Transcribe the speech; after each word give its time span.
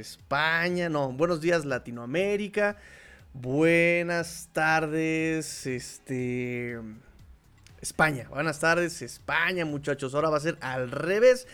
España, 0.00 0.88
no, 0.88 1.12
buenos 1.12 1.40
días 1.40 1.64
Latinoamérica, 1.64 2.76
buenas 3.34 4.48
tardes, 4.52 5.66
este, 5.66 6.78
España, 7.80 8.26
buenas 8.30 8.58
tardes 8.58 9.02
España 9.02 9.64
muchachos, 9.64 10.14
ahora 10.14 10.30
va 10.30 10.38
a 10.38 10.40
ser 10.40 10.56
al 10.60 10.90
revés. 10.90 11.46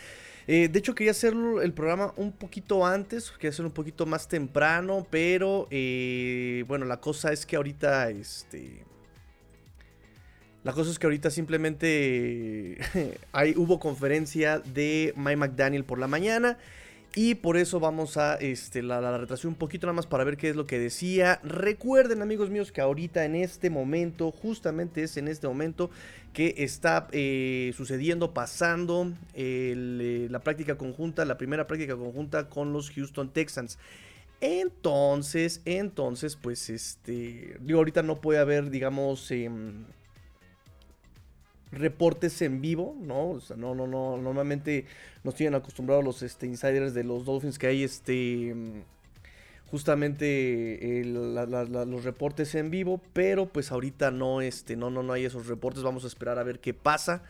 Eh, 0.47 0.69
de 0.69 0.79
hecho 0.79 0.95
quería 0.95 1.11
hacer 1.11 1.33
el 1.61 1.73
programa 1.73 2.13
un 2.15 2.31
poquito 2.31 2.85
antes, 2.85 3.31
quería 3.31 3.49
hacerlo 3.49 3.67
un 3.67 3.73
poquito 3.73 4.05
más 4.05 4.29
temprano, 4.29 5.05
pero 5.09 5.67
eh, 5.69 6.63
bueno, 6.69 6.85
la 6.85 7.01
cosa 7.01 7.33
es 7.33 7.45
que 7.45 7.57
ahorita, 7.57 8.09
este, 8.11 8.85
la 10.63 10.71
cosa 10.71 10.89
es 10.89 10.99
que 10.99 11.05
ahorita 11.05 11.31
simplemente 11.31 12.77
hay, 13.33 13.55
hubo 13.57 13.77
conferencia 13.77 14.59
de 14.59 15.13
Mike 15.17 15.35
McDaniel 15.35 15.83
por 15.83 15.99
la 15.99 16.07
mañana. 16.07 16.57
Y 17.19 17.33
por 17.33 17.57
eso 17.57 17.79
vamos 17.79 18.15
a 18.17 18.35
este, 18.35 18.83
la, 18.83 19.01
la 19.01 19.27
un 19.45 19.55
poquito 19.55 19.87
nada 19.87 19.95
más 19.95 20.05
para 20.05 20.23
ver 20.23 20.37
qué 20.37 20.49
es 20.49 20.55
lo 20.55 20.67
que 20.67 20.77
decía. 20.77 21.39
Recuerden 21.41 22.21
amigos 22.21 22.51
míos 22.51 22.71
que 22.71 22.79
ahorita 22.79 23.25
en 23.25 23.33
este 23.33 23.71
momento, 23.71 24.31
justamente 24.31 25.01
es 25.01 25.17
en 25.17 25.27
este 25.27 25.47
momento 25.47 25.89
que 26.31 26.53
está 26.59 27.07
eh, 27.13 27.73
sucediendo, 27.75 28.35
pasando 28.35 29.11
eh, 29.33 30.27
la 30.29 30.41
práctica 30.41 30.77
conjunta, 30.77 31.25
la 31.25 31.39
primera 31.39 31.65
práctica 31.65 31.95
conjunta 31.95 32.49
con 32.49 32.71
los 32.71 32.91
Houston 32.91 33.33
Texans. 33.33 33.79
Entonces, 34.39 35.63
entonces, 35.65 36.35
pues 36.35 36.69
este, 36.69 37.57
digo, 37.61 37.79
ahorita 37.79 38.03
no 38.03 38.21
puede 38.21 38.37
haber, 38.37 38.69
digamos, 38.69 39.31
em, 39.31 39.85
reportes 41.71 42.41
en 42.41 42.61
vivo, 42.61 42.95
¿no? 42.99 43.39
No, 43.55 43.75
no, 43.75 43.87
no, 43.87 44.17
normalmente 44.17 44.85
nos 45.23 45.35
tienen 45.35 45.55
acostumbrados 45.55 46.03
los 46.03 46.21
este, 46.21 46.45
insiders 46.45 46.93
de 46.93 47.03
los 47.03 47.25
Dolphins 47.25 47.59
que 47.59 47.67
hay 47.67 47.83
este 47.83 48.55
justamente 49.69 51.03
los 51.03 52.03
reportes 52.05 52.55
en 52.55 52.71
vivo, 52.71 53.01
pero 53.11 53.47
pues 53.47 53.71
ahorita 53.71 54.11
no, 54.11 54.39
este, 54.39 54.77
no, 54.77 54.89
no, 54.89 55.03
no 55.03 55.11
hay 55.11 55.25
esos 55.25 55.47
reportes, 55.47 55.83
vamos 55.83 56.05
a 56.05 56.07
esperar 56.07 56.39
a 56.39 56.43
ver 56.43 56.59
qué 56.59 56.73
pasa 56.73 57.23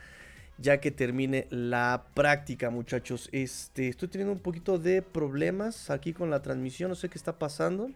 ya 0.58 0.80
que 0.80 0.90
termine 0.90 1.46
la 1.50 2.06
práctica, 2.14 2.70
muchachos. 2.70 3.28
Este, 3.32 3.88
estoy 3.88 4.08
teniendo 4.08 4.32
un 4.32 4.40
poquito 4.40 4.78
de 4.78 5.02
problemas 5.02 5.90
aquí 5.90 6.12
con 6.12 6.30
la 6.30 6.42
transmisión, 6.42 6.90
no 6.90 6.94
sé 6.96 7.08
qué 7.08 7.16
está 7.16 7.38
pasando. 7.38 7.90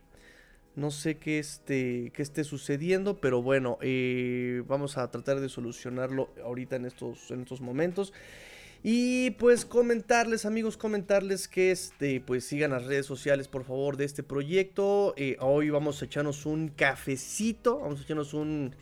No 0.74 0.90
sé 0.90 1.18
qué, 1.18 1.38
este, 1.38 2.12
qué 2.14 2.22
esté 2.22 2.44
sucediendo, 2.44 3.20
pero 3.20 3.42
bueno, 3.42 3.78
eh, 3.82 4.62
vamos 4.66 4.96
a 4.96 5.10
tratar 5.10 5.40
de 5.40 5.50
solucionarlo 5.50 6.30
ahorita 6.42 6.76
en 6.76 6.86
estos, 6.86 7.30
en 7.30 7.42
estos 7.42 7.60
momentos. 7.60 8.12
Y 8.84 9.30
pues 9.32 9.64
comentarles, 9.64 10.44
amigos, 10.44 10.76
comentarles 10.76 11.46
que 11.46 11.70
este, 11.70 12.20
pues 12.20 12.44
sigan 12.44 12.72
las 12.72 12.84
redes 12.84 13.06
sociales, 13.06 13.46
por 13.46 13.62
favor, 13.62 13.96
de 13.96 14.04
este 14.04 14.24
proyecto. 14.24 15.14
Eh, 15.16 15.36
hoy 15.38 15.70
vamos 15.70 16.02
a 16.02 16.06
echarnos 16.06 16.46
un 16.46 16.68
cafecito, 16.68 17.78
vamos 17.78 18.00
a 18.00 18.02
echarnos 18.02 18.34
un, 18.34 18.74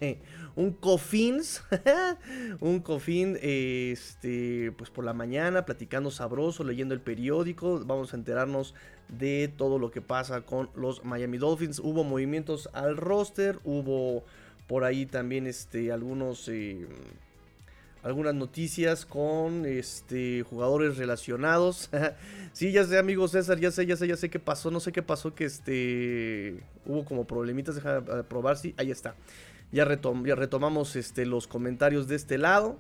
un 0.56 0.72
cofins, 0.72 1.62
un 2.60 2.80
cofín, 2.80 3.36
este, 3.42 4.72
pues 4.72 4.88
por 4.88 5.04
la 5.04 5.12
mañana, 5.12 5.66
platicando 5.66 6.10
sabroso, 6.10 6.64
leyendo 6.64 6.94
el 6.94 7.02
periódico. 7.02 7.84
Vamos 7.84 8.14
a 8.14 8.16
enterarnos 8.16 8.74
de 9.18 9.52
todo 9.56 9.78
lo 9.78 9.90
que 9.90 10.00
pasa 10.00 10.42
con 10.42 10.70
los 10.74 11.04
Miami 11.04 11.38
Dolphins. 11.38 11.78
Hubo 11.78 12.04
movimientos 12.04 12.68
al 12.72 12.96
roster, 12.96 13.58
hubo 13.64 14.24
por 14.66 14.84
ahí 14.84 15.06
también, 15.06 15.46
este, 15.46 15.92
algunos... 15.92 16.48
Eh, 16.48 16.86
algunas 18.02 18.34
noticias 18.34 19.04
con 19.04 19.66
este 19.66 20.42
jugadores 20.42 20.96
relacionados. 20.96 21.90
sí, 22.52 22.72
ya 22.72 22.84
sé, 22.84 22.98
amigo 22.98 23.28
César, 23.28 23.58
ya 23.58 23.70
sé, 23.70 23.86
ya 23.86 23.96
sé, 23.96 24.06
ya 24.06 24.16
sé 24.16 24.30
qué 24.30 24.38
pasó, 24.38 24.70
no 24.70 24.80
sé 24.80 24.92
qué 24.92 25.02
pasó 25.02 25.34
que 25.34 25.44
este 25.44 26.62
hubo 26.86 27.04
como 27.04 27.26
problemitas, 27.26 27.74
deja 27.74 28.02
probar 28.24 28.56
si 28.56 28.74
ahí 28.78 28.90
está. 28.90 29.14
Ya, 29.72 29.86
ya 30.24 30.34
retomamos 30.34 30.96
este 30.96 31.26
los 31.26 31.46
comentarios 31.46 32.08
de 32.08 32.16
este 32.16 32.38
lado. 32.38 32.78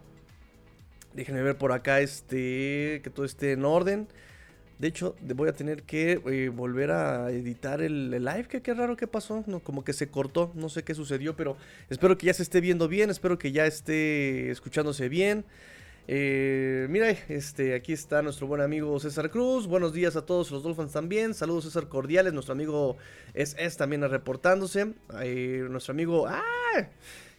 Déjenme 1.12 1.42
ver 1.42 1.56
por 1.56 1.72
acá 1.72 2.00
este 2.00 3.00
que 3.02 3.10
todo 3.14 3.26
esté 3.26 3.52
en 3.52 3.64
orden. 3.64 4.08
De 4.80 4.88
hecho, 4.88 5.14
voy 5.20 5.46
a 5.46 5.52
tener 5.52 5.82
que 5.82 6.22
eh, 6.24 6.48
volver 6.48 6.90
a 6.90 7.30
editar 7.30 7.82
el, 7.82 8.10
live. 8.12 8.46
Que 8.48 8.62
qué 8.62 8.72
raro 8.72 8.96
que 8.96 9.06
pasó. 9.06 9.44
No, 9.46 9.60
como 9.60 9.84
que 9.84 9.92
se 9.92 10.08
cortó. 10.08 10.52
No 10.54 10.70
sé 10.70 10.84
qué 10.84 10.94
sucedió. 10.94 11.36
Pero 11.36 11.58
espero 11.90 12.16
que 12.16 12.24
ya 12.24 12.32
se 12.32 12.42
esté 12.42 12.62
viendo 12.62 12.88
bien. 12.88 13.10
Espero 13.10 13.38
que 13.38 13.52
ya 13.52 13.66
esté 13.66 14.50
escuchándose 14.50 15.10
bien. 15.10 15.44
Eh, 16.08 16.86
mira, 16.88 17.10
este, 17.10 17.74
aquí 17.74 17.92
está 17.92 18.22
nuestro 18.22 18.46
buen 18.46 18.62
amigo 18.62 18.98
César 19.00 19.30
Cruz. 19.30 19.66
Buenos 19.66 19.92
días 19.92 20.16
a 20.16 20.24
todos 20.24 20.50
los 20.50 20.62
Dolphins 20.62 20.92
también. 20.92 21.34
Saludos 21.34 21.64
César 21.64 21.88
cordiales. 21.88 22.32
Nuestro 22.32 22.52
amigo 22.52 22.96
es, 23.34 23.56
es 23.58 23.76
también 23.76 24.08
reportándose. 24.08 24.94
Eh, 25.20 25.66
nuestro 25.68 25.92
amigo... 25.92 26.26
¡Ah! 26.26 26.42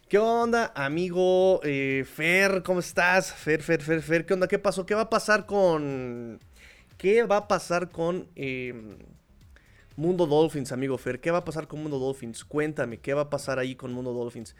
¿Qué 0.08 0.18
onda, 0.18 0.72
amigo 0.76 1.60
Fer? 1.62 2.62
¿Cómo 2.62 2.80
estás? 2.80 3.32
Fer, 3.32 3.62
Fer, 3.62 3.82
Fer, 3.82 4.00
Fer. 4.00 4.26
¿Qué 4.26 4.34
onda? 4.34 4.46
¿Qué 4.46 4.60
pasó? 4.60 4.86
¿Qué 4.86 4.94
va 4.94 5.02
a 5.02 5.10
pasar 5.10 5.46
con... 5.46 6.38
¿Qué 7.02 7.24
va 7.24 7.38
a 7.38 7.48
pasar 7.48 7.90
con 7.90 8.28
em, 8.36 8.96
Mundo 9.96 10.24
Dolphins, 10.24 10.70
amigo 10.70 10.96
Fer? 10.96 11.20
¿Qué 11.20 11.32
va 11.32 11.38
a 11.38 11.44
pasar 11.44 11.66
con 11.66 11.82
Mundo 11.82 11.98
Dolphins? 11.98 12.44
Cuéntame, 12.44 13.00
¿qué 13.00 13.12
va 13.12 13.22
a 13.22 13.28
pasar 13.28 13.58
ahí 13.58 13.74
con 13.74 13.92
Mundo 13.92 14.12
Dolphins? 14.12 14.54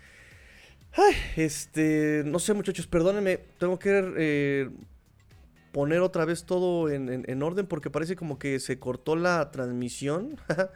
Este, 1.36 2.24
no 2.26 2.40
sé 2.40 2.52
muchachos, 2.52 2.88
perdónenme, 2.88 3.38
tengo 3.60 3.78
que 3.78 4.12
eh, 4.16 4.70
poner 5.70 6.00
otra 6.00 6.24
vez 6.24 6.44
todo 6.44 6.90
en, 6.90 7.42
orden 7.44 7.68
porque 7.68 7.90
parece 7.90 8.16
como 8.16 8.40
que 8.40 8.58
se 8.58 8.76
cortó 8.80 9.14
la 9.14 9.52
transmisión. 9.52 10.36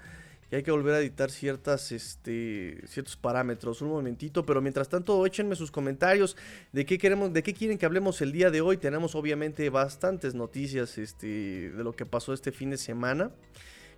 y 0.51 0.57
hay 0.57 0.63
que 0.63 0.71
volver 0.71 0.95
a 0.95 1.01
editar 1.01 1.31
ciertas, 1.31 1.91
este, 1.91 2.81
ciertos 2.87 3.17
parámetros. 3.17 3.83
Un 3.83 3.89
momentito, 3.89 4.47
pero 4.47 4.61
mientras 4.61 4.89
tanto, 4.89 5.27
échenme 5.27 5.57
sus 5.57 5.71
comentarios 5.71 6.37
de 6.73 6.87
qué 6.87 6.99
queremos, 6.99 7.33
de 7.33 7.43
qué 7.43 7.53
quieren 7.53 7.79
que 7.79 7.87
hablemos 7.87 8.21
el 8.23 8.31
día 8.31 8.51
de 8.51 8.61
hoy. 8.61 8.77
Tenemos 8.77 9.17
obviamente 9.17 9.69
bastantes 9.71 10.35
noticias 10.35 10.99
este, 10.99 11.71
de 11.71 11.83
lo 11.83 11.95
que 11.95 12.07
pasó 12.07 12.33
este 12.33 12.53
fin 12.53 12.71
de 12.71 12.79
semana. 12.79 13.33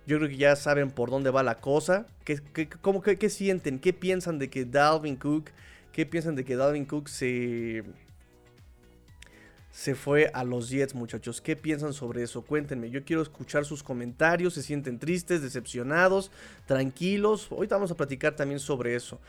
Yo 0.07 0.17
creo 0.17 0.29
que 0.29 0.37
ya 0.37 0.55
saben 0.55 0.89
por 0.89 1.11
dónde 1.11 1.29
va 1.29 1.43
la 1.43 1.55
cosa. 1.55 2.07
¿Qué, 2.23 2.39
qué, 2.53 2.67
cómo, 2.67 3.03
qué 3.03 3.29
sienten? 3.29 3.77
¿Qué 3.77 3.93
piensan 3.93 4.39
de 4.39 4.49
que 4.49 4.65
Dalvin 4.65 5.17
Cook? 5.17 5.51
¿Qué 5.91 6.07
piensan 6.07 6.35
de 6.35 6.45
que 6.45 6.55
Dalvin 6.55 6.85
Cook 6.85 7.09
se 7.09 7.83
se 9.79 9.95
fue 9.95 10.29
a 10.33 10.43
los 10.43 10.69
Jets, 10.69 10.93
muchachos. 10.93 11.39
¿Qué 11.39 11.55
piensan 11.55 11.93
sobre 11.93 12.21
eso? 12.21 12.41
Cuéntenme. 12.41 12.89
Yo 12.89 13.05
quiero 13.05 13.21
escuchar 13.21 13.63
sus 13.63 13.81
comentarios. 13.81 14.55
¿Se 14.55 14.61
sienten 14.61 14.99
tristes, 14.99 15.41
decepcionados, 15.41 16.31
tranquilos? 16.65 17.47
Ahorita 17.49 17.75
vamos 17.75 17.89
a 17.89 17.95
platicar 17.95 18.35
también 18.35 18.59
sobre 18.59 18.93
eso. 18.93 19.21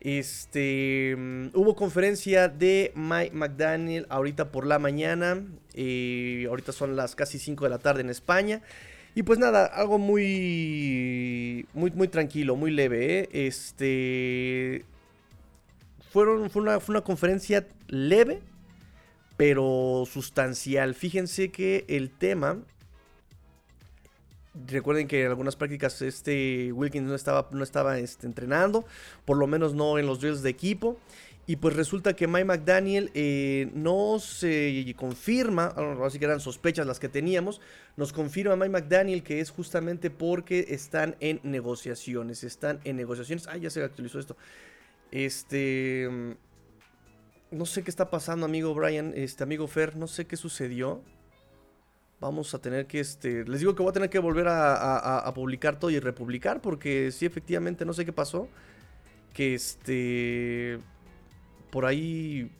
Este, 0.00 1.14
mm, 1.16 1.50
hubo 1.54 1.76
conferencia 1.76 2.48
de 2.48 2.90
Mike 2.96 3.30
McDaniel 3.32 4.06
ahorita 4.08 4.50
por 4.50 4.66
la 4.66 4.80
mañana. 4.80 5.40
Eh, 5.74 6.46
ahorita 6.48 6.72
son 6.72 6.96
las 6.96 7.14
casi 7.14 7.38
5 7.38 7.62
de 7.62 7.70
la 7.70 7.78
tarde 7.78 8.00
en 8.00 8.10
España. 8.10 8.60
Y 9.14 9.22
pues 9.22 9.38
nada, 9.38 9.66
algo 9.66 9.98
muy, 9.98 11.64
muy, 11.74 11.92
muy 11.92 12.08
tranquilo, 12.08 12.56
muy 12.56 12.72
leve. 12.72 13.20
¿eh? 13.20 13.28
Este, 13.46 14.84
fueron, 16.10 16.50
fue 16.50 16.62
una, 16.62 16.80
fue 16.80 16.94
una 16.94 17.04
conferencia 17.04 17.68
leve, 17.86 18.40
pero 19.42 20.04
sustancial. 20.06 20.94
Fíjense 20.94 21.50
que 21.50 21.84
el 21.88 22.10
tema... 22.10 22.62
Recuerden 24.68 25.08
que 25.08 25.24
en 25.24 25.30
algunas 25.30 25.56
prácticas 25.56 26.00
este 26.00 26.70
Wilkins 26.72 27.08
no 27.08 27.16
estaba, 27.16 27.48
no 27.50 27.64
estaba 27.64 27.98
este, 27.98 28.28
entrenando, 28.28 28.84
por 29.24 29.36
lo 29.36 29.48
menos 29.48 29.74
no 29.74 29.98
en 29.98 30.06
los 30.06 30.20
drills 30.20 30.42
de 30.42 30.50
equipo. 30.50 30.96
Y 31.44 31.56
pues 31.56 31.74
resulta 31.74 32.14
que 32.14 32.28
Mike 32.28 32.44
McDaniel 32.44 33.10
eh, 33.14 33.68
no 33.74 34.20
se 34.20 34.94
confirma, 34.96 35.74
así 36.04 36.20
que 36.20 36.26
eran 36.26 36.38
sospechas 36.38 36.86
las 36.86 37.00
que 37.00 37.08
teníamos, 37.08 37.60
nos 37.96 38.12
confirma 38.12 38.54
Mike 38.54 38.70
McDaniel 38.70 39.24
que 39.24 39.40
es 39.40 39.50
justamente 39.50 40.08
porque 40.08 40.66
están 40.68 41.16
en 41.18 41.40
negociaciones, 41.42 42.44
están 42.44 42.78
en 42.84 42.94
negociaciones. 42.94 43.48
Ah, 43.48 43.56
ya 43.56 43.70
se 43.70 43.82
actualizó 43.82 44.20
esto. 44.20 44.36
Este... 45.10 46.36
No 47.52 47.66
sé 47.66 47.84
qué 47.84 47.90
está 47.90 48.08
pasando, 48.08 48.46
amigo 48.46 48.72
Brian, 48.74 49.12
este 49.14 49.44
amigo 49.44 49.66
Fer, 49.66 49.94
no 49.94 50.06
sé 50.06 50.26
qué 50.26 50.38
sucedió. 50.38 51.02
Vamos 52.18 52.54
a 52.54 52.60
tener 52.60 52.86
que, 52.86 52.98
este, 52.98 53.44
les 53.44 53.60
digo 53.60 53.74
que 53.74 53.82
voy 53.82 53.90
a 53.90 53.92
tener 53.92 54.08
que 54.08 54.18
volver 54.18 54.46
a, 54.48 55.30
publicar 55.34 55.78
todo 55.78 55.90
y 55.90 56.00
republicar 56.00 56.62
porque 56.62 57.10
sí, 57.12 57.26
efectivamente, 57.26 57.84
no 57.84 57.92
sé 57.92 58.06
qué 58.06 58.12
pasó. 58.12 58.48
Que 59.34 59.54
este, 59.54 60.78
por 61.70 61.84
ahí 61.84 62.50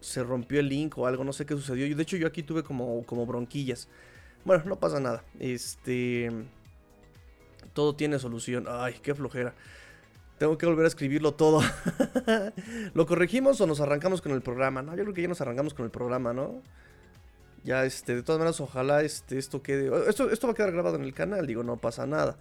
se 0.00 0.22
rompió 0.22 0.60
el 0.60 0.68
link 0.68 0.96
o 0.96 1.08
algo, 1.08 1.24
no 1.24 1.32
sé 1.32 1.44
qué 1.44 1.54
sucedió. 1.54 1.96
De 1.96 2.02
hecho, 2.02 2.16
yo 2.16 2.28
aquí 2.28 2.44
tuve 2.44 2.62
como, 2.62 3.04
como 3.04 3.26
bronquillas. 3.26 3.88
Bueno, 4.44 4.62
no 4.64 4.76
pasa 4.76 5.00
nada. 5.00 5.24
Este, 5.40 6.30
todo 7.72 7.96
tiene 7.96 8.20
solución. 8.20 8.66
Ay, 8.68 8.94
qué 9.02 9.12
flojera. 9.12 9.54
Tengo 10.38 10.58
que 10.58 10.66
volver 10.66 10.84
a 10.84 10.88
escribirlo 10.88 11.34
todo. 11.34 11.62
¿Lo 12.94 13.06
corregimos 13.06 13.60
o 13.60 13.66
nos 13.66 13.80
arrancamos 13.80 14.20
con 14.20 14.32
el 14.32 14.42
programa? 14.42 14.82
No, 14.82 14.94
yo 14.94 15.02
creo 15.04 15.14
que 15.14 15.22
ya 15.22 15.28
nos 15.28 15.40
arrancamos 15.40 15.72
con 15.72 15.84
el 15.84 15.90
programa, 15.90 16.34
¿no? 16.34 16.62
Ya, 17.64 17.84
este, 17.84 18.14
de 18.14 18.22
todas 18.22 18.38
maneras, 18.38 18.60
ojalá 18.60 19.02
este, 19.02 19.38
esto 19.38 19.62
quede. 19.62 19.90
Esto, 20.08 20.30
esto 20.30 20.46
va 20.46 20.52
a 20.52 20.56
quedar 20.56 20.72
grabado 20.72 20.96
en 20.96 21.02
el 21.02 21.14
canal, 21.14 21.46
digo, 21.46 21.62
no 21.62 21.78
pasa 21.78 22.06
nada. 22.06 22.36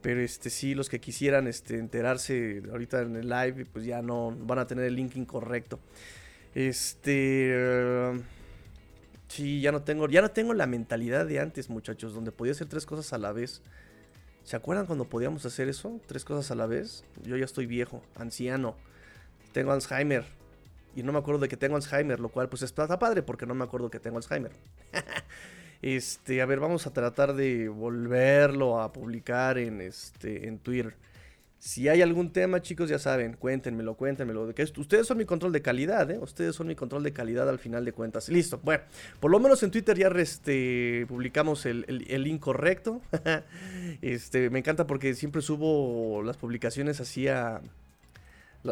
Pero 0.00 0.20
este, 0.20 0.50
sí, 0.50 0.74
los 0.74 0.88
que 0.88 1.00
quisieran 1.00 1.46
este, 1.46 1.78
enterarse 1.78 2.62
ahorita 2.70 3.02
en 3.02 3.16
el 3.16 3.28
live, 3.28 3.66
pues 3.72 3.84
ya 3.84 4.02
no 4.02 4.34
van 4.40 4.58
a 4.58 4.66
tener 4.66 4.84
el 4.84 4.96
link 4.96 5.14
incorrecto. 5.16 5.78
Este. 6.54 7.54
sí, 9.28 9.60
ya 9.60 9.72
no 9.72 9.82
tengo. 9.82 10.08
Ya 10.08 10.22
no 10.22 10.30
tengo 10.30 10.54
la 10.54 10.66
mentalidad 10.66 11.26
de 11.26 11.38
antes, 11.38 11.68
muchachos, 11.68 12.14
donde 12.14 12.32
podía 12.32 12.52
hacer 12.52 12.66
tres 12.66 12.86
cosas 12.86 13.12
a 13.12 13.18
la 13.18 13.32
vez. 13.32 13.62
¿Se 14.46 14.54
acuerdan 14.54 14.86
cuando 14.86 15.06
podíamos 15.06 15.44
hacer 15.44 15.68
eso? 15.68 16.00
Tres 16.06 16.24
cosas 16.24 16.52
a 16.52 16.54
la 16.54 16.66
vez. 16.66 17.02
Yo 17.24 17.36
ya 17.36 17.44
estoy 17.44 17.66
viejo, 17.66 18.00
anciano. 18.14 18.76
Tengo 19.52 19.72
Alzheimer. 19.72 20.24
Y 20.94 21.02
no 21.02 21.12
me 21.12 21.18
acuerdo 21.18 21.40
de 21.40 21.48
que 21.48 21.56
tengo 21.56 21.74
Alzheimer, 21.74 22.20
lo 22.20 22.28
cual 22.28 22.48
pues 22.48 22.62
está 22.62 22.86
padre 22.96 23.24
porque 23.24 23.44
no 23.44 23.56
me 23.56 23.64
acuerdo 23.64 23.90
que 23.90 23.98
tengo 23.98 24.18
Alzheimer. 24.18 24.52
este, 25.82 26.40
a 26.42 26.46
ver, 26.46 26.60
vamos 26.60 26.86
a 26.86 26.92
tratar 26.92 27.34
de 27.34 27.68
volverlo 27.68 28.80
a 28.80 28.92
publicar 28.92 29.58
en 29.58 29.80
este 29.80 30.46
en 30.46 30.60
Twitter. 30.60 30.94
Si 31.58 31.88
hay 31.88 32.02
algún 32.02 32.32
tema, 32.32 32.60
chicos, 32.60 32.90
ya 32.90 32.98
saben, 32.98 33.32
cuéntenmelo, 33.32 33.96
cuéntenmelo. 33.96 34.54
Que 34.54 34.62
ustedes 34.62 35.06
son 35.06 35.18
mi 35.18 35.24
control 35.24 35.52
de 35.52 35.62
calidad, 35.62 36.10
¿eh? 36.10 36.18
Ustedes 36.18 36.54
son 36.54 36.66
mi 36.66 36.74
control 36.74 37.02
de 37.02 37.12
calidad 37.12 37.48
al 37.48 37.58
final 37.58 37.84
de 37.84 37.92
cuentas. 37.92 38.28
Listo. 38.28 38.60
Bueno, 38.62 38.84
por 39.20 39.30
lo 39.30 39.40
menos 39.40 39.62
en 39.62 39.70
Twitter 39.70 39.96
ya 39.96 40.08
este, 40.08 41.06
publicamos 41.08 41.64
el, 41.66 42.04
el, 42.08 42.22
link 42.22 42.40
correcto. 42.40 43.00
este, 44.02 44.50
me 44.50 44.58
encanta 44.58 44.86
porque 44.86 45.14
siempre 45.14 45.40
subo 45.40 46.22
las 46.22 46.36
publicaciones 46.36 47.00
así 47.00 47.26
a 47.26 47.62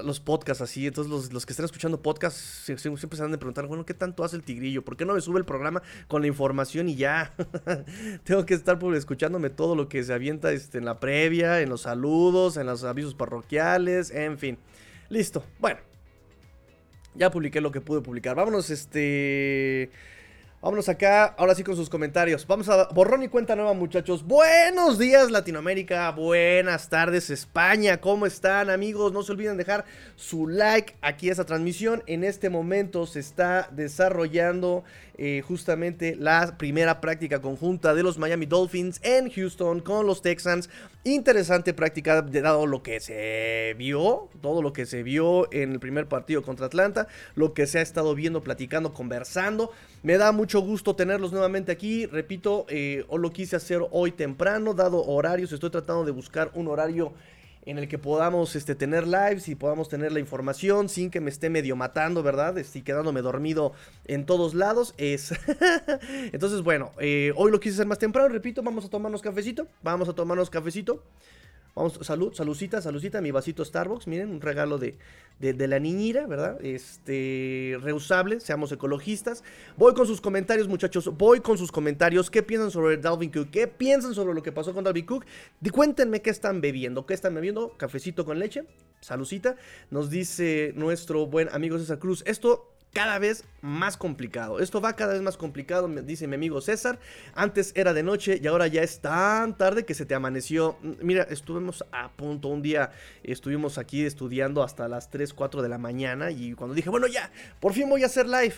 los 0.03 0.21
podcasts 0.21 0.63
así. 0.63 0.87
Entonces, 0.87 1.33
los, 1.33 1.47
que 1.47 1.53
están 1.53 1.65
escuchando 1.65 2.03
podcasts 2.03 2.73
siempre 2.77 3.17
se 3.17 3.23
han 3.23 3.31
de 3.31 3.39
preguntar, 3.39 3.67
bueno, 3.67 3.85
¿qué 3.87 3.95
tanto 3.95 4.25
hace 4.25 4.37
el 4.37 4.43
tigrillo? 4.43 4.85
¿Por 4.85 4.97
qué 4.97 5.05
no 5.05 5.15
me 5.15 5.21
sube 5.21 5.39
el 5.39 5.45
programa 5.45 5.83
con 6.09 6.23
la 6.23 6.29
información 6.29 6.89
y 6.89 6.97
ya? 6.97 7.35
Tengo 8.25 8.45
que 8.47 8.55
estar 8.55 8.79
pues, 8.79 8.99
escuchándome 8.99 9.51
todo 9.51 9.77
lo 9.77 9.89
que 9.89 10.03
se 10.03 10.13
avienta 10.13 10.53
este, 10.53 10.79
en 10.79 10.85
la 10.85 10.99
previa, 11.01 11.61
en 11.61 11.69
los 11.69 11.83
saludos, 11.83 12.57
en 12.57 12.67
los 12.67 12.85
avisos 12.85 13.15
parroquiales, 13.15 14.11
en 14.11 14.39
fin. 14.39 14.59
Listo. 15.09 15.45
Bueno. 15.59 15.79
Ya 17.17 17.31
publiqué 17.31 17.61
lo 17.61 17.71
que 17.71 17.81
pude 17.81 18.01
publicar. 18.01 18.35
Vámonos, 18.35 18.71
este. 18.71 19.91
Vámonos 20.65 20.89
acá, 20.89 21.27
ahora 21.37 21.55
sí 21.55 21.63
con 21.63 21.77
sus 21.77 21.91
comentarios. 21.91 22.47
Vamos 22.47 22.71
a 22.71 22.89
borrón 22.89 23.23
y 23.23 23.29
cuenta 23.29 23.55
nueva, 23.55 23.75
muchachos. 23.75 24.25
Buenos 24.25 24.99
días, 24.99 25.31
Latinoamérica. 25.31 26.11
Buenas 26.13 26.89
tardes, 26.89 27.29
España. 27.29 28.01
¿Cómo 28.01 28.25
están, 28.25 28.71
amigos? 28.71 29.13
No 29.13 29.23
se 29.23 29.33
olviden 29.33 29.59
dejar 29.59 29.85
su 30.17 30.49
like 30.49 30.97
aquí 31.03 31.29
a 31.29 31.33
esta 31.33 31.45
transmisión. 31.45 32.03
En 32.07 32.25
este 32.25 32.49
momento 32.49 33.05
se 33.05 33.21
está 33.21 33.69
desarrollando 33.73 34.85
eh, 35.19 35.43
justamente 35.47 36.17
la 36.17 36.57
primera 36.57 37.03
práctica 37.03 37.43
conjunta 37.43 37.93
de 37.93 38.03
los 38.03 38.17
Miami 38.17 38.47
Dolphins 38.47 39.01
en 39.03 39.31
Houston 39.31 39.81
con 39.81 40.07
los 40.07 40.23
Texans. 40.23 40.71
Interesante 41.05 41.75
práctica, 41.75 42.23
dado 42.23 42.67
lo 42.67 42.83
que 42.83 43.01
se 43.01 43.75
vio, 43.77 44.31
todo 44.41 44.63
lo 44.63 44.73
que 44.73 44.87
se 44.87 45.03
vio 45.03 45.47
en 45.53 45.73
el 45.73 45.79
primer 45.79 46.09
partido 46.09 46.41
contra 46.41 46.65
Atlanta, 46.65 47.07
lo 47.35 47.53
que 47.53 47.67
se 47.67 47.81
ha 47.81 47.83
estado 47.83 48.15
viendo, 48.15 48.43
platicando, 48.43 48.95
conversando. 48.95 49.71
Me 50.05 50.19
da 50.19 50.33
mucho 50.33 50.61
gusto 50.61 50.95
tenerlos 50.95 51.33
nuevamente 51.33 51.73
aquí. 51.73 52.05
Repito, 52.05 52.67
eh, 52.69 53.07
lo 53.11 53.33
quise 53.33 53.57
hacer 53.57 53.81
hoy 53.91 54.13
temprano, 54.13 54.75
dado 54.75 55.03
horarios. 55.03 55.51
Estoy 55.51 55.71
tratando 55.71 56.05
de 56.05 56.11
buscar 56.11 56.51
un 56.53 56.69
horario 56.69 57.15
en 57.65 57.79
el 57.79 57.89
que 57.89 57.97
podamos 57.97 58.55
este, 58.55 58.75
tener 58.75 59.07
lives 59.07 59.49
y 59.49 59.55
podamos 59.55 59.89
tener 59.89 60.13
la 60.13 60.21
información 60.21 60.91
sin 60.91 61.11
que 61.11 61.23
me 61.23 61.31
esté 61.31 61.49
medio 61.49 61.75
matando, 61.75 62.23
¿verdad? 62.23 62.59
Estoy 62.59 62.83
quedándome 62.83 63.23
dormido 63.23 63.73
en 64.05 64.27
todos 64.27 64.53
lados. 64.53 64.93
Es. 64.99 65.33
Entonces, 66.33 66.61
bueno, 66.61 66.93
eh, 66.99 67.33
hoy 67.37 67.51
lo 67.51 67.59
quise 67.59 67.77
hacer 67.77 67.87
más 67.87 67.99
temprano. 67.99 68.29
Repito, 68.29 68.63
vamos 68.63 68.85
a 68.85 68.91
tomarnos 68.91 69.23
cafecito. 69.23 69.69
Vamos 69.83 70.07
a 70.11 70.13
tomarnos 70.13 70.51
cafecito. 70.51 71.03
Vamos, 71.75 71.99
salud, 72.03 72.33
saludcita, 72.33 72.81
saludcita, 72.81 73.21
mi 73.21 73.33
vasito 73.33 73.65
Starbucks, 73.65 74.07
miren, 74.07 74.31
un 74.31 74.41
regalo 74.41 74.79
de, 74.79 74.97
de, 75.41 75.67
la 75.67 75.81
niñira, 75.81 76.25
¿verdad? 76.25 76.65
Este, 76.65 77.77
reusable, 77.83 78.39
seamos 78.39 78.71
ecologistas. 78.71 79.43
Voy 79.77 79.93
con 79.93 80.07
sus 80.07 80.21
comentarios, 80.21 80.69
muchachos, 80.69 81.11
voy 81.19 81.41
con 81.41 81.59
sus 81.59 81.73
comentarios. 81.73 82.31
¿Qué 82.31 82.45
piensan 82.45 82.71
sobre 82.71 82.97
Dalvin 82.99 83.33
Cook? 83.33 83.51
¿Qué 83.51 83.67
piensan 83.67 84.15
sobre 84.15 84.35
lo 84.35 84.43
que 84.45 84.53
pasó 84.53 84.73
con 84.73 84.85
Dalvin 84.85 85.05
Cook? 85.05 85.25
cuéntenme 85.73 86.23
qué 86.23 86.31
están 86.31 86.61
bebiendo, 86.61 87.07
qué 87.07 87.15
están 87.15 87.35
bebiendo, 87.35 87.77
cafecito 87.77 88.25
con 88.25 88.39
leche, 88.39 88.65
saludcita. 89.01 89.57
Nos 89.91 90.11
dice 90.11 90.73
nuestro 90.77 91.27
buen 91.27 91.49
amigo 91.49 91.77
César 91.79 91.99
Cruz, 91.99 92.23
esto 92.25 92.74
cada 92.95 93.19
vez 93.19 93.45
más 93.61 93.97
complicado. 93.97 94.61
Esto 94.61 94.81
va 94.81 94.97
cada 94.97 95.13
vez 95.13 95.21
más 95.21 95.37
complicado, 95.37 95.89
dice 95.89 96.27
mi 96.29 96.37
amigo 96.37 96.61
César. 96.61 96.99
Antes 97.35 97.73
era 97.75 97.93
de 97.93 98.03
noche 98.03 98.41
y 98.43 98.47
ahora 98.47 98.69
ya 98.69 98.83
es 98.83 99.01
tan 99.01 99.59
tarde 99.59 99.85
que 99.85 99.95
se 99.95 100.07
te 100.07 100.15
amaneció. 100.15 100.79
Mm, 100.81 100.93
mira, 101.03 101.25
estuvimos 101.25 101.85
a 101.93 102.13
punto 102.13 102.49
un 102.49 102.63
día, 102.63 102.93
estuvimos 103.25 103.77
aquí 103.77 104.07
estudiando 104.07 104.63
hasta 104.63 104.89
las 104.89 105.11
3, 105.11 105.35
4 105.35 105.61
de 105.61 105.69
la 105.69 105.77
mañana 105.77 106.31
y 106.31 106.55
cuando 106.55 106.75
dije, 106.75 106.89
bueno, 106.89 107.09
ya, 107.09 107.31
por 107.61 107.75
fin 107.75 107.91
voy 107.91 108.05
a 108.05 108.07
hacer 108.07 108.27
live. 108.27 108.55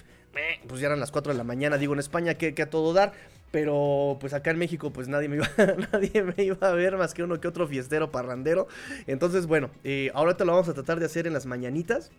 Pues 0.68 0.82
ya 0.82 0.88
eran 0.88 1.00
las 1.00 1.10
4 1.10 1.32
de 1.32 1.38
la 1.38 1.44
mañana, 1.44 1.78
digo 1.78 1.94
en 1.94 1.98
España 1.98 2.34
que, 2.34 2.54
a 2.62 2.70
todo 2.70 2.92
dar. 2.92 3.12
Pero 3.52 4.18
pues 4.20 4.34
acá 4.34 4.50
en 4.50 4.58
México 4.58 4.92
pues 4.92 5.08
nadie 5.08 5.28
me, 5.28 5.36
iba, 5.36 5.48
nadie 5.92 6.22
me 6.22 6.44
iba 6.44 6.68
a 6.68 6.72
ver 6.72 6.98
más 6.98 7.14
que 7.14 7.22
uno 7.22 7.40
que 7.40 7.48
otro 7.48 7.66
fiestero 7.66 8.10
parrandero. 8.10 8.68
Entonces 9.06 9.46
bueno, 9.46 9.70
eh, 9.82 10.10
ahora 10.12 10.36
te 10.36 10.44
lo 10.44 10.52
vamos 10.52 10.68
a 10.68 10.74
tratar 10.74 11.00
de 11.00 11.06
hacer 11.06 11.26
en 11.26 11.32
las 11.32 11.46
mañanitas. 11.46 12.10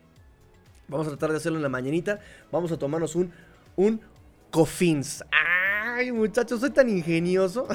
Vamos 0.88 1.08
a 1.08 1.12
tratar 1.12 1.32
de 1.32 1.38
hacerlo 1.38 1.58
en 1.58 1.63
la 1.63 1.70
mañanita. 1.70 2.20
Vamos 2.51 2.72
a 2.72 2.77
tomarnos 2.77 3.15
un, 3.15 3.32
un 3.75 4.01
Coffins. 4.51 5.24
Ay, 5.32 6.12
muchachos, 6.12 6.62
soy 6.62 6.70
tan 6.70 6.89
ingenioso. 6.89 7.67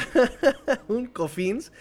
un 0.88 1.06
Coffins. 1.06 1.72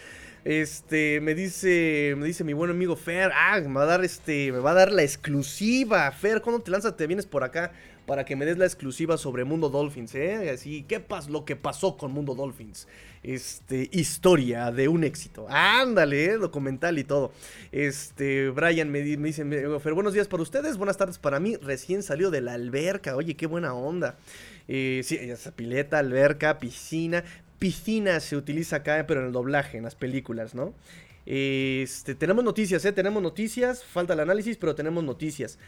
Este, 0.43 1.21
me 1.21 1.35
dice, 1.35 2.15
me 2.17 2.25
dice 2.25 2.43
mi 2.43 2.53
buen 2.53 2.71
amigo 2.71 2.95
Fer, 2.95 3.31
ah, 3.35 3.59
me 3.59 3.75
va 3.75 3.83
a 3.83 3.85
dar 3.85 4.03
este, 4.03 4.51
me 4.51 4.57
va 4.57 4.71
a 4.71 4.73
dar 4.73 4.91
la 4.91 5.03
exclusiva. 5.03 6.11
Fer, 6.11 6.41
¿cuándo 6.41 6.61
te 6.61 6.71
lanzas? 6.71 6.97
Te 6.97 7.05
vienes 7.05 7.27
por 7.27 7.43
acá 7.43 7.71
para 8.07 8.25
que 8.25 8.35
me 8.35 8.45
des 8.45 8.57
la 8.57 8.65
exclusiva 8.65 9.17
sobre 9.17 9.43
Mundo 9.43 9.69
Dolphins, 9.69 10.15
¿eh? 10.15 10.49
Así, 10.49 10.83
¿qué 10.83 10.99
pasó? 10.99 11.29
Lo 11.29 11.45
que 11.45 11.55
pasó 11.55 11.95
con 11.95 12.11
Mundo 12.11 12.33
Dolphins. 12.33 12.87
Este, 13.23 13.87
historia 13.91 14.71
de 14.71 14.87
un 14.87 15.03
éxito. 15.03 15.45
Ándale, 15.47 16.25
¿eh? 16.25 16.37
documental 16.37 16.97
y 16.97 17.03
todo. 17.03 17.31
Este, 17.71 18.49
Brian 18.49 18.89
me, 18.89 19.01
dice, 19.01 19.45
Fer, 19.79 19.93
buenos 19.93 20.13
días 20.13 20.27
para 20.27 20.41
ustedes, 20.41 20.77
buenas 20.77 20.97
tardes 20.97 21.19
para 21.19 21.39
mí. 21.39 21.55
Recién 21.57 22.01
salió 22.01 22.31
de 22.31 22.41
la 22.41 22.53
alberca, 22.53 23.15
oye, 23.15 23.35
qué 23.35 23.45
buena 23.45 23.75
onda. 23.75 24.17
Eh, 24.67 25.01
sí, 25.03 25.17
esa 25.17 25.51
pileta, 25.51 25.99
alberca, 25.99 26.57
piscina. 26.57 27.23
Piscina 27.59 28.19
se 28.19 28.35
utiliza 28.35 28.77
acá, 28.77 29.05
pero 29.07 29.19
en 29.19 29.27
el 29.27 29.33
doblaje, 29.33 29.77
en 29.77 29.83
las 29.83 29.93
películas, 29.93 30.55
¿no? 30.55 30.73
Este, 31.27 32.15
tenemos 32.15 32.43
noticias, 32.43 32.83
¿eh? 32.85 32.91
Tenemos 32.91 33.21
noticias, 33.21 33.83
falta 33.83 34.13
el 34.13 34.21
análisis, 34.21 34.57
pero 34.57 34.73
tenemos 34.73 35.03
noticias. 35.03 35.59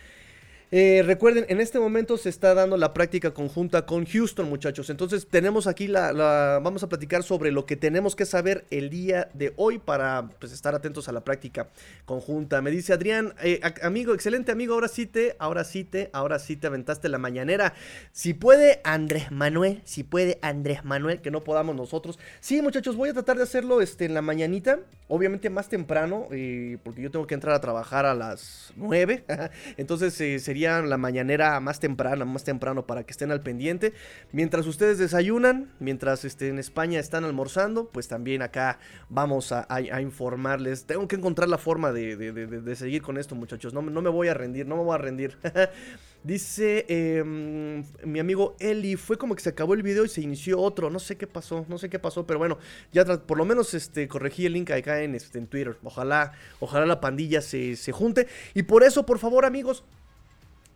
Eh, 0.76 1.04
recuerden, 1.06 1.46
en 1.50 1.62
este 1.62 1.78
momento 1.78 2.18
se 2.18 2.30
está 2.30 2.56
dando 2.56 2.78
la 2.78 2.96
práctica 2.96 3.32
conjunta 3.32 3.86
con 3.86 4.08
Houston, 4.08 4.50
muchachos. 4.50 4.90
Entonces 4.90 5.28
tenemos 5.28 5.68
aquí 5.68 5.86
la, 5.86 6.60
vamos 6.64 6.82
a 6.82 6.90
platicar 6.90 7.22
sobre 7.22 7.52
lo 7.52 7.68
que 7.68 7.76
tenemos 7.76 8.16
que 8.16 8.26
saber 8.26 8.66
el 8.72 8.90
día 8.90 9.30
de 9.36 9.54
hoy 9.56 9.78
para 9.78 10.30
pues, 10.40 10.52
estar 10.52 10.74
atentos 10.74 11.08
a 11.08 11.12
la 11.12 11.24
práctica 11.24 11.68
conjunta. 12.06 12.60
Me 12.64 12.72
dice 12.72 12.92
Adrián, 12.92 13.36
eh, 13.44 13.62
amigo, 13.84 14.16
excelente 14.16 14.52
amigo, 14.52 14.74
ahora 14.74 14.88
sí 14.88 15.06
te, 15.06 15.36
ahora 15.38 15.64
sí 15.64 15.84
te, 15.84 16.10
ahora 16.12 16.40
sí 16.40 16.56
te 16.56 16.66
aventaste 16.66 17.08
la 17.08 17.20
mañanera. 17.20 17.76
Si 18.12 18.34
puede 18.34 18.82
Andrés 18.84 19.32
Manuel, 19.32 19.80
si 19.86 20.02
puede 20.02 20.40
Andrés 20.42 20.84
Manuel, 20.84 21.22
que 21.22 21.30
no 21.30 21.44
podamos 21.44 21.76
nosotros. 21.76 22.18
Sí, 22.40 22.64
muchachos, 22.64 22.96
voy 22.96 23.10
a 23.10 23.14
tratar 23.14 23.38
de 23.38 23.44
hacerlo 23.44 23.80
este, 23.80 24.06
en 24.06 24.16
la 24.16 24.24
mañanita, 24.24 24.80
obviamente 25.08 25.52
más 25.52 25.70
temprano, 25.70 26.30
eh, 26.32 26.80
porque 26.84 27.04
yo 27.04 27.12
tengo 27.12 27.28
que 27.28 27.36
entrar 27.36 27.54
a 27.54 27.62
trabajar 27.62 28.08
a 28.08 28.16
las 28.16 28.74
9. 28.76 29.24
Entonces 29.78 30.16
sería 30.42 30.63
la 30.64 30.98
mañanera 30.98 31.60
más 31.60 31.80
temprana, 31.80 32.26
más 32.26 32.44
temprano 32.44 32.86
para 32.86 33.04
que 33.04 33.12
estén 33.12 33.32
al 33.32 33.42
pendiente. 33.42 33.94
Mientras 34.32 34.66
ustedes 34.66 34.98
desayunan, 34.98 35.72
mientras 35.80 36.26
este, 36.26 36.48
en 36.48 36.60
España 36.60 37.00
están 37.00 37.24
almorzando, 37.24 37.90
pues 37.90 38.08
también 38.08 38.42
acá 38.42 38.80
vamos 39.10 39.52
a, 39.52 39.68
informarles. 40.02 40.86
Tengo 40.86 41.08
que 41.08 41.16
encontrar 41.16 41.50
la 41.50 41.58
forma 41.58 41.92
de, 41.92 42.76
seguir 42.76 43.02
con 43.02 43.18
esto, 43.18 43.36
muchachos. 43.36 43.74
No, 43.74 43.82
no, 43.82 44.02
me 44.02 44.10
voy 44.10 44.28
a 44.28 44.34
rendir, 44.34 44.66
no 44.66 44.78
me 44.78 44.84
voy 44.84 44.96
a 44.96 44.98
rendir. 44.98 45.38
Dice 46.24 46.86
em, 46.88 47.84
mi 48.06 48.20
amigo 48.20 48.56
Eli, 48.60 48.96
fue 48.96 49.18
como 49.18 49.36
que 49.36 49.42
se 49.42 49.50
acabó 49.50 49.74
el 49.74 49.84
video 49.84 50.06
y 50.06 50.08
se 50.08 50.22
inició 50.22 50.60
otro. 50.62 50.90
No 50.90 51.00
sé 51.00 51.18
qué 51.18 51.28
pasó, 51.28 51.66
no 51.68 51.78
sé 51.78 51.90
qué 51.90 52.00
pasó, 52.00 52.26
pero 52.26 52.40
bueno, 52.40 52.60
ya 52.94 53.04
por 53.04 53.38
lo 53.38 53.44
menos 53.44 53.74
este, 53.74 54.08
corregí 54.08 54.46
el 54.46 54.54
link 54.54 54.72
acá 54.72 55.02
en, 55.02 55.16
este, 55.16 55.38
en 55.38 55.48
Twitter. 55.48 55.78
Ojalá, 55.84 56.32
ojalá 56.62 56.86
la 56.86 57.02
pandilla 57.02 57.42
se, 57.42 57.76
se 57.76 57.92
junte. 57.92 58.28
Y 58.54 58.64
por 58.64 58.84
eso, 58.84 59.06
por 59.06 59.20
favor, 59.20 59.44
amigos, 59.44 59.84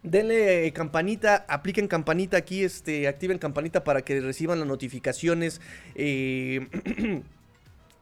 Denle 0.03 0.71
campanita, 0.73 1.45
apliquen 1.47 1.87
campanita 1.87 2.37
aquí, 2.37 2.63
este, 2.63 3.07
activen 3.07 3.39
campanita 3.39 3.83
para 3.83 4.03
que 4.03 4.21
reciban 4.21 4.59
las 4.59 4.67
notificaciones. 4.67 5.61
Eh, 5.95 6.67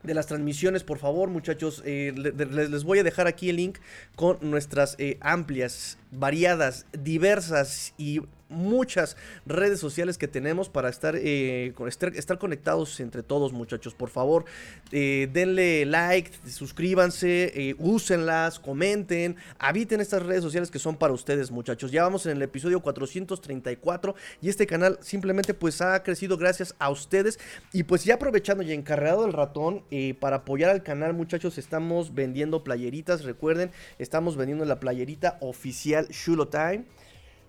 de 0.06 0.14
las 0.14 0.28
transmisiones, 0.28 0.84
por 0.84 1.00
favor, 1.00 1.30
muchachos. 1.30 1.82
Eh, 1.86 2.14
les, 2.16 2.84
voy 2.84 3.00
a 3.00 3.04
dejar 3.04 3.28
aquí 3.28 3.50
el 3.50 3.58
link 3.58 3.80
con 4.16 4.38
nuestras 4.42 4.96
eh, 5.00 5.18
amplias, 5.22 5.98
variadas, 6.12 6.86
diversas 6.94 7.94
y 7.98 8.22
muchas 8.50 9.18
redes 9.46 9.80
sociales 9.80 10.18
que 10.18 10.28
tenemos 10.28 10.70
para 10.70 10.90
estar, 10.90 11.16
eh, 11.16 11.74
estar, 12.16 12.38
conectados 12.38 13.00
entre 13.00 13.24
todos 13.24 13.54
muchachos. 13.54 13.96
Por 13.96 14.10
favor, 14.10 14.46
eh, 14.92 15.28
denle 15.32 15.86
like, 15.86 16.32
suscríbanse, 16.48 17.52
eh, 17.56 17.76
úsenlas, 17.80 18.60
comenten, 18.60 19.36
habiten 19.58 20.02
estas 20.02 20.24
redes 20.24 20.44
sociales 20.44 20.70
que 20.70 20.80
son 20.80 20.96
para 20.96 21.14
ustedes 21.14 21.52
muchachos. 21.52 21.92
Ya 21.92 22.04
vamos 22.04 22.26
en 22.26 22.34
el 22.34 22.42
episodio 22.42 22.82
434 22.82 24.16
y 24.42 24.50
este 24.50 24.68
canal 24.68 25.00
simplemente 25.02 25.54
pues 25.54 25.82
ha 25.82 26.02
crecido 26.04 26.38
gracias 26.38 26.76
a 26.80 26.90
ustedes. 26.90 27.40
Y 27.74 27.84
pues 27.84 28.04
ya 28.04 28.16
aprovechando 28.16 28.64
y 28.64 28.72
encargado 28.72 29.26
el 29.26 29.34
ratón 29.34 29.84
para 30.20 30.38
apoyar 30.38 30.70
al 30.70 30.84
canal 30.84 31.14
muchachos 31.14 31.58
estamos 31.58 32.14
vendiendo 32.14 32.64
playeritas. 32.64 33.24
Recuerden, 33.24 33.72
estamos 34.00 34.38
vendiendo 34.38 34.66
la 34.66 34.80
playerita 34.80 35.38
oficial 35.42 36.08
Shulo 36.10 36.48
Time. 36.48 36.86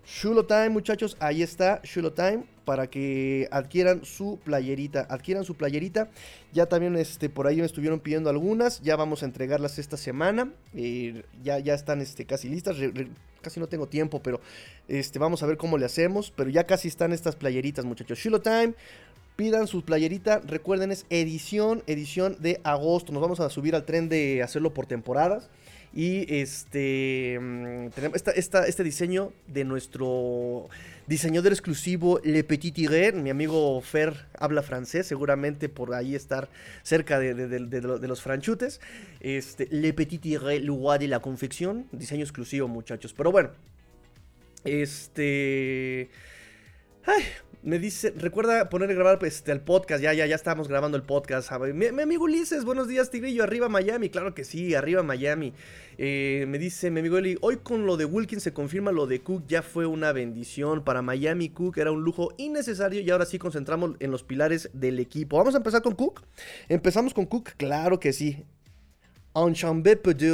Shulo 0.09 0.45
Time, 0.45 0.69
muchachos, 0.69 1.17
ahí 1.19 1.43
está, 1.43 1.81
Shulo 1.83 2.13
Time, 2.13 2.45
para 2.63 2.87
que 2.87 3.49
adquieran 3.51 4.05
su 4.05 4.39
playerita, 4.41 5.05
adquieran 5.09 5.43
su 5.43 5.55
playerita. 5.55 6.09
Ya 6.53 6.65
también 6.65 6.95
este, 6.95 7.29
por 7.29 7.45
ahí 7.45 7.57
me 7.57 7.65
estuvieron 7.65 7.99
pidiendo 7.99 8.29
algunas, 8.29 8.81
ya 8.81 8.95
vamos 8.95 9.21
a 9.21 9.25
entregarlas 9.25 9.79
esta 9.79 9.97
semana, 9.97 10.49
eh, 10.73 11.23
ya, 11.43 11.59
ya 11.59 11.73
están 11.73 11.99
este, 11.99 12.25
casi 12.25 12.47
listas, 12.47 12.77
casi 13.41 13.59
no 13.59 13.67
tengo 13.67 13.87
tiempo, 13.87 14.21
pero 14.23 14.39
este, 14.87 15.19
vamos 15.19 15.43
a 15.43 15.45
ver 15.45 15.57
cómo 15.57 15.77
le 15.77 15.85
hacemos, 15.85 16.31
pero 16.33 16.49
ya 16.49 16.65
casi 16.65 16.87
están 16.87 17.11
estas 17.11 17.35
playeritas, 17.35 17.83
muchachos. 17.83 18.17
Shulo 18.17 18.39
Time, 18.39 18.75
pidan 19.35 19.67
su 19.67 19.83
playerita, 19.83 20.39
recuerden 20.39 20.93
es 20.93 21.05
edición, 21.09 21.83
edición 21.85 22.37
de 22.39 22.61
agosto, 22.63 23.11
nos 23.11 23.21
vamos 23.21 23.41
a 23.41 23.49
subir 23.49 23.75
al 23.75 23.83
tren 23.83 24.07
de 24.07 24.41
hacerlo 24.41 24.73
por 24.73 24.85
temporadas. 24.85 25.49
Y 25.93 26.31
este 26.33 27.39
mm, 27.39 27.89
tenemos 27.89 28.21
este 28.35 28.83
diseño 28.83 29.31
de 29.47 29.63
nuestro 29.63 30.69
diseñador 31.07 31.51
exclusivo 31.53 32.19
Le 32.23 32.43
Petit 32.43 32.75
Tigre. 32.75 33.13
Mi 33.13 33.29
amigo 33.29 33.79
Fer 33.81 34.27
habla 34.37 34.61
francés, 34.61 35.07
seguramente 35.07 35.69
por 35.69 35.93
ahí 35.93 36.15
estar 36.15 36.49
cerca 36.83 37.19
de, 37.19 38.07
los 38.07 38.21
franchutes. 38.21 38.79
Este, 39.21 39.67
Le 39.71 39.93
Petit 39.93 40.21
Tigre, 40.21 40.59
lugar 40.59 40.99
de 40.99 41.07
la 41.07 41.19
confección. 41.19 41.87
Diseño 41.91 42.23
exclusivo, 42.23 42.67
muchachos. 42.67 43.13
Pero 43.13 43.31
bueno, 43.31 43.51
este. 44.63 46.09
Ay, 47.05 47.23
me 47.63 47.79
dice, 47.79 48.13
recuerda 48.15 48.69
poner 48.69 48.89
a 48.91 48.93
grabar 48.93 49.19
este, 49.23 49.51
el 49.51 49.61
podcast, 49.61 50.01
ya, 50.01 50.13
ya, 50.13 50.25
ya 50.25 50.35
estamos 50.35 50.67
grabando 50.67 50.95
el 50.95 51.03
podcast. 51.03 51.51
Mi, 51.73 51.87
amigo 51.87 52.25
Ulises, 52.25 52.63
buenos 52.63 52.87
días, 52.87 53.09
Tigrillo, 53.09 53.43
arriba 53.43 53.67
Miami, 53.67 54.09
claro 54.09 54.33
que 54.33 54.43
sí, 54.43 54.75
arriba 54.75 55.03
Miami. 55.03 55.53
Eh, 55.97 56.45
me 56.47 56.59
dice 56.59 56.91
mi 56.91 56.99
amigo 56.99 57.17
Eli, 57.17 57.37
hoy 57.41 57.57
con 57.57 57.85
lo 57.85 57.97
de 57.97 58.05
Wilkins 58.05 58.43
se 58.43 58.53
confirma 58.53 58.91
lo 58.91 59.07
de 59.07 59.21
Cook, 59.21 59.45
ya 59.47 59.61
fue 59.63 59.85
una 59.85 60.11
bendición. 60.11 60.83
Para 60.83 61.01
Miami, 61.01 61.49
Cook 61.49 61.77
era 61.77 61.91
un 61.91 62.03
lujo 62.03 62.33
innecesario 62.37 63.01
y 63.01 63.09
ahora 63.09 63.25
sí 63.25 63.39
concentramos 63.39 63.95
en 63.99 64.11
los 64.11 64.23
pilares 64.23 64.69
del 64.73 64.99
equipo. 64.99 65.37
Vamos 65.37 65.55
a 65.55 65.57
empezar 65.57 65.81
con 65.81 65.95
Cook. 65.95 66.21
Empezamos 66.69 67.13
con 67.13 67.25
Cook, 67.25 67.51
claro 67.57 67.99
que 67.99 68.13
sí. 68.13 68.45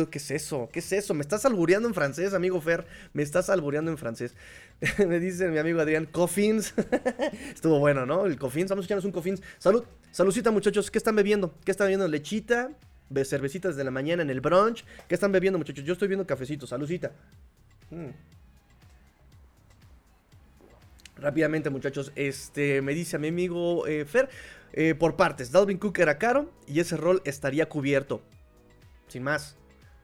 ¿Qué 0.10 0.17
es 0.17 0.31
eso? 0.31 0.69
¿Qué 0.72 0.79
es 0.79 0.93
eso? 0.93 1.13
Me 1.13 1.22
estás 1.22 1.43
albureando 1.43 1.89
en 1.89 1.93
francés, 1.93 2.33
amigo 2.33 2.62
Fer. 2.62 2.86
Me 3.12 3.22
estás 3.22 3.50
albureando 3.50 3.91
en 3.91 3.98
francés. 3.98 4.33
Me 4.98 5.19
dice 5.19 5.50
mi 5.50 5.57
amigo 5.57 5.81
Adrián, 5.81 6.05
Coffins. 6.05 6.74
Estuvo 7.53 7.79
bueno, 7.79 8.05
¿no? 8.05 8.25
El 8.25 8.38
Coffins. 8.38 8.69
Vamos 8.69 8.83
a 8.83 8.88
echarnos 8.88 9.03
un 9.03 9.12
Coffins. 9.12 9.41
Salud. 9.57 9.83
Saludcita, 10.12 10.51
muchachos. 10.51 10.89
¿Qué 10.89 10.98
están 10.98 11.17
bebiendo? 11.17 11.53
¿Qué 11.65 11.72
están 11.72 11.86
bebiendo? 11.86 12.07
Lechita. 12.07 12.72
Cervecitas 13.25 13.75
de 13.75 13.83
la 13.83 13.91
mañana 13.91 14.24
en 14.24 14.29
el 14.29 14.39
brunch. 14.39 14.86
¿Qué 15.10 15.15
están 15.15 15.33
bebiendo, 15.33 15.60
muchachos? 15.60 15.83
Yo 15.83 15.93
estoy 15.93 16.07
viendo 16.07 16.25
cafecito. 16.25 16.65
Saludcita. 16.65 17.12
Mm. 17.91 18.10
Rápidamente, 21.17 21.69
muchachos. 21.69 22.13
Este, 22.15 22.81
me 22.81 22.93
dice 22.93 23.17
a 23.17 23.19
mi 23.19 23.27
amigo 23.27 23.86
eh, 23.86 24.05
Fer. 24.05 24.29
Eh, 24.72 24.95
por 24.95 25.15
partes, 25.15 25.51
Dalvin 25.51 25.77
Cook 25.77 26.00
era 26.00 26.17
caro 26.17 26.51
y 26.67 26.79
ese 26.79 26.98
rol 26.98 27.22
estaría 27.25 27.67
cubierto. 27.69 28.24
Sin 29.07 29.24
más. 29.24 29.57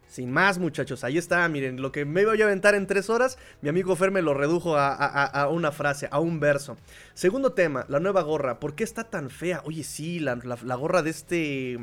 Sin 0.09 0.31
más, 0.31 0.57
muchachos. 0.57 1.03
Ahí 1.03 1.19
está. 1.19 1.47
Miren, 1.49 1.81
lo 1.81 1.91
que 1.91 2.03
me 2.03 2.21
iba 2.21 2.31
a 2.31 2.35
aventar 2.35 2.73
en 2.73 2.87
tres 2.87 3.11
horas, 3.11 3.37
mi 3.61 3.69
amigo 3.69 3.95
Fer 3.95 4.09
me 4.09 4.23
lo 4.23 4.33
redujo 4.33 4.75
a, 4.75 5.47
una 5.51 5.71
frase, 5.71 6.07
a 6.09 6.19
un 6.19 6.39
verso. 6.39 6.77
Segundo 7.13 7.53
tema, 7.53 7.85
la 7.89 7.99
nueva 7.99 8.23
gorra. 8.23 8.59
¿Por 8.59 8.73
qué 8.73 8.83
está 8.83 9.03
tan 9.03 9.29
fea? 9.29 9.61
Oye, 9.65 9.83
sí, 9.83 10.19
la, 10.19 10.35
gorra 10.35 11.03
de 11.03 11.11
este, 11.11 11.77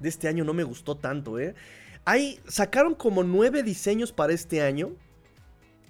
de 0.00 0.08
este 0.08 0.28
año 0.28 0.44
no 0.44 0.54
me 0.54 0.64
gustó 0.64 0.96
tanto, 0.96 1.38
¿eh? 1.38 1.54
Ahí 2.06 2.40
sacaron 2.48 2.94
como 2.94 3.22
nueve 3.22 3.62
diseños 3.62 4.12
para 4.12 4.32
este 4.32 4.62
año. 4.62 4.92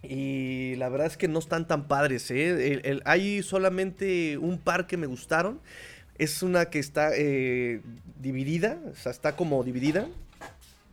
Y 0.02 0.74
la 0.76 0.88
verdad 0.88 1.06
es 1.06 1.16
que 1.16 1.28
no 1.28 1.38
están 1.38 1.68
tan 1.68 1.86
padres, 1.86 2.30
¿eh? 2.30 3.00
hay 3.04 3.42
solamente 3.42 4.38
un 4.38 4.58
par 4.58 4.88
que 4.88 4.96
me 4.96 5.06
gustaron. 5.06 5.60
Es 6.18 6.42
una 6.42 6.66
que 6.66 6.80
está 6.80 7.10
eh, 7.14 7.82
dividida, 8.18 8.80
o 8.90 8.96
sea, 8.96 9.12
está 9.12 9.36
como 9.36 9.62
dividida 9.62 10.08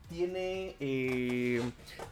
tiene 0.10 0.76
eh, 0.80 1.62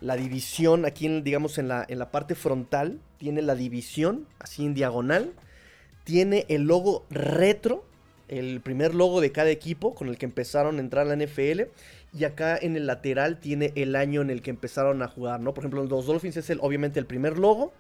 la 0.02 0.16
división 0.16 0.86
aquí, 0.86 1.06
en, 1.06 1.24
digamos, 1.24 1.58
en 1.58 1.68
la, 1.68 1.86
en 1.88 2.00
la 2.00 2.12
parte 2.12 2.36
frontal. 2.36 3.00
Tiene 3.18 3.42
la 3.42 3.56
división, 3.56 4.28
así 4.40 4.66
en 4.66 4.74
diagonal. 4.74 5.34
Tiene 6.04 6.46
el 6.50 6.64
logo 6.64 7.06
retro, 7.10 7.86
el 8.28 8.62
primer 8.62 8.96
logo 8.96 9.22
de 9.22 9.32
cada 9.32 9.50
equipo 9.50 9.96
con 9.96 10.10
el 10.10 10.18
que 10.18 10.26
empezaron 10.26 10.78
a 10.78 10.80
entrar 10.82 11.08
a 11.08 11.16
la 11.16 11.26
NFL. 11.26 11.64
Y 12.18 12.26
acá 12.26 12.58
en 12.62 12.76
el 12.76 12.86
lateral 12.86 13.40
tiene 13.40 13.72
el 13.76 13.96
año 13.96 14.22
en 14.22 14.30
el 14.30 14.42
que 14.42 14.52
empezaron 14.52 15.02
a 15.02 15.08
jugar, 15.08 15.40
¿no? 15.40 15.54
Por 15.54 15.64
ejemplo, 15.64 15.84
los 15.84 16.06
Dolphins 16.06 16.38
es 16.38 16.50
el, 16.50 16.60
obviamente 16.62 17.00
el 17.00 17.06
primer 17.06 17.40
logo 17.40 17.74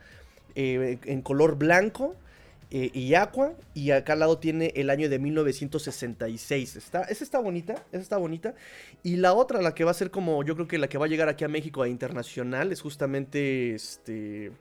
eh, 0.55 0.98
en 1.05 1.22
color 1.22 1.58
blanco 1.58 2.15
eh, 2.73 2.89
y 2.91 3.13
Aqua. 3.13 3.53
Y 3.75 3.91
acá 3.91 4.13
al 4.13 4.19
lado 4.19 4.39
tiene 4.39 4.73
el 4.75 4.89
año 4.89 5.07
de 5.07 5.19
1966. 5.19 6.75
Está, 6.75 7.03
esa 7.03 7.23
está 7.23 7.39
bonita, 7.39 7.75
esa 7.91 8.01
está 8.01 8.17
bonita. 8.17 8.55
Y 9.03 9.17
la 9.17 9.33
otra, 9.33 9.61
la 9.61 9.75
que 9.75 9.83
va 9.83 9.91
a 9.91 9.93
ser 9.93 10.09
como, 10.11 10.43
yo 10.43 10.55
creo 10.55 10.67
que 10.67 10.79
la 10.79 10.89
que 10.89 10.97
va 10.97 11.05
a 11.05 11.09
llegar 11.09 11.29
aquí 11.29 11.43
a 11.45 11.47
México 11.47 11.83
a 11.83 11.87
internacional, 11.87 12.71
es 12.71 12.81
justamente 12.81 13.75
este... 13.75 14.51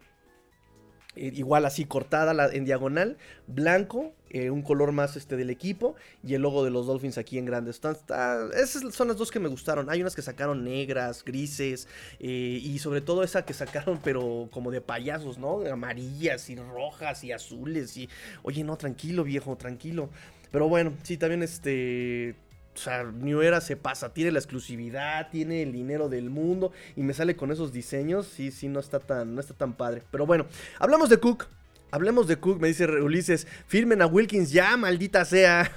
Eh, 1.14 1.30
igual 1.34 1.66
así 1.66 1.84
cortada 1.84 2.50
en 2.54 2.64
diagonal, 2.64 3.18
blanco, 3.46 4.14
eh, 4.30 4.48
un 4.48 4.62
color 4.62 4.92
más 4.92 5.14
este 5.14 5.36
del 5.36 5.50
equipo 5.50 5.94
y 6.24 6.32
el 6.32 6.40
logo 6.40 6.64
de 6.64 6.70
los 6.70 6.86
Dolphins 6.86 7.18
aquí 7.18 7.36
en 7.36 7.44
grande. 7.44 7.70
esas 7.70 8.94
son 8.94 9.08
las 9.08 9.18
dos 9.18 9.30
que 9.30 9.38
me 9.38 9.48
gustaron. 9.48 9.90
Hay 9.90 10.00
unas 10.00 10.14
que 10.14 10.22
sacaron 10.22 10.64
negras, 10.64 11.22
grises 11.22 11.86
eh, 12.18 12.60
y 12.62 12.78
sobre 12.78 13.02
todo 13.02 13.22
esa 13.22 13.44
que 13.44 13.52
sacaron 13.52 14.00
pero 14.02 14.48
como 14.50 14.70
de 14.70 14.80
payasos, 14.80 15.36
¿no? 15.36 15.60
Amarillas 15.70 16.48
y 16.48 16.56
rojas 16.56 17.24
y 17.24 17.32
azules 17.32 17.94
y... 17.98 18.08
Oye, 18.42 18.64
no, 18.64 18.78
tranquilo 18.78 19.22
viejo, 19.22 19.56
tranquilo. 19.56 20.08
Pero 20.50 20.68
bueno, 20.68 20.94
sí, 21.02 21.18
también 21.18 21.42
este... 21.42 22.36
o 22.74 22.78
sea, 22.78 23.04
New 23.04 23.42
Era 23.42 23.60
se 23.60 23.76
pasa, 23.76 24.14
tiene 24.14 24.32
la 24.32 24.38
exclusividad, 24.38 25.30
tiene 25.30 25.62
el 25.62 25.72
dinero 25.72 26.08
del 26.08 26.30
mundo 26.30 26.72
y 26.96 27.02
me 27.02 27.12
sale 27.12 27.36
con 27.36 27.50
esos 27.52 27.72
diseños, 27.72 28.26
sí, 28.26 28.50
sí, 28.50 28.68
no 28.68 28.80
está 28.80 28.98
tan, 28.98 29.34
no 29.34 29.40
está 29.40 29.54
tan 29.54 29.74
padre. 29.74 30.02
Pero 30.10 30.26
bueno, 30.26 30.46
hablamos 30.78 31.08
de 31.10 31.18
Cook. 31.18 31.46
Hablemos 31.90 32.26
de 32.26 32.36
Cook, 32.38 32.58
me 32.58 32.68
dice 32.68 32.86
Ulises, 32.86 33.46
firmen 33.66 34.00
a 34.00 34.06
Wilkins 34.06 34.50
ya, 34.50 34.78
maldita 34.78 35.26
sea. 35.26 35.70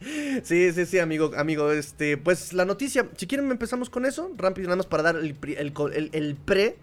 sí, 0.42 0.70
sí, 0.70 0.84
sí, 0.84 0.98
amigo, 0.98 1.32
amigo, 1.34 1.72
este, 1.72 2.18
pues 2.18 2.52
la 2.52 2.66
noticia, 2.66 3.08
si 3.16 3.26
quieren 3.26 3.50
empezamos 3.50 3.88
con 3.88 4.04
eso, 4.04 4.30
rápido, 4.36 4.66
nada 4.66 4.76
más 4.76 4.86
para 4.86 5.02
dar 5.02 5.16
el, 5.16 5.34
pre. 6.44 6.76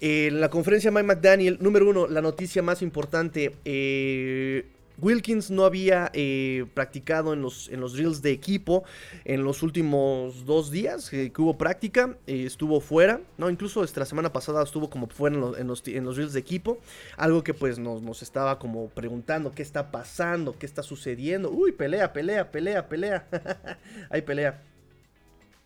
en 0.00 0.40
la 0.40 0.48
conferencia 0.48 0.90
Mike 0.90 1.06
McDaniel, 1.06 1.58
número 1.60 1.86
uno, 1.86 2.06
la 2.06 2.22
noticia 2.22 2.62
más 2.62 2.80
importante, 2.80 3.54
eh, 3.66 4.64
Wilkins 4.98 5.50
no 5.50 5.64
había 5.64 6.10
eh, 6.12 6.66
practicado 6.74 7.32
en 7.32 7.42
los, 7.42 7.68
en 7.68 7.80
los 7.80 7.94
drills 7.94 8.22
de 8.22 8.30
equipo 8.30 8.84
en 9.24 9.44
los 9.44 9.62
últimos 9.62 10.46
dos 10.46 10.70
días 10.70 11.10
que 11.10 11.32
hubo 11.38 11.58
práctica, 11.58 12.16
eh, 12.26 12.44
estuvo 12.46 12.80
fuera, 12.80 13.20
no, 13.38 13.50
incluso 13.50 13.84
la 13.94 14.04
semana 14.04 14.32
pasada 14.32 14.62
estuvo 14.62 14.90
como 14.90 15.08
fuera 15.08 15.34
en 15.34 15.40
los, 15.40 15.58
en, 15.58 15.66
los, 15.66 15.88
en 15.88 16.04
los, 16.04 16.16
drills 16.16 16.32
de 16.32 16.40
equipo, 16.40 16.78
algo 17.16 17.42
que 17.42 17.54
pues 17.54 17.78
nos, 17.78 18.02
nos, 18.02 18.22
estaba 18.22 18.58
como 18.58 18.88
preguntando 18.88 19.52
qué 19.52 19.62
está 19.62 19.90
pasando, 19.90 20.56
qué 20.58 20.66
está 20.66 20.82
sucediendo, 20.82 21.50
uy, 21.50 21.72
pelea, 21.72 22.12
pelea, 22.12 22.50
pelea, 22.50 22.88
pelea, 22.88 23.26
hay 24.10 24.22
pelea. 24.22 24.62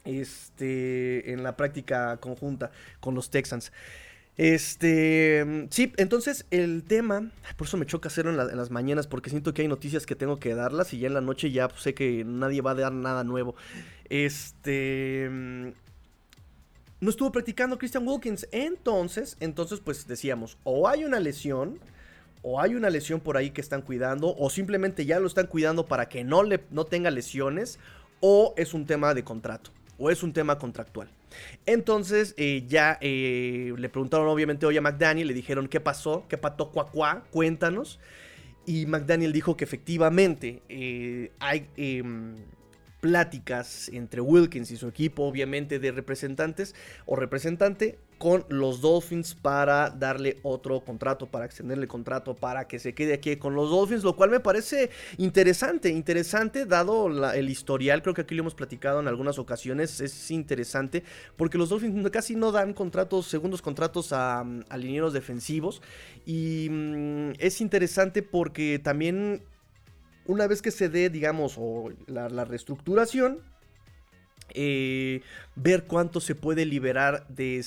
Este, 0.04 1.32
en 1.32 1.42
la 1.42 1.54
práctica 1.54 2.16
conjunta 2.16 2.70
con 3.00 3.14
los 3.14 3.28
Texans. 3.28 3.72
Este, 4.38 5.66
sí, 5.70 5.92
entonces 5.96 6.46
el 6.52 6.84
tema, 6.84 7.32
por 7.56 7.66
eso 7.66 7.76
me 7.76 7.86
choca 7.86 8.06
hacerlo 8.06 8.30
en, 8.30 8.56
las 8.56 8.70
mañanas, 8.70 9.08
porque 9.08 9.30
siento 9.30 9.52
que 9.52 9.62
hay 9.62 9.68
noticias 9.68 10.06
que 10.06 10.14
tengo 10.14 10.38
que 10.38 10.54
darlas 10.54 10.94
y 10.94 11.00
ya 11.00 11.08
en 11.08 11.14
la 11.14 11.20
noche 11.20 11.50
ya 11.50 11.66
pues, 11.66 11.82
sé 11.82 11.92
que 11.92 12.24
nadie 12.24 12.60
va 12.60 12.70
a 12.70 12.74
dar 12.76 12.92
nada 12.92 13.24
nuevo. 13.24 13.56
Este, 14.08 15.28
no 17.00 17.10
estuvo 17.10 17.32
practicando 17.32 17.78
Christian 17.78 18.06
Wilkins, 18.06 18.46
entonces, 18.52 19.36
entonces 19.40 19.80
pues 19.80 20.06
decíamos, 20.06 20.56
o 20.62 20.88
hay 20.88 21.04
una 21.04 21.18
lesión, 21.18 21.80
o 22.42 22.60
hay 22.60 22.76
una 22.76 22.90
lesión 22.90 23.18
por 23.18 23.36
ahí 23.36 23.50
que 23.50 23.60
están 23.60 23.82
cuidando, 23.82 24.36
o 24.36 24.50
simplemente 24.50 25.04
ya 25.04 25.18
lo 25.18 25.26
están 25.26 25.48
cuidando 25.48 25.86
para 25.86 26.08
que 26.08 26.22
no, 26.22 26.44
le, 26.44 26.60
no 26.70 26.84
tenga 26.84 27.10
lesiones, 27.10 27.80
o 28.20 28.54
es 28.56 28.72
un 28.72 28.86
tema 28.86 29.14
de 29.14 29.24
contrato, 29.24 29.72
o 29.98 30.10
es 30.10 30.22
un 30.22 30.32
tema 30.32 30.58
contractual. 30.58 31.10
Entonces 31.66 32.34
eh, 32.38 32.64
ya 32.66 32.98
eh, 33.00 33.74
le 33.76 33.88
preguntaron 33.88 34.28
obviamente 34.28 34.64
hoy 34.64 34.76
a 34.76 34.80
McDaniel, 34.80 35.28
le 35.28 35.34
dijeron 35.34 35.68
qué 35.68 35.80
pasó, 35.80 36.24
qué 36.28 36.38
pató 36.38 36.70
cuacuá, 36.70 37.24
cuéntanos. 37.30 37.98
Y 38.64 38.86
McDaniel 38.86 39.32
dijo 39.32 39.56
que 39.56 39.64
efectivamente 39.64 40.62
eh, 40.68 41.32
hay 41.40 41.68
em, 41.76 42.36
pláticas 43.00 43.88
entre 43.88 44.20
Wilkins 44.20 44.70
y 44.70 44.76
su 44.76 44.88
equipo, 44.88 45.24
obviamente 45.24 45.78
de 45.78 45.90
representantes 45.90 46.74
o 47.06 47.16
representante, 47.16 47.98
con 48.18 48.44
los 48.48 48.80
Dolphins 48.80 49.34
para 49.34 49.90
darle 49.90 50.38
otro 50.42 50.80
contrato, 50.80 51.26
para 51.26 51.44
extenderle 51.44 51.84
el 51.84 51.88
contrato, 51.88 52.34
para 52.34 52.66
que 52.66 52.78
se 52.78 52.94
quede 52.94 53.14
aquí 53.14 53.36
con 53.36 53.54
los 53.54 53.70
Dolphins, 53.70 54.04
lo 54.04 54.16
cual 54.16 54.30
me 54.30 54.40
parece 54.40 54.90
interesante, 55.16 55.88
interesante 55.90 56.66
dado 56.66 57.06
el 57.32 57.48
historial, 57.48 58.02
creo 58.02 58.14
que 58.14 58.22
aquí 58.22 58.34
lo 58.34 58.42
hemos 58.42 58.54
platicado 58.54 59.00
en 59.00 59.08
algunas 59.08 59.38
ocasiones, 59.38 60.00
es 60.00 60.30
interesante, 60.30 61.04
porque 61.36 61.58
los 61.58 61.68
Dolphins 61.68 62.10
casi 62.10 62.34
no 62.34 62.52
dan 62.52 62.74
contratos, 62.74 63.26
segundos 63.26 63.62
contratos 63.62 64.12
a, 64.12 64.40
a 64.40 64.76
linieros 64.76 65.12
defensivos, 65.12 65.80
y 66.26 66.68
mm, 66.70 67.32
es 67.38 67.60
interesante 67.60 68.22
porque 68.22 68.78
también 68.78 69.42
una 70.28 70.46
vez 70.46 70.62
que 70.62 70.70
se 70.70 70.88
dé, 70.88 71.08
digamos, 71.08 71.58
la, 72.06 72.44
reestructuración, 72.44 73.40
eh, 74.60 75.22
ver 75.54 75.84
cuánto 75.84 76.20
se 76.20 76.34
puede 76.34 76.66
liberar 76.66 77.24
de, 77.28 77.64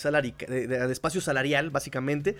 de, 0.47 0.91
espacio 0.91 1.21
salarial, 1.21 1.69
básicamente, 1.69 2.35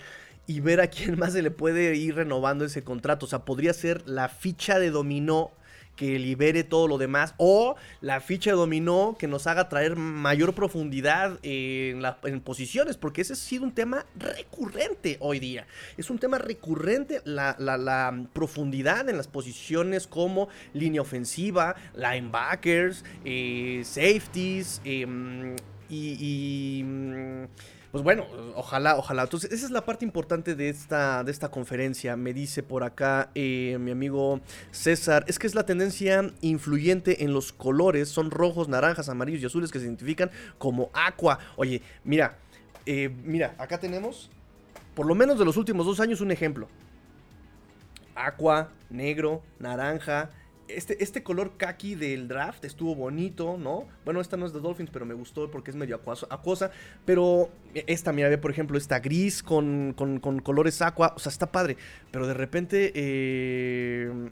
y 0.46 0.60
ver 0.60 0.82
a 0.82 0.88
quién 0.88 1.18
más 1.18 1.32
se 1.32 1.40
le 1.40 1.50
puede 1.50 1.96
ir 1.96 2.16
renovando 2.16 2.66
ese 2.66 2.84
contrato. 2.84 3.24
O 3.24 3.28
sea, 3.28 3.46
podría 3.46 3.72
ser 3.72 4.06
la 4.06 4.28
ficha 4.28 4.78
de 4.78 4.90
dominó 4.90 5.52
que 5.96 6.18
libere 6.18 6.64
todo 6.64 6.88
lo 6.88 6.98
demás 6.98 7.34
o 7.36 7.76
la 8.00 8.20
ficha 8.20 8.52
dominó 8.52 9.16
que 9.18 9.28
nos 9.28 9.46
haga 9.46 9.68
traer 9.68 9.96
mayor 9.96 10.54
profundidad 10.54 11.38
en, 11.42 12.02
en, 12.24 12.40
posiciones, 12.40 12.96
porque 12.96 13.22
ese 13.22 13.34
ha 13.34 13.36
sido 13.36 13.64
un 13.64 13.72
tema 13.72 14.06
recurrente 14.16 15.16
hoy 15.20 15.38
día. 15.38 15.66
Es 15.96 16.10
un 16.10 16.18
tema 16.18 16.38
recurrente 16.38 17.20
la, 17.24 17.56
la, 17.58 18.26
profundidad 18.32 19.08
en 19.08 19.16
las 19.16 19.28
posiciones 19.28 20.06
como 20.06 20.48
línea 20.72 21.02
ofensiva, 21.02 21.76
linebackers, 21.94 23.04
eh, 23.24 23.82
safeties 23.84 24.80
em, 24.84 25.56
y... 25.88 26.82
Mm, 26.84 27.44
pues 27.92 28.02
bueno, 28.02 28.26
ojalá, 28.54 28.96
ojalá. 28.96 29.24
Entonces, 29.24 29.52
esa 29.52 29.66
es 29.66 29.70
la 29.70 29.84
parte 29.84 30.06
importante 30.06 30.54
de 30.54 30.70
esta, 30.70 31.22
de 31.24 31.30
esta 31.30 31.50
conferencia. 31.50 32.16
Me 32.16 32.32
dice 32.32 32.62
por 32.62 32.84
acá 32.84 33.28
eh, 33.34 33.76
mi 33.78 33.90
amigo 33.90 34.40
César, 34.70 35.26
es 35.28 35.38
que 35.38 35.46
es 35.46 35.54
la 35.54 35.66
tendencia 35.66 36.32
influyente 36.40 37.22
en 37.22 37.34
los 37.34 37.52
colores, 37.52 38.08
son 38.08 38.30
rojos, 38.30 38.66
naranjas, 38.66 39.10
amarillos 39.10 39.42
y 39.42 39.46
azules 39.46 39.70
que 39.70 39.78
se 39.78 39.84
identifican 39.84 40.30
como 40.56 40.90
aqua. 40.94 41.38
Oye, 41.56 41.82
mira, 42.02 42.38
eh, 42.86 43.14
mira, 43.24 43.54
acá 43.58 43.78
tenemos, 43.78 44.30
por 44.94 45.04
lo 45.04 45.14
menos 45.14 45.38
de 45.38 45.44
los 45.44 45.58
últimos 45.58 45.84
dos 45.84 46.00
años, 46.00 46.22
un 46.22 46.30
ejemplo. 46.30 46.68
Aqua, 48.14 48.70
negro, 48.88 49.42
naranja, 49.58 50.30
este, 50.76 51.02
este 51.02 51.22
color 51.22 51.56
kaki 51.56 51.94
del 51.94 52.28
draft 52.28 52.64
estuvo 52.64 52.94
bonito, 52.94 53.56
¿no? 53.58 53.86
Bueno, 54.04 54.20
esta 54.20 54.36
no 54.36 54.46
es 54.46 54.52
de 54.52 54.60
Dolphins, 54.60 54.90
pero 54.90 55.06
me 55.06 55.14
gustó 55.14 55.50
porque 55.50 55.70
es 55.70 55.76
medio 55.76 56.00
acuosa. 56.30 56.70
Pero 57.04 57.50
esta, 57.74 58.12
mira, 58.12 58.28
ve, 58.28 58.38
por 58.38 58.50
ejemplo, 58.50 58.78
esta 58.78 59.00
gris 59.00 59.42
con, 59.42 59.94
con, 59.96 60.20
con 60.20 60.40
colores 60.40 60.82
aqua. 60.82 61.14
O 61.16 61.18
sea, 61.18 61.30
está 61.30 61.50
padre. 61.52 61.76
Pero 62.10 62.26
de 62.26 62.34
repente, 62.34 62.92
eh, 62.94 64.30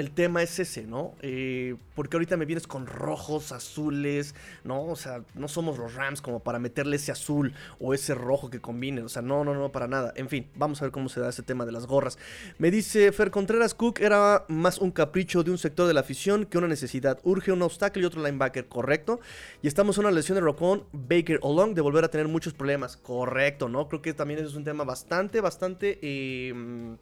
el 0.00 0.10
tema 0.10 0.42
es 0.42 0.58
ese, 0.58 0.84
¿no? 0.84 1.14
Eh, 1.20 1.76
porque 1.94 2.16
ahorita 2.16 2.36
me 2.36 2.46
vienes 2.46 2.66
con 2.66 2.86
rojos, 2.86 3.52
azules, 3.52 4.34
¿no? 4.64 4.84
O 4.84 4.96
sea, 4.96 5.22
no 5.34 5.48
somos 5.48 5.78
los 5.78 5.94
Rams 5.94 6.22
como 6.22 6.40
para 6.40 6.58
meterle 6.58 6.96
ese 6.96 7.12
azul 7.12 7.52
o 7.78 7.94
ese 7.94 8.14
rojo 8.14 8.50
que 8.50 8.60
combine. 8.60 9.02
O 9.02 9.08
sea, 9.08 9.22
no, 9.22 9.44
no, 9.44 9.54
no, 9.54 9.70
para 9.70 9.86
nada. 9.86 10.12
En 10.16 10.28
fin, 10.28 10.48
vamos 10.54 10.80
a 10.80 10.86
ver 10.86 10.92
cómo 10.92 11.08
se 11.08 11.20
da 11.20 11.28
ese 11.28 11.42
tema 11.42 11.66
de 11.66 11.72
las 11.72 11.86
gorras. 11.86 12.18
Me 12.58 12.70
dice 12.70 13.12
Fer 13.12 13.30
Contreras 13.30 13.74
Cook 13.74 14.00
era 14.00 14.44
más 14.48 14.78
un 14.78 14.90
capricho 14.90 15.42
de 15.42 15.50
un 15.50 15.58
sector 15.58 15.86
de 15.86 15.94
la 15.94 16.00
afición 16.00 16.46
que 16.46 16.58
una 16.58 16.68
necesidad. 16.68 17.20
Urge 17.22 17.52
un 17.52 17.62
obstáculo 17.62 18.04
y 18.04 18.06
otro 18.06 18.22
linebacker, 18.22 18.66
correcto. 18.66 19.20
Y 19.62 19.68
estamos 19.68 19.98
en 19.98 20.04
una 20.04 20.14
lesión 20.14 20.36
de 20.36 20.40
Rocon, 20.40 20.84
Baker 20.92 21.38
o 21.42 21.54
Long 21.54 21.74
de 21.74 21.80
volver 21.82 22.04
a 22.04 22.08
tener 22.08 22.28
muchos 22.28 22.54
problemas, 22.54 22.96
correcto, 22.96 23.68
¿no? 23.68 23.88
Creo 23.88 24.02
que 24.02 24.14
también 24.14 24.44
es 24.44 24.54
un 24.54 24.64
tema 24.64 24.84
bastante, 24.84 25.40
bastante... 25.40 25.98
Eh, 26.02 26.96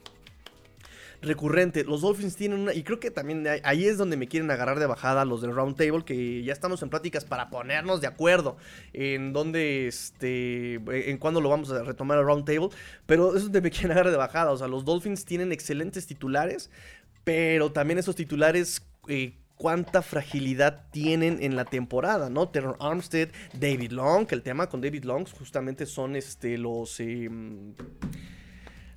recurrente. 1.22 1.85
Los 1.85 2.02
Dolphins 2.02 2.37
tienen 2.37 2.61
una. 2.61 2.74
Y 2.74 2.83
creo 2.83 3.00
que 3.00 3.11
también 3.11 3.46
ahí 3.64 3.87
es 3.87 3.98
donde 3.98 4.16
me 4.16 4.28
quieren 4.28 4.50
agarrar 4.50 4.78
de 4.78 4.87
bajada 4.87 5.24
los 5.24 5.40
del 5.40 5.54
Round 5.54 5.76
Table. 5.76 6.04
Que 6.04 6.42
ya 6.42 6.52
estamos 6.52 6.83
en 6.83 6.90
pláticas 6.90 7.24
para 7.24 7.50
ponernos 7.50 8.00
de 8.00 8.07
acuerdo. 8.07 8.57
En 8.92 9.33
dónde, 9.33 9.88
este. 9.88 10.74
En 11.11 11.18
cuándo 11.18 11.40
lo 11.40 11.48
vamos 11.48 11.70
a 11.70 11.83
retomar 11.83 12.18
el 12.18 12.24
Round 12.24 12.44
Table. 12.44 12.68
Pero 13.07 13.37
es 13.37 13.44
donde 13.44 13.61
me 13.61 13.70
quieren 13.72 13.92
agarrar 13.92 14.12
de 14.12 14.18
bajada. 14.18 14.50
O 14.50 14.57
sea, 14.57 14.68
los 14.68 14.85
Dolphins 14.85 15.24
tienen 15.24 15.52
excelentes 15.52 16.07
titulares. 16.07 16.70
Pero 17.24 17.72
también 17.72 17.98
esos 17.98 18.16
titulares. 18.16 18.83
Eh, 19.09 19.35
cuánta 19.59 20.02
fragilidad 20.02 20.87
tienen 20.92 21.42
en 21.42 21.57
la 21.57 21.64
temporada, 21.64 22.31
¿no? 22.31 22.48
Terror 22.48 22.76
Armstead, 22.81 23.28
David 23.52 23.90
Long, 23.90 24.26
que 24.26 24.37
el 24.37 24.42
tema 24.42 24.68
con 24.68 24.81
David 24.81 25.04
Long 25.04 25.28
justamente 25.28 25.85
son 25.85 26.16
este, 26.16 26.57
los... 26.57 27.00
Em, 27.00 27.74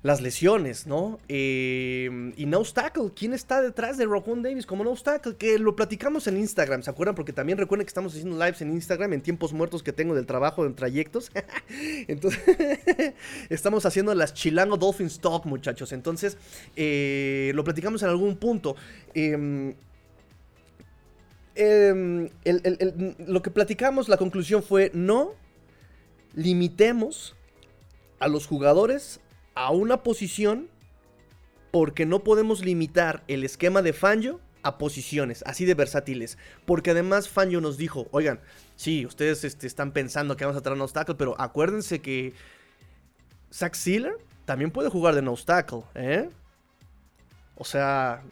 las 0.02 0.20
lesiones, 0.20 0.86
¿no? 0.86 1.20
Eh, 1.28 2.32
y 2.36 2.46
No 2.46 2.62
Tackle, 2.64 3.12
¿quién 3.14 3.32
está 3.32 3.62
detrás 3.62 3.96
de 3.98 4.04
Roquan 4.04 4.42
Davis 4.42 4.66
como 4.66 4.82
No 4.82 4.94
Tackle? 4.94 5.36
Que 5.36 5.58
lo 5.60 5.76
platicamos 5.76 6.26
en 6.26 6.38
Instagram, 6.38 6.82
¿se 6.82 6.90
acuerdan? 6.90 7.14
Porque 7.14 7.32
también 7.32 7.56
recuerden 7.56 7.86
que 7.86 7.90
estamos 7.90 8.12
haciendo 8.12 8.36
lives 8.36 8.60
en 8.62 8.72
Instagram 8.72 9.12
en 9.12 9.20
tiempos 9.20 9.52
muertos 9.52 9.82
que 9.82 9.92
tengo 9.92 10.14
del 10.14 10.26
trabajo 10.26 10.66
en 10.66 10.74
trayectos. 10.74 11.30
Entonces, 12.08 12.40
estamos 13.48 13.86
haciendo 13.86 14.12
las 14.14 14.34
Chilango 14.34 14.76
Dolphins 14.76 15.20
Talk, 15.20 15.46
muchachos. 15.46 15.92
Entonces, 15.92 16.36
eh, 16.74 17.52
lo 17.54 17.62
platicamos 17.62 18.02
en 18.02 18.08
algún 18.08 18.36
punto. 18.36 18.74
Em, 19.14 19.74
em, 21.54 22.28
lo 23.26 23.40
que 23.40 23.50
platicamos, 23.50 24.08
la 24.08 24.16
conclusión 24.16 24.64
fue 24.64 24.90
no 24.94 25.34
limitemos 26.34 27.36
a 28.18 28.26
los 28.26 28.46
jugadores 28.46 29.20
a 29.54 29.70
una 29.70 30.02
posición 30.02 30.68
porque 31.70 32.06
no 32.06 32.22
podemos 32.22 32.64
limitar 32.64 33.24
el 33.28 33.44
esquema 33.44 33.82
de 33.82 33.92
Fangio 33.92 34.40
a 34.62 34.78
posiciones 34.78 35.42
así 35.46 35.64
de 35.64 35.74
versátiles. 35.74 36.38
Porque 36.64 36.92
además 36.92 37.28
Fangio 37.28 37.60
nos 37.60 37.76
dijo, 37.76 38.08
oigan, 38.12 38.40
sí, 38.76 39.06
ustedes 39.06 39.44
este, 39.44 39.66
están 39.66 39.92
pensando 39.92 40.36
que 40.36 40.44
vamos 40.44 40.58
a 40.58 40.62
traer 40.62 40.76
un 40.76 40.82
obstáculo, 40.82 41.18
pero 41.18 41.40
acuérdense 41.40 42.00
que 42.00 42.34
Zach 43.52 43.74
Sealer 43.74 44.16
también 44.44 44.70
puede 44.70 44.88
jugar 44.88 45.14
de 45.14 45.22
no 45.22 45.32
obstáculo, 45.32 45.86
¿eh? 45.94 46.28
O 47.56 47.64
sea, 47.64 48.22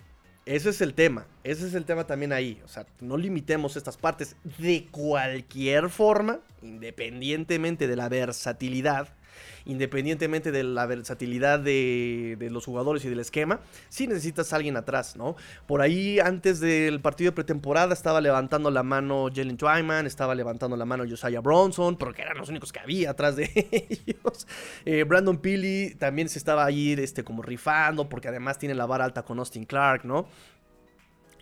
ese 0.46 0.70
es 0.70 0.80
el 0.80 0.94
tema. 0.94 1.26
Ese 1.44 1.66
es 1.66 1.74
el 1.74 1.84
tema 1.84 2.04
también 2.04 2.32
ahí. 2.32 2.60
O 2.64 2.68
sea, 2.68 2.86
no 3.00 3.16
limitemos 3.16 3.76
estas 3.76 3.96
partes. 3.96 4.36
De 4.58 4.88
cualquier 4.90 5.90
forma, 5.90 6.40
independientemente 6.62 7.86
de 7.86 7.96
la 7.96 8.08
versatilidad 8.08 9.14
independientemente 9.64 10.52
de 10.52 10.64
la 10.64 10.86
versatilidad 10.86 11.60
de, 11.60 12.36
los 12.50 12.64
jugadores 12.64 13.04
y 13.04 13.08
del 13.08 13.20
esquema, 13.20 13.60
sí 13.88 14.06
necesitas 14.06 14.52
a 14.52 14.56
alguien 14.56 14.76
atrás, 14.76 15.16
¿no? 15.16 15.36
Por 15.66 15.82
ahí, 15.82 16.18
antes 16.18 16.60
del 16.60 17.00
partido 17.00 17.30
de 17.30 17.34
pretemporada, 17.34 17.92
estaba 17.92 18.20
levantando 18.20 18.70
la 18.70 18.82
mano 18.82 19.28
Jalen 19.34 19.56
Twyman, 19.56 20.06
estaba 20.06 20.34
levantando 20.34 20.76
la 20.76 20.84
mano 20.84 21.04
Josiah 21.08 21.40
Bronson, 21.40 21.96
porque 21.96 22.22
eran 22.22 22.38
los 22.38 22.48
únicos 22.48 22.72
que 22.72 22.80
había 22.80 23.10
atrás 23.10 23.36
de 23.36 23.50
ellos. 24.06 24.46
Eh, 24.84 25.04
Brandon 25.04 25.38
Peely 25.38 25.94
también 25.98 26.28
se 26.28 26.38
estaba 26.38 26.64
ahí 26.64 26.92
este, 26.92 27.24
como 27.24 27.42
rifando, 27.42 28.08
porque 28.08 28.28
además 28.28 28.58
tiene 28.58 28.74
la 28.74 28.86
vara 28.86 29.04
alta 29.04 29.22
con 29.22 29.38
Austin 29.38 29.64
Clark, 29.64 30.04
¿no? 30.04 30.28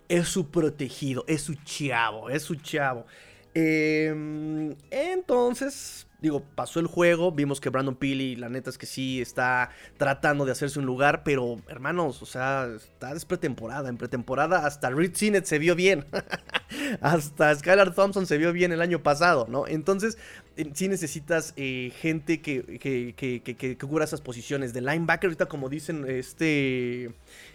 Es 0.07 0.27
su 0.27 0.49
protegido, 0.49 1.23
es 1.27 1.41
su 1.43 1.55
chavo, 1.55 2.29
es 2.29 2.43
su 2.43 2.55
chavo. 2.55 3.05
Em, 3.53 4.75
entonces, 4.89 6.07
Digo, 6.21 6.43
pasó 6.55 6.81
el 6.81 6.87
juego, 6.87 7.31
vimos 7.31 7.61
que 7.61 7.69
Brandon 7.69 7.95
Peely, 7.95 8.35
la 8.35 8.49
neta 8.49 8.69
es 8.69 8.77
que 8.77 8.85
sí 8.85 9.21
está 9.21 9.69
tratando 9.97 10.43
de 10.43 10.51
hacerse 10.51 10.77
un 10.77 10.85
lugar, 10.85 11.23
pero 11.23 11.61
hermanos, 11.69 12.21
o 12.21 12.25
sea, 12.25 12.67
está 12.75 13.13
es 13.13 13.23
pretemporada. 13.23 13.87
En 13.87 13.97
pretemporada 13.97 14.65
hasta 14.65 14.89
Reed 14.89 15.15
Sinet 15.15 15.45
se 15.45 15.59
vio 15.59 15.75
bien. 15.75 16.05
hasta 17.01 17.55
Skylar 17.55 17.93
Thompson 17.95 18.27
se 18.27 18.37
vio 18.37 18.51
bien 18.51 18.73
el 18.73 18.81
año 18.81 19.01
pasado, 19.01 19.47
¿no? 19.49 19.65
Entonces, 19.65 20.17
eh, 20.57 20.69
sí 20.73 20.89
necesitas 20.89 21.53
eh, 21.55 21.93
gente 22.01 22.41
que, 22.41 22.79
que, 22.79 23.13
que, 23.55 23.77
cubra 23.77 24.03
esas 24.03 24.19
posiciones. 24.19 24.73
De 24.73 24.81
linebacker, 24.81 25.27
ahorita 25.27 25.45
como 25.45 25.69
dicen, 25.69 26.05
este... 26.07 27.11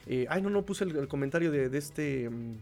Eh, 0.07 0.27
ay, 0.31 0.41
no, 0.41 0.49
no 0.51 0.65
puse 0.65 0.85
el, 0.85 1.07
comentario 1.09 1.51
de, 1.51 1.69
de 1.69 1.79
este... 1.79 2.31
Mm, 2.31 2.55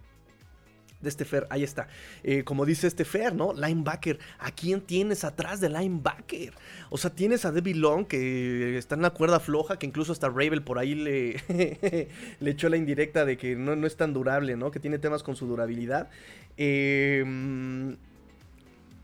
de 1.02 1.08
este 1.08 1.24
Fer, 1.24 1.46
ahí 1.50 1.62
está. 1.62 1.88
Eh, 2.22 2.44
como 2.44 2.64
dice 2.64 2.86
este 2.86 3.04
Fer, 3.04 3.34
¿no? 3.34 3.52
Linebacker. 3.52 4.18
¿A 4.38 4.50
quién 4.50 4.80
tienes 4.80 5.24
atrás 5.24 5.60
de 5.60 5.68
linebacker? 5.68 6.54
O 6.90 6.98
sea, 6.98 7.10
tienes 7.10 7.44
a 7.44 7.52
Debbie 7.52 7.74
Long 7.74 8.06
que 8.06 8.78
está 8.78 8.94
en 8.94 9.02
la 9.02 9.10
cuerda 9.10 9.40
floja, 9.40 9.78
que 9.78 9.86
incluso 9.86 10.12
hasta 10.12 10.28
Ravel 10.28 10.62
por 10.62 10.78
ahí 10.78 10.94
le, 10.94 11.36
le 12.40 12.50
echó 12.50 12.68
la 12.68 12.76
indirecta 12.76 13.24
de 13.24 13.36
que 13.36 13.56
no, 13.56 13.76
no 13.76 13.86
es 13.86 13.96
tan 13.96 14.12
durable, 14.12 14.56
¿no? 14.56 14.70
Que 14.70 14.80
tiene 14.80 14.98
temas 14.98 15.22
con 15.22 15.36
su 15.36 15.46
durabilidad. 15.46 16.08
Eh, 16.56 17.24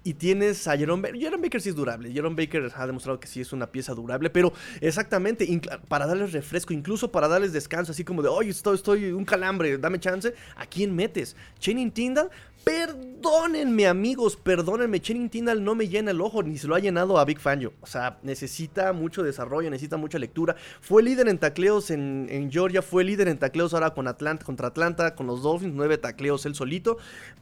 y 0.04 0.14
tienes 0.14 0.66
a 0.68 0.76
Jerome 0.76 1.02
Baker. 1.02 1.20
Jerome 1.20 1.42
Baker 1.42 1.60
sí 1.60 1.68
es 1.70 1.74
durable. 1.74 2.12
Jerome 2.12 2.36
Baker 2.36 2.70
ha 2.74 2.86
demostrado 2.86 3.20
que 3.20 3.26
sí 3.26 3.40
es 3.40 3.52
una 3.52 3.66
pieza 3.70 3.94
durable. 3.94 4.30
Pero 4.30 4.52
exactamente, 4.80 5.60
para 5.88 6.06
darles 6.06 6.32
refresco, 6.32 6.72
incluso 6.72 7.10
para 7.10 7.28
darles 7.28 7.52
descanso, 7.52 7.92
así 7.92 8.04
como 8.04 8.22
de, 8.22 8.28
oye, 8.28 8.50
estoy, 8.50 8.76
estoy 8.76 9.12
un 9.12 9.24
calambre, 9.24 9.76
dame 9.78 9.98
chance. 10.00 10.34
¿A 10.56 10.66
quién 10.66 10.94
metes? 10.94 11.36
Channing 11.58 11.90
Tyndall 11.90 12.30
Perdónenme, 12.68 13.86
amigos, 13.86 14.36
perdónenme. 14.36 15.00
Channing 15.00 15.30
Tindall 15.30 15.64
no 15.64 15.74
me 15.74 15.88
llena 15.88 16.10
el 16.10 16.20
ojo, 16.20 16.42
ni 16.42 16.58
se 16.58 16.68
lo 16.68 16.74
ha 16.74 16.78
llenado 16.78 17.18
a 17.18 17.24
Big 17.24 17.40
Fangio. 17.40 17.72
O 17.80 17.86
sea, 17.86 18.18
necesita 18.22 18.92
mucho 18.92 19.22
desarrollo, 19.22 19.70
necesita 19.70 19.96
mucha 19.96 20.18
lectura. 20.18 20.54
Fue 20.82 21.02
líder 21.02 21.28
en 21.28 21.38
tacleos 21.38 21.90
en, 21.90 22.50
Georgia, 22.52 22.82
fue 22.82 23.04
líder 23.04 23.28
en 23.28 23.38
tacleos 23.38 23.72
ahora 23.72 23.94
con 23.94 24.06
Atlanta, 24.06 24.44
contra 24.44 24.68
Atlanta, 24.68 25.14
con 25.14 25.26
los 25.26 25.42
Dolphins, 25.42 25.72
nueve 25.74 25.96
tacleos 25.96 26.44
él 26.44 26.54
solito. 26.54 26.98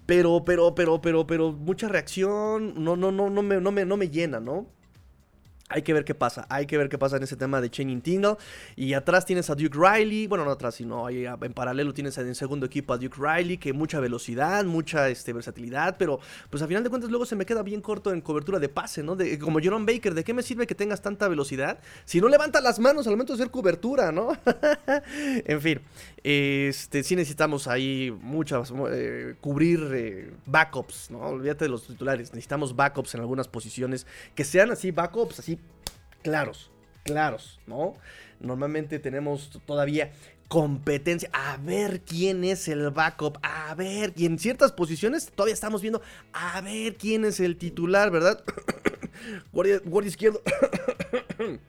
Pero, 0.07 0.45
pero, 0.45 0.77
pero, 0.77 1.01
pero, 1.01 1.27
pero, 1.27 1.51
mucha 1.51 1.89
reacción. 1.89 2.85
No, 2.85 2.95
no, 2.95 3.11
no, 3.11 3.29
no 3.29 3.43
me, 3.43 3.61
no 3.61 3.73
me, 3.73 3.85
no 3.85 3.97
me 3.97 4.09
llena, 4.09 4.39
¿no? 4.39 4.76
Hay 5.69 5.83
que 5.83 5.93
ver 5.93 6.05
qué 6.05 6.15
pasa, 6.15 6.47
hay 6.49 6.67
que 6.67 6.79
ver 6.79 6.89
qué 6.89 6.97
pasa 6.97 7.17
en 7.17 7.25
ese 7.25 7.35
tema 7.35 7.61
de 7.61 7.69
Channing 7.69 8.01
Tindall. 8.01 8.37
Y 8.77 8.95
atrás 8.95 9.27
tienes 9.27 9.51
a 9.51 9.57
Duke 9.57 9.77
Riley, 9.77 10.29
bueno, 10.29 10.45
no 10.45 10.53
atrás, 10.53 10.77
sino 10.77 11.07
ahí 11.07 11.27
en 11.27 11.53
paralelo 11.53 11.93
tienes 11.93 12.17
en 12.19 12.37
segundo 12.37 12.67
equipo 12.67 12.93
a 12.93 12.99
Duke 12.99 13.17
Riley, 13.19 13.59
que 13.59 13.73
mucha 13.73 13.99
velocidad, 13.99 14.65
mucha 14.65 15.09
este, 15.09 15.33
versatilidad, 15.33 15.97
pero 15.99 16.21
pues 16.51 16.63
a 16.63 16.69
final 16.69 16.85
de 16.85 16.91
cuentas 16.91 17.11
luego 17.11 17.27
se 17.27 17.35
me 17.35 17.45
queda 17.45 17.65
bien 17.65 17.81
corto 17.81 18.13
en 18.13 18.21
cobertura 18.21 18.61
de 18.61 18.69
pase, 18.69 19.03
¿no? 19.03 19.17
De, 19.17 19.41
como 19.41 19.59
Jerome 19.59 19.93
Baker, 19.93 20.15
¿de 20.15 20.23
qué 20.23 20.33
me 20.35 20.45
sirve 20.45 20.69
que 20.69 20.77
tengas 20.77 21.03
tanta 21.03 21.27
velocidad 21.27 21.81
si 22.05 22.21
no 22.21 22.29
levanta 22.29 22.61
las 22.61 22.79
manos 22.79 23.09
al 23.09 23.15
momento 23.15 23.33
de 23.33 23.43
hacer 23.43 23.51
cobertura, 23.51 24.13
¿no? 24.13 24.31
en 25.45 25.61
fin, 25.61 25.81
este, 26.23 27.03
sí 27.03 27.17
necesitamos 27.17 27.67
ahí 27.67 28.17
muchas, 28.23 28.73
eh, 28.93 29.35
cubrir 29.41 29.81
eh, 29.93 30.31
backups, 30.47 31.11
¿no? 31.11 31.19
Olvídate 31.23 31.65
de 31.65 31.71
los 31.71 31.89
titulares, 31.89 32.31
necesitamos 32.31 32.77
backups 32.77 33.17
en 33.17 33.21
algunas 33.21 33.49
posiciones 33.49 34.07
que 34.37 34.45
sean 34.45 34.71
así, 34.71 34.93
backups 34.93 35.41
así 35.41 35.57
claros, 36.27 36.73
claros, 37.05 37.61
¿no? 37.69 37.95
Normalmente 38.41 38.99
tenemos 38.99 39.49
todavía 39.65 40.11
competencia, 40.49 41.31
a 41.33 41.57
ver 41.57 42.01
quién 42.01 42.43
es 42.43 42.67
el 42.67 42.91
backup, 42.91 43.39
a 43.43 43.73
ver, 43.77 44.12
y 44.17 44.27
en 44.27 44.41
ciertas 44.41 44.73
posiciones 44.73 45.31
todavía 45.31 45.55
estamos 45.55 45.83
viendo, 45.83 46.03
a 46.33 46.61
ver 46.62 46.97
quién 46.97 47.25
es 47.25 47.39
el 47.39 47.57
titular, 47.57 48.11
¿verdad? 48.11 48.43
guardia, 49.53 49.81
guardia 49.85 50.09
izquierdo. 50.09 50.43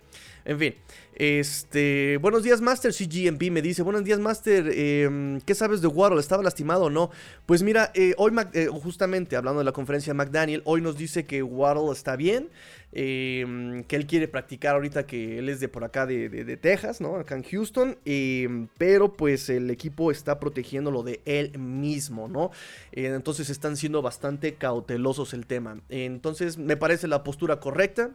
En 0.46 0.58
fin, 0.60 0.76
este, 1.20 2.18
buenos 2.18 2.44
días 2.44 2.62
Master, 2.62 2.94
CGMP 2.94 3.50
me 3.50 3.64
dice, 3.64 3.82
buenos 3.82 4.04
días 4.04 4.20
Master, 4.20 4.72
em, 4.72 5.42
¿qué 5.42 5.56
sabes 5.56 5.82
de 5.82 5.88
Waddle? 5.88 6.20
¿Estaba 6.20 6.44
lastimado 6.44 6.86
o 6.86 6.90
no? 6.92 7.10
Pues 7.48 7.64
mira, 7.64 7.92
eh, 7.96 8.14
hoy 8.18 8.32
eh, 8.54 8.68
justamente 8.68 9.36
hablando 9.36 9.58
de 9.58 9.66
la 9.66 9.72
conferencia 9.72 10.14
de 10.14 10.18
McDaniel, 10.18 10.62
hoy 10.66 10.80
nos 10.82 10.96
dice 10.96 11.26
que 11.26 11.42
Waddle 11.42 11.92
está 11.92 12.16
bien, 12.18 12.50
em, 12.92 13.84
que 13.86 13.96
él 13.96 14.06
quiere 14.06 14.28
practicar 14.28 14.76
ahorita 14.76 15.08
que 15.08 15.40
él 15.40 15.50
es 15.50 15.60
de 15.60 15.68
por 15.70 15.84
acá 15.84 16.06
de, 16.06 16.58
Texas, 16.58 17.02
¿no? 17.02 17.16
Acá 17.16 17.36
en 17.36 17.42
Houston, 17.42 17.98
em, 18.06 18.68
pero 18.78 19.14
pues 19.14 19.50
el 19.50 19.72
equipo 19.72 20.12
está 20.12 20.40
protegiéndolo 20.40 21.02
de 21.02 21.22
él 21.26 21.58
mismo, 21.58 22.28
¿no? 22.28 22.52
Eh, 22.92 23.08
entonces 23.08 23.50
están 23.50 23.76
siendo 23.76 24.04
bastante 24.04 24.54
cautelosos 24.54 25.34
el 25.34 25.48
tema. 25.48 25.82
Entonces 25.90 26.60
me 26.60 26.78
parece 26.78 27.08
la 27.08 27.24
postura 27.24 27.60
correcta. 27.60 28.12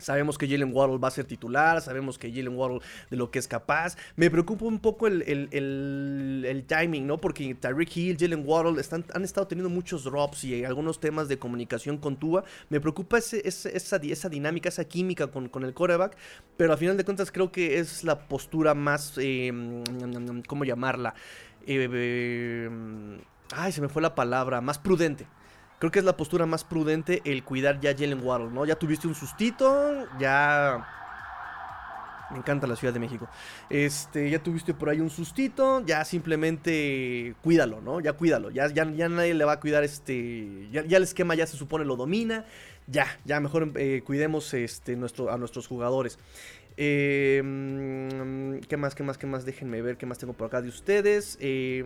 Sabemos 0.00 0.38
que 0.38 0.48
Jalen 0.48 0.74
Waddle 0.74 0.98
va 0.98 1.08
a 1.08 1.10
ser 1.10 1.24
titular, 1.24 1.80
sabemos 1.80 2.18
que 2.18 2.30
Jalen 2.30 2.56
Waddle 2.56 2.80
de 3.10 3.16
lo 3.16 3.30
que 3.30 3.38
es 3.38 3.46
capaz. 3.46 3.96
Me 4.16 4.30
preocupa 4.30 4.64
un 4.64 4.78
poco 4.78 5.06
el, 5.06 6.64
timing, 6.66 7.06
¿no? 7.06 7.18
Porque 7.18 7.54
Tyreek 7.54 7.96
Hill, 7.96 8.16
Jalen 8.18 8.42
Waddle 8.46 8.80
están, 8.80 9.04
han 9.14 9.24
estado 9.24 9.46
teniendo 9.46 9.70
muchos 9.70 10.04
drops 10.04 10.44
y 10.44 10.64
algunos 10.64 11.00
temas 11.00 11.28
de 11.28 11.38
comunicación 11.38 11.98
con 11.98 12.16
Tua. 12.16 12.44
Me 12.68 12.80
preocupa 12.80 13.18
ese, 13.18 13.46
esa, 13.46 13.68
esa, 13.68 14.28
dinámica, 14.28 14.68
esa 14.68 14.84
química 14.84 15.28
con, 15.28 15.48
con, 15.48 15.64
el 15.64 15.74
coreback. 15.74 16.16
Pero 16.56 16.72
a 16.72 16.76
final 16.76 16.96
de 16.96 17.04
cuentas 17.04 17.30
creo 17.30 17.52
que 17.52 17.78
es 17.78 18.04
la 18.04 18.28
postura 18.28 18.74
más, 18.74 19.14
eh, 19.18 19.52
¿cómo 20.46 20.64
llamarla? 20.64 21.14
Eh, 21.66 21.88
eh, 21.92 22.70
ay, 23.54 23.72
se 23.72 23.80
me 23.80 23.88
fue 23.88 24.02
la 24.02 24.14
palabra, 24.14 24.60
más 24.60 24.78
prudente. 24.78 25.26
Creo 25.80 25.90
que 25.90 25.98
es 25.98 26.04
la 26.04 26.14
postura 26.14 26.44
más 26.44 26.62
prudente 26.62 27.22
el 27.24 27.42
cuidar 27.42 27.80
ya 27.80 27.92
Jalen 27.94 28.22
Waddle, 28.22 28.50
¿no? 28.50 28.66
Ya 28.66 28.76
tuviste 28.76 29.08
un 29.08 29.14
sustito, 29.14 30.06
ya... 30.18 30.86
Me 32.30 32.36
encanta 32.36 32.66
la 32.66 32.76
Ciudad 32.76 32.92
de 32.92 33.00
México. 33.00 33.28
Este, 33.70 34.30
ya 34.30 34.40
tuviste 34.40 34.74
por 34.74 34.90
ahí 34.90 35.00
un 35.00 35.08
sustito, 35.08 35.84
ya 35.84 36.04
simplemente 36.04 37.34
cuídalo, 37.42 37.80
¿no? 37.80 37.98
Ya 38.00 38.12
cuídalo. 38.12 38.50
Ya, 38.50 38.68
ya, 38.68 38.88
ya 38.92 39.08
nadie 39.08 39.34
le 39.34 39.44
va 39.44 39.52
a 39.52 39.60
cuidar 39.60 39.82
este. 39.82 40.68
Ya, 40.70 40.82
el 40.82 41.02
esquema 41.02 41.34
ya 41.34 41.46
se 41.48 41.56
supone 41.56 41.84
lo 41.84 41.96
domina. 41.96 42.44
Ya, 42.86 43.06
ya 43.24 43.40
mejor 43.40 43.72
eh, 43.74 44.02
cuidemos 44.04 44.54
este, 44.54 44.94
nuestro, 44.94 45.32
a 45.32 45.38
nuestros 45.38 45.66
jugadores. 45.66 46.18
Eh, 46.82 47.42
¿Qué 48.66 48.76
más? 48.78 48.94
¿Qué 48.94 49.02
más? 49.02 49.18
¿Qué 49.18 49.26
más? 49.26 49.44
Déjenme 49.44 49.82
ver 49.82 49.98
qué 49.98 50.06
más 50.06 50.16
tengo 50.16 50.32
por 50.32 50.46
acá 50.46 50.62
de 50.62 50.70
ustedes. 50.70 51.36
Eh, 51.38 51.84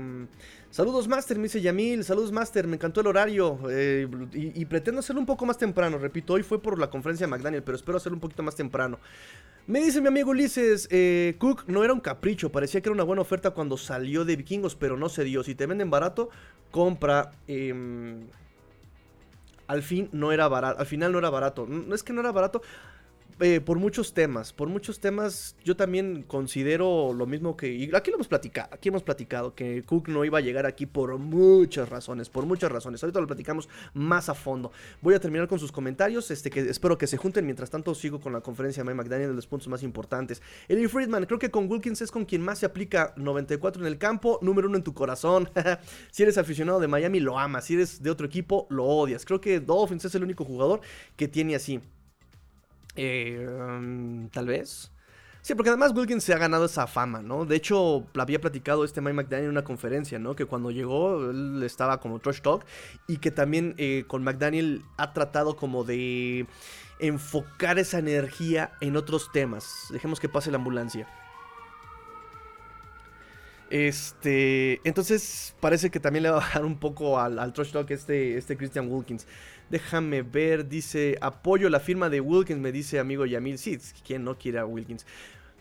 saludos, 0.70 1.08
Master, 1.08 1.36
me 1.36 1.44
dice 1.44 1.60
Yamil. 1.60 2.04
Saludos, 2.04 2.30
Master. 2.30 2.68
Me 2.68 2.76
encantó 2.76 3.00
el 3.00 3.08
horario. 3.08 3.58
Eh, 3.68 4.06
y, 4.32 4.64
pretendo 4.66 5.00
hacerlo 5.00 5.18
un 5.18 5.26
poco 5.26 5.46
más 5.46 5.58
temprano. 5.58 5.98
Repito, 5.98 6.34
hoy 6.34 6.44
fue 6.44 6.62
por 6.62 6.78
la 6.78 6.90
conferencia 6.90 7.26
de 7.26 7.30
McDaniel, 7.32 7.64
pero 7.64 7.74
espero 7.74 7.96
hacerlo 7.96 8.18
un 8.18 8.20
poquito 8.20 8.44
más 8.44 8.54
temprano. 8.54 9.00
Me 9.66 9.80
dice 9.80 10.00
mi 10.00 10.06
amigo 10.06 10.30
Ulises, 10.30 10.88
Cook 11.38 11.64
no 11.66 11.82
era 11.82 11.92
un 11.92 12.00
capricho, 12.00 12.52
parecía 12.52 12.80
que 12.80 12.88
era 12.88 12.94
una 12.94 13.02
buena 13.02 13.22
oferta 13.22 13.50
cuando 13.50 13.76
salió 13.76 14.24
de 14.24 14.36
Vikingos, 14.36 14.76
pero 14.76 14.96
no 14.96 15.08
se 15.08 15.24
dio. 15.24 15.42
Si 15.42 15.56
te 15.56 15.66
venden 15.66 15.90
barato, 15.90 16.30
compra. 16.70 17.32
Em, 17.48 18.28
al 19.66 19.82
fin 19.82 20.08
no 20.12 20.30
era 20.30 20.46
barato, 20.46 20.78
al 20.78 20.86
final 20.86 21.10
no 21.10 21.18
era 21.18 21.30
barato. 21.30 21.66
No 21.66 21.96
es 21.96 22.04
que 22.04 22.12
no 22.12 22.20
era 22.20 22.30
barato, 22.30 22.62
eh, 23.40 23.60
por 23.60 23.78
muchos 23.78 24.14
temas, 24.14 24.52
por 24.52 24.68
muchos 24.68 25.00
temas 25.00 25.56
yo 25.64 25.76
también 25.76 26.22
considero 26.22 27.12
lo 27.12 27.26
mismo 27.26 27.56
que... 27.56 27.90
Aquí 27.94 28.10
lo 28.10 28.16
hemos 28.16 28.28
platicado, 28.28 28.68
aquí 28.72 28.88
hemos 28.88 29.02
platicado 29.02 29.54
que 29.54 29.82
Cook 29.82 30.08
no 30.08 30.24
iba 30.24 30.38
a 30.38 30.40
llegar 30.40 30.66
aquí 30.66 30.86
por 30.86 31.18
muchas 31.18 31.88
razones, 31.88 32.28
por 32.28 32.46
muchas 32.46 32.70
razones. 32.70 33.02
Ahorita 33.02 33.20
lo 33.20 33.26
platicamos 33.26 33.68
más 33.92 34.28
a 34.28 34.34
fondo. 34.34 34.70
Voy 35.02 35.14
a 35.14 35.20
terminar 35.20 35.48
con 35.48 35.58
sus 35.58 35.72
comentarios, 35.72 36.30
este 36.30 36.50
que 36.50 36.60
espero 36.60 36.96
que 36.96 37.06
se 37.06 37.16
junten. 37.16 37.44
Mientras 37.44 37.70
tanto 37.70 37.94
sigo 37.94 38.20
con 38.20 38.32
la 38.32 38.40
conferencia 38.40 38.82
de 38.82 38.90
Mike 38.90 39.02
McDaniel 39.02 39.30
de 39.30 39.34
los 39.34 39.46
puntos 39.46 39.68
más 39.68 39.82
importantes. 39.82 40.40
Eli 40.68 40.86
Friedman, 40.86 41.26
creo 41.26 41.38
que 41.38 41.50
con 41.50 41.70
Wilkins 41.70 42.02
es 42.02 42.10
con 42.10 42.24
quien 42.24 42.42
más 42.42 42.60
se 42.60 42.66
aplica 42.66 43.14
94 43.16 43.82
en 43.82 43.88
el 43.88 43.98
campo, 43.98 44.38
número 44.42 44.68
uno 44.68 44.76
en 44.76 44.84
tu 44.84 44.94
corazón. 44.94 45.50
si 46.10 46.22
eres 46.22 46.38
aficionado 46.38 46.78
de 46.78 46.88
Miami, 46.88 47.20
lo 47.20 47.38
amas. 47.38 47.64
Si 47.64 47.74
eres 47.74 48.02
de 48.02 48.10
otro 48.10 48.26
equipo, 48.26 48.66
lo 48.70 48.84
odias. 48.84 49.24
Creo 49.24 49.40
que 49.40 49.60
Dolphins 49.60 50.04
es 50.04 50.14
el 50.14 50.22
único 50.22 50.44
jugador 50.44 50.80
que 51.16 51.28
tiene 51.28 51.56
así. 51.56 51.80
Eh, 52.96 54.28
tal 54.32 54.46
vez. 54.46 54.90
Sí, 55.44 55.54
porque 55.54 55.68
además 55.68 55.92
Wilkins 55.94 56.24
se 56.24 56.32
ha 56.32 56.38
ganado 56.38 56.64
esa 56.64 56.86
fama, 56.86 57.20
¿no? 57.20 57.44
De 57.44 57.54
hecho, 57.54 58.06
había 58.18 58.40
platicado 58.40 58.82
este 58.82 59.02
Mike 59.02 59.12
McDaniel 59.12 59.44
en 59.44 59.50
una 59.50 59.62
conferencia, 59.62 60.18
¿no? 60.18 60.34
Que 60.34 60.46
cuando 60.46 60.70
llegó, 60.70 61.30
él 61.30 61.62
estaba 61.62 62.00
como 62.00 62.18
trash 62.18 62.40
talk 62.40 62.64
y 63.06 63.18
que 63.18 63.30
también 63.30 63.74
eh, 63.76 64.04
con 64.06 64.24
McDaniel 64.24 64.82
ha 64.96 65.12
tratado 65.12 65.54
como 65.54 65.84
de 65.84 66.46
enfocar 66.98 67.78
esa 67.78 67.98
energía 67.98 68.72
en 68.80 68.96
otros 68.96 69.30
temas. 69.32 69.88
Dejemos 69.90 70.18
que 70.18 70.30
pase 70.30 70.50
la 70.50 70.56
ambulancia. 70.56 71.06
Este, 73.68 74.80
entonces 74.88 75.56
parece 75.60 75.90
que 75.90 76.00
también 76.00 76.22
le 76.22 76.30
va 76.30 76.36
a 76.36 76.40
bajar 76.40 76.64
un 76.64 76.78
poco 76.78 77.18
al, 77.18 77.38
al 77.38 77.52
trash 77.52 77.72
talk 77.72 77.90
este, 77.90 78.38
este 78.38 78.56
Christian 78.56 78.90
Wilkins. 78.90 79.26
Déjame 79.74 80.22
ver, 80.22 80.68
dice, 80.68 81.18
apoyo 81.20 81.68
la 81.68 81.80
firma 81.80 82.08
de 82.08 82.20
Wilkins, 82.20 82.60
me 82.60 82.70
dice 82.70 83.00
amigo 83.00 83.26
Yamil. 83.26 83.58
Sí, 83.58 83.76
¿quién 84.06 84.22
no 84.22 84.38
quiere 84.38 84.62
Wilkins? 84.62 85.04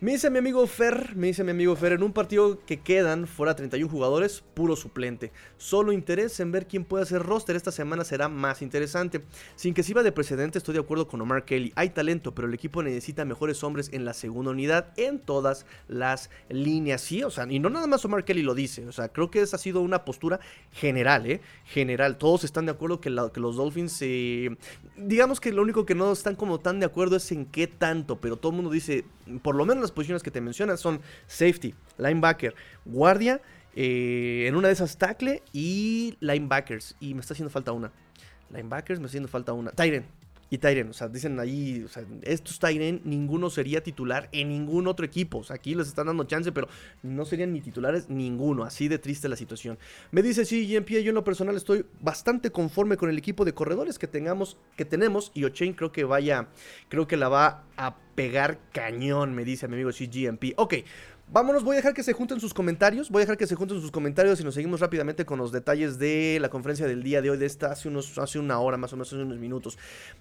Me 0.03 0.11
dice 0.11 0.29
mi 0.29 0.39
amigo 0.39 0.67
Fer, 0.67 1.15
me 1.15 1.27
dice 1.27 1.45
mi 1.45 1.51
amigo 1.51 1.77
Fer, 1.77 1.93
en 1.93 2.03
un 2.03 2.11
partido 2.11 2.59
que 2.65 2.81
quedan 2.81 3.25
fuera 3.25 3.55
31 3.55 3.89
jugadores, 3.89 4.43
puro 4.53 4.75
suplente. 4.75 5.31
Solo 5.55 5.93
interés 5.93 6.41
en 6.41 6.51
ver 6.51 6.67
quién 6.67 6.83
puede 6.83 7.03
hacer 7.03 7.23
roster 7.23 7.55
esta 7.55 7.71
semana 7.71 8.03
será 8.03 8.27
más 8.27 8.61
interesante. 8.61 9.23
Sin 9.55 9.73
que 9.73 9.81
sirva 9.81 10.03
de 10.03 10.11
precedente, 10.11 10.57
estoy 10.57 10.73
de 10.73 10.81
acuerdo 10.81 11.07
con 11.07 11.21
Omar 11.21 11.45
Kelly. 11.45 11.71
Hay 11.77 11.91
talento, 11.91 12.35
pero 12.35 12.49
el 12.49 12.53
equipo 12.53 12.83
necesita 12.83 13.23
mejores 13.23 13.63
hombres 13.63 13.91
en 13.93 14.03
la 14.03 14.13
segunda 14.13 14.51
unidad 14.51 14.91
en 14.97 15.19
todas 15.19 15.65
las 15.87 16.29
líneas. 16.49 16.99
Sí, 16.99 17.23
o 17.23 17.31
sea, 17.31 17.47
y 17.49 17.59
no 17.59 17.69
nada 17.69 17.87
más 17.87 18.03
Omar 18.03 18.25
Kelly 18.25 18.41
lo 18.41 18.55
dice. 18.55 18.85
O 18.85 18.91
sea, 18.91 19.07
creo 19.07 19.31
que 19.31 19.39
esa 19.39 19.55
ha 19.55 19.59
sido 19.59 19.79
una 19.79 20.03
postura 20.03 20.41
general, 20.73 21.27
¿eh? 21.27 21.39
General. 21.63 22.17
Todos 22.17 22.43
están 22.43 22.65
de 22.65 22.73
acuerdo 22.73 22.99
que, 22.99 23.09
que 23.33 23.39
los 23.39 23.55
Dolphins, 23.55 23.97
eh, 24.01 24.57
digamos 24.97 25.39
que 25.39 25.53
lo 25.53 25.61
único 25.61 25.85
que 25.85 25.95
no 25.95 26.11
están 26.11 26.35
como 26.35 26.59
tan 26.59 26.81
de 26.81 26.87
acuerdo 26.87 27.15
es 27.15 27.31
en 27.31 27.45
qué 27.45 27.67
tanto, 27.67 28.19
pero 28.19 28.35
todo 28.35 28.49
el 28.49 28.57
mundo 28.57 28.69
dice, 28.69 29.05
por 29.41 29.55
lo 29.55 29.65
menos 29.65 29.81
las 29.81 29.92
posiciones 29.93 30.23
que 30.23 30.31
te 30.31 30.41
mencionan 30.41 30.77
son 30.77 31.01
safety, 31.27 31.73
linebacker, 31.97 32.55
guardia, 32.85 33.41
eh, 33.75 34.45
en 34.47 34.55
una 34.55 34.67
de 34.67 34.73
esas 34.73 34.97
tackle 34.97 35.41
y 35.51 36.17
linebackers. 36.19 36.95
Y 36.99 37.13
me 37.13 37.21
está 37.21 37.33
haciendo 37.33 37.49
falta 37.49 37.71
una. 37.71 37.91
Linebackers, 38.49 38.99
me 38.99 39.05
está 39.05 39.11
haciendo 39.11 39.29
falta 39.29 39.53
una. 39.53 39.71
Tyren. 39.71 40.05
Y 40.53 40.59
Tyren, 40.59 40.87
o 40.87 40.93
sea, 40.93 41.07
dicen 41.07 41.39
ahí, 41.39 41.81
o 41.83 41.87
sea, 41.87 42.05
estos 42.21 42.59
Tyren, 42.59 43.01
ninguno 43.05 43.49
sería 43.49 43.81
titular 43.81 44.29
en 44.31 44.49
ningún 44.49 44.85
otro 44.85 45.03
equipo. 45.03 45.39
O 45.39 45.43
sea, 45.43 45.55
aquí 45.55 45.73
les 45.73 45.87
están 45.87 46.05
dando 46.05 46.25
chance, 46.25 46.51
pero 46.51 46.67
no 47.01 47.25
serían 47.25 47.53
ni 47.53 47.59
titulares 47.59 48.07
ninguno. 48.07 48.63
Así 48.63 48.87
de 48.87 48.99
triste 48.99 49.27
la 49.27 49.35
situación. 49.35 49.79
Me 50.11 50.21
dice, 50.21 50.45
sí, 50.45 50.71
GMP, 50.71 51.01
yo 51.01 51.09
en 51.09 51.15
lo 51.15 51.23
personal 51.23 51.55
estoy 51.55 51.87
bastante 52.01 52.51
conforme 52.51 52.97
con 52.97 53.09
el 53.09 53.17
equipo 53.17 53.45
de 53.45 53.55
corredores 53.55 53.97
que 53.97 54.05
tengamos, 54.05 54.57
que 54.77 54.85
tenemos. 54.85 55.31
Y 55.33 55.43
Ochain 55.45 55.73
creo 55.73 55.91
que 55.91 56.03
vaya, 56.03 56.49
creo 56.87 57.07
que 57.07 57.17
la 57.17 57.29
va 57.29 57.63
a 57.75 57.97
pegar 58.13 58.59
cañón, 58.71 59.33
me 59.33 59.45
dice 59.45 59.67
mi 59.67 59.73
amigo 59.73 59.89
GMP. 59.89 60.53
Ok, 60.57 60.75
Vámonos, 61.33 61.63
voy 61.63 61.73
a 61.73 61.77
dejar 61.77 61.95
que 61.95 62.03
se 62.03 62.13
junten 62.13 62.39
sus 62.39 62.53
comentarios. 62.53 63.09
Voy 63.09 63.21
a 63.21 63.25
dejar 63.25 63.39
que 63.39 63.47
se 63.47 63.55
junten 63.55 63.81
sus 63.81 63.89
comentarios 63.89 64.39
y 64.39 64.43
nos 64.43 64.53
seguimos 64.53 64.81
rápidamente 64.81 65.25
con 65.25 65.39
los 65.39 65.51
detalles 65.51 65.97
de 65.97 66.37
la 66.39 66.49
conferencia 66.49 66.85
del 66.85 67.01
día 67.01 67.23
de 67.23 67.31
hoy, 67.31 67.39
de 67.39 67.47
esta 67.47 67.71
hace, 67.71 67.87
unos, 67.87 68.19
hace 68.19 68.37
una 68.37 68.59
hora 68.59 68.77
más 68.77 68.93
o 68.93 68.97
menos, 68.97 69.07
hace 69.11 69.19
unos 69.19 69.39
minutos. 69.39 69.79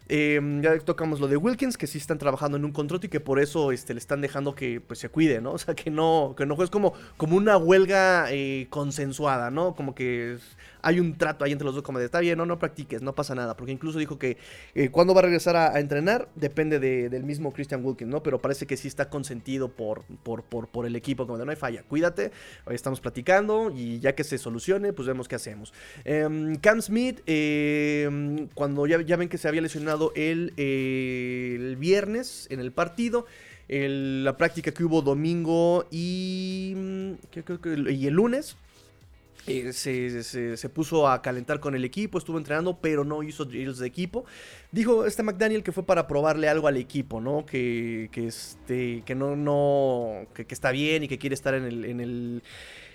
Em, 0.09 0.63
ya 0.63 0.79
tocamos 0.79 1.21
lo 1.21 1.29
de 1.29 1.37
Wilkins, 1.37 1.77
que 1.77 1.87
sí 1.87 1.99
están 1.99 2.17
trabajando 2.17 2.57
en 2.57 2.65
un 2.65 2.73
contrato 2.73 3.05
y 3.05 3.11
que 3.11 3.21
por 3.21 3.41
eso 3.41 3.73
este, 3.73 3.93
le 3.93 3.99
están 3.99 4.23
dejando 4.23 4.55
que 4.55 4.81
pues, 4.81 5.01
se 5.01 5.11
cuide, 5.11 5.43
¿no? 5.43 5.53
O 5.53 5.59
sea, 5.59 5.75
que 5.75 5.91
no, 5.91 6.35
que 6.35 6.47
no 6.47 6.57
es 6.63 6.71
como, 6.71 6.95
como 7.19 7.37
una 7.37 7.59
huelga 7.59 8.29
eh, 8.31 8.69
consensuada, 8.71 9.51
¿no? 9.51 9.77
Como 9.77 9.95
que 9.95 10.39
hay 10.83 11.01
un 11.01 11.17
trato 11.17 11.45
ahí 11.45 11.53
entre 11.53 11.65
los 11.65 11.75
dos 11.75 11.85
como 11.85 11.99
de, 11.99 12.07
está 12.07 12.21
bien, 12.21 12.37
no, 12.37 12.45
no 12.45 12.59
practiques, 12.59 13.03
no 13.03 13.15
pasa 13.15 13.35
nada, 13.35 13.57
porque 13.57 13.73
incluso 13.73 13.99
dijo 13.99 14.19
que 14.19 14.37
eh, 14.75 14.91
cuando 14.91 15.15
va 15.15 15.21
a 15.21 15.23
regresar 15.23 15.57
a, 15.57 15.81
entrenar 15.81 16.29
depende 16.35 16.79
del 16.79 17.25
mismo 17.25 17.53
Christian 17.53 17.85
Wilkins, 17.85 18.11
¿no? 18.11 18.23
Pero 18.23 18.41
parece 18.41 18.67
que 18.67 18.77
sí 18.77 18.89
está 18.89 19.09
consentido 19.09 19.69
por, 19.69 20.03
por, 20.23 20.43
por, 20.43 20.87
el 20.87 20.97
equipo, 20.97 21.27
como 21.27 21.39
de 21.39 21.45
no 21.45 21.51
hay 21.51 21.57
falla, 21.57 21.83
cuídate, 21.85 22.33
estamos 22.71 23.01
platicando 23.01 23.73
y 23.75 24.01
ya 24.01 24.15
que 24.15 24.25
se 24.25 24.39
solucione, 24.39 24.93
pues 24.93 25.07
vemos 25.07 25.29
qué 25.29 25.37
hacemos. 25.37 25.73
Em, 26.05 26.57
Cam 26.57 26.83
Smith, 26.83 27.21
em, 27.27 28.49
cuando 28.55 28.87
ya, 28.87 29.01
ya, 29.03 29.17
ven 29.17 29.29
que 29.29 29.39
se 29.39 29.49
había 29.49 29.61
lesionado 29.61 30.13
el, 30.17 30.53
el 30.57 31.77
viernes 31.77 32.47
en 32.51 32.61
el 32.61 32.73
partido, 32.73 33.27
la 33.69 34.37
práctica 34.37 34.73
que 34.73 34.85
hubo 34.85 35.03
domingo 35.03 35.87
y, 35.91 36.75
mm, 36.77 37.13
y 37.89 38.07
el 38.07 38.15
lunes, 38.15 38.57
eh, 39.47 39.73
se, 39.73 40.69
puso 40.69 41.09
a 41.09 41.21
calentar 41.21 41.59
con 41.59 41.75
el 41.75 41.85
equipo, 41.85 42.19
estuvo 42.19 42.39
entrenando, 42.39 42.79
pero 42.81 43.05
no 43.05 43.23
hizo 43.23 43.45
drills 43.45 43.79
de 43.79 43.87
equipo. 43.87 44.25
Dijo 44.71 45.05
este 45.05 45.23
McDaniel 45.23 45.63
que 45.63 45.73
fue 45.73 45.85
para 45.85 46.07
probarle 46.07 46.49
algo 46.49 46.69
al 46.69 46.77
equipo, 46.77 47.21
¿no? 47.21 47.45
Que, 47.45 48.09
que 48.13 48.29
este, 48.29 49.03
que 49.05 49.15
no, 49.15 49.35
no, 49.35 50.27
que, 50.35 50.47
está 50.49 50.71
bien 50.71 51.03
y 51.03 51.09
que 51.09 51.19
quiere 51.19 51.35
estar 51.35 51.55
en 51.55 51.65
el, 51.65 51.85
en 51.85 52.01
el 52.01 52.43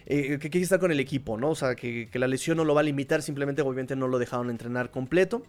eh, 0.05 0.39
que 0.39 0.49
quiere 0.49 0.63
estar 0.63 0.79
con 0.79 0.91
el 0.91 0.99
equipo, 1.01 1.37
¿no? 1.37 1.49
O 1.49 1.55
sea, 1.55 1.75
que, 1.75 2.07
que, 2.09 2.19
la 2.19 2.27
lesión 2.27 2.57
no 2.57 2.63
lo 2.63 2.73
va 2.73 2.81
a 2.81 2.83
limitar, 2.83 3.21
simplemente 3.21 3.61
obviamente 3.61 3.95
no 3.95 4.07
lo 4.07 4.17
dejaron 4.17 4.49
entrenar 4.49 4.89
completo. 4.89 5.43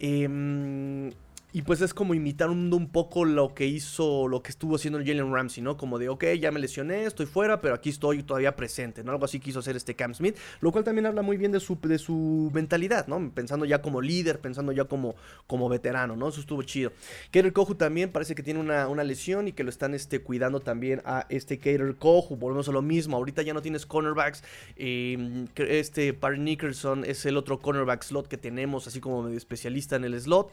Eh, 0.00 1.10
y 1.52 1.62
pues 1.62 1.82
es 1.82 1.92
como 1.92 2.14
imitar 2.14 2.48
un, 2.48 2.88
poco 2.90 3.24
lo 3.24 3.54
que 3.54 3.66
hizo, 3.66 4.26
lo 4.26 4.42
que 4.42 4.50
estuvo 4.50 4.76
haciendo 4.76 4.98
Jalen 4.98 5.32
Ramsey, 5.32 5.62
¿no? 5.62 5.76
Como 5.76 5.98
de, 5.98 6.08
ok, 6.08 6.24
ya 6.40 6.50
me 6.50 6.58
lesioné, 6.58 7.04
estoy 7.04 7.26
fuera, 7.26 7.60
pero 7.60 7.74
aquí 7.74 7.90
estoy 7.90 8.22
todavía 8.22 8.56
presente, 8.56 9.04
¿no? 9.04 9.12
Algo 9.12 9.26
así 9.26 9.38
quiso 9.38 9.58
hacer 9.58 9.76
este 9.76 9.94
Cam 9.94 10.14
Smith, 10.14 10.36
lo 10.60 10.72
cual 10.72 10.84
también 10.84 11.04
habla 11.04 11.20
muy 11.20 11.36
bien 11.36 11.52
de 11.52 11.60
su, 11.60 11.78
de 11.82 11.98
su 11.98 12.50
mentalidad, 12.54 13.06
¿no? 13.06 13.30
Pensando 13.34 13.66
ya 13.66 13.82
como 13.82 14.00
líder, 14.00 14.40
pensando 14.40 14.72
ya 14.72 14.84
como, 14.84 15.14
como 15.46 15.68
veterano, 15.68 16.16
¿no? 16.16 16.28
Eso 16.28 16.40
estuvo 16.40 16.62
chido. 16.62 16.92
Kater 17.30 17.52
Kohu 17.52 17.74
también 17.74 18.10
parece 18.10 18.34
que 18.34 18.42
tiene 18.42 18.60
una, 18.60 19.02
lesión 19.02 19.48
y 19.48 19.52
que 19.52 19.64
lo 19.64 19.70
están 19.70 19.94
este, 19.94 20.22
cuidando 20.22 20.60
también 20.60 21.02
a 21.04 21.26
este 21.28 21.58
Kater 21.58 21.96
Kohu. 21.96 22.36
Volvemos 22.36 22.68
a 22.68 22.72
lo 22.72 22.82
mismo, 22.82 23.16
ahorita 23.16 23.42
ya 23.42 23.52
no 23.52 23.60
tienes 23.60 23.84
cornerbacks. 23.84 24.42
Eh, 24.76 25.46
este 25.56 26.14
Parry 26.14 26.38
Nickerson 26.38 27.04
es 27.04 27.26
el 27.26 27.36
otro 27.36 27.58
cornerback 27.58 28.02
slot 28.04 28.28
que 28.28 28.38
tenemos, 28.38 28.86
así 28.86 29.00
como 29.00 29.22
medio 29.22 29.36
especialista 29.36 29.96
en 29.96 30.04
el 30.04 30.18
slot 30.18 30.50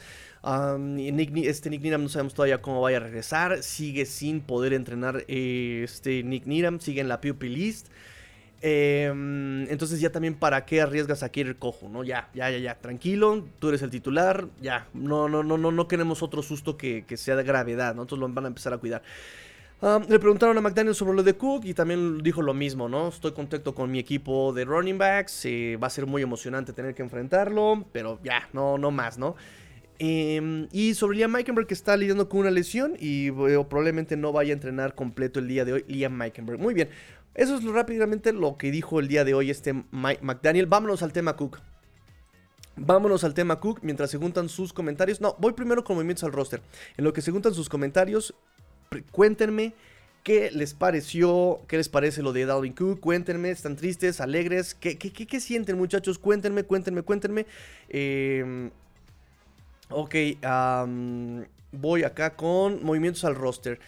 este 0.97 1.69
Nick 1.69 1.81
Niram 1.81 2.03
no 2.03 2.09
sabemos 2.09 2.33
todavía 2.33 2.61
cómo 2.61 2.81
vaya 2.81 2.97
a 2.97 3.01
regresar. 3.01 3.63
Sigue 3.63 4.05
sin 4.05 4.41
poder 4.41 4.73
entrenar 4.73 5.23
este 5.27 6.23
Nick 6.23 6.45
Niram. 6.45 6.79
Sigue 6.79 7.01
en 7.01 7.07
la 7.07 7.21
pupil 7.21 7.53
list. 7.53 7.87
Em, 8.61 9.69
entonces 9.69 10.01
ya 10.01 10.11
también 10.11 10.35
para 10.35 10.65
qué 10.65 10.81
arriesgas 10.81 11.23
a 11.23 11.31
el 11.33 11.55
Cojo, 11.57 11.87
¿no? 11.87 12.03
Ya, 12.03 12.29
ya, 12.33 12.49
ya, 12.49 12.57
ya, 12.57 12.75
tranquilo, 12.75 13.45
tú 13.59 13.69
eres 13.69 13.81
el 13.81 13.89
titular, 13.89 14.47
ya, 14.61 14.87
no, 14.93 15.29
no, 15.29 15.43
no, 15.43 15.57
no, 15.57 15.71
no 15.71 15.87
queremos 15.87 16.21
otro 16.21 16.43
susto 16.43 16.75
que, 16.75 17.05
sea 17.15 17.37
de 17.37 17.43
gravedad, 17.43 17.95
¿no? 17.95 18.01
Entonces 18.01 18.19
lo 18.19 18.33
van 18.33 18.45
a 18.45 18.47
empezar 18.49 18.73
a 18.73 18.77
cuidar. 18.77 19.01
le 20.09 20.19
preguntaron 20.19 20.57
a 20.57 20.61
McDaniel 20.61 20.93
sobre 20.93 21.15
lo 21.15 21.23
de 21.23 21.35
Cook 21.35 21.63
y 21.63 21.73
también 21.73 22.17
dijo 22.21 22.41
lo 22.41 22.53
mismo, 22.53 22.89
¿no? 22.89 23.07
Estoy 23.07 23.31
contento 23.31 23.73
con 23.73 23.89
mi 23.89 23.99
equipo 23.99 24.51
de 24.51 24.65
running 24.65 24.97
backs, 24.97 25.45
eh, 25.45 25.77
va 25.81 25.87
a 25.87 25.89
ser 25.89 26.05
muy 26.05 26.21
emocionante 26.21 26.73
tener 26.73 26.93
que 26.93 27.01
enfrentarlo, 27.01 27.85
pero 27.93 28.19
ya, 28.23 28.49
no, 28.51 28.77
no 28.77 28.91
más, 28.91 29.17
¿no? 29.17 29.37
Em, 30.01 30.69
y 30.71 30.93
sobre 30.93 31.17
Liam 31.17 31.31
Meikenberg 31.31 31.67
que 31.67 31.73
está 31.73 31.97
lidiando 31.97 32.29
con 32.29 32.39
una 32.39 32.51
lesión 32.51 32.95
y 32.97 33.31
probablemente 33.31 34.15
no 34.15 34.31
vaya 34.31 34.51
a 34.51 34.53
entrenar 34.53 34.95
completo 34.95 35.39
el 35.39 35.47
día 35.49 35.65
de 35.65 35.73
hoy. 35.73 35.85
Liam 35.87 36.13
Meikenberg. 36.13 36.57
Muy 36.57 36.73
bien. 36.73 36.89
Eso 37.35 37.57
es 37.57 37.63
rápidamente 37.65 38.33
lo 38.33 38.57
que 38.57 38.71
dijo 38.71 38.99
el 38.99 39.07
día 39.07 39.23
de 39.25 39.33
hoy 39.33 39.49
este 39.49 39.73
McDaniel. 39.91 40.65
Vámonos 40.67 41.03
al 41.03 41.11
tema 41.11 41.35
Cook. 41.35 41.59
Vámonos 42.77 43.25
al 43.25 43.33
tema 43.33 43.59
Cook 43.59 43.79
mientras 43.81 44.09
se 44.09 44.17
juntan 44.17 44.47
sus 44.47 44.71
comentarios. 44.71 45.19
No, 45.19 45.35
voy 45.37 45.51
primero 45.51 45.83
con 45.83 45.97
movimientos 45.97 46.23
al 46.23 46.31
roster. 46.31 46.61
En 46.97 47.03
lo 47.03 47.11
que 47.11 47.21
se 47.21 47.31
juntan 47.31 47.53
sus 47.53 47.67
comentarios, 47.67 48.33
cuéntenme 49.11 49.73
qué 50.23 50.49
les 50.51 50.73
pareció, 50.73 51.59
qué 51.67 51.75
les 51.75 51.89
parece 51.89 52.21
lo 52.21 52.31
de 52.31 52.45
Dalvin 52.45 52.73
Cook. 52.73 53.01
Cuéntenme, 53.01 53.51
están 53.51 53.75
tristes, 53.75 54.21
alegres. 54.21 54.75
¿Qué, 54.75 54.97
qué, 54.97 55.11
qué, 55.11 55.27
qué 55.27 55.39
sienten, 55.41 55.77
muchachos? 55.77 56.19
Cuéntenme, 56.19 56.63
cuéntenme, 56.63 57.01
cuéntenme. 57.01 57.45
Eh, 57.89 58.69
Ok, 59.91 60.15
voy 61.71 62.03
acá 62.03 62.35
con 62.35 62.83
movimientos 62.83 63.25
al 63.25 63.35
roster. 63.35 63.79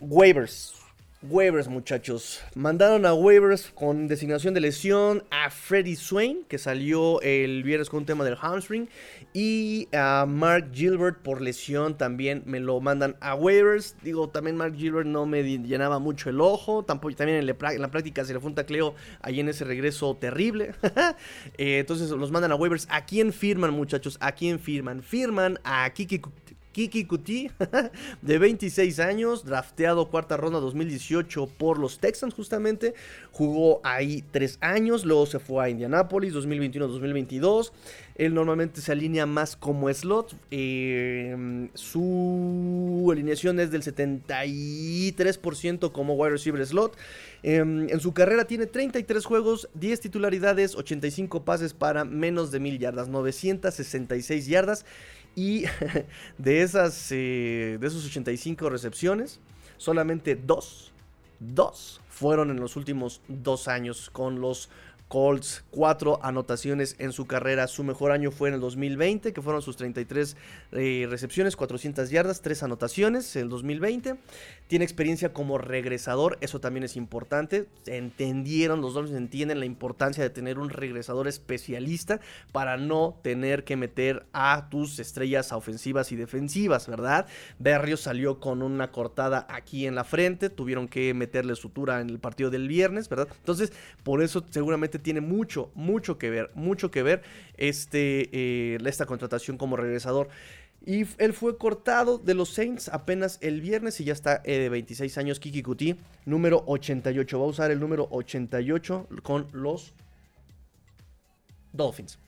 waivers. 0.00 0.79
Waivers, 1.22 1.68
muchachos. 1.68 2.40
Mandaron 2.54 3.04
a 3.04 3.12
waivers 3.12 3.70
con 3.74 4.08
designación 4.08 4.54
de 4.54 4.60
lesión 4.60 5.22
a 5.30 5.50
Freddie 5.50 5.94
Swain, 5.94 6.44
que 6.48 6.56
salió 6.56 7.20
el 7.20 7.62
viernes 7.62 7.90
con 7.90 7.98
un 7.98 8.06
tema 8.06 8.24
del 8.24 8.36
hamstring. 8.36 8.88
Y 9.34 9.86
a 9.92 10.24
Mark 10.26 10.70
Gilbert 10.72 11.18
por 11.18 11.42
lesión 11.42 11.98
también 11.98 12.42
me 12.46 12.58
lo 12.58 12.80
mandan 12.80 13.16
a 13.20 13.34
waivers. 13.34 13.96
Digo, 14.02 14.30
también 14.30 14.56
Mark 14.56 14.74
Gilbert 14.74 15.06
no 15.06 15.26
me 15.26 15.42
llenaba 15.42 15.98
mucho 15.98 16.30
el 16.30 16.40
ojo. 16.40 16.86
Tampoco, 16.86 17.14
también 17.14 17.38
en, 17.38 17.46
la 17.46 17.90
práctica 17.90 18.24
se 18.24 18.32
le 18.32 18.40
fue 18.40 18.48
un 18.48 18.54
tacleo 18.54 18.94
ahí 19.20 19.40
en 19.40 19.50
ese 19.50 19.64
regreso 19.64 20.16
terrible. 20.16 20.74
Eh, 21.58 21.80
entonces 21.80 22.10
los 22.10 22.30
mandan 22.30 22.52
a 22.52 22.54
waivers. 22.54 22.86
¿A 22.90 23.04
quién 23.04 23.32
firman, 23.32 23.72
muchachos? 23.72 24.16
¿A 24.20 24.32
quién 24.32 24.58
firman? 24.58 25.02
Firman 25.02 25.58
a 25.64 25.90
Kiki 25.90 26.20
Kiki 26.72 27.04
Kuti, 27.04 27.50
de 28.22 28.38
26 28.38 29.00
años, 29.00 29.44
drafteado 29.44 30.08
cuarta 30.08 30.36
ronda 30.36 30.60
2018 30.60 31.48
por 31.58 31.78
los 31.78 31.98
Texans 31.98 32.34
justamente, 32.34 32.94
jugó 33.32 33.80
ahí 33.82 34.22
3 34.30 34.58
años, 34.60 35.04
luego 35.04 35.26
se 35.26 35.40
fue 35.40 35.64
a 35.64 35.68
Indianapolis 35.68 36.32
2021-2022, 36.34 37.72
él 38.14 38.34
normalmente 38.34 38.80
se 38.80 38.92
alinea 38.92 39.26
más 39.26 39.56
como 39.56 39.92
slot, 39.92 40.36
em, 40.50 41.70
su 41.74 43.08
alineación 43.10 43.58
es 43.58 43.70
del 43.70 43.82
73% 43.82 45.92
como 45.92 46.14
wide 46.14 46.30
receiver 46.30 46.64
slot, 46.64 46.96
em, 47.42 47.88
en 47.88 48.00
su 48.00 48.12
carrera 48.12 48.44
tiene 48.44 48.66
33 48.66 49.24
juegos, 49.24 49.68
10 49.74 50.00
titularidades, 50.00 50.76
85 50.76 51.44
pases 51.44 51.74
para 51.74 52.04
menos 52.04 52.52
de 52.52 52.60
1000 52.60 52.78
yardas, 52.78 53.08
966 53.08 54.46
yardas. 54.46 54.84
Y 55.36 55.64
de 56.38 56.62
esas, 56.62 57.10
eh, 57.12 57.78
de 57.80 57.86
esos 57.86 58.04
85 58.04 58.68
recepciones, 58.70 59.40
solamente 59.76 60.36
dos, 60.36 60.92
dos 61.38 62.00
fueron 62.08 62.50
en 62.50 62.60
los 62.60 62.76
últimos 62.76 63.22
dos 63.28 63.68
años 63.68 64.10
con 64.10 64.40
los 64.40 64.68
Colts, 65.10 65.64
cuatro 65.70 66.20
anotaciones 66.22 66.94
en 67.00 67.10
su 67.10 67.26
carrera. 67.26 67.66
Su 67.66 67.82
mejor 67.82 68.12
año 68.12 68.30
fue 68.30 68.48
en 68.48 68.54
el 68.54 68.60
2020, 68.60 69.32
que 69.32 69.42
fueron 69.42 69.60
sus 69.60 69.76
33 69.76 70.36
eh, 70.70 71.08
recepciones, 71.10 71.56
400 71.56 72.10
yardas, 72.10 72.42
tres 72.42 72.62
anotaciones 72.62 73.34
en 73.34 73.42
el 73.42 73.48
2020. 73.48 74.14
Tiene 74.68 74.84
experiencia 74.84 75.32
como 75.32 75.58
regresador, 75.58 76.38
eso 76.42 76.60
también 76.60 76.84
es 76.84 76.94
importante. 76.94 77.66
Entendieron, 77.86 78.80
los 78.80 78.94
Dolphins 78.94 79.18
entienden 79.18 79.58
la 79.58 79.66
importancia 79.66 80.22
de 80.22 80.30
tener 80.30 80.60
un 80.60 80.70
regresador 80.70 81.26
especialista 81.26 82.20
para 82.52 82.76
no 82.76 83.18
tener 83.22 83.64
que 83.64 83.76
meter 83.76 84.26
a 84.32 84.68
tus 84.70 85.00
estrellas 85.00 85.50
ofensivas 85.50 86.12
y 86.12 86.16
defensivas, 86.16 86.86
¿verdad? 86.86 87.26
Berrios 87.58 88.02
salió 88.02 88.38
con 88.38 88.62
una 88.62 88.92
cortada 88.92 89.44
aquí 89.50 89.86
en 89.88 89.96
la 89.96 90.04
frente, 90.04 90.50
tuvieron 90.50 90.86
que 90.86 91.12
meterle 91.14 91.56
sutura 91.56 92.00
en 92.00 92.10
el 92.10 92.20
partido 92.20 92.48
del 92.48 92.68
viernes, 92.68 93.08
¿verdad? 93.08 93.26
Entonces, 93.38 93.72
por 94.04 94.22
eso 94.22 94.44
seguramente 94.50 94.99
tiene 95.00 95.20
mucho, 95.20 95.70
mucho 95.74 96.18
que 96.18 96.30
ver, 96.30 96.50
mucho 96.54 96.90
que 96.90 97.02
ver 97.02 97.22
este, 97.56 98.30
eh, 98.32 98.78
esta 98.84 99.06
contratación 99.06 99.56
como 99.56 99.76
regresador. 99.76 100.28
Y 100.84 101.04
él 101.18 101.34
fue 101.34 101.58
cortado 101.58 102.16
de 102.18 102.32
los 102.34 102.50
Saints 102.50 102.88
apenas 102.88 103.38
el 103.42 103.60
viernes 103.60 104.00
y 104.00 104.04
ya 104.04 104.14
está 104.14 104.40
eh, 104.44 104.58
de 104.58 104.68
26 104.70 105.18
años. 105.18 105.38
Kiki 105.38 105.62
Kuti, 105.62 105.96
número 106.24 106.64
88. 106.66 107.38
Va 107.38 107.44
a 107.44 107.48
usar 107.48 107.70
el 107.70 107.80
número 107.80 108.08
88 108.10 109.08
con 109.22 109.46
los 109.52 109.92
Dolphins. 111.72 112.18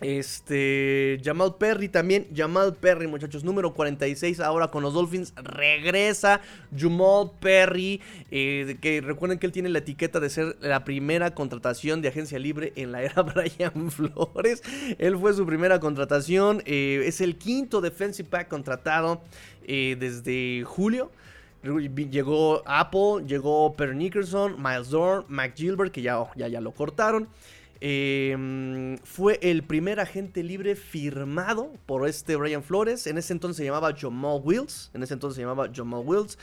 Este, 0.00 1.18
Jamal 1.24 1.56
Perry 1.58 1.88
también, 1.88 2.26
Jamal 2.36 2.74
Perry 2.74 3.06
muchachos, 3.06 3.44
número 3.44 3.72
46 3.72 4.40
ahora 4.40 4.68
con 4.68 4.82
los 4.82 4.92
Dolphins, 4.92 5.32
regresa 5.36 6.42
Jamal 6.76 7.30
Perry, 7.40 8.02
eh, 8.30 8.76
que 8.82 9.00
recuerden 9.00 9.38
que 9.38 9.46
él 9.46 9.52
tiene 9.52 9.70
la 9.70 9.78
etiqueta 9.78 10.20
de 10.20 10.28
ser 10.28 10.58
la 10.60 10.84
primera 10.84 11.34
contratación 11.34 12.02
de 12.02 12.08
agencia 12.08 12.38
libre 12.38 12.74
en 12.76 12.92
la 12.92 13.04
era 13.04 13.22
Brian 13.22 13.90
Flores, 13.90 14.62
él 14.98 15.16
fue 15.16 15.32
su 15.32 15.46
primera 15.46 15.80
contratación, 15.80 16.62
eh, 16.66 17.04
es 17.06 17.22
el 17.22 17.36
quinto 17.36 17.80
defensive 17.80 18.28
pack 18.28 18.48
contratado 18.48 19.22
eh, 19.66 19.96
desde 19.98 20.62
julio. 20.64 21.10
Llegó 21.62 22.62
Apple, 22.66 23.24
llegó 23.26 23.74
Perry 23.74 23.96
Nickerson, 23.96 24.62
Miles 24.62 24.90
Dorn, 24.90 25.24
Mac 25.26 25.54
Gilbert, 25.56 25.90
que 25.90 26.00
ya, 26.00 26.22
ya, 26.36 26.46
ya 26.46 26.60
lo 26.60 26.70
cortaron. 26.70 27.28
Em, 27.80 28.96
fue 28.98 29.38
el 29.42 29.62
primer 29.62 30.00
agente 30.00 30.42
libre 30.42 30.76
firmado 30.76 31.72
por 31.86 32.08
este 32.08 32.36
Brian 32.36 32.62
Flores. 32.62 33.06
En 33.06 33.18
ese 33.18 33.32
entonces 33.32 33.58
se 33.58 33.64
llamaba 33.64 33.94
Jamal 33.96 34.40
Wills. 34.42 34.90
En 34.94 35.02
ese 35.02 35.14
entonces 35.14 35.36
se 35.36 35.42
llamaba 35.42 35.70
Jamal 35.74 36.02
Wills. 36.04 36.38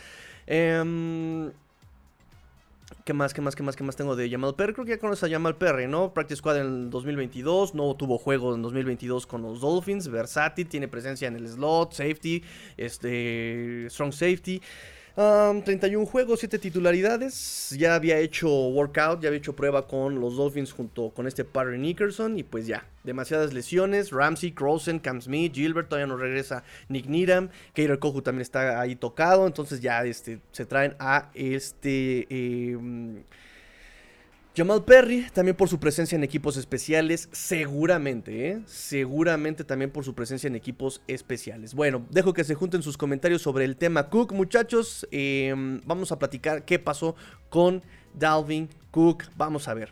Em, 0.45 1.51
¿Qué 3.05 3.13
más, 3.13 3.33
qué 3.33 3.41
más, 3.41 3.55
qué 3.55 3.63
más, 3.63 3.75
qué 3.75 3.83
más 3.83 3.95
tengo 3.97 4.15
de 4.15 4.29
Jamal 4.29 4.55
Perry? 4.55 4.73
Creo 4.73 4.85
que 4.85 4.91
ya 4.91 4.97
conoces 4.97 5.29
a 5.29 5.33
Jamal 5.33 5.57
Perry, 5.57 5.87
¿no? 5.87 6.13
Practice 6.13 6.37
Squad 6.37 6.59
en 6.59 6.89
2022, 6.89 7.75
no 7.75 7.95
tuvo 7.95 8.17
juego 8.17 8.55
en 8.55 8.61
2022 8.61 9.27
con 9.27 9.41
los 9.41 9.59
Dolphins, 9.59 10.07
versátil, 10.07 10.69
tiene 10.69 10.87
presencia 10.87 11.27
en 11.27 11.35
el 11.35 11.47
slot, 11.49 11.91
safety, 11.91 12.43
este, 12.77 13.87
strong 13.89 14.13
safety. 14.13 14.61
31 15.15 16.07
juegos, 16.07 16.39
7 16.39 16.57
titularidades. 16.57 17.75
Ya 17.77 17.93
había 17.95 18.17
hecho 18.17 18.49
workout, 18.49 19.21
ya 19.21 19.27
había 19.27 19.37
hecho 19.37 19.55
prueba 19.55 19.87
con 19.87 20.19
los 20.19 20.37
Dolphins 20.37 20.71
junto 20.71 21.11
con 21.11 21.27
este 21.27 21.45
Parry 21.45 21.77
Nickerson. 21.77 22.39
Y 22.39 22.43
pues 22.43 22.65
ya, 22.65 22.87
demasiadas 23.03 23.53
lesiones. 23.53 24.11
Ramsey, 24.11 24.51
Crossen, 24.51 24.99
Cam 24.99 25.21
Smith, 25.21 25.53
Gilbert, 25.53 25.89
todavía 25.89 26.07
no 26.07 26.17
regresa 26.17 26.63
Nick 26.89 27.05
Needham. 27.05 27.49
Kader 27.75 27.99
Kohu 27.99 28.21
también 28.23 28.41
está 28.41 28.81
ahí 28.81 28.95
tocado. 28.95 29.45
Entonces 29.45 29.81
ya 29.81 30.03
este, 30.03 30.39
se 30.51 30.65
traen 30.65 30.95
a 30.99 31.29
este... 31.35 32.27
Eh, 32.29 33.23
Jamal 34.55 34.83
Perry, 34.83 35.25
también 35.33 35.57
por 35.57 35.67
su 35.67 35.79
presencia 35.79 36.15
en 36.15 36.23
equipos 36.23 36.57
especiales, 36.57 37.27
seguramente, 37.31 38.49
¿eh? 38.49 38.61
seguramente 38.67 39.63
también 39.63 39.89
por 39.89 40.05
su 40.05 40.13
presencia 40.13 40.47
en 40.47 40.55
equipos 40.55 41.01
especiales. 41.07 41.73
Bueno, 41.73 42.05
dejo 42.11 42.33
que 42.33 42.43
se 42.43 42.53
junten 42.53 42.83
sus 42.83 42.95
comentarios 42.95 43.41
sobre 43.41 43.65
el 43.65 43.75
tema 43.77 44.09
Cook, 44.09 44.31
muchachos. 44.31 45.07
Em, 45.09 45.81
vamos 45.85 46.11
a 46.11 46.19
platicar 46.19 46.65
qué 46.65 46.77
pasó 46.77 47.15
con 47.49 47.81
Dalvin 48.13 48.69
Cook. 48.91 49.23
Vamos 49.35 49.67
a 49.67 49.73
ver. 49.73 49.91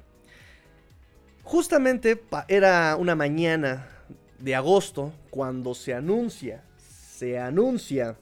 Justamente 1.41 2.21
era 2.47 2.95
una 2.97 3.15
mañana 3.15 3.87
de 4.37 4.53
agosto 4.53 5.11
cuando 5.31 5.73
se 5.73 5.95
anuncia, 5.95 6.63
se 6.77 7.39
anuncia 7.39 8.15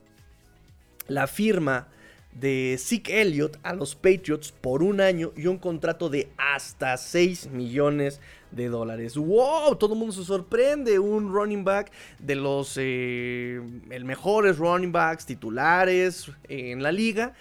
la 1.10 1.28
firma 1.28 1.90
de 2.32 2.78
Zeke 2.80 3.22
Elliott 3.22 3.58
a 3.64 3.74
los 3.74 3.96
Patriots 3.96 4.52
por 4.52 4.84
un 4.84 5.02
año 5.02 5.32
y 5.36 5.48
un 5.48 5.58
contrato 5.58 6.10
de 6.10 6.30
hasta 6.38 6.96
6 6.96 7.50
millones 7.52 8.22
de 8.52 8.70
dólares. 8.70 9.18
¡Wow! 9.18 9.76
Todo 9.76 9.94
el 9.94 10.00
mundo 10.00 10.14
se 10.14 10.24
sorprende. 10.24 11.00
Un 11.00 11.32
running 11.32 11.64
back 11.64 11.92
de 12.20 12.36
los 12.36 12.76
eh, 12.78 13.62
el 13.90 14.06
mejores 14.06 14.58
running 14.58 14.92
backs 14.92 15.26
titulares 15.26 16.32
en 16.48 16.82
la 16.84 16.92
liga. 16.92 17.34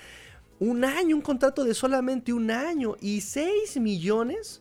Un 0.60 0.84
año, 0.84 1.14
un 1.14 1.22
contrato 1.22 1.64
de 1.64 1.74
solamente 1.74 2.32
un 2.32 2.50
año 2.50 2.96
y 3.00 3.20
6 3.20 3.76
millones. 3.78 4.60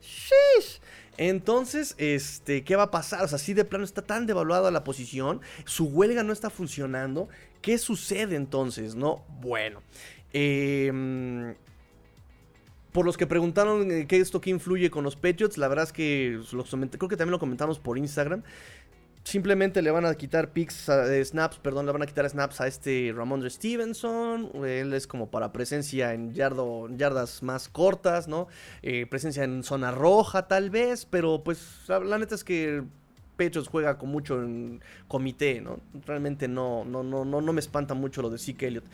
¡Shish! 0.00 0.80
Entonces, 1.18 1.96
este, 1.98 2.62
¿qué 2.62 2.76
va 2.76 2.84
a 2.84 2.90
pasar? 2.92 3.24
O 3.24 3.28
sea, 3.28 3.38
si 3.38 3.52
de 3.52 3.64
plano 3.64 3.84
está 3.84 4.02
tan 4.02 4.26
devaluada 4.26 4.70
la 4.70 4.84
posición, 4.84 5.40
su 5.64 5.86
huelga 5.86 6.22
no 6.22 6.32
está 6.32 6.48
funcionando. 6.48 7.28
¿Qué 7.60 7.78
sucede 7.78 8.36
entonces? 8.36 8.94
No, 8.94 9.24
bueno. 9.40 9.82
Em, 10.32 11.54
por 12.92 13.04
los 13.04 13.16
que 13.16 13.26
preguntaron 13.26 13.90
eh, 13.90 14.06
qué 14.06 14.18
esto 14.18 14.40
que 14.40 14.50
influye 14.50 14.90
con 14.90 15.04
los 15.04 15.16
Patriots, 15.16 15.58
la 15.58 15.68
verdad 15.68 15.84
es 15.84 15.92
que 15.92 16.40
creo 16.50 17.08
que 17.08 17.16
también 17.16 17.32
lo 17.32 17.38
comentamos 17.38 17.78
por 17.78 17.98
Instagram. 17.98 18.42
Simplemente 19.24 19.82
le 19.82 19.90
van 19.90 20.06
a 20.06 20.14
quitar 20.14 20.52
picks, 20.52 20.88
snaps, 21.24 21.58
perdón, 21.58 21.84
le 21.84 21.92
van 21.92 22.00
a 22.00 22.06
quitar 22.06 22.26
snaps 22.30 22.62
a 22.62 22.66
este 22.66 23.12
Ramondre 23.14 23.50
Stevenson. 23.50 24.50
Él 24.64 24.94
es 24.94 25.06
como 25.06 25.30
para 25.30 25.52
presencia 25.52 26.14
en 26.14 26.32
yardas 26.32 27.42
más 27.42 27.68
cortas, 27.68 28.26
¿no? 28.26 28.48
Eh, 28.80 29.04
presencia 29.04 29.44
en 29.44 29.64
zona 29.64 29.90
roja 29.90 30.48
tal 30.48 30.70
vez, 30.70 31.04
pero 31.04 31.42
pues 31.44 31.60
la 31.88 32.18
neta 32.18 32.36
es 32.36 32.42
que 32.42 32.84
Patriots 33.38 33.68
juega 33.68 33.96
con 33.96 34.10
mucho 34.10 34.42
en 34.42 34.80
comité, 35.06 35.60
¿no? 35.60 35.78
Realmente 36.04 36.48
no, 36.48 36.84
no, 36.84 37.02
no, 37.02 37.24
no, 37.24 37.40
no 37.40 37.52
me 37.52 37.60
espanta 37.60 37.94
mucho 37.94 38.20
lo 38.20 38.30
de 38.30 38.38
Zeke 38.38 38.66
Elliott 38.66 38.84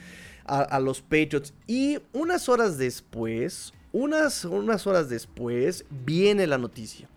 a, 0.44 0.60
a, 0.60 0.80
los 0.80 1.00
Patriots. 1.00 1.54
Y 1.66 1.98
unas 2.12 2.48
horas 2.48 2.76
después, 2.78 3.72
unas, 3.92 4.44
unas 4.44 4.86
horas 4.86 5.08
después, 5.08 5.84
viene 5.90 6.46
la 6.46 6.58
noticia. 6.58 7.08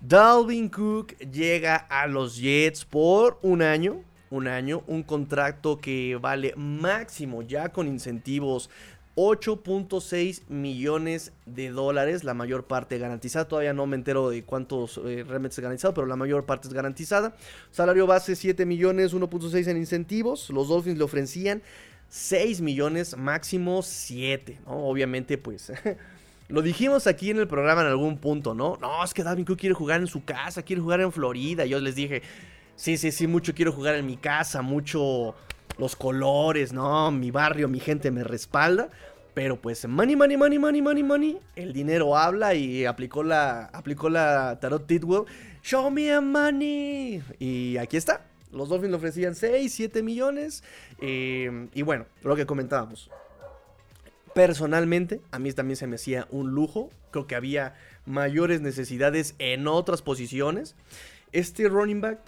Dalvin 0.00 0.68
Cook 0.68 1.16
llega 1.18 1.76
a 1.76 2.06
los 2.06 2.36
Jets 2.36 2.84
por 2.84 3.38
un 3.42 3.62
año. 3.62 4.02
Un 4.30 4.48
año, 4.48 4.82
un 4.86 5.02
contrato 5.02 5.78
que 5.78 6.16
vale 6.18 6.54
máximo 6.56 7.42
ya 7.42 7.68
con 7.68 7.86
incentivos 7.86 8.70
8.6 9.14 10.48
millones 10.48 11.32
de 11.44 11.70
dólares, 11.70 12.24
la 12.24 12.34
mayor 12.34 12.64
parte 12.64 12.98
garantizada. 12.98 13.46
Todavía 13.46 13.72
no 13.72 13.86
me 13.86 13.96
entero 13.96 14.30
de 14.30 14.44
cuántos 14.44 14.98
eh, 14.98 15.24
realmente 15.26 15.54
es 15.54 15.60
garantizado, 15.60 15.94
pero 15.94 16.06
la 16.06 16.16
mayor 16.16 16.46
parte 16.46 16.68
es 16.68 16.74
garantizada. 16.74 17.34
Salario 17.70 18.06
base 18.06 18.36
7 18.36 18.64
millones, 18.64 19.14
1.6 19.14 19.66
en 19.68 19.76
incentivos. 19.76 20.48
Los 20.50 20.68
Dolphins 20.68 20.98
le 20.98 21.04
ofrecían 21.04 21.62
6 22.08 22.60
millones, 22.62 23.16
máximo 23.16 23.82
7. 23.82 24.60
Obviamente, 24.66 25.36
pues 25.38 25.72
Lo 26.52 26.60
dijimos 26.60 27.06
aquí 27.06 27.30
en 27.30 27.38
el 27.38 27.48
programa 27.48 27.80
en 27.80 27.86
algún 27.86 28.18
punto, 28.18 28.52
¿no? 28.52 28.76
No, 28.78 29.02
es 29.02 29.14
que 29.14 29.22
Dalvin 29.22 29.46
Cook 29.46 29.58
quiere 29.58 29.74
jugar 29.74 30.02
en 30.02 30.06
su 30.06 30.22
casa, 30.22 30.62
quiere 30.62 30.82
jugar 30.82 31.00
en 31.00 31.10
Florida. 31.10 31.64
Yo 31.64 31.80
les 31.80 31.94
dije, 31.94 32.20
sí, 32.76 32.98
sí, 32.98 33.10
sí, 33.10 33.26
mucho 33.26 33.54
quiero 33.54 33.72
jugar 33.72 33.94
en 33.94 34.04
mi 34.04 34.18
casa, 34.18 34.60
mucho 34.60 35.34
los 35.78 35.96
colores, 35.96 36.72
¿no? 36.72 37.10
Mi 37.10 37.30
barrio, 37.30 37.68
mi 37.68 37.80
gente 37.80 38.10
me 38.10 38.24
respalda. 38.24 38.88
Pero 39.34 39.60
pues, 39.60 39.86
money, 39.88 40.14
money, 40.14 40.36
money, 40.36 40.58
money, 40.58 40.82
money, 40.82 41.02
money. 41.02 41.38
El 41.56 41.72
dinero 41.72 42.16
habla 42.16 42.54
y 42.54 42.84
aplicó 42.84 43.22
la, 43.22 43.64
aplicó 43.66 44.10
la 44.10 44.58
Tarot 44.60 44.86
Tidwell. 44.86 45.24
Show 45.62 45.90
me 45.90 46.12
a 46.12 46.20
money. 46.20 47.22
Y 47.38 47.78
aquí 47.78 47.96
está. 47.96 48.26
Los 48.52 48.68
Dolphins 48.68 48.90
le 48.90 48.96
ofrecían 48.96 49.34
6, 49.34 49.72
7 49.72 50.02
millones. 50.02 50.62
Eh, 51.00 51.68
y 51.72 51.82
bueno, 51.82 52.04
lo 52.22 52.36
que 52.36 52.44
comentábamos. 52.44 53.10
Personalmente, 54.34 55.20
a 55.30 55.38
mí 55.38 55.52
también 55.52 55.76
se 55.76 55.86
me 55.86 55.96
hacía 55.96 56.26
un 56.30 56.50
lujo. 56.50 56.90
Creo 57.10 57.26
que 57.26 57.34
había 57.34 57.74
mayores 58.04 58.60
necesidades 58.60 59.34
en 59.38 59.66
otras 59.66 60.02
posiciones. 60.02 60.74
Este 61.32 61.68
running 61.68 62.02
back 62.02 62.18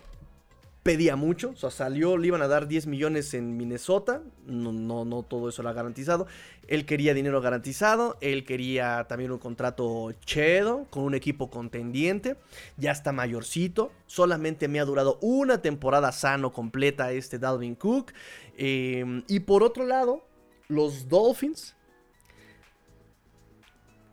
pedía 0.84 1.16
mucho, 1.16 1.50
o 1.50 1.56
sea, 1.56 1.70
salió, 1.70 2.18
le 2.18 2.28
iban 2.28 2.42
a 2.42 2.46
dar 2.46 2.68
10 2.68 2.86
millones 2.86 3.32
en 3.32 3.56
Minnesota, 3.56 4.22
no, 4.46 4.70
no, 4.70 5.06
no 5.06 5.22
todo 5.22 5.48
eso 5.48 5.62
era 5.62 5.72
garantizado. 5.72 6.26
Él 6.68 6.84
quería 6.84 7.14
dinero 7.14 7.40
garantizado, 7.40 8.18
él 8.20 8.44
quería 8.44 9.06
también 9.08 9.32
un 9.32 9.38
contrato 9.38 10.12
chedo 10.26 10.86
con 10.90 11.04
un 11.04 11.14
equipo 11.14 11.50
contendiente, 11.50 12.36
ya 12.76 12.92
está 12.92 13.12
mayorcito, 13.12 13.92
solamente 14.06 14.68
me 14.68 14.78
ha 14.78 14.84
durado 14.84 15.18
una 15.22 15.62
temporada 15.62 16.12
sano 16.12 16.52
completa 16.52 17.12
este 17.12 17.38
Dalvin 17.38 17.76
Cook. 17.76 18.12
Eh, 18.58 19.22
y 19.26 19.40
por 19.40 19.62
otro 19.62 19.86
lado, 19.86 20.26
los 20.68 21.08
Dolphins 21.08 21.74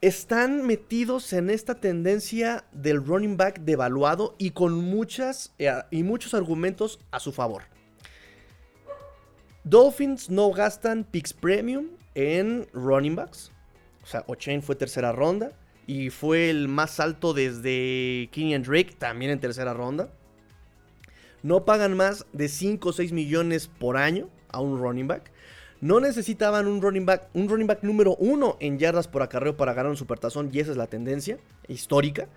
están 0.02 0.66
metidos 0.66 1.32
en 1.32 1.52
esta 1.52 1.76
tendencia 1.76 2.66
del 2.72 3.06
running 3.06 3.38
back 3.38 3.60
devaluado 3.62 4.36
y 4.40 4.52
con 4.52 4.74
muchas 4.74 5.54
eh, 5.60 5.72
y 5.92 6.02
muchos 6.02 6.34
argumentos 6.34 7.00
a 7.12 7.20
su 7.20 7.32
favor. 7.32 7.64
Dolphins 9.64 10.30
no 10.32 10.52
gastan 10.52 11.04
picks 11.04 11.34
premium 11.34 11.90
en 12.16 12.68
running 12.74 13.16
backs. 13.16 13.52
O 14.02 14.08
sea, 14.08 14.24
O'Chain 14.26 14.64
fue 14.64 14.76
tercera 14.76 15.12
ronda 15.12 15.52
y 15.86 16.10
fue 16.10 16.50
el 16.50 16.68
más 16.68 17.00
alto 17.00 17.36
desde 17.36 18.28
Kenyan 18.32 18.64
Drake, 18.64 18.96
también 18.98 19.32
en 19.32 19.40
tercera 19.40 19.76
ronda. 19.76 20.12
No 21.44 21.64
pagan 21.64 21.96
más 21.96 22.26
de 22.34 22.48
5 22.48 22.90
o 22.90 22.94
6 22.94 23.12
millones 23.12 23.68
por 23.68 23.98
año 23.98 24.30
a 24.50 24.62
un 24.62 24.80
running 24.80 25.08
back. 25.08 25.31
No 25.82 26.00
necesitaban 26.00 26.68
un 26.68 26.80
running 26.80 27.08
back, 27.08 27.30
un 27.34 27.50
running 27.50 27.66
back 27.66 27.82
número 27.82 28.16
uno 28.18 28.56
en 28.60 28.78
yardas 28.78 29.08
por 29.08 29.24
acarreo 29.24 29.58
para 29.58 29.74
ganar 29.74 29.90
un 29.90 29.98
supertazón 29.98 30.52
y 30.54 30.60
esa 30.60 30.70
es 30.70 30.78
la 30.78 30.86
tendencia 30.86 31.40
histórica. 31.68 32.28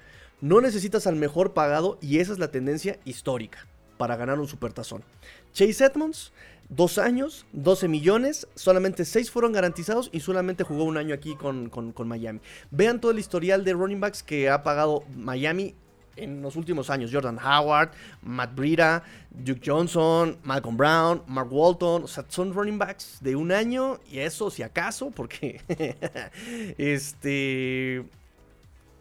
No 0.40 0.62
necesitas 0.62 1.06
al 1.06 1.16
mejor 1.16 1.52
pagado 1.52 1.98
y 2.00 2.20
esa 2.20 2.32
es 2.32 2.38
la 2.38 2.50
tendencia 2.50 2.98
histórica 3.04 3.66
para 3.98 4.16
ganar 4.16 4.40
un 4.40 4.48
supertazón. 4.48 5.04
Chase 5.52 5.84
Edmonds, 5.84 6.32
dos 6.70 6.96
años, 6.96 7.44
12 7.52 7.86
millones, 7.86 8.48
solamente 8.54 9.04
6 9.04 9.30
fueron 9.30 9.52
garantizados 9.52 10.08
y 10.10 10.20
solamente 10.20 10.64
jugó 10.64 10.84
un 10.84 10.96
año 10.96 11.14
aquí 11.14 11.36
con, 11.36 11.68
con 11.68 12.08
Miami. 12.08 12.40
Vean 12.70 12.98
todo 12.98 13.12
el 13.12 13.18
historial 13.18 13.62
de 13.62 13.74
running 13.74 14.00
backs 14.00 14.22
que 14.22 14.48
ha 14.48 14.62
pagado 14.62 15.04
Miami 15.14 15.74
en 16.16 16.42
los 16.42 16.56
últimos 16.56 16.90
años. 16.90 17.10
Jordan 17.12 17.38
Howard, 17.38 17.90
Matt 18.22 18.54
Breida, 18.54 19.02
Duke 19.30 19.60
Johnson, 19.64 20.38
Malcolm 20.42 20.76
Brown, 20.76 21.22
Mark 21.26 21.52
Walton. 21.52 22.04
O 22.04 22.08
sea, 22.08 22.24
son 22.28 22.52
running 22.52 22.78
backs 22.78 23.18
de 23.20 23.36
un 23.36 23.52
año 23.52 24.00
y 24.10 24.18
eso 24.18 24.50
si 24.50 24.62
acaso, 24.62 25.10
porque 25.10 25.60
este... 26.78 28.04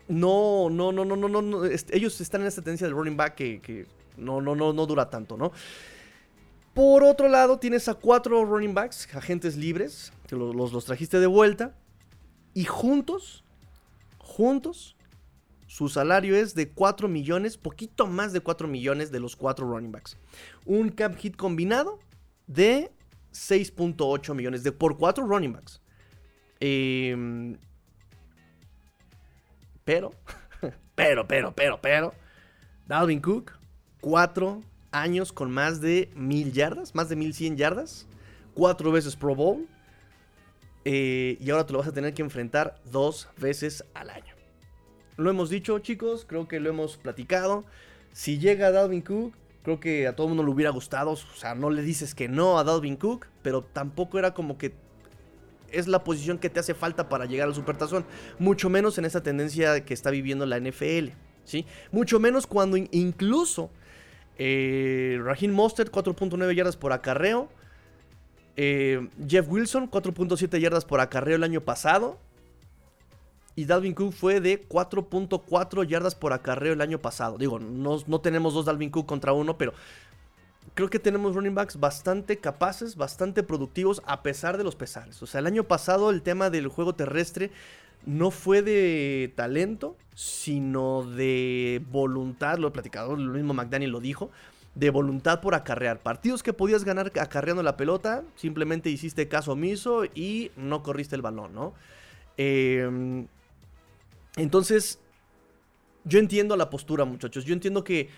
No, 0.07 0.69
no, 0.69 0.91
no, 0.91 1.05
no, 1.05 1.15
no, 1.15 1.41
no, 1.41 1.65
ellos 1.65 2.19
están 2.19 2.41
en 2.41 2.47
esta 2.47 2.61
tendencia 2.61 2.85
del 2.85 2.95
running 2.95 3.15
back 3.15 3.35
que, 3.35 3.87
no, 4.17 4.41
no, 4.41 4.53
no, 4.53 4.73
no 4.73 4.85
dura 4.85 5.09
tanto, 5.09 5.37
¿no? 5.37 5.53
Por 6.73 7.03
otro 7.03 7.29
lado, 7.29 7.57
tienes 7.57 7.87
a 7.87 7.93
cuatro 7.93 8.43
running 8.43 8.73
backs, 8.73 9.07
agentes 9.15 9.55
libres, 9.55 10.11
que 10.27 10.35
los, 10.35 10.53
los 10.55 10.85
trajiste 10.85 11.19
de 11.19 11.27
vuelta. 11.27 11.73
Y 12.53 12.65
juntos, 12.65 13.43
juntos, 14.17 14.95
su 15.73 15.89
salario 15.89 16.35
es 16.35 16.53
de 16.53 16.69
4 16.69 17.07
millones, 17.07 17.57
poquito 17.57 18.05
más 18.05 18.31
de 18.31 18.41
4 18.41 18.67
millones 18.67 19.11
de 19.11 19.19
los 19.19 19.35
4 19.35 19.67
running 19.67 19.91
backs. 19.91 20.19
Un 20.67 20.89
cap 20.89 21.15
hit 21.15 21.35
combinado 21.35 21.97
de 22.45 22.91
6.8 23.31 24.35
millones 24.35 24.61
de, 24.61 24.71
por 24.71 24.99
4 24.99 25.25
running 25.25 25.53
backs. 25.53 25.81
Em, 26.59 27.57
pero, 29.83 30.11
pero, 30.95 31.27
pero, 31.27 31.55
pero, 31.55 31.81
pero, 31.81 32.13
Dalvin 32.85 33.19
Cook, 33.19 33.53
4 34.01 34.61
años 34.91 35.33
con 35.33 35.49
más 35.49 35.81
de 35.81 36.11
1000 36.13 36.53
yardas, 36.53 36.93
más 36.93 37.09
de 37.09 37.15
1100 37.15 37.57
yardas, 37.57 38.05
4 38.53 38.91
veces 38.91 39.15
Pro 39.15 39.33
Bowl. 39.33 39.67
Eh, 40.85 41.35
y 41.39 41.49
ahora 41.49 41.65
te 41.65 41.73
lo 41.73 41.79
vas 41.79 41.87
a 41.87 41.93
tener 41.93 42.13
que 42.13 42.21
enfrentar 42.21 42.79
dos 42.91 43.27
veces 43.37 43.83
al 43.95 44.11
año. 44.11 44.32
Lo 45.17 45.29
hemos 45.29 45.49
dicho, 45.49 45.77
chicos, 45.79 46.25
creo 46.27 46.47
que 46.47 46.59
lo 46.59 46.69
hemos 46.69 46.97
platicado. 46.97 47.65
Si 48.11 48.39
llega 48.39 48.71
Dalvin 48.71 49.01
Cook, 49.01 49.33
creo 49.63 49.79
que 49.79 50.07
a 50.07 50.15
todo 50.15 50.27
el 50.27 50.29
mundo 50.29 50.43
le 50.43 50.51
hubiera 50.51 50.71
gustado. 50.71 51.11
O 51.11 51.15
sea, 51.15 51.55
no 51.55 51.69
le 51.69 51.81
dices 51.81 52.15
que 52.15 52.27
no 52.27 52.57
a 52.59 52.63
Dalvin 52.63 52.95
Cook, 52.95 53.27
pero 53.41 53.63
tampoco 53.63 54.19
era 54.19 54.33
como 54.33 54.57
que 54.57 54.73
es 55.71 55.87
la 55.87 56.03
posición 56.03 56.37
que 56.37 56.49
te 56.49 56.59
hace 56.59 56.73
falta 56.73 57.09
para 57.09 57.25
llegar 57.25 57.47
al 57.47 57.55
supertazón. 57.55 58.05
Mucho 58.39 58.69
menos 58.69 58.97
en 58.97 59.05
esa 59.05 59.21
tendencia 59.23 59.83
que 59.83 59.93
está 59.93 60.11
viviendo 60.11 60.45
la 60.45 60.59
NFL. 60.59 61.09
¿sí? 61.43 61.65
Mucho 61.91 62.19
menos 62.19 62.47
cuando 62.47 62.77
incluso 62.77 63.69
eh, 64.37 65.19
Raheem 65.23 65.51
Mostert, 65.51 65.91
4.9 65.91 66.53
yardas 66.55 66.77
por 66.77 66.93
acarreo. 66.93 67.49
Eh, 68.55 69.09
Jeff 69.27 69.47
Wilson, 69.49 69.89
4.7 69.89 70.59
yardas 70.59 70.85
por 70.85 70.99
acarreo 70.99 71.35
el 71.35 71.43
año 71.43 71.61
pasado. 71.61 72.19
Y 73.55 73.65
Dalvin 73.65 73.93
Cook 73.93 74.13
fue 74.13 74.41
de 74.41 74.67
4.4 74.67 75.85
yardas 75.85 76.15
por 76.15 76.33
acarreo 76.33 76.73
el 76.73 76.81
año 76.81 76.99
pasado. 76.99 77.37
Digo, 77.37 77.59
no, 77.59 77.99
no 78.07 78.21
tenemos 78.21 78.53
dos 78.53 78.65
Dalvin 78.65 78.89
Cook 78.89 79.05
contra 79.05 79.33
uno, 79.33 79.57
pero 79.57 79.73
creo 80.73 80.89
que 80.89 80.99
tenemos 80.99 81.35
running 81.35 81.53
backs 81.53 81.79
bastante 81.79 82.37
capaces, 82.37 82.95
bastante 82.95 83.43
productivos, 83.43 84.01
a 84.05 84.23
pesar 84.23 84.57
de 84.57 84.63
los 84.63 84.75
pesares. 84.75 85.21
O 85.21 85.27
sea, 85.27 85.39
el 85.39 85.47
año 85.47 85.65
pasado 85.65 86.09
el 86.09 86.21
tema 86.21 86.49
del 86.49 86.67
juego 86.67 86.95
terrestre 86.95 87.51
no 88.05 88.31
fue 88.31 88.61
de 88.61 89.31
talento, 89.35 89.95
sino 90.15 91.03
de 91.03 91.81
voluntad. 91.91 92.57
Lo 92.57 92.69
he 92.69 92.71
platicado, 92.71 93.15
lo 93.15 93.33
mismo 93.33 93.53
McDaniel 93.53 93.91
lo 93.91 93.99
dijo. 93.99 94.31
De 94.73 94.89
voluntad 94.89 95.39
por 95.39 95.53
acarrear. 95.53 95.99
Partidos 95.99 96.41
que 96.41 96.53
podías 96.53 96.83
ganar 96.83 97.11
acarreando 97.21 97.61
la 97.61 97.77
pelota, 97.77 98.23
simplemente 98.35 98.89
hiciste 98.89 99.27
caso 99.27 99.51
omiso 99.51 100.05
y 100.05 100.49
no 100.55 100.81
corriste 100.81 101.15
el 101.15 101.21
balón, 101.21 101.53
¿no? 101.53 101.73
Eh, 102.37 103.27
entonces, 104.37 104.99
yo 106.03 106.19
entiendo 106.19 106.55
la 106.55 106.69
postura, 106.69 107.05
muchachos. 107.05 107.45
Yo 107.45 107.53
entiendo 107.53 107.83
que 107.83 108.09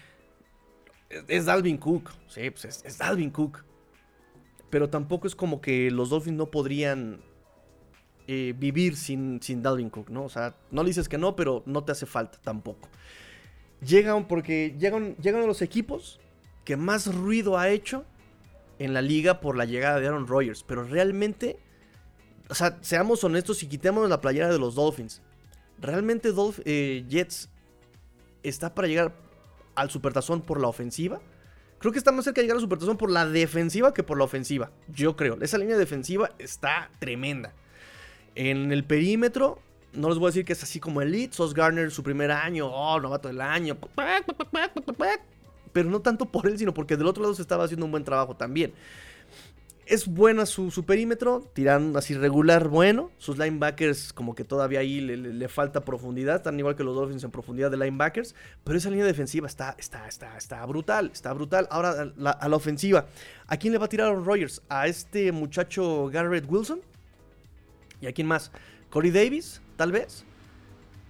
es 1.28 1.45
Dalvin 1.45 1.78
Cook. 1.78 2.11
Sí, 2.28 2.49
pues 2.49 2.84
es, 2.84 2.97
Dalvin 2.97 3.32
Cook. 3.32 3.63
Pero 4.70 4.89
tampoco 4.89 5.28
es 5.28 5.36
como 5.36 5.61
que 5.61 5.91
los 5.91 6.09
Dolphins 6.09 6.38
no 6.38 6.51
podrían 6.51 7.22
eh, 8.28 8.53
vivir 8.57 8.95
sin, 8.95 9.41
sin 9.41 9.61
Dalvin 9.61 9.89
Cook, 9.89 10.09
¿no? 10.09 10.24
O 10.24 10.30
sea, 10.30 10.55
no 10.72 10.84
le 10.84 10.89
dices 10.89 11.07
que 11.07 11.18
no, 11.18 11.36
pero 11.36 11.63
no 11.66 11.84
te 11.84 11.91
hace 11.91 12.05
falta 12.05 12.39
tampoco. 12.41 12.89
Llegan 13.82 14.28
porque 14.28 14.76
llegan, 14.80 15.16
llegan 15.18 15.43
a 15.43 15.45
los 15.45 15.61
equipos 15.61 16.20
que 16.63 16.76
más 16.76 17.13
ruido 17.13 17.57
ha 17.57 17.70
hecho 17.70 18.05
en 18.80 18.93
la 18.93 19.01
liga 19.01 19.39
por 19.39 19.55
la 19.55 19.66
llegada 19.66 19.99
de 19.99 20.07
Aaron 20.07 20.28
Rodgers. 20.28 20.63
Pero 20.63 20.84
realmente, 20.84 21.59
o 22.49 22.55
sea, 22.55 22.80
seamos 22.82 23.24
honestos 23.24 23.61
y 23.63 23.68
quitémonos 23.68 24.09
la 24.09 24.22
playera 24.22 24.51
de 24.51 24.59
los 24.59 24.76
Dolphins. 24.76 25.22
¿Realmente 25.80 26.32
Dolph 26.32 26.59
eh, 26.65 27.05
Jets 27.09 27.49
está 28.43 28.73
para 28.73 28.88
llegar 28.88 29.13
al 29.76 29.89
supertazón 29.89 30.41
por 30.41 30.59
la 30.59 30.67
ofensiva? 30.67 31.21
Creo 31.80 31.91
que 31.91 31.99
está 31.99 32.11
más 32.11 32.26
cerca 32.26 32.41
de 32.41 32.45
llegar 32.45 32.57
al 32.57 32.61
supertazón 32.61 32.97
por 32.97 33.11
la 33.11 33.28
defensiva 33.28 33.93
que 33.93 34.03
por 34.03 34.17
la 34.17 34.23
ofensiva. 34.23 34.71
Yo 34.88 35.15
creo. 35.15 35.38
Esa 35.41 35.57
línea 35.57 35.78
defensiva 35.78 36.32
está 36.39 36.89
tremenda. 36.99 37.53
En 38.36 38.71
el 38.71 38.84
perímetro, 38.84 39.59
no 39.93 40.09
les 40.09 40.17
voy 40.17 40.28
a 40.28 40.30
decir 40.30 40.45
que 40.45 40.53
es 40.53 40.63
así 40.63 40.80
como 40.80 41.01
Elite. 41.01 41.36
Sos 41.36 41.53
Garner 41.53 41.91
su 41.91 42.03
primer 42.03 42.32
año. 42.32 42.67
Oh, 42.67 42.99
novato 42.99 43.28
del 43.28 43.41
año. 43.41 43.78
Pero 45.73 45.89
no 45.89 45.99
tanto 46.01 46.26
por 46.26 46.47
él, 46.47 46.57
sino 46.57 46.73
porque 46.73 46.97
del 46.97 47.07
otro 47.07 47.21
lado 47.21 47.36
se 47.36 47.41
estaba 47.41 47.65
haciendo 47.65 47.86
un 47.86 47.91
buen 47.91 48.03
trabajo 48.03 48.36
también. 48.36 48.73
Es 49.86 50.07
buena 50.07 50.47
su, 50.47 50.83
perímetro, 50.83 51.43
tirando 51.53 51.99
así 51.99 52.15
regular, 52.15 52.69
bueno. 52.69 53.11
Sus 53.19 53.38
linebackers, 53.38 54.13
como 54.13 54.33
que 54.33 54.43
todavía 54.43 54.79
ahí 54.79 54.99
le, 54.99 55.47
falta 55.47 55.86
profundidad, 55.86 56.41
tan 56.41 56.57
igual 56.57 56.75
que 56.75 56.83
los 56.83 56.95
Dolphins 56.95 57.23
en 57.23 57.29
profundidad 57.29 57.69
de 57.69 57.77
linebackers. 57.77 58.33
Pero 58.63 58.79
esa 58.79 58.89
línea 58.89 59.05
defensiva 59.05 59.45
está, 59.45 59.75
está, 59.77 60.07
está, 60.07 60.36
está 60.38 60.65
brutal, 60.65 61.11
está 61.13 61.33
brutal. 61.33 61.67
Ahora 61.69 62.11
a 62.17 62.47
la, 62.49 62.55
ofensiva, 62.55 63.05
¿a 63.45 63.57
quién 63.57 63.73
le 63.73 63.79
va 63.79 63.86
a 63.86 63.89
tirar 63.89 64.07
a 64.07 64.13
los 64.13 64.25
Rogers? 64.25 64.61
¿A 64.69 64.88
este 64.88 65.31
muchacho 65.31 66.09
Garrett 66.11 66.45
Wilson? 66.49 66.81
¿Y 68.01 68.07
a 68.07 68.11
quién 68.11 68.27
más? 68.27 68.51
¿Corey 68.89 69.11
Davis? 69.11 69.61
Tal 69.77 69.91
vez. 69.91 70.25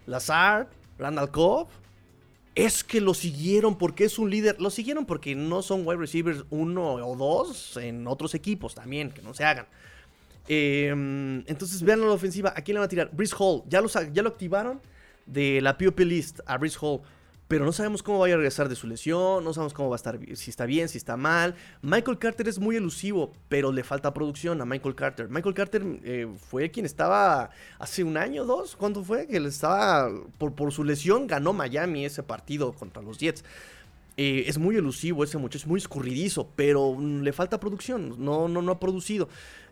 ¿Lazard? 0.05 0.67
¿Randall 0.97 1.31
Cobb? 1.31 1.69
Es 2.55 2.85
que 2.85 3.01
lo 3.01 3.13
siguieron 3.13 3.77
porque 3.77 4.05
es 4.05 4.17
un 4.17 4.29
líder. 4.29 4.59
Lo 4.61 4.69
siguieron 4.69 5.05
porque 5.05 5.35
no 5.35 5.61
son 5.61 5.85
wide 5.85 5.99
receivers 5.99 6.45
uno 6.49 6.95
o 6.95 7.15
dos 7.15 7.77
en 7.77 8.07
otros 8.07 8.33
equipos 8.33 8.73
también, 8.73 9.11
que 9.11 9.21
no 9.21 9.33
se 9.33 9.43
hagan. 9.43 9.67
Em, 10.47 11.43
entonces 11.47 11.81
vean 11.83 12.01
la 12.01 12.11
ofensiva. 12.11 12.53
¿A 12.55 12.61
quién 12.61 12.75
le 12.75 12.79
van 12.79 12.85
a 12.85 12.89
tirar? 12.89 13.09
Brice 13.11 13.35
Hall. 13.37 13.63
Ya 13.67 13.81
lo, 13.81 13.89
ya 13.89 14.23
lo 14.23 14.29
activaron 14.29 14.81
de 15.25 15.59
la 15.61 15.77
POP 15.77 15.99
list 15.99 16.39
a 16.45 16.57
Brice 16.57 16.77
Hall. 16.79 17.01
Pero 17.47 17.63
no 17.65 17.71
sabemos 17.71 18.01
cómo 18.01 18.19
vaya 18.19 18.33
a 18.33 18.37
regresar 18.37 18.69
de 18.69 18.75
su 18.75 18.87
lesión, 18.87 19.43
no 19.43 19.53
sabemos 19.53 19.73
cómo 19.73 19.89
va 19.89 19.95
a 19.95 19.97
estar, 19.97 20.19
si 20.35 20.49
está 20.49 20.65
bien, 20.65 20.89
si 20.89 20.97
está 20.97 21.15
mal. 21.15 21.55
Michael 21.81 22.17
Carter 22.17 22.47
es 22.47 22.59
muy 22.59 22.75
elusivo, 22.75 23.33
pero 23.49 23.71
le 23.71 23.83
falta 23.83 24.13
producción 24.13 24.61
a 24.61 24.65
Michael 24.65 24.95
Carter. 24.95 25.29
Michael 25.29 25.53
Carter 25.53 25.83
eh, 26.03 26.27
fue 26.49 26.71
quien 26.71 26.85
estaba 26.85 27.51
hace 27.77 28.03
un 28.03 28.17
año, 28.17 28.45
dos, 28.45 28.75
¿cuánto 28.75 29.03
fue? 29.03 29.27
Que 29.27 29.39
le 29.39 29.49
estaba, 29.49 30.09
por, 30.39 30.53
por 30.53 30.71
su 30.71 30.83
lesión 30.83 31.27
ganó 31.27 31.53
Miami 31.53 32.05
ese 32.05 32.23
partido 32.23 32.73
contra 32.73 33.03
los 33.03 33.19
Jets. 33.19 33.43
Eh, 34.17 34.45
es 34.47 34.57
muy 34.57 34.77
elusivo 34.77 35.23
ese 35.23 35.37
muchacho, 35.37 35.59
es 35.59 35.67
muy 35.67 35.77
escurridizo, 35.77 36.49
pero 36.55 36.97
le 36.99 37.33
falta 37.33 37.59
producción, 37.59 38.15
no, 38.17 38.47
no, 38.47 38.61
no 38.61 38.71
ha 38.71 38.79
producido. 38.79 39.27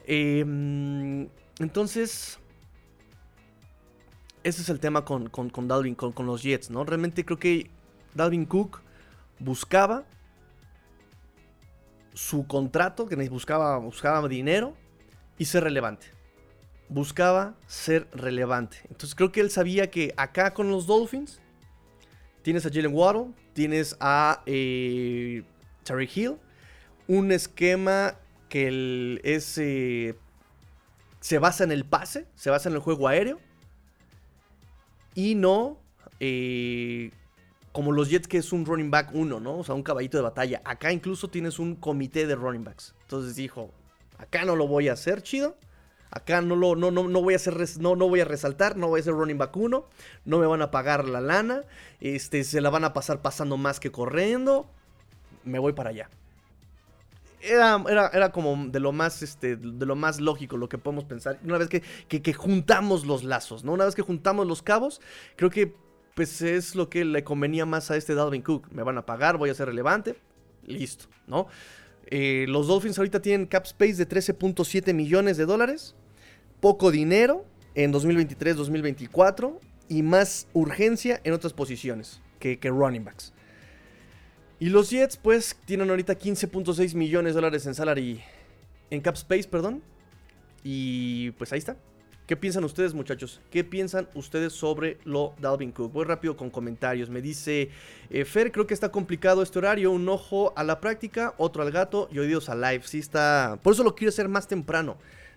Em, 0.05 1.29
entonces, 1.59 2.39
ese 4.43 4.61
es 4.61 4.69
el 4.69 4.79
tema 4.79 5.05
con, 5.05 5.29
con, 5.29 5.67
Dalvin, 5.67 5.95
con, 5.95 6.11
con, 6.11 6.25
los 6.25 6.43
Jets, 6.43 6.69
¿no? 6.69 6.83
Realmente 6.83 7.23
creo 7.25 7.39
que 7.39 7.69
Dalvin 8.13 8.45
Cook 8.45 8.81
buscaba 9.39 10.03
su 12.13 12.45
contrato, 12.45 13.07
que 13.07 13.15
buscaba, 13.29 13.77
buscaba 13.77 14.27
dinero 14.27 14.75
y 15.37 15.45
ser 15.45 15.63
relevante. 15.63 16.07
Buscaba 16.89 17.55
ser 17.67 18.07
relevante. 18.13 18.77
Entonces 18.83 19.15
creo 19.15 19.31
que 19.31 19.39
él 19.39 19.49
sabía 19.49 19.89
que 19.89 20.13
acá 20.17 20.53
con 20.53 20.69
los 20.69 20.85
Dolphins 20.85 21.39
tienes 22.41 22.65
a 22.65 22.69
Jalen 22.69 22.93
Waddle, 22.93 23.33
tienes 23.53 23.95
a 23.99 24.43
eh, 24.45 25.43
Terry 25.83 26.09
Hill, 26.13 26.37
un 27.07 27.31
esquema 27.31 28.15
que 28.49 29.39
se 31.19 31.39
basa 31.39 31.63
en 31.63 31.71
el 31.71 31.85
pase, 31.85 32.27
se 32.35 32.49
basa 32.49 32.69
en 32.69 32.75
el 32.75 32.81
juego 32.81 33.07
aéreo 33.07 33.39
y 35.15 35.35
no 35.35 35.79
eh, 36.19 37.11
como 37.73 37.91
los 37.91 38.09
Jets 38.09 38.27
que 38.27 38.37
es 38.37 38.53
un 38.53 38.65
running 38.65 38.91
back 38.91 39.09
uno, 39.13 39.39
¿no? 39.39 39.57
O 39.57 39.63
sea, 39.63 39.75
un 39.75 39.83
caballito 39.83 40.17
de 40.17 40.23
batalla. 40.23 40.61
Acá 40.63 40.91
incluso 40.91 41.27
tienes 41.27 41.59
un 41.59 41.75
comité 41.75 42.27
de 42.27 42.35
running 42.35 42.63
backs. 42.63 42.93
Entonces 43.01 43.35
dijo, 43.35 43.71
acá 44.17 44.45
no 44.45 44.55
lo 44.55 44.67
voy 44.67 44.87
a 44.87 44.93
hacer 44.93 45.23
chido. 45.23 45.57
Acá 46.11 46.41
no, 46.41 46.55
lo, 46.55 46.75
no, 46.75 46.91
no, 46.91 47.07
no, 47.07 47.21
voy 47.23 47.33
a 47.33 47.37
hacer, 47.37 47.57
no, 47.79 47.95
no 47.95 48.07
voy 48.07 48.19
a 48.19 48.25
resaltar, 48.25 48.77
no 48.77 48.87
voy 48.87 48.99
a 48.99 49.03
ser 49.03 49.13
running 49.13 49.39
back 49.39 49.57
uno. 49.57 49.87
No 50.25 50.37
me 50.37 50.45
van 50.45 50.61
a 50.61 50.69
pagar 50.69 51.05
la 51.05 51.19
lana. 51.19 51.63
Este, 51.99 52.43
se 52.43 52.61
la 52.61 52.69
van 52.69 52.83
a 52.83 52.93
pasar 52.93 53.23
pasando 53.23 53.57
más 53.57 53.79
que 53.79 53.91
corriendo. 53.91 54.67
Me 55.43 55.57
voy 55.57 55.73
para 55.73 55.89
allá. 55.89 56.09
Era, 57.45 58.09
era, 58.13 58.31
como 58.31 58.67
de 58.67 58.79
lo 58.79 58.93
más 58.93 59.21
este 59.21 59.57
de 59.57 59.85
lo 59.85 59.97
más 59.97 60.21
lógico 60.21 60.55
lo 60.55 60.69
que 60.69 60.77
podemos 60.77 61.03
pensar. 61.03 61.39
Una 61.43 61.57
vez 61.57 61.67
que, 61.67 61.81
que, 62.07 62.33
juntamos 62.33 63.05
los 63.05 63.23
lazos 63.25 63.65
no 63.65 63.73
una 63.73 63.83
vez 63.83 63.95
que 63.95 64.01
juntamos 64.01 64.47
los 64.47 64.61
cabos 64.61 65.01
creo 65.35 65.49
que 65.49 65.75
pues 66.13 66.41
es 66.41 66.73
lo 66.73 66.89
que 66.89 67.03
le 67.03 67.23
convenía 67.23 67.65
más 67.65 67.91
a 67.91 67.97
este 67.97 68.15
Dalvin 68.15 68.43
Cook. 68.43 68.69
Me 68.71 68.83
van 68.83 68.97
a 68.97 69.05
pagar 69.05 69.37
voy 69.37 69.49
a 69.49 69.53
ser 69.53 69.67
relevante 69.67 70.15
listo 70.65 71.05
no 71.27 71.47
eh, 72.07 72.45
los 72.47 72.67
Dolphins 72.67 72.97
ahorita 72.97 73.21
tienen 73.21 73.45
cap 73.45 73.65
space 73.65 73.95
de 73.95 74.07
13.7 74.07 74.93
millones 74.93 75.35
de 75.35 75.45
dólares 75.45 75.95
poco 76.61 76.91
dinero 76.91 77.45
en 77.75 77.91
2023-2024 77.91 79.59
y 79.89 80.01
más 80.01 80.47
urgencia 80.53 81.19
en 81.25 81.33
otras 81.33 81.51
posiciones 81.51 82.21
que, 82.39 82.57
que 82.57 82.69
running 82.69 83.03
backs 83.03 83.32
y 84.63 84.69
los 84.69 84.91
Jets, 84.91 85.17
pues, 85.17 85.57
tienen 85.65 85.89
ahorita 85.89 86.17
15.6 86.17 86.95
millones 86.95 87.33
de 87.33 87.41
dólares 87.41 87.65
en 87.65 87.75
salary. 87.75 88.21
En 88.89 89.01
cap 89.01 89.15
space, 89.15 89.43
perdón. 89.49 89.83
Y 90.63 91.31
pues 91.31 91.51
ahí 91.51 91.59
está. 91.59 91.75
¿Qué 92.27 92.37
piensan 92.37 92.63
ustedes, 92.63 92.93
muchachos? 92.93 93.41
¿Qué 93.51 93.65
piensan 93.65 94.07
ustedes 94.13 94.53
sobre 94.53 94.99
lo 95.03 95.33
Dalvin 95.41 95.73
Cook? 95.73 95.91
Voy 95.91 96.05
rápido 96.05 96.37
con 96.37 96.49
comentarios. 96.49 97.09
Me 97.09 97.21
dice 97.21 97.71
eh, 98.09 98.23
Fer, 98.23 98.53
creo 98.53 98.65
que 98.65 98.73
está 98.73 98.87
complicado 98.87 99.43
este 99.43 99.59
horario. 99.59 99.91
Un 99.91 100.07
ojo 100.07 100.53
a 100.55 100.63
la 100.63 100.79
práctica, 100.79 101.33
otro 101.37 101.61
al 101.61 101.71
gato 101.71 102.07
y 102.09 102.19
oídos 102.19 102.47
al 102.47 102.61
live. 102.61 102.83
Sí 102.85 102.99
está. 102.99 103.59
Por 103.63 103.73
eso 103.73 103.83
lo 103.83 103.95
quiero 103.95 104.11
hacer 104.11 104.29
más 104.29 104.47
temprano. 104.47 104.95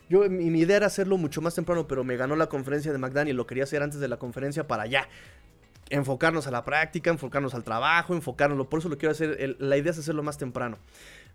Yo, 0.08 0.20
mi, 0.30 0.50
mi, 0.50 0.60
idea 0.60 0.76
era 0.76 0.86
hacerlo 0.86 1.16
mucho 1.16 1.42
más 1.42 1.56
temprano, 1.56 1.88
pero 1.88 2.04
me 2.04 2.16
ganó 2.16 2.36
la 2.36 2.48
conferencia 2.48 2.92
de 2.92 2.98
McDaniel. 2.98 3.34
Lo 3.34 3.44
quería 3.44 3.64
hacer 3.64 3.82
antes 3.82 3.98
de 3.98 4.06
la 4.06 4.18
conferencia 4.18 4.68
para 4.68 4.84
allá 4.84 5.08
enfocarnos 5.90 6.46
a 6.46 6.50
la 6.50 6.64
práctica, 6.64 7.10
enfocarnos 7.10 7.54
al 7.54 7.64
trabajo, 7.64 8.14
enfocarnos, 8.14 8.66
por 8.66 8.80
eso 8.80 8.88
lo 8.88 8.98
quiero 8.98 9.12
hacer, 9.12 9.56
la 9.58 9.76
idea 9.76 9.92
es 9.92 9.98
hacerlo 9.98 10.22
más 10.22 10.38
temprano. 10.38 10.78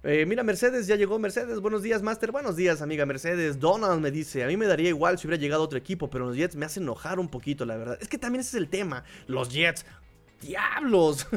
Eh, 0.04 0.26
mira, 0.26 0.42
Mercedes, 0.42 0.88
ya 0.88 0.96
llegó 0.96 1.20
Mercedes. 1.20 1.60
Buenos 1.60 1.84
días, 1.84 2.02
Master. 2.02 2.32
Buenos 2.32 2.56
días, 2.56 2.82
amiga 2.82 3.06
Mercedes. 3.06 3.60
Donald 3.60 4.02
me 4.02 4.10
dice: 4.10 4.44
A 4.44 4.48
mí 4.48 4.58
me 4.58 4.66
daría 4.66 4.90
igual 4.90 5.20
si 5.20 5.28
hubiera 5.28 5.40
llegado 5.40 5.62
otro 5.62 5.78
equipo, 5.78 6.10
pero 6.10 6.26
los 6.26 6.36
Jets 6.36 6.56
me 6.56 6.66
hacen 6.66 6.84
enojar 6.84 7.20
un 7.20 7.30
poquito, 7.30 7.66
la 7.66 7.78
verdad. 7.78 8.00
Es 8.02 8.08
que 8.08 8.18
también 8.18 8.40
ese 8.40 8.58
es 8.58 8.64
el 8.64 8.68
tema. 8.68 9.04
Los 9.28 9.50
Jets 9.50 9.86
¡Diablos! 10.42 11.28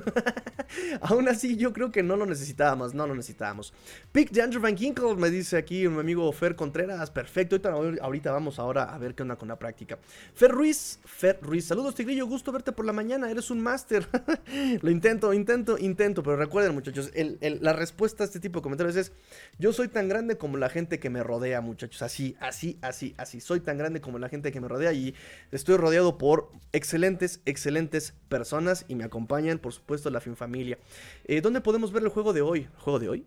Aún 1.02 1.28
así, 1.28 1.56
yo 1.56 1.74
creo 1.74 1.92
que 1.92 2.02
no 2.02 2.16
lo 2.16 2.24
necesitábamos, 2.24 2.94
no 2.94 3.06
lo 3.06 3.14
necesitábamos. 3.14 3.74
Pick 4.12 4.30
de 4.30 4.40
Andrew 4.40 4.62
Van 4.62 4.74
Kinkle, 4.74 5.14
me 5.16 5.28
dice 5.28 5.58
aquí 5.58 5.86
mi 5.88 6.00
amigo 6.00 6.32
Fer 6.32 6.56
Contreras. 6.56 7.10
Perfecto, 7.10 7.60
ahorita, 8.00 8.32
vamos 8.32 8.58
ahora 8.58 8.84
a 8.84 8.98
ver 8.98 9.14
qué 9.14 9.22
onda 9.22 9.36
con 9.36 9.48
la 9.48 9.58
práctica. 9.58 9.98
Fer 10.34 10.50
Ruiz, 10.50 10.98
Fer 11.04 11.38
Ruiz, 11.42 11.66
saludos 11.66 11.94
Tigrillo, 11.94 12.26
gusto 12.26 12.50
verte 12.50 12.72
por 12.72 12.86
la 12.86 12.94
mañana, 12.94 13.30
eres 13.30 13.50
un 13.50 13.60
máster. 13.60 14.08
lo 14.80 14.90
intento, 14.90 15.34
intento, 15.34 15.76
intento, 15.78 16.22
pero 16.22 16.36
recuerden 16.36 16.74
muchachos, 16.74 17.10
la 17.14 17.72
respuesta 17.74 18.24
a 18.24 18.26
este 18.26 18.40
tipo 18.40 18.60
de 18.60 18.62
comentarios 18.62 18.96
es, 18.96 19.12
yo 19.58 19.74
soy 19.74 19.88
tan 19.88 20.08
grande 20.08 20.38
como 20.38 20.56
la 20.56 20.70
gente 20.70 20.98
que 20.98 21.10
me 21.10 21.22
rodea 21.22 21.60
muchachos, 21.60 22.00
así, 22.00 22.36
así, 22.40 22.78
así, 22.80 23.14
así, 23.18 23.40
soy 23.40 23.60
tan 23.60 23.76
grande 23.76 24.00
como 24.00 24.18
la 24.18 24.30
gente 24.30 24.50
que 24.50 24.62
me 24.62 24.68
rodea 24.68 24.94
y 24.94 25.14
estoy 25.52 25.76
rodeado 25.76 26.16
por 26.16 26.50
excelentes, 26.72 27.40
excelentes 27.44 28.14
personas 28.28 28.86
me 28.94 29.04
acompañan, 29.04 29.58
por 29.58 29.72
supuesto, 29.72 30.10
la 30.10 30.20
Fin 30.20 30.36
Familia. 30.36 30.78
Eh, 31.24 31.40
¿Dónde 31.40 31.60
podemos 31.60 31.92
ver 31.92 32.02
el 32.02 32.08
juego 32.08 32.32
de 32.32 32.42
hoy? 32.42 32.60
¿El 32.60 32.80
juego 32.80 32.98
de 32.98 33.08
hoy? 33.08 33.26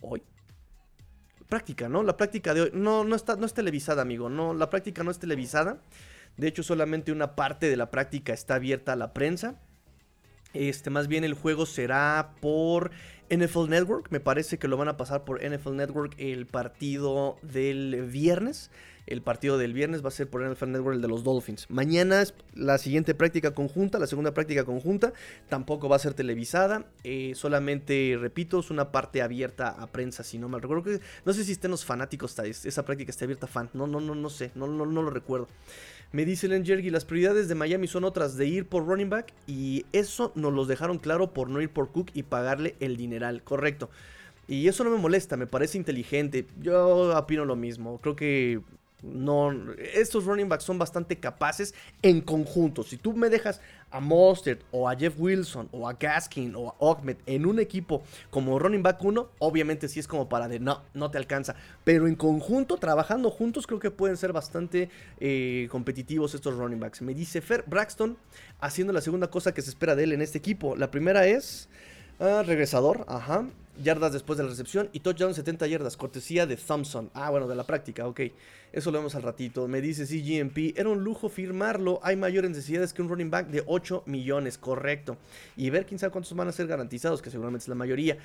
¿Hoy? 0.00 0.22
Práctica, 1.48 1.88
¿no? 1.88 2.02
La 2.02 2.16
práctica 2.16 2.54
de 2.54 2.62
hoy. 2.62 2.70
No, 2.72 3.04
no, 3.04 3.16
está, 3.16 3.36
no 3.36 3.46
es 3.46 3.54
televisada, 3.54 4.02
amigo. 4.02 4.28
No, 4.28 4.54
la 4.54 4.70
práctica 4.70 5.02
no 5.02 5.10
es 5.10 5.18
televisada. 5.18 5.82
De 6.36 6.48
hecho, 6.48 6.62
solamente 6.62 7.12
una 7.12 7.34
parte 7.34 7.68
de 7.68 7.76
la 7.76 7.90
práctica 7.90 8.32
está 8.32 8.54
abierta 8.54 8.92
a 8.92 8.96
la 8.96 9.12
prensa. 9.12 9.60
Este, 10.52 10.90
más 10.90 11.06
bien 11.06 11.22
el 11.24 11.34
juego 11.34 11.66
será 11.66 12.34
por 12.40 12.90
NFL 13.30 13.68
Network. 13.68 14.10
Me 14.10 14.20
parece 14.20 14.58
que 14.58 14.68
lo 14.68 14.76
van 14.76 14.88
a 14.88 14.96
pasar 14.96 15.24
por 15.24 15.44
NFL 15.44 15.76
Network 15.76 16.14
el 16.18 16.46
partido 16.46 17.38
del 17.42 18.08
viernes. 18.10 18.70
El 19.10 19.22
partido 19.22 19.58
del 19.58 19.74
viernes 19.74 20.04
va 20.04 20.08
a 20.08 20.12
ser 20.12 20.30
por 20.30 20.48
NFL 20.48 20.70
Network 20.70 20.94
el 20.94 21.02
de 21.02 21.08
los 21.08 21.24
Dolphins. 21.24 21.66
Mañana 21.68 22.22
es 22.22 22.32
la 22.54 22.78
siguiente 22.78 23.14
práctica 23.14 23.52
conjunta, 23.54 23.98
la 23.98 24.06
segunda 24.06 24.32
práctica 24.32 24.64
conjunta. 24.64 25.12
Tampoco 25.48 25.88
va 25.88 25.96
a 25.96 25.98
ser 25.98 26.14
televisada. 26.14 26.86
Eh, 27.02 27.32
solamente, 27.34 28.16
repito, 28.18 28.60
es 28.60 28.70
una 28.70 28.92
parte 28.92 29.20
abierta 29.20 29.68
a 29.68 29.88
prensa, 29.88 30.22
si 30.22 30.38
no 30.38 30.48
me 30.48 30.60
recuerdo. 30.60 31.00
no 31.24 31.32
sé 31.32 31.44
si 31.44 31.52
estén 31.52 31.72
los 31.72 31.84
fanáticos, 31.84 32.38
esa 32.38 32.84
práctica 32.84 33.10
está 33.10 33.24
abierta 33.24 33.46
a 33.46 33.48
fan. 33.48 33.68
No, 33.74 33.88
no, 33.88 34.00
no, 34.00 34.14
no 34.14 34.30
sé, 34.30 34.52
no, 34.54 34.68
no, 34.68 34.86
no 34.86 35.02
lo 35.02 35.10
recuerdo. 35.10 35.48
Me 36.12 36.24
dice 36.24 36.48
Len 36.48 36.64
Jergy, 36.64 36.90
las 36.90 37.04
prioridades 37.04 37.48
de 37.48 37.54
Miami 37.54 37.86
son 37.86 38.04
otras, 38.04 38.36
de 38.36 38.46
ir 38.46 38.66
por 38.66 38.86
running 38.86 39.10
back 39.10 39.32
y 39.46 39.86
eso 39.92 40.32
nos 40.34 40.52
los 40.52 40.66
dejaron 40.66 40.98
claro 40.98 41.32
por 41.32 41.48
no 41.48 41.60
ir 41.60 41.70
por 41.70 41.92
Cook 41.92 42.10
y 42.14 42.22
pagarle 42.24 42.74
el 42.80 42.96
dineral, 42.96 43.42
correcto. 43.42 43.90
Y 44.48 44.66
eso 44.66 44.82
no 44.82 44.90
me 44.90 44.98
molesta, 44.98 45.36
me 45.36 45.46
parece 45.46 45.78
inteligente. 45.78 46.46
Yo 46.60 47.16
opino 47.16 47.44
lo 47.44 47.54
mismo. 47.54 48.00
Creo 48.00 48.16
que 48.16 48.60
no, 49.02 49.52
estos 49.94 50.24
running 50.24 50.48
backs 50.48 50.64
son 50.64 50.78
bastante 50.78 51.18
capaces 51.18 51.74
en 52.02 52.20
conjunto. 52.20 52.82
Si 52.82 52.96
tú 52.96 53.12
me 53.12 53.28
dejas 53.28 53.60
a 53.90 54.00
Mostert 54.00 54.62
o 54.70 54.88
a 54.88 54.96
Jeff 54.96 55.14
Wilson 55.18 55.68
o 55.72 55.88
a 55.88 55.94
Gaskin 55.94 56.54
o 56.54 56.68
a 56.68 56.76
Ahmed 56.80 57.16
en 57.26 57.46
un 57.46 57.58
equipo 57.58 58.02
como 58.30 58.58
running 58.58 58.82
back 58.82 59.02
1, 59.02 59.30
obviamente 59.38 59.88
sí 59.88 60.00
es 60.00 60.06
como 60.06 60.28
para 60.28 60.48
de 60.48 60.60
no, 60.60 60.82
no 60.94 61.10
te 61.10 61.18
alcanza. 61.18 61.54
Pero 61.84 62.06
en 62.06 62.14
conjunto, 62.14 62.76
trabajando 62.76 63.30
juntos, 63.30 63.66
creo 63.66 63.80
que 63.80 63.90
pueden 63.90 64.16
ser 64.16 64.32
bastante 64.32 64.90
eh, 65.18 65.68
competitivos 65.70 66.34
estos 66.34 66.56
running 66.56 66.80
backs. 66.80 67.02
Me 67.02 67.14
dice 67.14 67.40
Fer 67.40 67.64
Braxton 67.66 68.16
haciendo 68.60 68.92
la 68.92 69.00
segunda 69.00 69.30
cosa 69.30 69.52
que 69.52 69.62
se 69.62 69.70
espera 69.70 69.96
de 69.96 70.04
él 70.04 70.12
en 70.12 70.22
este 70.22 70.38
equipo. 70.38 70.76
La 70.76 70.90
primera 70.90 71.26
es 71.26 71.68
ah, 72.18 72.42
regresador, 72.44 73.04
ajá 73.08 73.46
yardas 73.82 74.12
después 74.12 74.36
de 74.36 74.44
la 74.44 74.50
recepción 74.50 74.88
y 74.92 75.00
touchdown 75.00 75.34
70 75.34 75.66
yardas, 75.66 75.96
cortesía 75.96 76.46
de 76.46 76.56
Thompson. 76.56 77.10
Ah, 77.14 77.30
bueno, 77.30 77.48
de 77.48 77.54
la 77.54 77.64
práctica, 77.64 78.06
ok. 78.06 78.20
Eso 78.72 78.92
lo 78.92 78.98
vemos 78.98 79.16
al 79.16 79.22
ratito. 79.22 79.66
Me 79.66 79.80
dice 79.80 80.06
CGMP, 80.06 80.78
era 80.78 80.88
un 80.88 81.02
lujo 81.02 81.28
firmarlo. 81.28 81.98
Hay 82.04 82.14
mayores 82.14 82.50
necesidades 82.50 82.92
que 82.92 83.02
un 83.02 83.08
running 83.08 83.30
back 83.30 83.48
de 83.48 83.64
8 83.66 84.04
millones, 84.06 84.58
correcto. 84.58 85.16
Y 85.56 85.70
ver 85.70 85.86
quién 85.86 85.98
sabe 85.98 86.12
cuántos 86.12 86.32
van 86.34 86.46
a 86.46 86.52
ser 86.52 86.68
garantizados, 86.68 87.20
que 87.20 87.30
seguramente 87.30 87.64
es 87.64 87.68
la 87.68 87.74
mayoría. 87.74 88.18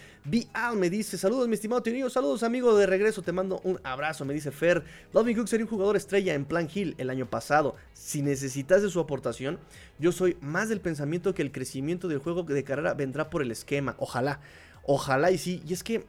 Al 0.53 0.77
me 0.77 0.91
dice, 0.91 1.17
saludos 1.17 1.47
mi 1.47 1.55
estimado 1.55 1.81
Tionillo, 1.81 2.09
saludos 2.11 2.43
amigo 2.43 2.77
de 2.77 2.85
regreso, 2.85 3.23
te 3.23 3.31
mando 3.31 3.59
un 3.63 3.79
abrazo. 3.83 4.23
Me 4.23 4.35
dice 4.35 4.51
Fer, 4.51 4.83
Dalvin 5.13 5.35
Cook 5.35 5.47
sería 5.47 5.65
un 5.65 5.69
jugador 5.69 5.95
estrella 5.95 6.35
en 6.35 6.45
Plan 6.45 6.69
Hill 6.71 6.93
el 6.99 7.09
año 7.09 7.25
pasado. 7.25 7.75
Si 7.93 8.21
necesitas 8.21 8.83
de 8.83 8.89
su 8.89 8.99
aportación, 8.99 9.57
yo 9.97 10.11
soy 10.11 10.37
más 10.41 10.69
del 10.69 10.79
pensamiento 10.79 11.33
que 11.33 11.41
el 11.41 11.51
crecimiento 11.51 12.07
del 12.07 12.19
juego 12.19 12.43
de 12.43 12.63
carrera 12.63 12.93
vendrá 12.93 13.31
por 13.31 13.41
el 13.41 13.51
esquema. 13.51 13.95
Ojalá. 13.97 14.41
Ojalá 14.85 15.31
y 15.31 15.37
sí. 15.37 15.61
Y 15.67 15.73
es 15.73 15.83
que 15.83 16.05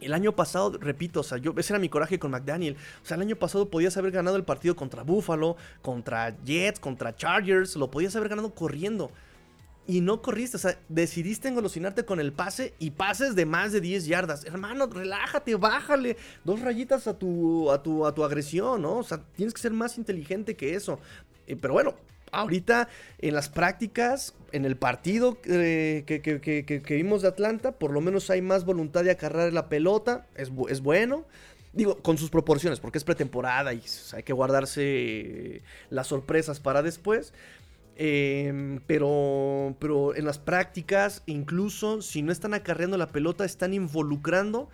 el 0.00 0.14
año 0.14 0.34
pasado, 0.34 0.78
repito, 0.78 1.20
o 1.20 1.22
sea, 1.22 1.38
yo, 1.38 1.54
ese 1.56 1.72
era 1.72 1.78
mi 1.78 1.88
coraje 1.88 2.18
con 2.18 2.30
McDaniel. 2.30 2.76
O 3.02 3.06
sea, 3.06 3.16
el 3.16 3.22
año 3.22 3.36
pasado 3.36 3.70
podías 3.70 3.96
haber 3.96 4.12
ganado 4.12 4.36
el 4.36 4.44
partido 4.44 4.74
contra 4.76 5.02
Buffalo, 5.02 5.56
contra 5.82 6.36
Jets, 6.44 6.80
contra 6.80 7.14
Chargers. 7.14 7.76
Lo 7.76 7.90
podías 7.90 8.16
haber 8.16 8.28
ganado 8.30 8.54
corriendo. 8.54 9.10
y 9.86 10.00
no 10.00 10.22
corriste. 10.22 10.56
O 10.56 10.60
sea, 10.60 10.78
decidiste 10.88 11.48
engolosinarte 11.48 12.04
con 12.04 12.20
el 12.20 12.32
pase 12.32 12.74
y 12.78 12.92
pases 12.92 13.34
de 13.34 13.44
más 13.46 13.72
de 13.72 13.80
10 13.80 14.06
yardas. 14.06 14.44
Hermano, 14.44 14.86
relájate, 14.86 15.56
bájale 15.56 16.16
dos 16.44 16.60
rayitas 16.60 17.06
a 17.08 17.18
tu, 17.18 17.70
a 17.70 17.82
tu, 17.82 18.06
a 18.06 18.14
tu 18.14 18.24
agresión, 18.24 18.82
¿no? 18.82 18.98
O 18.98 19.02
sea, 19.02 19.22
tienes 19.34 19.52
que 19.52 19.60
ser 19.60 19.72
más 19.72 19.98
inteligente 19.98 20.56
que 20.56 20.74
eso. 20.74 21.00
Eh, 21.46 21.56
pero 21.56 21.74
bueno, 21.74 21.96
ahorita 22.32 22.88
en 23.18 23.34
las 23.34 23.48
prácticas, 23.48 24.34
en 24.52 24.64
el 24.64 24.76
partido 24.76 25.38
eh, 25.44 26.04
que, 26.06 26.94
vimos 26.94 27.22
de 27.22 27.28
Atlanta, 27.28 27.72
por 27.72 27.92
lo 27.92 28.00
menos 28.00 28.30
hay 28.30 28.42
más 28.42 28.64
voluntad 28.64 29.04
de 29.04 29.12
agarrar 29.12 29.52
la 29.52 29.68
pelota. 29.68 30.26
Es, 30.34 30.50
bueno. 30.82 31.24
Digo, 31.72 31.98
con 31.98 32.18
sus 32.18 32.30
proporciones, 32.30 32.80
porque 32.80 32.98
es 32.98 33.04
pretemporada 33.04 33.72
y 33.72 33.82
hay 34.12 34.24
que 34.24 34.32
guardarse 34.32 35.62
las 35.88 36.08
sorpresas 36.08 36.58
para 36.58 36.82
después. 36.82 37.32
Em, 37.94 38.80
pero, 38.86 39.76
pero 39.78 40.16
en 40.16 40.24
las 40.24 40.38
prácticas, 40.38 41.22
incluso 41.26 42.02
si 42.02 42.22
no 42.22 42.32
están 42.32 42.54
acarreando 42.54 42.96
la 42.96 43.08
pelota, 43.08 43.44
están 43.44 43.74
involucrando 43.74 44.68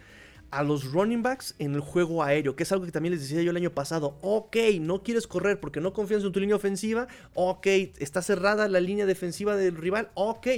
a 0.50 0.62
los 0.62 0.92
running 0.92 1.22
backs 1.22 1.54
en 1.58 1.74
el 1.74 1.80
juego 1.80 2.22
aéreo, 2.22 2.56
que 2.56 2.62
es 2.62 2.72
algo 2.72 2.84
que 2.84 2.92
también 2.92 3.12
les 3.12 3.22
decía 3.22 3.42
yo 3.42 3.50
el 3.50 3.56
año 3.56 3.70
pasado. 3.70 4.18
Ok, 4.22 4.56
no 4.80 5.02
quieres 5.02 5.26
correr 5.26 5.60
porque 5.60 5.80
no 5.80 5.92
confías 5.92 6.22
en 6.22 6.32
tu 6.32 6.40
línea 6.40 6.56
ofensiva. 6.56 7.08
Ok, 7.34 7.66
está 7.98 8.22
cerrada 8.22 8.68
la 8.68 8.80
línea 8.80 9.06
defensiva 9.06 9.56
del 9.56 9.76
rival. 9.76 10.10
Ok, 10.14 10.48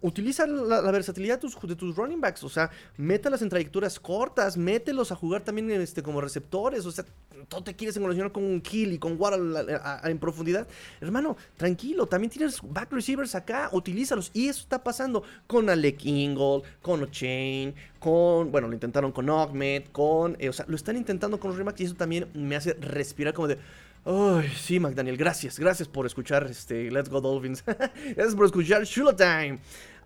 utiliza 0.00 0.46
la, 0.46 0.80
versatilidad 0.90 1.40
de 1.40 1.76
tus, 1.76 1.96
running 1.96 2.20
backs, 2.20 2.44
o 2.44 2.48
sea, 2.48 2.70
mételas 2.96 3.42
en 3.42 3.48
trayectorias 3.48 3.98
cortas, 3.98 4.56
mételos 4.56 5.12
a 5.12 5.16
jugar 5.16 5.42
también 5.42 5.70
este, 5.70 6.02
como 6.02 6.20
receptores, 6.20 6.86
o 6.86 6.92
sea, 6.92 7.04
tú 7.48 7.62
te 7.62 7.74
quieres 7.74 7.96
evolucionar 7.96 8.32
con 8.32 8.44
un 8.44 8.60
kill 8.60 8.92
y 8.92 8.98
con 8.98 9.16
Waddle 9.18 9.78
en 10.04 10.18
profundidad. 10.18 10.66
Hermano, 11.00 11.36
tranquilo, 11.56 12.06
también 12.06 12.30
tienes 12.30 12.60
back 12.62 12.92
receivers 12.92 13.34
acá, 13.34 13.70
utilízalos. 13.72 14.30
Y 14.34 14.48
eso 14.48 14.60
está 14.60 14.82
pasando 14.82 15.22
con 15.46 15.70
Alec 15.70 16.04
Ingold, 16.04 16.64
con 16.82 17.02
O'Chain, 17.02 17.74
con, 17.98 18.50
bueno, 18.50 18.68
lo 18.68 18.74
intentaron 18.74 19.12
con 19.12 19.30
Ahmed, 19.30 19.84
con, 19.92 20.36
eh, 20.38 20.48
o 20.48 20.52
sea, 20.52 20.66
lo 20.68 20.76
están 20.76 20.96
intentando 20.96 21.38
con 21.38 21.50
los 21.50 21.64
backs 21.64 21.80
y 21.80 21.84
eso 21.84 21.94
también 21.94 22.28
me 22.34 22.56
hace 22.56 22.74
respirar 22.74 23.34
como 23.34 23.48
de... 23.48 23.58
Ay, 24.04 24.48
sí, 24.56 24.80
McDaniel, 24.80 25.16
gracias, 25.16 25.58
gracias 25.58 25.86
por 25.86 26.06
escuchar 26.06 26.46
este 26.46 26.90
Let's 26.90 27.10
Go 27.10 27.20
Dolphins. 27.20 27.62
gracias 27.66 28.34
por 28.34 28.46
escuchar 28.46 28.84
Shula 28.84 29.14
Time. 29.14 29.58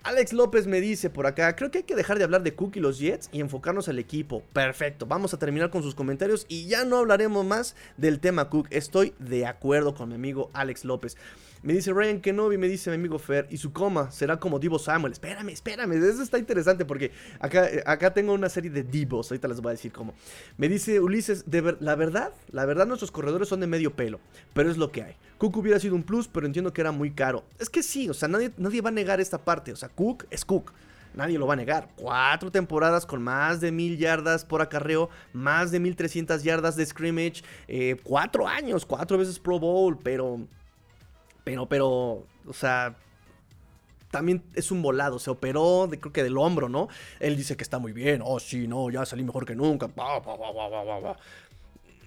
Alex 0.05 0.33
López 0.33 0.67
me 0.67 0.81
dice 0.81 1.11
por 1.11 1.29
acá, 1.29 1.55
creo 1.55 1.71
que 1.71 1.79
hay 1.79 1.85
que 1.85 1.95
dejar 1.95 2.19
de 2.19 2.25
hablar 2.25 2.43
de 2.43 2.57
Cook 2.57 2.73
y 2.75 2.81
los 2.81 2.99
Jets 2.99 3.29
y 3.31 3.41
enfocarnos 3.41 3.89
al 3.89 4.01
equipo. 4.01 4.43
Perfecto, 4.53 5.07
vamos 5.07 5.33
a 5.33 5.39
terminar 5.39 5.71
con 5.71 5.85
sus 5.85 5.95
comentarios 5.95 6.45
y 6.49 6.67
ya 6.67 6.85
no 6.85 6.97
hablaremos 6.97 7.47
más 7.47 7.77
del 7.97 8.19
tema 8.19 8.51
Cook. 8.51 8.67
Estoy 8.71 9.15
de 9.21 9.47
acuerdo 9.47 9.95
con 9.95 10.09
mi 10.09 10.17
amigo 10.17 10.51
Alex 10.55 10.85
López. 10.85 11.17
Me 11.65 11.73
dice 11.73 11.93
Ryan 11.93 12.21
Kenobi, 12.21 12.59
me 12.59 12.67
dice 12.67 12.91
mi 12.91 12.97
amigo 12.97 13.21
Fer, 13.21 13.47
y 13.49 13.57
su 13.57 13.73
coma 13.73 14.11
será 14.11 14.37
como 14.39 14.59
Divo 14.59 14.81
Samuel. 14.81 15.13
Espérame, 15.13 15.51
espérame, 15.51 15.93
eso 15.93 16.21
está 16.21 16.37
interesante 16.37 16.85
porque 16.85 17.13
acá, 17.39 17.69
acá 17.87 18.13
tengo 18.13 18.33
una 18.33 18.49
serie 18.49 18.69
de 18.69 18.83
Divos, 18.83 19.31
ahorita 19.31 19.47
les 19.47 19.61
voy 19.61 19.71
a 19.71 19.73
decir 19.75 19.93
cómo. 19.93 20.13
Me 20.57 20.69
dice 20.69 20.99
Ulises, 20.99 21.49
de 21.49 21.77
la 21.79 21.95
verdad, 21.95 22.33
la 22.51 22.65
verdad 22.65 22.87
nuestros 22.87 23.13
corredores 23.13 23.49
son 23.49 23.61
de 23.61 23.69
medio 23.69 23.95
pelo, 23.95 24.19
pero 24.55 24.73
es 24.73 24.77
lo 24.77 24.91
que 24.91 25.05
hay. 25.05 25.17
Cook 25.39 25.57
hubiera 25.57 25.79
sido 25.79 25.95
un 25.95 26.03
plus, 26.03 26.27
pero 26.27 26.47
entiendo 26.47 26.73
que 26.73 26.81
era 26.81 26.91
muy 26.91 27.13
caro. 27.13 27.45
Es 27.61 27.71
que 27.71 27.85
sí, 27.85 28.09
o 28.09 28.15
sea, 28.15 28.27
nadie, 28.27 28.51
nadie 28.57 28.81
va 28.81 28.89
a 28.89 28.93
negar 28.93 29.21
esta 29.21 29.39
parte, 29.39 29.73
o 29.73 29.77
sea, 29.77 29.89
Cook 29.89 30.27
es 30.31 30.45
Cook. 30.45 30.73
Nadie 31.15 31.39
lo 31.39 31.47
va 31.47 31.53
a 31.53 31.57
negar. 31.57 31.91
Cuatro 31.95 32.51
temporadas 32.51 33.05
con 33.07 33.23
más 33.23 33.61
de 33.61 33.71
mil 33.71 33.99
yardas 33.99 34.45
por 34.45 34.63
acarreo, 34.63 35.11
más 35.33 35.71
de 35.71 35.79
mil 35.79 35.95
trescientas 35.95 36.43
yardas 36.43 36.75
de 36.75 36.87
scrimmage, 36.87 37.45
eh, 37.69 37.97
cuatro 38.03 38.49
años, 38.49 38.87
cuatro 38.87 39.19
veces 39.19 39.39
Pro 39.39 39.61
Bowl, 39.61 39.99
pero 40.03 40.41
pero, 41.45 41.67
pero, 41.67 41.89
o 42.47 42.53
sea, 42.53 42.97
también 44.11 44.45
es 44.55 44.71
un 44.71 44.83
volado, 44.83 45.19
se 45.19 45.31
operó, 45.31 45.89
de, 45.89 45.99
creo 45.99 46.13
que 46.13 46.23
del 46.23 46.37
hombro, 46.37 46.69
¿no? 46.69 46.89
Él 47.19 47.37
dice 47.37 47.57
que 47.57 47.63
está 47.63 47.79
muy 47.79 47.93
bien, 47.93 48.21
oh 48.25 48.39
sí, 48.39 48.69
no, 48.69 48.91
ya 48.91 49.05
salí 49.07 49.25
mejor 49.25 49.47
que 49.47 49.57
nunca. 49.57 49.89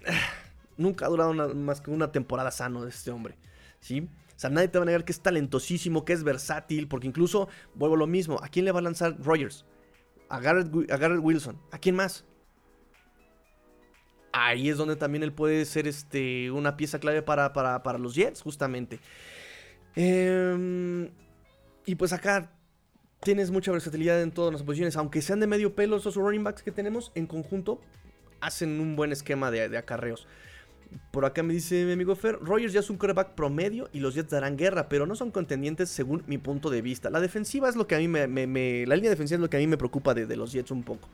nunca 0.77 1.05
ha 1.05 1.09
durado 1.09 1.33
más 1.33 1.81
que 1.81 1.89
una 1.91 2.11
temporada 2.11 2.51
sano 2.51 2.83
de 2.83 2.89
este 2.89 3.11
hombre, 3.11 3.35
¿sí? 3.79 4.07
O 4.35 4.39
sea, 4.39 4.49
nadie 4.49 4.67
te 4.67 4.77
va 4.77 4.83
a 4.83 4.85
negar 4.85 5.05
que 5.05 5.13
es 5.13 5.21
talentosísimo, 5.21 6.05
que 6.05 6.13
es 6.13 6.23
versátil, 6.23 6.87
porque 6.87 7.07
incluso, 7.07 7.47
vuelvo 7.73 7.95
a 7.95 7.99
lo 7.99 8.07
mismo, 8.07 8.39
¿a 8.43 8.49
quién 8.49 8.65
le 8.65 8.71
va 8.71 8.79
a 8.79 8.83
lanzar 8.83 9.17
Rogers? 9.23 9.65
A 10.29 10.39
Garrett, 10.39 10.91
a 10.91 10.97
Garrett 10.97 11.21
Wilson. 11.21 11.57
¿A 11.71 11.77
quién 11.77 11.95
más? 11.95 12.25
Ahí 14.35 14.69
es 14.69 14.77
donde 14.77 14.97
también 14.97 15.23
él 15.23 15.31
puede 15.31 15.63
ser 15.65 15.87
este, 15.87 16.51
una 16.51 16.75
pieza 16.75 16.99
clave 16.99 17.21
para, 17.21 17.53
para, 17.53 17.97
los 17.97 18.15
Jets, 18.15 18.41
justamente. 18.41 18.99
Em, 19.95 21.09
y 21.85 21.95
pues 21.95 22.11
acá 22.11 22.51
tienes 23.21 23.49
mucha 23.49 23.71
versatilidad 23.71 24.21
en 24.21 24.31
todas 24.31 24.51
las 24.51 24.63
posiciones, 24.63 24.97
aunque 24.97 25.21
sean 25.21 25.39
de 25.39 25.47
medio 25.47 25.73
pelo 25.73 25.95
esos 25.95 26.15
running 26.15 26.43
backs 26.43 26.63
que 26.63 26.71
tenemos, 26.71 27.13
en 27.15 27.27
conjunto 27.27 27.79
hacen 28.41 28.81
un 28.81 28.97
buen 28.97 29.13
esquema 29.13 29.51
de, 29.51 29.77
acarreos. 29.77 30.27
Por 31.11 31.25
acá 31.25 31.41
me 31.41 31.53
dice 31.53 31.85
mi 31.85 31.93
amigo 31.93 32.15
Fer, 32.15 32.37
Rogers 32.39 32.73
ya 32.73 32.81
es 32.81 32.89
un 32.89 32.97
quarterback 32.97 33.35
promedio 33.35 33.89
y 33.91 34.01
los 34.01 34.15
Jets 34.15 34.29
darán 34.29 34.57
guerra, 34.57 34.89
pero 34.89 35.05
no 35.05 35.15
son 35.15 35.31
contendientes 35.31 35.89
según 35.89 36.23
mi 36.27 36.37
punto 36.37 36.69
de 36.69 36.81
vista. 36.81 37.09
La 37.09 37.21
defensiva 37.21 37.69
es 37.69 37.75
lo 37.75 37.87
que 37.87 37.95
a 37.95 37.99
mí 37.99 38.07
me, 38.09 38.85
la 38.85 38.95
línea 38.95 39.09
defensiva 39.09 39.37
es 39.37 39.41
lo 39.41 39.49
que 39.49 39.57
a 39.57 39.59
mí 39.61 39.67
me 39.67 39.77
preocupa 39.77 40.13
de 40.13 40.35
los 40.35 40.51
Jets 40.51 40.71
un 40.71 40.83
poco. 40.83 41.09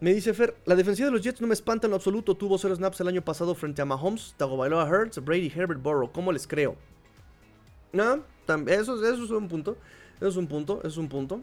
Me 0.00 0.14
dice 0.14 0.32
Fer, 0.32 0.54
la 0.64 0.76
defensiva 0.76 1.06
de 1.06 1.12
los 1.12 1.22
Jets 1.22 1.40
no 1.40 1.48
me 1.48 1.54
espanta 1.54 1.88
en 1.88 1.90
lo 1.90 1.96
absoluto. 1.96 2.36
Tuvo 2.36 2.56
cero 2.56 2.74
snaps 2.74 3.00
el 3.00 3.08
año 3.08 3.22
pasado 3.22 3.54
frente 3.56 3.82
a 3.82 3.84
Mahomes, 3.84 4.34
Tagovailoa 4.36 4.88
Hurts, 4.88 5.24
Brady, 5.24 5.52
Herbert, 5.54 5.82
Burrow. 5.82 6.12
¿Cómo 6.12 6.30
les 6.30 6.46
creo? 6.46 6.76
No, 7.92 8.22
eso, 8.68 9.04
eso 9.04 9.24
es 9.24 9.30
un 9.30 9.48
punto. 9.48 9.76
Eso 10.18 10.28
es 10.28 10.36
un 10.36 10.46
punto, 10.46 10.78
eso 10.78 10.88
es 10.88 10.96
un 10.98 11.08
punto. 11.08 11.42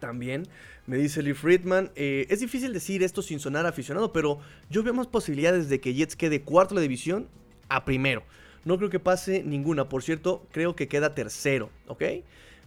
También 0.00 0.46
me 0.86 0.96
dice 0.96 1.22
Lee 1.22 1.34
Friedman, 1.34 1.90
eh, 1.96 2.26
es 2.28 2.40
difícil 2.40 2.72
decir 2.72 3.02
esto 3.02 3.22
sin 3.22 3.40
sonar 3.40 3.66
aficionado, 3.66 4.12
pero 4.12 4.38
yo 4.70 4.82
veo 4.82 4.92
más 4.92 5.06
posibilidades 5.06 5.68
de 5.68 5.80
que 5.80 5.94
Jets 5.94 6.16
quede 6.16 6.42
cuarto 6.42 6.74
de 6.74 6.82
división 6.82 7.28
a 7.68 7.84
primero. 7.84 8.22
No 8.64 8.78
creo 8.78 8.90
que 8.90 9.00
pase 9.00 9.42
ninguna. 9.42 9.88
Por 9.88 10.02
cierto, 10.02 10.46
creo 10.50 10.74
que 10.74 10.88
queda 10.88 11.14
tercero, 11.14 11.70
¿ok? 11.88 12.02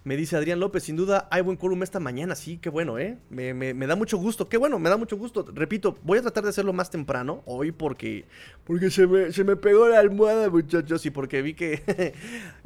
Me 0.08 0.16
dice 0.16 0.38
Adrián 0.38 0.62
López, 0.62 0.84
sin 0.84 0.96
duda 0.96 1.28
hay 1.32 1.42
buen 1.42 1.58
quórum 1.58 1.84
esta 1.84 2.00
mañana, 2.00 2.34
sí, 2.34 2.60
qué 2.60 2.70
bueno, 2.70 2.98
¿eh? 2.98 3.18
Me, 3.30 3.74
da 3.74 3.98
mucho 3.98 4.18
gusto, 4.18 4.48
qué 4.48 4.56
bueno, 4.56 4.80
me 4.80 4.90
da 4.90 4.96
mucho 4.96 5.18
gusto. 5.18 5.46
Repito, 5.54 5.98
voy 6.02 6.20
a 6.20 6.22
tratar 6.22 6.46
de 6.46 6.52
hacerlo 6.52 6.72
más 6.72 6.90
temprano 6.90 7.44
hoy 7.46 7.74
porque, 7.74 8.24
porque 8.64 8.90
se, 8.90 9.06
me, 9.06 9.56
pegó 9.58 9.90
la 9.90 10.00
almohada, 10.00 10.50
muchachos, 10.50 11.06
y 11.06 11.10
porque 11.10 11.42
vi 11.42 11.56
que 11.56 11.84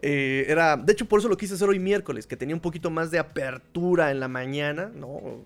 eh, 0.03 0.45
era... 0.49 0.77
De 0.77 0.93
hecho, 0.93 1.07
por 1.07 1.17
eso 1.17 1.29
lo 1.29 1.35
quise 1.35 1.55
hacer 1.55 1.67
hoy 1.67 1.79
miércoles, 1.79 2.27
que 2.27 2.37
tenía 2.37 2.53
un 2.53 2.61
poquito 2.61 2.91
más 2.91 3.09
de 3.09 3.17
apertura 3.17 4.11
en 4.11 4.19
la 4.19 4.27
mañana, 4.27 4.91
¿no? 4.93 5.41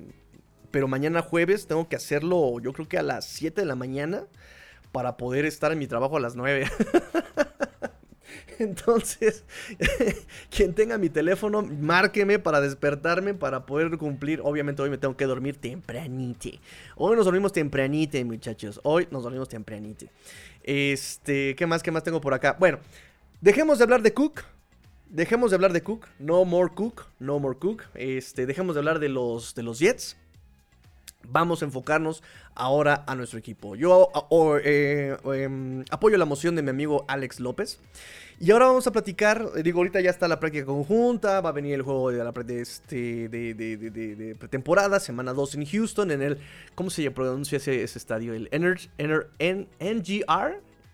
Pero 0.71 0.89
mañana 0.89 1.21
jueves 1.21 1.65
tengo 1.65 1.87
que 1.87 1.95
hacerlo, 1.95 2.59
yo 2.59 2.73
creo 2.73 2.89
que 2.89 2.97
a 2.97 3.03
las 3.03 3.23
7 3.23 3.61
de 3.61 3.67
la 3.67 3.75
mañana, 3.75 4.25
para 4.91 5.15
poder 5.15 5.45
estar 5.45 5.71
en 5.71 5.79
mi 5.79 5.87
trabajo 5.87 6.17
a 6.17 6.19
las 6.19 6.35
9. 6.35 6.67
Entonces, 8.59 9.43
quien 10.49 10.73
tenga 10.73 10.97
mi 10.97 11.09
teléfono, 11.09 11.61
márqueme 11.61 12.39
para 12.39 12.61
despertarme, 12.61 13.33
para 13.33 13.65
poder 13.65 13.97
cumplir. 13.97 14.41
Obviamente 14.43 14.81
hoy 14.81 14.89
me 14.89 14.97
tengo 14.97 15.15
que 15.17 15.25
dormir 15.25 15.57
tempranite. 15.57 16.59
Hoy 16.95 17.15
nos 17.15 17.25
dormimos 17.25 17.51
tempranite, 17.51 18.23
muchachos. 18.23 18.79
Hoy 18.83 19.07
nos 19.11 19.23
dormimos 19.23 19.49
tempranite. 19.49 20.09
Este, 20.63 21.55
¿qué 21.55 21.65
más, 21.65 21.83
qué 21.83 21.91
más 21.91 22.03
tengo 22.03 22.21
por 22.21 22.33
acá? 22.33 22.55
Bueno, 22.59 22.79
dejemos 23.41 23.77
de 23.77 23.83
hablar 23.83 24.01
de 24.01 24.13
Cook. 24.13 24.43
Dejemos 25.09 25.51
de 25.51 25.55
hablar 25.55 25.73
de 25.73 25.81
Cook. 25.81 26.07
No 26.19 26.45
more 26.45 26.73
Cook. 26.73 27.05
No 27.19 27.39
more 27.39 27.57
Cook. 27.57 27.83
Este, 27.93 28.45
dejemos 28.45 28.75
de 28.75 28.79
hablar 28.79 28.99
de 28.99 29.09
los, 29.09 29.55
de 29.55 29.63
los 29.63 29.79
Jets. 29.79 30.17
Vamos 31.31 31.61
a 31.61 31.65
enfocarnos 31.65 32.23
ahora 32.55 33.03
a 33.07 33.15
nuestro 33.15 33.39
equipo. 33.39 33.75
Yo 33.75 34.09
eh, 34.63 35.17
em, 35.33 35.83
apoyo 35.89 36.17
la 36.17 36.25
moción 36.25 36.55
de 36.55 36.61
mi 36.61 36.69
amigo 36.69 37.05
Alex 37.07 37.39
López. 37.39 37.79
Y 38.39 38.51
ahora 38.51 38.65
vamos 38.65 38.85
a 38.85 38.91
platicar, 38.91 39.45
eh, 39.55 39.63
digo, 39.63 39.79
ahorita 39.79 40.01
ya 40.01 40.09
está 40.09 40.27
la 40.27 40.39
práctica 40.39 40.65
conjunta, 40.65 41.39
va 41.39 41.49
a 41.49 41.53
venir 41.53 41.73
el 41.73 41.83
juego 41.83 42.11
de 42.11 42.23
la 42.23 42.31
de, 42.31 42.61
este, 42.61 43.29
de, 43.29 44.35
pretemporada, 44.37 44.99
semana 44.99 45.31
2 45.31 45.55
en 45.55 45.65
Houston, 45.65 46.11
en 46.11 46.21
el, 46.21 46.37
¿cómo 46.75 46.89
se 46.89 47.09
pronuncia 47.11 47.57
ese, 47.57 47.83
ese 47.83 47.97
estadio? 47.97 48.33
El 48.33 48.49
NGR, 48.51 49.27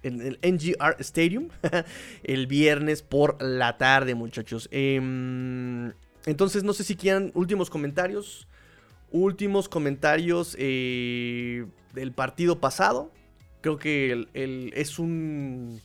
en 0.03 0.21
el 0.21 0.39
NGR 0.43 0.97
Stadium, 0.99 1.49
el 2.23 2.45
viernes 2.45 3.01
por 3.01 3.41
la 3.41 3.77
tarde, 3.77 4.13
muchachos. 4.13 4.69
Em, 4.71 5.91
entonces, 6.27 6.63
no 6.63 6.73
sé 6.73 6.83
si 6.83 6.95
quieran 6.95 7.31
últimos 7.33 7.71
comentarios, 7.71 8.47
últimos 9.11 9.69
comentarios 9.69 10.55
eh, 10.59 11.65
del 11.93 12.11
partido 12.11 12.59
pasado. 12.59 13.11
Creo 13.61 13.77
que 13.77 14.27
es 14.33 14.97
un 14.99 15.81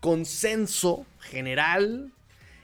consenso 0.00 1.04
general 1.20 2.10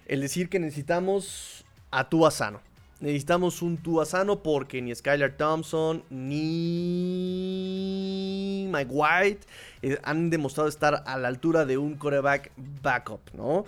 el 0.07 0.20
decir 0.22 0.49
que 0.49 0.59
necesitamos 0.59 1.64
a 1.90 2.09
Tua 2.09 2.30
Sano. 2.30 2.61
Necesitamos 3.01 3.62
un 3.62 3.76
Tua 3.76 4.07
Sano 4.07 4.42
porque 4.42 4.80
ni 4.82 4.94
Skylar 4.94 5.36
Thompson 5.36 6.03
ni 6.11 7.49
Mike 8.72 8.90
White 8.90 9.46
eh, 9.82 9.99
han 10.03 10.30
demostrado 10.30 10.68
estar 10.68 11.05
a 11.07 11.18
la 11.18 11.28
altura 11.28 11.64
de 11.64 11.78
un 11.78 11.94
coreback 11.96 12.51
backup, 12.82 13.20
¿no? 13.34 13.64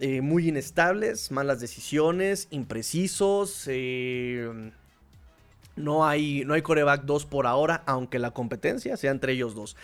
eh, 0.00 0.20
muy 0.20 0.48
inestables, 0.48 1.30
malas 1.30 1.60
decisiones, 1.60 2.48
imprecisos. 2.50 3.64
Eh, 3.68 4.70
no 5.76 6.06
hay, 6.06 6.44
no 6.44 6.54
hay 6.54 6.62
coreback 6.62 7.04
2 7.04 7.26
por 7.26 7.46
ahora, 7.46 7.82
aunque 7.86 8.18
la 8.18 8.32
competencia 8.32 8.96
sea 8.96 9.10
entre 9.10 9.32
ellos 9.32 9.54
dos. 9.54 9.76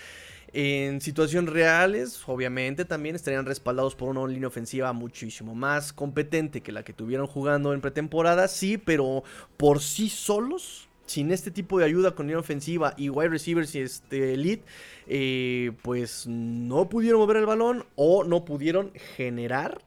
En 0.53 1.01
situaciones 1.01 1.53
reales, 1.53 2.21
obviamente, 2.27 2.85
también 2.85 3.15
estarían 3.15 3.47
respaldados 3.47 3.95
por 3.95 4.09
una 4.09 4.27
línea 4.27 4.49
ofensiva 4.49 4.93
muchísimo 4.93 5.55
más 5.55 5.93
competente 5.93 6.61
que 6.61 6.73
la 6.73 6.83
que 6.83 6.93
tuvieron 6.93 7.29
jugando 7.29 7.73
en 7.73 7.81
pretemporada, 7.81 8.49
sí, 8.49 8.77
pero 8.77 9.23
por 9.57 9.81
sí 9.81 10.09
solos, 10.09 10.89
sin 11.07 11.31
este 11.31 11.53
tipo 11.53 11.79
de 11.79 11.85
ayuda 11.85 12.17
con 12.17 12.27
línea 12.27 12.41
ofensiva 12.41 12.95
y 12.97 13.11
wide 13.11 13.29
receivers 13.29 13.75
y 13.77 13.81
este 13.81 14.35
elite, 14.35 14.65
eh, 15.07 15.71
pues 15.83 16.27
no 16.27 16.89
pudieron 16.89 17.21
mover 17.21 17.37
el 17.37 17.47
balón 17.47 17.85
o 17.95 18.25
no 18.25 18.45
pudieron 18.45 18.93
generar 19.17 19.83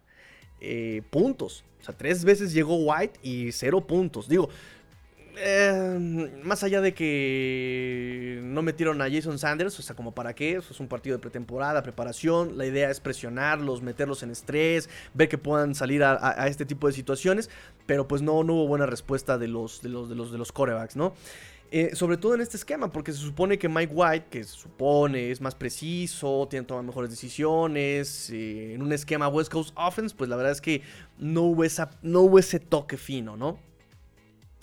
eh, 0.61 1.01
puntos. 1.09 1.65
O 1.81 1.83
sea, 1.83 1.97
tres 1.97 2.23
veces 2.23 2.53
llegó 2.53 2.77
White 2.77 3.19
y 3.21 3.51
cero 3.51 3.85
puntos. 3.85 4.29
Digo, 4.29 4.49
eh, 5.37 5.62
más 5.99 6.63
allá 6.63 6.81
de 6.81 6.93
que 6.93 8.39
no 8.43 8.61
metieron 8.61 9.01
a 9.01 9.09
Jason 9.09 9.39
Sanders, 9.39 9.79
o 9.79 9.81
sea, 9.81 9.95
como 9.95 10.13
para 10.13 10.33
qué, 10.33 10.57
eso 10.57 10.71
es 10.71 10.79
un 10.79 10.87
partido 10.87 11.15
de 11.15 11.21
pretemporada, 11.21 11.83
preparación, 11.83 12.57
la 12.57 12.65
idea 12.65 12.89
es 12.89 12.99
presionarlos, 12.99 13.81
meterlos 13.81 14.23
en 14.23 14.31
estrés, 14.31 14.89
ver 15.13 15.29
que 15.29 15.37
puedan 15.37 15.75
salir 15.75 16.03
a, 16.03 16.47
este 16.47 16.65
tipo 16.65 16.87
de 16.87 16.93
situaciones, 16.93 17.49
pero 17.85 18.07
pues 18.07 18.21
no, 18.21 18.43
no 18.43 18.53
hubo 18.53 18.67
buena 18.67 18.85
respuesta 18.85 19.37
de 19.37 19.47
los, 19.47 19.81
de 19.81 19.89
los, 19.89 20.09
de 20.09 20.15
los, 20.15 20.31
de 20.31 20.37
los 20.37 20.51
corebacks, 20.51 20.95
¿no? 20.95 21.13
Eh, 21.75 21.95
sobre 21.95 22.17
todo 22.17 22.35
en 22.35 22.41
este 22.41 22.55
esquema, 22.55 22.91
porque 22.91 23.11
se 23.11 23.17
supone 23.17 23.57
que 23.57 23.67
Mike 23.67 23.91
White, 23.95 24.27
que 24.29 24.43
se 24.43 24.51
supone 24.51 25.31
es 25.31 25.41
más 25.41 25.55
preciso, 25.55 26.47
tiene 26.47 26.65
que 26.65 26.67
tomar 26.67 26.83
mejores 26.83 27.09
decisiones, 27.09 28.29
eh, 28.29 28.75
en 28.75 28.83
un 28.83 28.93
esquema 28.93 29.27
West 29.27 29.51
Coast 29.51 29.73
Offense, 29.75 30.13
pues 30.15 30.29
la 30.29 30.35
verdad 30.35 30.51
es 30.51 30.61
que 30.61 30.83
no 31.17 31.41
hubo, 31.41 31.63
esa, 31.63 31.89
no 32.03 32.21
hubo 32.21 32.37
ese 32.37 32.59
toque 32.59 32.95
fino, 32.95 33.35
¿no? 33.37 33.57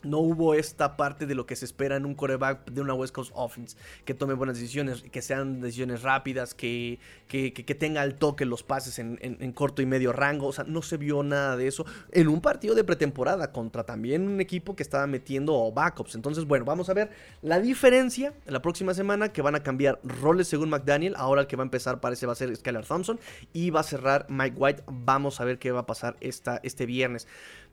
No 0.04 0.18
hubo 0.18 0.54
esta 0.54 0.96
parte 0.96 1.26
de 1.26 1.34
lo 1.34 1.46
que 1.46 1.56
se 1.56 1.64
espera 1.64 1.96
en 1.96 2.06
un 2.06 2.14
coreback 2.14 2.70
de 2.70 2.80
una 2.80 2.94
West 2.94 3.14
Coast 3.14 3.32
Offense, 3.34 3.76
que 4.04 4.14
tome 4.14 4.34
buenas 4.34 4.58
decisiones, 4.58 5.02
que 5.02 5.22
sean 5.22 5.60
decisiones 5.60 6.02
rápidas, 6.02 6.54
que, 6.54 6.98
que, 7.28 7.50
tenga 7.74 8.02
el 8.04 8.16
toque 8.16 8.44
los 8.44 8.62
pases 8.62 8.98
en, 8.98 9.52
corto 9.52 9.82
y 9.82 9.86
medio 9.86 10.12
rango, 10.12 10.48
o 10.48 10.52
sea, 10.52 10.64
no 10.64 10.82
se 10.82 10.96
vio 10.96 11.22
nada 11.22 11.56
de 11.56 11.66
eso 11.66 11.86
en 12.12 12.28
un 12.28 12.40
partido 12.40 12.74
de 12.74 12.84
pretemporada 12.84 13.52
contra 13.52 13.84
también 13.84 14.28
un 14.28 14.40
equipo 14.40 14.76
que 14.76 14.82
estaba 14.82 15.06
metiendo 15.06 15.70
backups. 15.72 16.14
Entonces, 16.14 16.44
bueno, 16.44 16.64
vamos 16.64 16.88
a 16.88 16.94
ver 16.94 17.10
la 17.42 17.60
diferencia 17.60 18.34
la 18.46 18.62
próxima 18.62 18.94
semana 18.94 19.32
que 19.32 19.42
van 19.42 19.54
a 19.54 19.62
cambiar 19.62 20.00
roles 20.02 20.48
según 20.48 20.70
McDaniel, 20.70 21.14
ahora 21.16 21.42
el 21.42 21.46
que 21.46 21.56
va 21.56 21.62
a 21.62 21.66
empezar 21.66 22.00
parece 22.00 22.26
va 22.26 22.32
a 22.32 22.36
ser 22.36 22.54
Skylar 22.54 22.84
Thompson 22.84 23.18
y 23.52 23.70
va 23.70 23.80
a 23.80 23.84
cerrar 23.84 24.26
Mike 24.28 24.56
White, 24.56 24.82
vamos 24.86 25.40
a 25.40 25.44
ver 25.44 25.58
qué 25.58 25.72
va 25.72 25.80
a 25.80 25.86
pasar 25.86 26.16
esta, 26.20 26.60
este 26.62 26.86
viernes. 26.86 27.26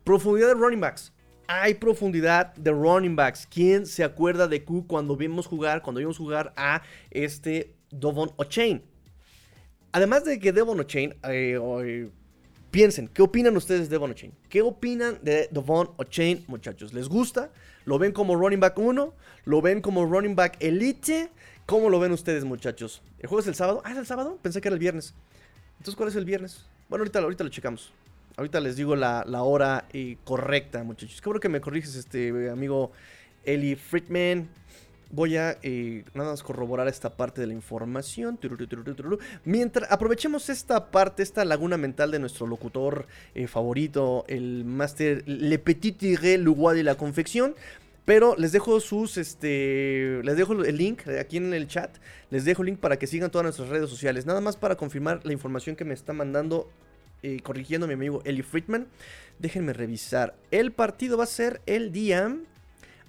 Profundidad 0.03 0.47
de 0.47 0.53
running 0.53 0.79
backs 0.79 1.11
hay 1.47 1.73
profundidad 1.75 2.53
de 2.55 2.71
running 2.71 3.15
backs. 3.15 3.47
¿Quién 3.47 3.85
se 3.85 4.03
acuerda 4.03 4.47
de 4.47 4.63
Q 4.63 4.85
cuando 4.85 5.15
vimos 5.15 5.47
jugar, 5.47 5.81
cuando 5.81 5.99
vimos 5.99 6.17
jugar 6.17 6.53
a 6.55 6.81
este 7.09 7.75
Devon 7.89 8.31
O'Chain? 8.35 8.81
Además 9.91 10.25
de 10.25 10.39
que 10.39 10.51
Devon 10.51 10.79
O'Chain, 10.79 11.15
eh, 11.23 12.09
piensen, 12.69 13.07
¿qué 13.07 13.21
opinan 13.21 13.55
ustedes 13.55 13.83
de 13.83 13.95
Devon 13.95 14.11
O'Chain? 14.11 14.33
¿Qué 14.49 14.61
opinan 14.61 15.19
de 15.23 15.47
Devon 15.49 15.89
O'Chain, 15.97 16.43
muchachos? 16.47 16.93
¿Les 16.93 17.07
gusta? 17.07 17.49
¿Lo 17.85 17.97
ven 17.97 18.11
como 18.11 18.35
running 18.35 18.59
back 18.59 18.77
1? 18.77 19.13
¿Lo 19.45 19.61
ven 19.61 19.81
como 19.81 20.05
running 20.05 20.35
back 20.35 20.57
elite? 20.59 21.29
¿Cómo 21.65 21.89
lo 21.89 21.99
ven 21.99 22.11
ustedes, 22.11 22.43
muchachos? 22.43 23.01
¿El 23.19 23.27
juego 23.27 23.39
es 23.39 23.47
el 23.47 23.55
sábado? 23.55 23.81
Ah, 23.85 23.91
¿es 23.93 23.97
el 23.97 24.05
sábado? 24.05 24.37
Pensé 24.41 24.59
que 24.59 24.67
era 24.67 24.75
el 24.75 24.79
viernes. 24.79 25.13
Entonces, 25.77 25.95
¿cuál 25.95 26.09
es 26.09 26.15
el 26.15 26.25
viernes? 26.25 26.65
Bueno, 26.89 27.03
ahorita, 27.03 27.19
ahorita 27.19 27.43
lo 27.43 27.49
checamos. 27.49 27.93
Ahorita 28.37 28.59
les 28.59 28.75
digo 28.75 28.95
la, 28.95 29.23
hora 29.41 29.85
eh, 29.93 30.17
correcta, 30.23 30.83
muchachos. 30.83 31.21
Qué 31.21 31.27
bueno 31.27 31.39
que 31.39 31.49
me 31.49 31.59
corriges, 31.59 31.95
este 31.95 32.51
amigo 32.51 32.91
Eli 33.43 33.75
Friedman. 33.75 34.47
Voy 35.09 35.37
a 35.37 35.57
eh, 35.63 36.03
nada 36.13 36.29
más 36.29 36.43
corroborar 36.43 36.87
esta 36.87 37.17
parte 37.17 37.41
de 37.41 37.47
la 37.47 37.53
información. 37.53 38.37
Mientras 39.43 39.91
aprovechemos 39.91 40.49
esta 40.49 40.91
parte, 40.91 41.23
esta 41.23 41.45
laguna 41.45 41.77
mental 41.77 42.11
de 42.11 42.19
nuestro 42.19 42.45
locutor 42.45 43.07
eh, 43.33 43.47
favorito, 43.47 44.23
el 44.27 44.65
Master 44.65 45.23
Le 45.25 45.57
Petit 45.57 45.97
Tigre 45.97 46.37
Luguay 46.37 46.77
de 46.77 46.83
la 46.83 46.93
confección. 46.93 47.55
Pero 48.05 48.35
les 48.37 48.51
dejo 48.51 48.79
sus, 48.81 49.17
este, 49.17 50.21
les 50.23 50.37
dejo 50.37 50.53
el 50.53 50.77
link 50.77 51.07
aquí 51.07 51.37
en 51.37 51.55
el 51.55 51.67
chat. 51.67 51.89
Les 52.29 52.45
dejo 52.45 52.61
el 52.61 52.67
link 52.67 52.79
para 52.79 52.97
que 52.97 53.07
sigan 53.07 53.31
todas 53.31 53.45
nuestras 53.45 53.69
redes 53.69 53.89
sociales. 53.89 54.27
Nada 54.27 54.41
más 54.41 54.57
para 54.57 54.75
confirmar 54.75 55.21
la 55.23 55.33
información 55.33 55.75
que 55.75 55.85
me 55.85 55.95
está 55.95 56.13
mandando 56.13 56.69
eh, 57.23 57.39
corrigiendo 57.41 57.87
mi 57.87 57.93
amigo 57.93 58.21
Eli 58.25 58.43
Friedman. 58.43 58.87
Déjenme 59.39 59.73
revisar. 59.73 60.35
El 60.51 60.71
partido 60.71 61.17
va 61.17 61.25
a 61.25 61.27
ser 61.27 61.61
el 61.65 61.91
día 61.91 62.35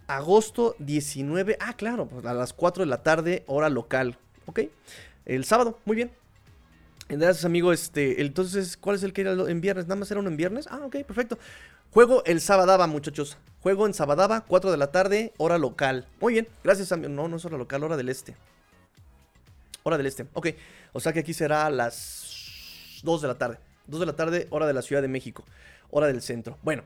agosto 0.06 0.74
19. 0.78 1.56
Ah, 1.60 1.74
claro, 1.74 2.06
pues, 2.06 2.24
a 2.24 2.34
las 2.34 2.52
4 2.52 2.82
de 2.82 2.90
la 2.90 3.02
tarde, 3.02 3.44
hora 3.46 3.68
local. 3.68 4.18
Ok. 4.46 4.60
El 5.24 5.44
sábado, 5.44 5.78
muy 5.84 5.96
bien. 5.96 6.10
Gracias, 7.08 7.44
amigo. 7.44 7.72
Este, 7.72 8.20
entonces, 8.20 8.76
¿cuál 8.76 8.96
es 8.96 9.02
el 9.02 9.12
que 9.12 9.22
era 9.22 9.32
en 9.32 9.60
viernes? 9.60 9.86
¿Nada 9.86 9.96
más 9.96 10.10
era 10.10 10.20
uno 10.20 10.28
en 10.28 10.36
viernes? 10.36 10.66
Ah, 10.70 10.80
ok, 10.84 10.96
perfecto. 11.06 11.38
Juego 11.90 12.22
el 12.26 12.40
Sabadaba, 12.40 12.86
muchachos. 12.86 13.38
Juego 13.62 13.86
en 13.86 13.94
Sabadaba, 13.94 14.42
4 14.42 14.70
de 14.70 14.76
la 14.76 14.90
tarde, 14.92 15.32
hora 15.38 15.58
local. 15.58 16.06
Muy 16.20 16.34
bien, 16.34 16.48
gracias, 16.62 16.92
amigo. 16.92 17.08
No, 17.08 17.28
no 17.28 17.36
es 17.36 17.44
hora 17.44 17.56
local, 17.56 17.82
hora 17.82 17.96
del 17.96 18.08
este. 18.08 18.36
Hora 19.82 19.96
del 19.96 20.06
este, 20.06 20.26
ok. 20.34 20.48
O 20.92 21.00
sea 21.00 21.12
que 21.12 21.20
aquí 21.20 21.32
será 21.32 21.66
a 21.66 21.70
las 21.70 23.00
2 23.02 23.22
de 23.22 23.28
la 23.28 23.38
tarde. 23.38 23.58
2 23.88 24.00
de 24.00 24.06
la 24.06 24.14
tarde, 24.14 24.46
hora 24.50 24.66
de 24.66 24.74
la 24.74 24.82
Ciudad 24.82 25.02
de 25.02 25.08
México, 25.08 25.44
hora 25.90 26.06
del 26.06 26.22
centro. 26.22 26.58
Bueno, 26.62 26.84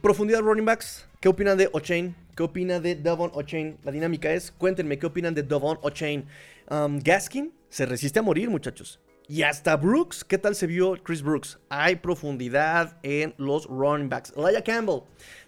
profundidad 0.00 0.40
running 0.40 0.64
backs. 0.64 1.06
¿Qué 1.20 1.28
opinan 1.28 1.58
de 1.58 1.68
O'Chain? 1.72 2.14
¿Qué 2.36 2.42
opina 2.42 2.80
de 2.80 2.94
Devon 2.94 3.30
O'Chain? 3.34 3.78
La 3.82 3.92
dinámica 3.92 4.32
es, 4.32 4.52
cuéntenme, 4.52 4.98
¿qué 4.98 5.06
opinan 5.06 5.34
de 5.34 5.42
Devon 5.42 5.78
O'Chain? 5.82 6.26
Gaskin 6.68 7.52
se 7.68 7.86
resiste 7.86 8.18
a 8.18 8.22
morir, 8.22 8.50
muchachos. 8.50 9.00
Y 9.26 9.42
hasta 9.42 9.74
Brooks, 9.76 10.22
¿qué 10.22 10.36
tal 10.36 10.54
se 10.54 10.66
vio 10.66 11.02
Chris 11.02 11.22
Brooks? 11.22 11.58
Hay 11.70 11.96
profundidad 11.96 12.98
en 13.02 13.34
los 13.38 13.66
running 13.66 14.10
backs. 14.10 14.34
Elijah 14.36 14.62
Campbell, 14.62 15.00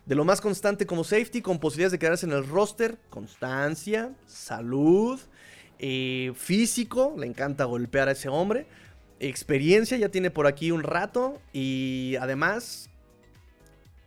de 0.06 0.14
lo 0.14 0.24
más 0.24 0.40
constante 0.40 0.86
como 0.86 1.04
safety, 1.04 1.42
con 1.42 1.58
posibilidades 1.58 1.92
de 1.92 1.98
quedarse 1.98 2.24
en 2.24 2.32
el 2.32 2.48
roster. 2.48 2.96
Constancia, 3.10 4.14
salud, 4.24 5.20
eh, 5.78 6.32
físico, 6.34 7.14
le 7.18 7.26
encanta 7.26 7.64
golpear 7.64 8.08
a 8.08 8.12
ese 8.12 8.30
hombre 8.30 8.66
experiencia, 9.20 9.96
ya 9.96 10.08
tiene 10.08 10.30
por 10.30 10.46
aquí 10.46 10.70
un 10.70 10.82
rato 10.82 11.40
y 11.52 12.16
además 12.20 12.90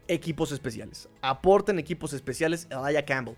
equipos 0.08 0.52
especiales. 0.52 1.08
Aporten 1.22 1.80
equipos 1.80 2.14
especiales 2.14 2.68
Elijah 2.70 3.06
Campbell. 3.06 3.36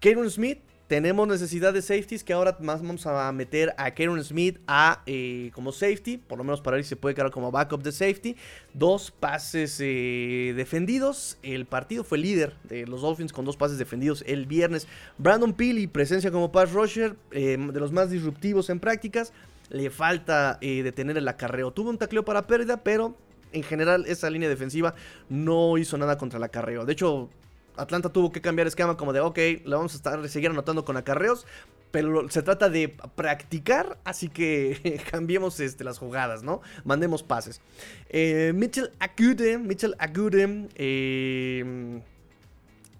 Karen 0.00 0.28
Smith, 0.30 0.58
tenemos 0.86 1.26
necesidad 1.26 1.72
de 1.72 1.80
safeties 1.80 2.22
que 2.22 2.34
ahora 2.34 2.58
más 2.60 2.82
vamos 2.82 3.06
a 3.06 3.32
meter 3.32 3.74
a 3.78 3.94
Karen 3.94 4.22
Smith 4.22 4.58
a, 4.66 5.02
eh, 5.06 5.50
como 5.54 5.72
safety, 5.72 6.18
por 6.18 6.36
lo 6.36 6.44
menos 6.44 6.60
para 6.60 6.76
él 6.76 6.84
se 6.84 6.94
puede 6.94 7.14
quedar 7.14 7.30
como 7.30 7.50
backup 7.50 7.82
de 7.82 7.90
safety. 7.90 8.36
Dos 8.74 9.10
pases 9.10 9.78
eh, 9.80 10.52
defendidos. 10.54 11.38
El 11.42 11.64
partido 11.64 12.04
fue 12.04 12.18
líder 12.18 12.54
de 12.64 12.86
los 12.86 13.00
Dolphins 13.00 13.32
con 13.32 13.46
dos 13.46 13.56
pases 13.56 13.78
defendidos 13.78 14.22
el 14.26 14.44
viernes. 14.44 14.86
Brandon 15.16 15.54
Peely, 15.54 15.86
presencia 15.86 16.30
como 16.30 16.52
pass 16.52 16.72
rusher, 16.72 17.16
eh, 17.30 17.56
de 17.58 17.80
los 17.80 17.90
más 17.90 18.10
disruptivos 18.10 18.68
en 18.68 18.78
prácticas 18.78 19.32
le 19.70 19.90
falta 19.90 20.58
eh, 20.60 20.82
detener 20.82 21.16
el 21.18 21.28
acarreo. 21.28 21.72
Tuvo 21.72 21.90
un 21.90 21.98
tacleo 21.98 22.24
para 22.24 22.46
pérdida, 22.46 22.82
pero 22.82 23.16
en 23.52 23.62
general 23.62 24.04
esa 24.06 24.30
línea 24.30 24.48
defensiva 24.48 24.94
no 25.28 25.78
hizo 25.78 25.96
nada 25.96 26.18
contra 26.18 26.38
el 26.38 26.44
acarreo. 26.44 26.84
De 26.84 26.92
hecho, 26.92 27.30
Atlanta 27.76 28.10
tuvo 28.10 28.32
que 28.32 28.40
cambiar 28.40 28.66
esquema 28.66 28.96
como 28.96 29.12
de, 29.12 29.20
ok, 29.20 29.36
le 29.36 29.76
vamos 29.76 29.94
a 29.94 29.96
estar, 29.96 30.28
seguir 30.28 30.50
anotando 30.50 30.84
con 30.84 30.96
acarreos, 30.96 31.46
pero 31.90 32.28
se 32.28 32.42
trata 32.42 32.68
de 32.68 32.96
practicar, 33.14 33.98
así 34.04 34.28
que 34.28 35.00
cambiemos 35.10 35.60
este, 35.60 35.84
las 35.84 35.98
jugadas, 35.98 36.42
¿no? 36.42 36.60
Mandemos 36.84 37.22
pases. 37.22 37.60
Eh, 38.08 38.52
Mitchell 38.54 38.90
Agude, 38.98 39.58
Mitchell 39.58 39.94
Agude, 39.98 40.68
eh, 40.74 42.00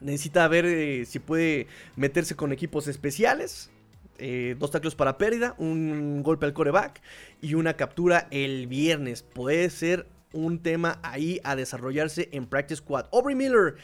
necesita 0.00 0.46
ver 0.48 1.06
si 1.06 1.18
puede 1.18 1.66
meterse 1.96 2.36
con 2.36 2.52
equipos 2.52 2.86
especiales. 2.88 3.70
Eh, 4.18 4.54
dos 4.58 4.70
taclos 4.70 4.94
para 4.94 5.18
pérdida, 5.18 5.54
un 5.58 6.22
golpe 6.22 6.46
al 6.46 6.52
coreback 6.52 7.00
y 7.42 7.54
una 7.54 7.74
captura 7.74 8.28
el 8.30 8.66
viernes. 8.66 9.22
Puede 9.22 9.70
ser 9.70 10.06
un 10.32 10.58
tema 10.58 10.98
ahí 11.02 11.40
a 11.44 11.56
desarrollarse 11.56 12.28
en 12.32 12.46
Practice 12.46 12.78
Squad. 12.78 13.06
Aubrey 13.12 13.34
Miller, 13.34 13.76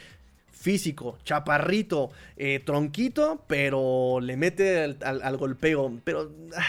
físico, 0.51 1.17
chaparrito, 1.23 2.11
eh, 2.37 2.61
tronquito, 2.63 3.43
pero 3.47 4.19
le 4.21 4.37
mete 4.37 4.95
al, 5.01 5.37
golpeo. 5.37 5.99
Pero 6.03 6.31
ah, 6.55 6.63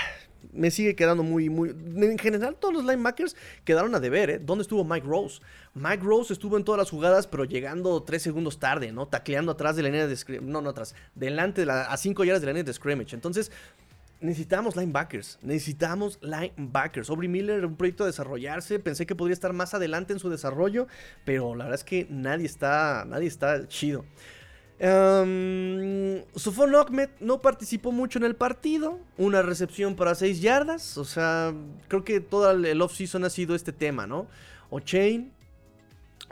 me 0.53 0.71
sigue 0.71 0.95
quedando 0.95 1.23
muy, 1.23 1.49
muy... 1.49 1.71
En 1.71 2.19
general, 2.19 2.57
todos 2.61 2.75
los 2.75 2.85
linebackers 2.85 3.37
quedaron 3.65 3.95
a 3.95 4.01
deber, 4.01 4.31
¿eh? 4.31 4.39
¿Dónde 4.39 4.63
estuvo 4.63 4.85
Mike 4.85 5.07
Rose? 5.07 5.41
Mike 5.75 6.03
Rose 6.03 6.33
estuvo 6.33 6.57
en 6.57 6.65
todas 6.65 6.79
las 6.79 6.91
jugadas, 6.91 7.27
pero 7.27 7.45
llegando 7.45 8.03
tres 8.03 8.23
segundos 8.23 8.59
tarde, 8.59 8.93
¿no? 8.93 9.09
Tacleando 9.09 9.53
atrás 9.53 9.77
de 9.77 9.83
la 9.83 9.89
línea 9.89 10.07
de 10.07 10.17
scrimmage. 10.17 10.51
No, 10.51 10.61
no 10.61 10.71
atrás. 10.71 10.95
Delante, 11.15 11.63
de 11.63 11.67
la, 11.67 11.83
a 11.83 11.97
cinco 11.97 12.25
yardas 12.25 12.43
de 12.43 12.47
la 12.47 12.53
línea 12.53 12.65
de 12.65 12.73
scrimmage. 12.73 13.15
Entonces, 13.15 13.51
necesitamos 14.21 14.77
linebackers. 14.77 15.39
Necesitamos 15.43 16.19
linebackers. 16.23 17.09
Aubrey 17.11 17.29
Miller, 17.29 17.65
un 17.65 17.77
proyecto 17.77 18.05
a 18.05 18.07
desarrollarse. 18.07 18.79
Pensé 18.79 19.07
que 19.07 19.15
podría 19.15 19.35
estar 19.35 19.53
más 19.53 19.75
adelante 19.75 20.13
en 20.13 20.19
su 20.19 20.29
desarrollo. 20.29 20.87
Pero 21.25 21.55
la 21.55 21.65
verdad 21.65 21.81
es 21.81 21.85
que 21.85 22.07
nadie 22.11 22.47
está, 22.47 23.05
nadie 23.07 23.29
está 23.29 23.67
chido. 23.69 24.05
Um, 24.83 26.25
Sufon 26.35 26.73
no 27.21 27.41
participó 27.41 27.93
mucho 27.93 28.19
en 28.19 28.25
el 28.25 28.35
partido. 28.35 28.99
Una 29.17 29.41
recepción 29.43 29.95
para 29.95 30.15
6 30.15 30.41
yardas. 30.41 30.99
O 30.99 31.05
sea, 31.05 31.55
creo 31.89 32.05
que 32.05 32.21
todo 32.21 32.51
el 32.51 32.83
offseason 32.83 33.25
ha 33.25 33.31
sido 33.31 33.55
este 33.55 33.73
tema, 33.73 34.07
¿no? 34.09 34.27
O'Chain, 34.71 35.33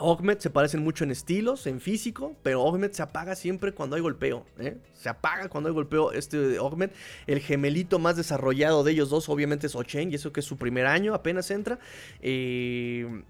Ogmed 0.01 0.39
se 0.39 0.51
parecen 0.51 0.83
mucho 0.83 1.05
en 1.05 1.11
estilos, 1.11 1.67
en 1.67 1.81
físico, 1.81 2.35
pero 2.43 2.63
Ogmed 2.63 2.91
se 2.93 3.03
apaga 3.03 3.37
siempre 3.37 3.73
cuando 3.73 3.97
hay 3.97 4.03
golpeo. 4.03 4.47
¿eh? 4.59 4.79
Se 4.95 5.09
apaga 5.09 5.49
cuando 5.49 5.69
hay 5.69 5.75
golpeo 5.75 6.13
este 6.13 6.59
Ogmed. 6.59 6.91
El 7.27 7.41
gemelito 7.41 7.99
más 7.99 8.17
desarrollado 8.17 8.83
de 8.83 8.93
ellos 8.93 9.11
dos 9.11 9.29
obviamente 9.29 9.67
es 9.67 9.75
O'Chain, 9.75 10.11
y 10.11 10.15
eso 10.15 10.33
que 10.33 10.41
es 10.41 10.47
su 10.47 10.57
primer 10.57 10.87
año, 10.87 11.15
apenas 11.15 11.51
entra. 11.51 11.79
Eh, 12.21 13.23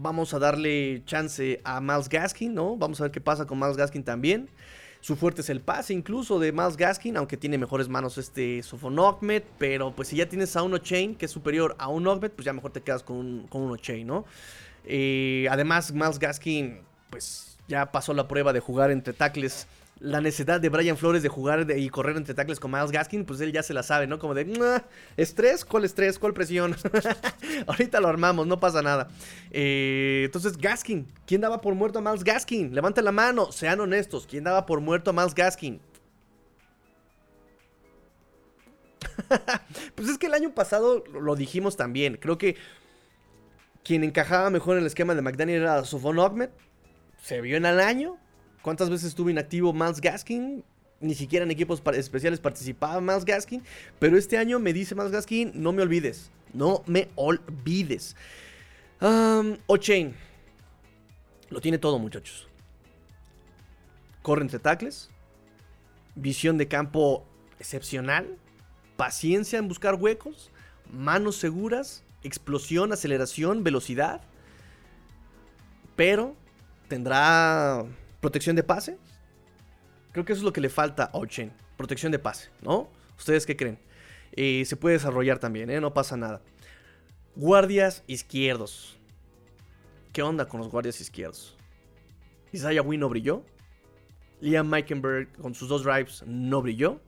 vamos 0.00 0.34
a 0.34 0.38
darle 0.38 1.02
chance 1.04 1.60
a 1.64 1.80
Miles 1.80 2.08
Gaskin, 2.08 2.54
¿no? 2.54 2.76
Vamos 2.76 3.00
a 3.00 3.04
ver 3.04 3.12
qué 3.12 3.20
pasa 3.20 3.46
con 3.46 3.58
Miles 3.58 3.76
Gaskin 3.76 4.02
también. 4.02 4.48
Su 5.00 5.16
fuerte 5.16 5.40
es 5.40 5.48
el 5.48 5.60
pase 5.60 5.94
incluso 5.94 6.38
de 6.38 6.52
Miles 6.52 6.76
Gaskin, 6.76 7.16
aunque 7.16 7.36
tiene 7.36 7.56
mejores 7.56 7.88
manos 7.88 8.18
este 8.18 8.62
Sofon 8.62 8.98
Ogmed, 8.98 9.42
pero 9.58 9.94
pues 9.94 10.08
si 10.08 10.16
ya 10.16 10.28
tienes 10.28 10.54
a 10.56 10.62
un 10.62 10.74
O'Chain 10.74 11.14
que 11.14 11.24
es 11.26 11.30
superior 11.30 11.74
a 11.78 11.88
un 11.88 12.06
Ogmed, 12.06 12.30
pues 12.30 12.44
ya 12.44 12.52
mejor 12.52 12.72
te 12.72 12.82
quedas 12.82 13.02
con 13.02 13.16
un, 13.16 13.46
con 13.46 13.62
un 13.62 13.70
O'Chain, 13.70 14.06
¿no? 14.06 14.24
Eh, 14.84 15.46
además, 15.50 15.92
Miles 15.92 16.18
Gaskin, 16.18 16.80
pues 17.08 17.58
ya 17.68 17.92
pasó 17.92 18.12
la 18.12 18.28
prueba 18.28 18.52
de 18.52 18.60
jugar 18.60 18.90
entre 18.90 19.12
tackles. 19.12 19.66
La 20.00 20.22
necesidad 20.22 20.60
de 20.60 20.70
Brian 20.70 20.96
Flores 20.96 21.22
de 21.22 21.28
jugar 21.28 21.66
y 21.76 21.88
correr 21.90 22.16
entre 22.16 22.32
tackles 22.32 22.58
con 22.58 22.70
Miles 22.70 22.90
Gaskin, 22.90 23.26
pues 23.26 23.38
él 23.42 23.52
ya 23.52 23.62
se 23.62 23.74
la 23.74 23.82
sabe, 23.82 24.06
¿no? 24.06 24.18
Como 24.18 24.32
de, 24.34 24.82
¿estrés? 25.18 25.64
¿Cuál 25.64 25.84
estrés? 25.84 26.18
¿Cuál 26.18 26.32
presión? 26.32 26.74
Ahorita 27.66 28.00
lo 28.00 28.08
armamos, 28.08 28.46
no 28.46 28.58
pasa 28.58 28.80
nada. 28.80 29.08
Eh, 29.50 30.22
entonces, 30.24 30.56
Gaskin, 30.56 31.06
¿quién 31.26 31.42
daba 31.42 31.60
por 31.60 31.74
muerto 31.74 31.98
a 31.98 32.02
Miles 32.02 32.24
Gaskin? 32.24 32.74
Levanta 32.74 33.02
la 33.02 33.12
mano, 33.12 33.52
sean 33.52 33.78
honestos, 33.80 34.26
¿quién 34.26 34.44
daba 34.44 34.64
por 34.64 34.80
muerto 34.80 35.10
a 35.10 35.12
Miles 35.12 35.34
Gaskin? 35.34 35.80
pues 39.94 40.08
es 40.08 40.18
que 40.18 40.26
el 40.26 40.34
año 40.34 40.54
pasado 40.54 41.04
lo 41.12 41.36
dijimos 41.36 41.76
también. 41.76 42.16
Creo 42.16 42.38
que 42.38 42.56
quien 43.84 44.04
encajaba 44.04 44.50
mejor 44.50 44.76
en 44.76 44.82
el 44.82 44.86
esquema 44.86 45.14
de 45.14 45.22
McDaniel 45.22 45.62
era 45.62 45.84
Sofon 45.84 46.18
Ogmed. 46.18 46.50
Se 47.22 47.40
vio 47.40 47.56
en 47.56 47.66
el 47.66 47.80
año. 47.80 48.18
¿Cuántas 48.62 48.90
veces 48.90 49.08
estuvo 49.08 49.30
inactivo 49.30 49.72
Miles 49.72 50.00
Gaskin? 50.00 50.62
Ni 51.00 51.14
siquiera 51.14 51.44
en 51.44 51.50
equipos 51.50 51.82
especiales 51.94 52.40
participaba 52.40 53.00
Miles 53.00 53.24
Gaskin. 53.24 53.62
Pero 53.98 54.16
este 54.18 54.36
año 54.36 54.58
me 54.58 54.72
dice 54.72 54.94
Miles 54.94 55.12
Gaskin, 55.12 55.52
no 55.54 55.72
me 55.72 55.82
olvides. 55.82 56.30
No 56.52 56.82
me 56.86 57.08
olvides. 57.14 58.16
Um, 59.00 59.56
O'Chain. 59.66 60.14
Lo 61.48 61.60
tiene 61.60 61.78
todo, 61.78 61.98
muchachos. 61.98 62.48
Corre 64.22 64.42
entre 64.42 64.58
tacles. 64.58 65.10
Visión 66.14 66.58
de 66.58 66.68
campo 66.68 67.24
excepcional. 67.58 68.36
Paciencia 68.96 69.58
en 69.58 69.68
buscar 69.68 69.94
huecos. 69.94 70.50
Manos 70.92 71.36
seguras 71.36 72.04
explosión, 72.22 72.92
aceleración, 72.92 73.64
velocidad. 73.64 74.20
Pero 75.96 76.36
tendrá 76.88 77.84
protección 78.20 78.56
de 78.56 78.62
pase. 78.62 78.98
Creo 80.12 80.24
que 80.24 80.32
eso 80.32 80.40
es 80.40 80.44
lo 80.44 80.52
que 80.52 80.60
le 80.60 80.68
falta 80.68 81.04
a 81.04 81.18
Ochen. 81.18 81.52
Protección 81.76 82.12
de 82.12 82.18
pase, 82.18 82.50
¿no? 82.62 82.90
¿Ustedes 83.18 83.46
qué 83.46 83.56
creen? 83.56 83.78
Eh, 84.32 84.64
se 84.64 84.76
puede 84.76 84.94
desarrollar 84.96 85.38
también, 85.38 85.70
¿eh? 85.70 85.80
No 85.80 85.92
pasa 85.92 86.16
nada. 86.16 86.40
Guardias 87.36 88.02
izquierdos. 88.06 88.98
¿Qué 90.12 90.22
onda 90.22 90.46
con 90.46 90.60
los 90.60 90.70
guardias 90.70 91.00
izquierdos? 91.00 91.56
Isaiah 92.52 92.82
Wynn 92.82 93.00
no 93.00 93.08
brilló. 93.08 93.44
Liam 94.40 94.68
Meikenberg 94.68 95.32
con 95.34 95.54
sus 95.54 95.68
dos 95.68 95.84
drives 95.84 96.24
no 96.26 96.62
brilló. 96.62 97.00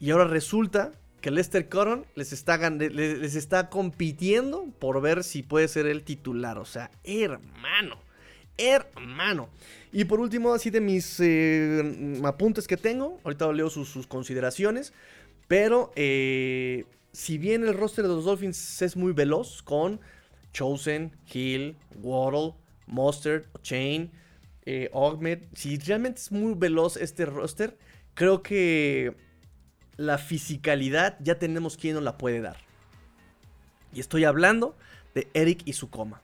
Y 0.00 0.10
ahora 0.10 0.24
resulta 0.24 0.92
que 1.20 1.30
Lester 1.30 1.68
Cotton 1.68 2.04
les 2.14 2.32
está, 2.32 2.68
les 2.68 3.34
está 3.34 3.70
compitiendo 3.70 4.66
por 4.78 5.00
ver 5.00 5.24
si 5.24 5.42
puede 5.42 5.68
ser 5.68 5.86
el 5.86 6.02
titular. 6.02 6.58
O 6.58 6.66
sea, 6.66 6.90
hermano, 7.02 8.03
hermano. 8.58 9.48
Y 9.92 10.04
por 10.04 10.20
último, 10.20 10.52
así 10.52 10.70
de 10.70 10.80
mis 10.80 11.20
eh, 11.20 12.20
apuntes 12.24 12.66
que 12.66 12.76
tengo, 12.76 13.20
ahorita 13.24 13.52
leo 13.52 13.70
sus, 13.70 14.06
consideraciones, 14.06 14.92
pero 15.46 15.92
eh, 15.94 16.84
si 17.12 17.38
bien 17.38 17.64
el 17.64 17.74
roster 17.74 18.04
de 18.04 18.10
los 18.10 18.24
Dolphins 18.24 18.82
es 18.82 18.96
muy 18.96 19.12
veloz 19.12 19.62
con 19.62 20.00
Chosen, 20.52 21.12
Hill, 21.32 21.76
Waddle, 22.02 22.54
Mustard, 22.86 23.44
Chain, 23.62 24.10
eh, 24.66 24.90
si 25.54 25.76
realmente 25.78 26.20
es 26.20 26.32
muy 26.32 26.54
veloz 26.54 26.96
este 26.96 27.26
roster, 27.26 27.76
creo 28.14 28.42
que 28.42 29.14
la 29.96 30.18
fisicalidad 30.18 31.16
ya 31.20 31.38
tenemos 31.38 31.76
quien 31.76 31.94
nos 31.94 32.02
la 32.02 32.18
puede 32.18 32.40
dar. 32.40 32.56
Y 33.92 34.00
estoy 34.00 34.24
hablando 34.24 34.76
de 35.14 35.28
Eric 35.34 35.62
Isukoma. 35.66 36.20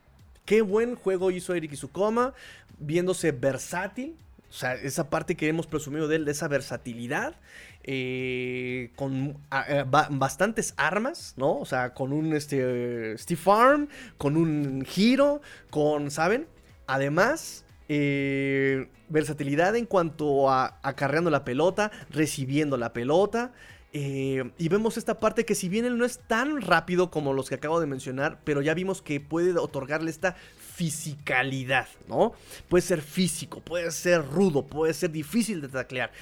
Qué 0.50 0.62
buen 0.62 0.96
juego 0.96 1.30
hizo 1.30 1.54
Eric 1.54 1.74
Isukoma, 1.74 2.34
viéndose 2.80 3.30
versátil. 3.30 4.16
O 4.48 4.52
sea, 4.52 4.74
esa 4.74 5.08
parte 5.08 5.36
que 5.36 5.46
hemos 5.46 5.68
presumido 5.68 6.08
de 6.08 6.16
él, 6.16 6.24
de 6.24 6.32
esa 6.32 6.48
versatilidad. 6.48 7.36
Eh, 7.84 8.90
con 8.96 9.38
eh, 9.68 9.84
bastantes 9.86 10.74
armas, 10.76 11.34
¿no? 11.36 11.56
O 11.56 11.64
sea, 11.64 11.94
con 11.94 12.12
un 12.12 12.32
este, 12.32 13.16
Steve 13.16 13.40
Farm, 13.40 13.86
con 14.18 14.36
un 14.36 14.84
giro, 14.84 15.40
con, 15.70 16.10
¿saben? 16.10 16.48
Además, 16.88 17.64
eh, 17.88 18.88
versatilidad 19.08 19.76
en 19.76 19.86
cuanto 19.86 20.50
a 20.50 20.80
acarreando 20.82 21.30
la 21.30 21.44
pelota, 21.44 21.92
recibiendo 22.10 22.76
la 22.76 22.92
pelota. 22.92 23.52
Eh, 23.92 24.50
y 24.56 24.68
vemos 24.68 24.96
esta 24.96 25.18
parte 25.18 25.44
que 25.44 25.56
si 25.56 25.68
bien 25.68 25.84
él 25.84 25.98
no 25.98 26.04
es 26.04 26.20
tan 26.20 26.60
rápido 26.60 27.10
como 27.10 27.32
los 27.32 27.48
que 27.48 27.56
acabo 27.56 27.80
de 27.80 27.86
mencionar, 27.86 28.40
pero 28.44 28.62
ya 28.62 28.74
vimos 28.74 29.02
que 29.02 29.20
puede 29.20 29.58
otorgarle 29.58 30.10
esta 30.10 30.36
fisicalidad, 30.74 31.88
¿no? 32.08 32.32
Puede 32.68 32.82
ser 32.82 33.02
físico, 33.02 33.60
puede 33.60 33.90
ser 33.90 34.24
rudo, 34.26 34.64
puede 34.64 34.94
ser 34.94 35.10
difícil 35.10 35.60
de 35.60 35.68
taclear. 35.68 36.12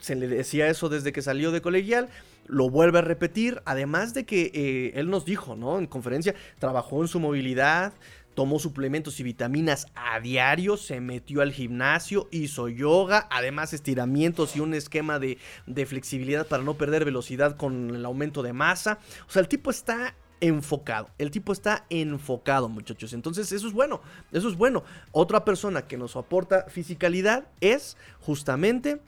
Se 0.00 0.14
le 0.14 0.26
decía 0.26 0.68
eso 0.68 0.88
desde 0.88 1.12
que 1.12 1.20
salió 1.20 1.52
de 1.52 1.60
colegial, 1.60 2.08
lo 2.46 2.70
vuelve 2.70 2.98
a 2.98 3.02
repetir, 3.02 3.60
además 3.66 4.14
de 4.14 4.24
que 4.24 4.50
eh, 4.54 4.92
él 4.94 5.10
nos 5.10 5.24
dijo, 5.26 5.54
¿no? 5.54 5.78
En 5.78 5.86
conferencia, 5.86 6.34
trabajó 6.58 7.02
en 7.02 7.08
su 7.08 7.20
movilidad, 7.20 7.92
tomó 8.38 8.60
suplementos 8.60 9.18
y 9.18 9.24
vitaminas 9.24 9.88
a 9.96 10.20
diario, 10.20 10.76
se 10.76 11.00
metió 11.00 11.42
al 11.42 11.50
gimnasio, 11.50 12.28
hizo 12.30 12.68
yoga, 12.68 13.26
además 13.32 13.72
estiramientos 13.72 14.54
y 14.54 14.60
un 14.60 14.74
esquema 14.74 15.18
de, 15.18 15.38
flexibilidad 15.86 16.46
para 16.46 16.62
no 16.62 16.74
perder 16.74 17.04
velocidad 17.04 17.56
con 17.56 17.96
el 17.96 18.04
aumento 18.04 18.44
de 18.44 18.52
masa. 18.52 19.00
O 19.26 19.32
sea, 19.32 19.42
el 19.42 19.48
tipo 19.48 19.72
está 19.72 20.14
enfocado. 20.40 21.10
El 21.18 21.32
tipo 21.32 21.52
está 21.52 21.84
enfocado, 21.90 22.68
muchachos. 22.68 23.12
Entonces, 23.12 23.50
eso 23.50 23.66
es 23.66 23.72
bueno. 23.72 24.02
Eso 24.30 24.48
es 24.48 24.56
bueno. 24.56 24.84
Otra 25.10 25.44
persona 25.44 25.88
que 25.88 25.96
nos 25.96 26.14
aporta 26.14 26.66
fisicalidad 26.68 27.48
es 27.60 27.96
justamente 28.20 29.00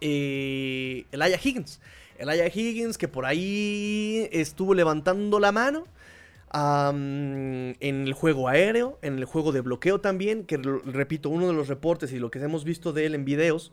eh, 0.00 1.04
Higgins. 1.44 1.82
Aya 2.18 2.46
Higgins 2.46 2.96
que 2.96 3.08
por 3.08 3.26
ahí 3.26 4.26
estuvo 4.32 4.72
levantando 4.72 5.38
la 5.38 5.52
mano 5.52 5.84
en 6.52 7.76
el 7.80 8.12
juego 8.12 8.48
aéreo, 8.48 8.98
en 9.02 9.18
el 9.18 9.24
juego 9.24 9.52
de 9.52 9.60
bloqueo 9.60 10.00
también, 10.00 10.44
que 10.44 10.56
repito, 10.56 11.28
uno 11.28 11.48
de 11.48 11.52
los 11.52 11.68
reportes 11.68 12.12
y 12.12 12.18
lo 12.18 12.30
que 12.30 12.38
hemos 12.38 12.64
visto 12.64 12.92
de 12.92 13.06
él 13.06 13.14
en 13.14 13.24
videos 13.24 13.72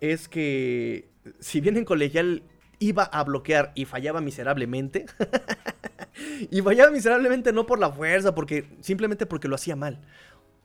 es 0.00 0.28
que 0.28 1.08
si 1.40 1.60
bien 1.60 1.76
en 1.76 1.84
colegial 1.84 2.42
iba 2.78 3.04
a 3.04 3.22
bloquear 3.22 3.72
y 3.74 3.84
fallaba 3.84 4.20
miserablemente, 4.20 5.06
y 6.50 6.60
fallaba 6.62 6.90
miserablemente 6.90 7.52
no 7.52 7.66
por 7.66 7.78
la 7.78 7.90
fuerza, 7.92 8.34
porque 8.34 8.66
simplemente 8.80 9.26
porque 9.26 9.48
lo 9.48 9.54
hacía 9.54 9.76
mal 9.76 10.00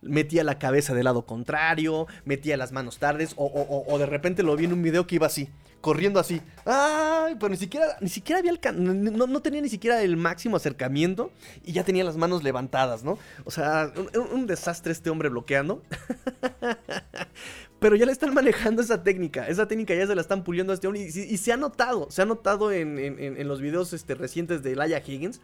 metía 0.02 0.44
la 0.44 0.60
cabeza 0.60 0.94
del 0.94 1.06
lado 1.06 1.26
contrario, 1.26 2.08
metía 2.26 2.58
las 2.58 2.72
manos 2.72 3.00
tardes, 3.00 3.34
o, 3.36 3.98
de 3.98 4.06
repente 4.06 4.44
lo 4.44 4.56
vi 4.56 4.66
en 4.66 4.74
un 4.74 4.82
video 4.82 5.08
que 5.08 5.16
iba 5.16 5.28
así, 5.28 5.50
corriendo 5.82 6.20
así. 6.20 6.42
¡Ay! 6.66 7.36
Pero 7.40 7.50
ni 7.50 7.58
siquiera, 7.58 7.98
ni 8.02 8.10
siquiera 8.10 8.40
había 8.40 8.54
no, 8.74 9.28
no, 9.28 9.42
tenía 9.42 9.62
ni 9.62 9.70
siquiera 9.70 10.02
el 10.02 10.18
máximo 10.18 10.58
acercamiento 10.58 11.32
y 11.64 11.74
ya 11.74 11.84
tenía 11.84 12.04
las 12.04 12.18
manos 12.18 12.44
levantadas, 12.44 13.04
¿no? 13.04 13.18
O 13.46 13.52
sea, 13.52 13.92
un, 14.32 14.48
desastre 14.48 14.92
este 14.92 15.10
hombre 15.10 15.30
bloqueando. 15.30 15.84
pero 17.80 17.96
ya 17.96 18.06
le 18.06 18.12
están 18.12 18.34
manejando 18.34 18.82
esa 18.82 19.04
técnica. 19.04 19.48
Esa 19.48 19.68
técnica 19.68 19.94
ya 19.94 20.08
se 20.08 20.16
la 20.16 20.22
están 20.22 20.44
puliendo 20.44 20.74
a 20.74 20.76
este 20.76 20.88
hombre. 20.88 21.04
Y, 21.04 21.38
se 21.38 21.54
ha 21.54 21.58
notado. 21.58 22.10
Se 22.10 22.22
ha 22.22 22.26
notado 22.26 22.72
en, 22.72 23.48
los 23.48 23.62
videos 23.62 23.94
este, 23.94 24.16
recientes 24.16 24.64
de 24.64 24.76
Laia 24.76 25.02
Higgins. 25.06 25.42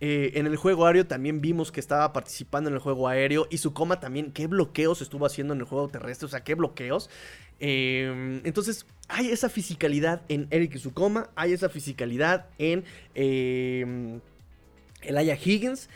Eh, 0.00 0.32
en 0.34 0.46
el 0.46 0.56
juego 0.56 0.86
aéreo 0.86 1.06
también 1.06 1.42
vimos 1.42 1.70
que 1.70 1.80
estaba 1.80 2.12
participando 2.12 2.68
en 2.68 2.74
el 2.74 2.80
juego 2.80 3.08
aéreo. 3.08 3.46
Y 3.50 3.58
su 3.58 3.72
coma 3.72 4.00
también. 4.00 4.32
¿Qué 4.32 4.46
bloqueos 4.46 5.02
estuvo 5.02 5.26
haciendo 5.26 5.54
en 5.54 5.60
el 5.60 5.66
juego 5.66 5.88
terrestre? 5.88 6.26
O 6.26 6.28
sea, 6.28 6.42
¿qué 6.42 6.54
bloqueos? 6.54 7.10
Em, 7.58 8.40
entonces, 8.44 8.86
hay 9.08 9.30
esa 9.30 9.48
fisicalidad 9.48 10.22
en 10.28 10.46
Eric 10.50 10.76
Sukoma. 10.78 11.30
Hay 11.34 11.52
esa 11.52 11.68
fisicalidad 11.68 12.46
en 12.58 12.84
eh, 13.14 14.20
Aya 15.14 15.34
Higgins. 15.36 15.88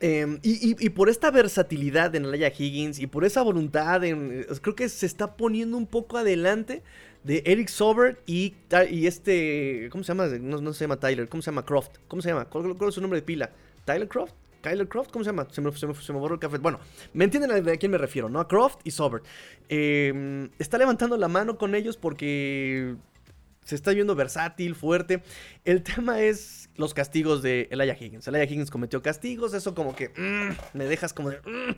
Em, 0.00 0.38
y, 0.44 0.90
por 0.90 1.08
esta 1.08 1.32
versatilidad 1.32 2.14
en 2.14 2.24
Elijah 2.24 2.52
Higgins 2.56 3.00
y 3.00 3.08
por 3.08 3.24
esa 3.24 3.42
voluntad, 3.42 4.04
en, 4.04 4.46
creo 4.62 4.76
que 4.76 4.88
se 4.88 5.06
está 5.06 5.36
poniendo 5.36 5.76
un 5.76 5.86
poco 5.86 6.18
adelante 6.18 6.82
de 7.24 7.42
Eric 7.46 7.68
Sober 7.68 8.22
y, 8.26 8.54
y 8.90 9.06
este. 9.06 9.88
¿Cómo 9.90 10.04
se 10.04 10.08
llama? 10.08 10.26
No, 10.26 10.72
se 10.72 10.84
llama 10.84 10.98
Tyler, 10.98 11.28
¿cómo 11.28 11.42
se 11.42 11.50
llama? 11.50 11.64
Croft. 11.64 11.98
¿Cómo 12.08 12.22
se 12.22 12.28
llama? 12.28 12.46
¿Cuál, 12.46 12.76
es 12.88 12.94
su 12.94 13.00
nombre 13.00 13.20
de 13.20 13.26
pila? 13.26 13.50
¿Tyler 13.84 14.08
Croft? 14.08 14.34
¿Kyler 14.62 14.88
Croft? 14.88 15.10
¿Cómo 15.10 15.24
se 15.24 15.30
llama? 15.30 15.46
Se 15.50 15.60
me, 15.60 15.70
se, 15.72 15.86
me, 15.86 16.18
borró 16.18 16.34
el 16.34 16.40
café. 16.40 16.58
Bueno, 16.58 16.80
me 17.12 17.24
entienden 17.24 17.52
a, 17.52 17.76
quién 17.76 17.92
me 17.92 17.98
refiero, 17.98 18.28
¿no? 18.28 18.40
A 18.40 18.48
Croft 18.48 18.80
y 18.84 18.90
Sober. 18.90 19.22
Em, 19.68 20.50
está 20.58 20.78
levantando 20.78 21.16
la 21.16 21.28
mano 21.28 21.58
con 21.58 21.74
ellos 21.74 21.96
porque 21.96 22.96
se 23.68 23.74
está 23.74 23.92
viendo 23.92 24.14
versátil, 24.14 24.74
fuerte. 24.74 25.22
El 25.66 25.82
tema 25.82 26.22
es 26.22 26.70
los 26.76 26.94
castigos 26.94 27.42
de 27.42 27.68
Elijah 27.70 27.96
Higgins. 28.00 28.26
Elijah 28.26 28.44
Higgins 28.44 28.70
cometió 28.70 29.02
castigos, 29.02 29.52
eso 29.52 29.74
como 29.74 29.94
que 29.94 30.08
mm, 30.08 30.76
me 30.78 30.86
dejas 30.86 31.12
como 31.12 31.28
de... 31.28 31.38
Mm. 31.40 31.76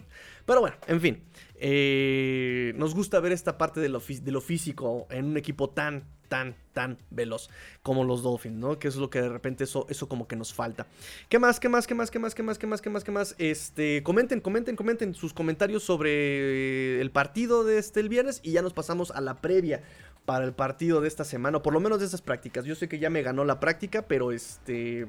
Pero 0.50 0.62
bueno, 0.62 0.76
en 0.88 1.00
fin. 1.00 1.22
Eh, 1.60 2.72
nos 2.74 2.92
gusta 2.92 3.20
ver 3.20 3.30
esta 3.30 3.56
parte 3.56 3.78
de 3.78 3.88
lo, 3.88 4.00
de 4.00 4.32
lo, 4.32 4.40
físico 4.40 5.06
en 5.08 5.26
un 5.26 5.36
equipo 5.36 5.70
tan, 5.70 6.02
tan, 6.26 6.56
tan 6.72 6.98
veloz 7.10 7.50
como 7.84 8.02
los 8.02 8.24
Dolphins, 8.24 8.56
¿no? 8.56 8.76
Que 8.76 8.88
es 8.88 8.96
lo 8.96 9.10
que 9.10 9.22
de 9.22 9.28
repente 9.28 9.62
eso, 9.62 9.86
eso 9.88 10.08
como 10.08 10.26
que 10.26 10.34
nos 10.34 10.52
falta. 10.52 10.88
¿Qué 11.28 11.38
más? 11.38 11.60
¿Qué 11.60 11.68
más? 11.68 11.86
¿Qué 11.86 11.94
más? 11.94 12.10
¿Qué 12.10 12.18
más? 12.18 12.34
¿Qué 12.34 12.42
más? 12.42 12.58
¿Qué 12.58 12.66
más? 12.66 12.82
¿Qué 12.82 12.90
más? 12.90 13.04
¿Qué 13.04 13.12
más? 13.12 13.36
Este, 13.38 14.02
comenten, 14.02 14.40
comenten, 14.40 14.74
comenten 14.74 15.14
sus 15.14 15.32
comentarios 15.32 15.84
sobre 15.84 17.00
el 17.00 17.12
partido 17.12 17.62
de 17.62 17.78
este 17.78 18.00
el 18.00 18.08
viernes 18.08 18.40
y 18.42 18.50
ya 18.50 18.62
nos 18.62 18.72
pasamos 18.72 19.12
a 19.12 19.20
la 19.20 19.40
previa 19.40 19.84
para 20.24 20.44
el 20.44 20.52
partido 20.52 21.00
de 21.00 21.06
esta 21.06 21.22
semana, 21.22 21.58
o 21.58 21.62
por 21.62 21.74
lo 21.74 21.78
menos 21.78 22.00
de 22.00 22.06
esas 22.06 22.22
prácticas. 22.22 22.64
Yo 22.64 22.74
sé 22.74 22.88
que 22.88 22.98
ya 22.98 23.08
me 23.08 23.22
ganó 23.22 23.44
la 23.44 23.60
práctica, 23.60 24.02
pero 24.08 24.32
este. 24.32 25.06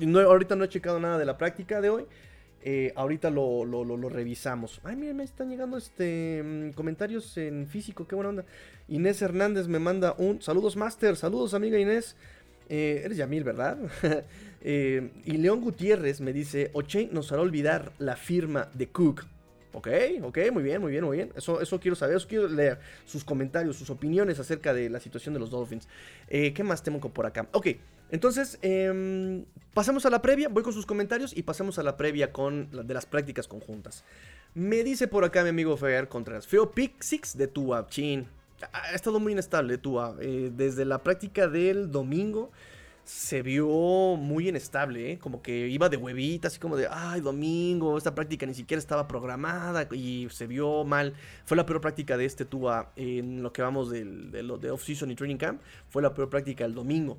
No, 0.00 0.18
ahorita 0.18 0.56
no 0.56 0.64
he 0.64 0.68
checado 0.68 0.98
nada 0.98 1.16
de 1.16 1.26
la 1.26 1.38
práctica 1.38 1.80
de 1.80 1.90
hoy. 1.90 2.06
Eh, 2.66 2.94
ahorita 2.96 3.28
lo, 3.28 4.08
revisamos. 4.08 4.80
Ay, 4.84 4.96
miren, 4.96 5.18
me 5.18 5.24
están 5.24 5.50
llegando 5.50 5.76
este 5.76 6.42
mm, 6.42 6.70
comentarios 6.70 7.36
en 7.36 7.66
físico, 7.66 8.08
qué 8.08 8.14
buena 8.14 8.30
onda. 8.30 8.46
Inés 8.88 9.20
Hernández 9.20 9.68
me 9.68 9.78
manda 9.78 10.14
un 10.16 10.40
saludos, 10.40 10.74
Master, 10.74 11.14
saludos, 11.16 11.52
amiga 11.52 11.78
Inés. 11.78 12.16
Eh, 12.70 13.02
eres 13.04 13.18
Yamil, 13.18 13.44
¿verdad? 13.44 13.78
Eh, 14.66 15.10
y 15.26 15.32
León 15.32 15.60
Gutiérrez 15.60 16.22
me 16.22 16.32
dice: 16.32 16.70
Ochain 16.72 17.10
nos 17.12 17.30
hará 17.30 17.42
olvidar 17.42 17.92
la 17.98 18.16
firma 18.16 18.70
de 18.72 18.88
Cook. 18.88 19.26
Ok, 19.74 19.88
ok, 20.22 20.38
muy 20.50 20.62
bien, 20.62 20.80
muy 20.80 20.90
bien, 20.90 21.04
muy 21.04 21.18
bien. 21.18 21.32
Eso, 21.36 21.60
eso 21.60 21.78
quiero 21.78 21.94
saber, 21.94 22.16
eso 22.16 22.26
quiero 22.26 22.48
leer 22.48 22.78
sus 23.04 23.24
comentarios, 23.24 23.76
sus 23.76 23.90
opiniones 23.90 24.38
acerca 24.38 24.72
de 24.72 24.88
la 24.88 25.00
situación 25.00 25.34
de 25.34 25.40
los 25.40 25.50
Dolphins. 25.50 25.86
¿Qué 26.28 26.62
más 26.64 26.82
tengo 26.82 26.98
por 27.10 27.26
acá? 27.26 27.46
Ok, 27.52 27.66
entonces, 28.10 28.58
eh, 28.62 29.44
pasemos 29.72 30.06
a 30.06 30.10
la 30.10 30.22
previa, 30.22 30.48
voy 30.48 30.62
con 30.62 30.72
sus 30.72 30.86
comentarios 30.86 31.36
y 31.36 31.42
pasemos 31.42 31.78
a 31.78 31.82
la 31.82 31.96
previa 31.96 32.32
con 32.32 32.70
de 32.86 32.94
las 32.94 33.06
prácticas 33.06 33.48
conjuntas. 33.48 34.04
Me 34.54 34.84
dice 34.84 35.08
por 35.08 35.24
acá 35.24 35.42
mi 35.42 35.48
amigo 35.48 35.76
Fer 35.76 36.08
Contreras, 36.08 36.46
feo 36.46 36.70
pick 36.70 37.02
de 37.34 37.48
Tua, 37.48 37.86
chin. 37.88 38.26
Ha 38.72 38.94
estado 38.94 39.18
muy 39.18 39.32
inestable 39.32 39.78
Tua, 39.78 40.16
eh, 40.20 40.52
desde 40.54 40.84
la 40.84 41.02
práctica 41.02 41.48
del 41.48 41.90
domingo 41.90 42.52
se 43.04 43.42
vio 43.42 43.68
muy 44.16 44.48
inestable, 44.48 45.12
¿eh? 45.12 45.18
como 45.18 45.42
que 45.42 45.68
iba 45.68 45.90
de 45.90 45.98
huevita, 45.98 46.48
así 46.48 46.58
como 46.58 46.76
de, 46.76 46.88
ay, 46.90 47.20
domingo, 47.20 47.98
esta 47.98 48.14
práctica 48.14 48.46
ni 48.46 48.54
siquiera 48.54 48.78
estaba 48.78 49.06
programada 49.06 49.86
y 49.92 50.26
se 50.30 50.46
vio 50.46 50.84
mal. 50.84 51.12
Fue 51.44 51.56
la 51.56 51.66
peor 51.66 51.82
práctica 51.82 52.16
de 52.16 52.24
este 52.24 52.46
Tua 52.46 52.92
en 52.96 53.42
lo 53.42 53.52
que 53.52 53.60
vamos 53.60 53.90
del, 53.90 54.30
de, 54.30 54.42
de 54.42 54.70
off-season 54.70 55.10
y 55.10 55.16
training 55.16 55.36
camp. 55.36 55.60
Fue 55.90 56.00
la 56.00 56.14
peor 56.14 56.30
práctica 56.30 56.64
el 56.64 56.74
domingo. 56.74 57.18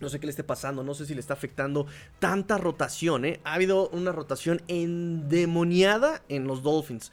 No 0.00 0.08
sé 0.08 0.18
qué 0.18 0.26
le 0.26 0.30
esté 0.30 0.44
pasando, 0.44 0.82
no 0.82 0.94
sé 0.94 1.06
si 1.06 1.14
le 1.14 1.20
está 1.20 1.34
afectando 1.34 1.86
tanta 2.18 2.58
rotación, 2.58 3.24
¿eh? 3.24 3.40
Ha 3.44 3.54
habido 3.54 3.88
una 3.90 4.12
rotación 4.12 4.62
endemoniada 4.68 6.22
en 6.28 6.46
los 6.46 6.62
Dolphins. 6.62 7.12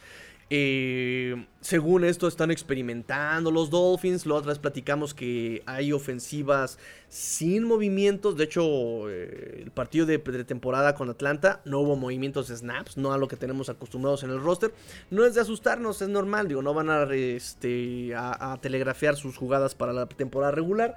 Eh, 0.50 1.46
según 1.60 2.06
esto 2.06 2.26
están 2.26 2.52
experimentando 2.52 3.52
los 3.52 3.70
Dolphins. 3.70 4.26
Lo 4.26 4.36
otras 4.36 4.60
platicamos 4.60 5.14
que 5.14 5.62
hay 5.66 5.92
ofensivas 5.92 6.80
sin 7.10 7.66
movimientos. 7.66 8.38
De 8.38 8.46
hecho, 8.46 9.10
eh, 9.10 9.62
el 9.64 9.72
partido 9.72 10.06
de, 10.06 10.20
temporada 10.46 10.96
con 10.96 11.10
Atlanta 11.10 11.62
no 11.66 11.80
hubo 11.80 11.98
movimientos 11.98 12.48
de 12.48 12.56
snaps, 12.56 12.96
no 12.98 13.12
a 13.12 13.18
lo 13.18 13.28
que 13.28 13.36
tenemos 13.36 13.70
acostumbrados 13.70 14.24
en 14.24 14.30
el 14.30 14.42
roster. 14.42 14.74
No 15.10 15.26
es 15.26 15.36
de 15.36 15.42
asustarnos, 15.42 16.02
es 16.02 16.10
normal. 16.10 16.48
Digo, 16.48 16.62
no 16.62 16.74
van 16.74 16.90
a, 16.90 17.04
este, 17.14 18.14
a 18.16 18.58
telegrafiar 18.62 19.18
sus 19.18 19.36
jugadas 19.36 19.76
para 19.76 19.92
la 19.92 20.06
temporada 20.06 20.52
regular. 20.52 20.96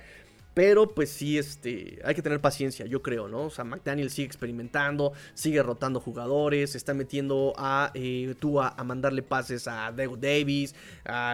Pero 0.61 0.91
pues 0.91 1.09
sí, 1.09 1.39
este, 1.39 2.03
hay 2.05 2.15
que 2.15 2.21
tener 2.21 2.39
paciencia, 2.39 2.85
yo 2.85 3.01
creo, 3.01 3.29
¿no? 3.29 3.45
O 3.45 3.51
sea, 3.51 3.65
McDaniel 3.65 4.11
sigue 4.11 4.27
experimentando, 4.27 5.15
sigue 5.33 5.63
rotando 5.63 6.01
jugadores, 6.01 6.75
está 6.75 6.93
metiendo 6.93 7.55
a 7.57 7.91
eh, 7.95 8.35
Tua 8.39 8.75
a 8.77 8.85
mandarle 8.85 9.23
pases 9.23 9.67
a 9.67 9.91
Diego 9.91 10.19
Davis, 10.19 10.75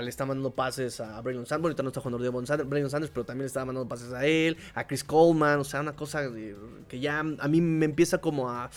le 0.01 0.09
está 0.09 0.27
mandando 0.27 0.53
pases 0.53 1.01
a 1.01 1.21
Braylon 1.23 1.45
Sanders, 1.45 1.65
ahorita 1.65 1.83
no 1.83 1.89
está 1.89 2.01
jugando 2.01 2.19
Braylon 2.19 2.89
Sanders, 2.89 3.11
pero 3.13 3.27
también 3.27 3.43
le 3.43 3.49
está 3.49 3.65
mandando 3.65 3.89
pases 3.89 4.13
a 4.13 4.25
él, 4.25 4.59
a 4.75 4.87
Chris 4.87 5.03
Coleman, 5.03 5.59
o 5.59 5.65
sea, 5.65 5.81
una 5.81 5.97
cosa 5.97 6.31
que 6.87 7.01
ya 7.01 7.19
a 7.19 7.49
mí 7.49 7.61
me 7.61 7.85
empieza 7.85 8.19
como 8.19 8.49
a 8.49 8.71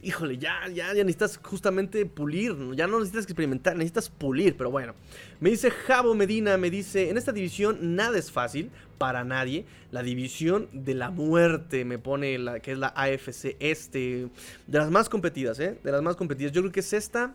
híjole, 0.00 0.38
ya, 0.38 0.66
ya, 0.68 0.94
ya 0.94 1.04
necesitas 1.04 1.40
justamente 1.42 2.06
pulir, 2.06 2.54
ya 2.74 2.86
no 2.86 3.00
necesitas 3.00 3.24
experimentar, 3.24 3.74
necesitas 3.74 4.08
pulir, 4.08 4.56
pero 4.56 4.70
bueno. 4.70 4.94
Me 5.40 5.50
dice 5.50 5.70
Javo 5.70 6.14
Medina, 6.14 6.56
me 6.56 6.70
dice, 6.70 7.10
en 7.10 7.18
esta 7.18 7.32
división 7.32 7.96
nada 7.96 8.18
es 8.18 8.30
fácil 8.30 8.70
para 8.98 9.24
nadie. 9.24 9.64
La 9.90 10.02
división 10.02 10.68
de 10.72 10.94
la 10.94 11.10
muerte 11.10 11.84
me 11.84 11.98
pone 11.98 12.38
la 12.38 12.60
que 12.60 12.72
es 12.72 12.78
la 12.78 12.88
AFC 12.88 13.56
este, 13.60 14.28
de 14.66 14.78
las 14.78 14.90
más 14.90 15.08
competidas, 15.08 15.58
¿eh? 15.60 15.78
De 15.82 15.92
las 15.92 16.02
más 16.02 16.16
competidas. 16.16 16.52
Yo 16.52 16.60
creo 16.62 16.72
que 16.72 16.80
es 16.80 16.92
esta 16.92 17.34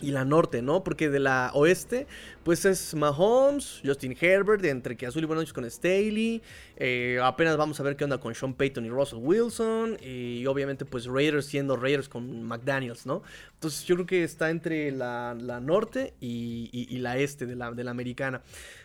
y 0.00 0.10
la 0.10 0.24
norte, 0.24 0.62
¿no? 0.62 0.82
Porque 0.82 1.08
de 1.08 1.20
la 1.20 1.50
oeste, 1.54 2.06
pues 2.42 2.64
es 2.64 2.94
Mahomes, 2.94 3.80
Justin 3.84 4.16
Herbert, 4.18 4.64
entre 4.64 4.96
que 4.96 5.06
azul 5.06 5.22
y 5.22 5.26
buenos 5.26 5.52
con 5.52 5.68
Staley. 5.70 6.42
Eh, 6.76 7.18
apenas 7.22 7.56
vamos 7.56 7.78
a 7.80 7.82
ver 7.82 7.96
qué 7.96 8.04
onda 8.04 8.18
con 8.18 8.34
Sean 8.34 8.54
Payton 8.54 8.86
y 8.86 8.90
Russell 8.90 9.18
Wilson. 9.20 9.98
Y 10.00 10.46
obviamente, 10.46 10.84
pues 10.84 11.06
Raiders 11.06 11.46
siendo 11.46 11.76
Raiders 11.76 12.08
con 12.08 12.42
McDaniels, 12.42 13.06
¿no? 13.06 13.22
Entonces 13.54 13.84
yo 13.84 13.94
creo 13.96 14.06
que 14.06 14.24
está 14.24 14.50
entre 14.50 14.90
la, 14.92 15.34
norte 15.62 16.14
y, 16.20 16.98
la 16.98 17.18
este 17.18 17.46
de 17.46 17.56
la, 17.56 17.72
de 17.72 17.84
la 17.84 17.90
americana. 17.90 18.42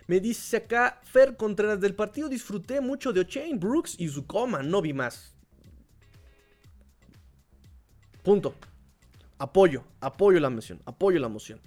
Me 0.07 0.19
dice 0.19 0.57
acá 0.57 0.99
Fer 1.03 1.35
Contreras 1.35 1.79
del 1.79 1.95
partido 1.95 2.29
disfruté 2.29 2.81
mucho 2.81 3.11
de 3.11 3.21
O'Chain, 3.21 3.59
Brooks 3.59 3.95
y 3.97 4.07
Zucoma, 4.07 4.61
no 4.61 4.81
vi 4.81 4.93
más. 4.93 5.35
Punto. 8.23 8.55
Apoyo, 9.37 9.83
apoyo 9.99 10.39
la 10.39 10.49
moción, 10.49 10.79
apoyo 10.85 11.19
la 11.19 11.27
moción. 11.27 11.59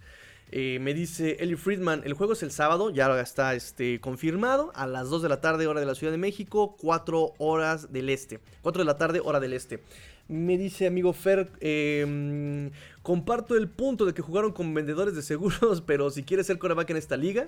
Eh, 0.51 0.79
me 0.81 0.95
dice 0.95 1.37
Eli 1.41 1.57
Friedman, 1.57 2.03
el 2.07 2.14
juego 2.14 2.33
es 2.33 2.43
el 2.43 2.51
sábado, 2.51 2.89
ya 2.89 3.21
está 3.21 3.55
este, 3.55 4.01
confirmado, 4.01 4.73
a 4.75 4.87
las 4.87 5.11
2 5.11 5.23
de 5.23 5.29
la 5.29 5.43
tarde 5.43 5.66
hora 5.66 5.81
de 5.81 5.85
la 5.85 5.95
Ciudad 5.95 6.11
de 6.11 6.19
México, 6.19 6.77
4 6.81 7.35
horas 7.37 7.93
del 7.93 8.09
este, 8.09 8.41
4 8.62 8.81
de 8.81 8.87
la 8.87 8.97
tarde 8.97 9.21
hora 9.23 9.41
del 9.41 9.53
este. 9.53 9.83
Me 10.29 10.57
dice 10.57 10.87
amigo 10.87 11.12
Fer, 11.12 11.51
em, 11.61 12.71
comparto 13.03 13.57
el 13.57 13.69
punto 13.69 14.07
de 14.07 14.14
que 14.14 14.23
jugaron 14.23 14.53
con 14.53 14.73
vendedores 14.73 15.14
de 15.14 15.23
seguros, 15.23 15.83
pero 15.87 16.11
si 16.11 16.23
quieres 16.23 16.47
ser 16.47 16.59
coreback 16.59 16.89
en 16.91 16.97
esta 16.97 17.19
liga, 17.19 17.47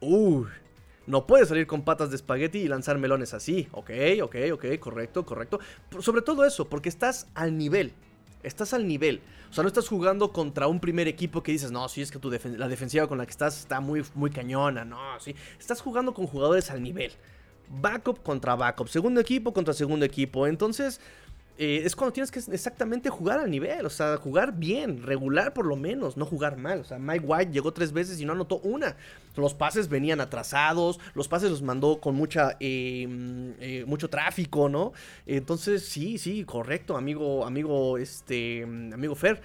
uh, 0.00 0.44
no 1.06 1.26
puedes 1.26 1.48
salir 1.48 1.68
con 1.68 1.82
patas 1.82 2.10
de 2.10 2.16
espagueti 2.16 2.58
y 2.58 2.68
lanzar 2.68 2.98
melones 2.98 3.34
así. 3.34 3.68
Ok, 3.72 3.90
ok, 4.22 4.36
ok, 4.52 4.64
correcto, 4.80 5.24
correcto. 5.24 5.60
Sobre 6.00 6.22
todo 6.22 6.44
eso, 6.44 6.68
porque 6.68 6.88
estás 6.88 7.28
al 7.34 7.56
nivel. 7.56 7.92
Estás 8.42 8.72
al 8.74 8.86
nivel. 8.86 9.20
O 9.50 9.52
sea, 9.52 9.62
no 9.62 9.68
estás 9.68 9.88
jugando 9.88 10.32
contra 10.32 10.66
un 10.66 10.80
primer 10.80 11.08
equipo 11.08 11.42
que 11.42 11.52
dices, 11.52 11.70
no, 11.70 11.88
sí, 11.88 12.02
es 12.02 12.10
que 12.10 12.18
tu 12.18 12.30
la 12.30 12.68
defensiva 12.68 13.06
con 13.08 13.18
la 13.18 13.26
que 13.26 13.32
estás 13.32 13.58
está 13.58 13.80
muy, 13.80 14.04
muy 14.14 14.30
cañona. 14.30 14.84
No, 14.84 15.18
sí. 15.20 15.34
Estás 15.58 15.80
jugando 15.80 16.14
con 16.14 16.26
jugadores 16.26 16.70
al 16.70 16.82
nivel. 16.82 17.12
Backup 17.68 18.22
contra 18.22 18.54
backup. 18.56 18.88
Segundo 18.88 19.20
equipo 19.20 19.52
contra 19.52 19.74
segundo 19.74 20.04
equipo. 20.04 20.46
Entonces, 20.46 21.00
eh, 21.60 21.82
es 21.84 21.96
cuando 21.96 22.12
tienes 22.12 22.30
que 22.30 22.38
exactamente 22.38 23.10
jugar 23.10 23.40
al 23.40 23.50
nivel, 23.50 23.84
o 23.84 23.90
sea, 23.90 24.16
jugar 24.16 24.56
bien, 24.56 25.02
regular 25.02 25.52
por 25.52 25.66
lo 25.66 25.74
menos, 25.74 26.16
no 26.16 26.24
jugar 26.24 26.56
mal. 26.56 26.78
O 26.78 26.84
sea, 26.84 27.00
Mike 27.00 27.26
White 27.26 27.50
llegó 27.50 27.72
tres 27.72 27.92
veces 27.92 28.20
y 28.20 28.24
no 28.24 28.32
anotó 28.32 28.60
una. 28.60 28.96
Los 29.34 29.54
pases 29.54 29.88
venían 29.88 30.20
atrasados, 30.20 31.00
los 31.14 31.26
pases 31.26 31.50
los 31.50 31.60
mandó 31.60 32.00
con 32.00 32.14
mucha, 32.14 32.56
em, 32.60 33.54
eh, 33.58 33.84
mucho 33.88 34.08
tráfico, 34.08 34.68
¿no? 34.68 34.92
Entonces, 35.26 35.84
sí, 35.84 36.16
sí, 36.18 36.44
correcto, 36.44 36.96
amigo, 36.96 37.44
amigo, 37.44 37.98
este, 37.98 38.62
amigo 38.62 39.16
Fer. 39.16 39.40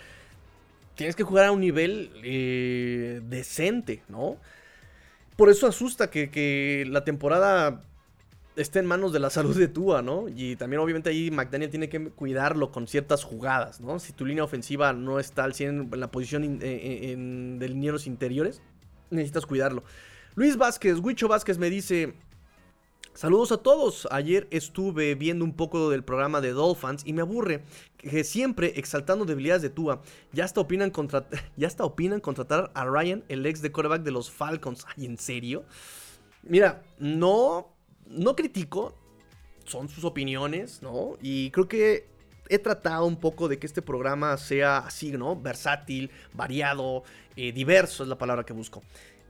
tienes 0.95 1.15
que 1.15 1.23
jugar 1.23 1.45
a 1.45 1.51
un 1.51 1.61
nivel 1.61 2.11
eh, 2.23 3.21
decente, 3.27 4.03
¿no? 4.07 4.37
Por 5.35 5.49
eso 5.49 5.65
asusta 5.65 6.11
que, 6.11 6.29
que, 6.29 6.85
la 6.87 7.03
temporada 7.03 7.81
esté 8.55 8.79
en 8.79 8.85
manos 8.85 9.13
de 9.13 9.19
la 9.19 9.29
salud 9.29 9.55
de 9.57 9.67
Tua, 9.67 10.01
¿no? 10.01 10.25
Y 10.27 10.55
también 10.55 10.81
obviamente 10.81 11.09
ahí 11.09 11.31
McDaniel 11.31 11.69
tiene 11.69 11.89
que 11.89 12.09
cuidarlo 12.09 12.71
con 12.71 12.87
ciertas 12.87 13.23
jugadas, 13.23 13.81
¿no? 13.81 13.99
Si 13.99 14.13
tu 14.13 14.25
línea 14.25 14.43
ofensiva 14.43 14.93
no 14.93 15.19
está 15.19 15.43
al 15.43 15.53
100 15.53 15.89
en 15.91 15.99
la 15.99 16.11
posición 16.11 16.59
de 16.59 17.67
linieros 17.67 18.07
interiores, 18.07 18.61
necesitas 19.09 19.45
cuidarlo. 19.45 19.83
Luis 20.35 20.57
Vázquez, 20.57 20.99
Huicho 20.99 21.27
Vázquez 21.27 21.57
me 21.57 21.69
dice, 21.69 22.15
Saludos 23.13 23.51
a 23.51 23.57
todos. 23.57 24.07
Ayer 24.09 24.47
estuve 24.49 25.13
viendo 25.13 25.45
un 25.45 25.53
poco 25.53 25.91
del 25.91 26.03
programa 26.03 26.41
de 26.41 26.51
Dolphins 26.51 27.03
y 27.05 27.13
me 27.13 27.21
aburre 27.21 27.63
que 27.97 28.23
siempre 28.23 28.73
exaltando 28.75 29.23
debilidades 29.23 29.61
de 29.61 29.69
Tua. 29.69 30.01
Ya 30.31 30.45
hasta 30.45 30.61
opinan, 30.61 30.91
ya 31.55 31.67
hasta 31.67 31.85
opinan 31.85 32.21
contratar 32.21 32.71
a 32.73 32.85
Ryan, 32.85 33.23
el 33.29 33.45
ex 33.45 33.61
de 33.61 33.71
quarterback 33.71 34.01
de 34.01 34.09
los 34.09 34.31
Falcons. 34.31 34.87
¿en 34.97 35.19
serio? 35.19 35.63
Mira, 36.41 36.81
no, 36.97 37.72
no 38.13 38.35
critico. 38.35 38.95
Son 39.65 39.87
sus 39.87 40.03
opiniones, 40.03 40.81
¿no? 40.81 41.17
Y 41.21 41.49
creo 41.51 41.67
que 41.67 42.05
he 42.49 42.59
tratado 42.59 43.05
un 43.05 43.15
poco 43.15 43.47
de 43.47 43.57
que 43.57 43.65
este 43.65 43.81
programa 43.81 44.37
sea 44.37 44.79
así, 44.79 45.11
¿no? 45.11 45.39
Versátil, 45.39 46.11
variado, 46.33 47.03
eh, 47.35 47.51
diverso 47.51 48.03
es 48.03 48.09
la 48.09 48.17
palabra 48.17 48.45
que 48.45 48.53
busco. 48.53 48.83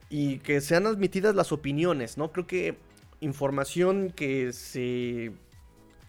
Y 0.09 0.39
que 0.39 0.61
sean 0.61 0.87
admitidas 0.87 1.35
las 1.35 1.51
opiniones, 1.51 2.17
¿no? 2.17 2.31
Creo 2.31 2.47
que 2.47 2.77
información 3.21 4.11
que 4.11 4.53
se 4.53 5.31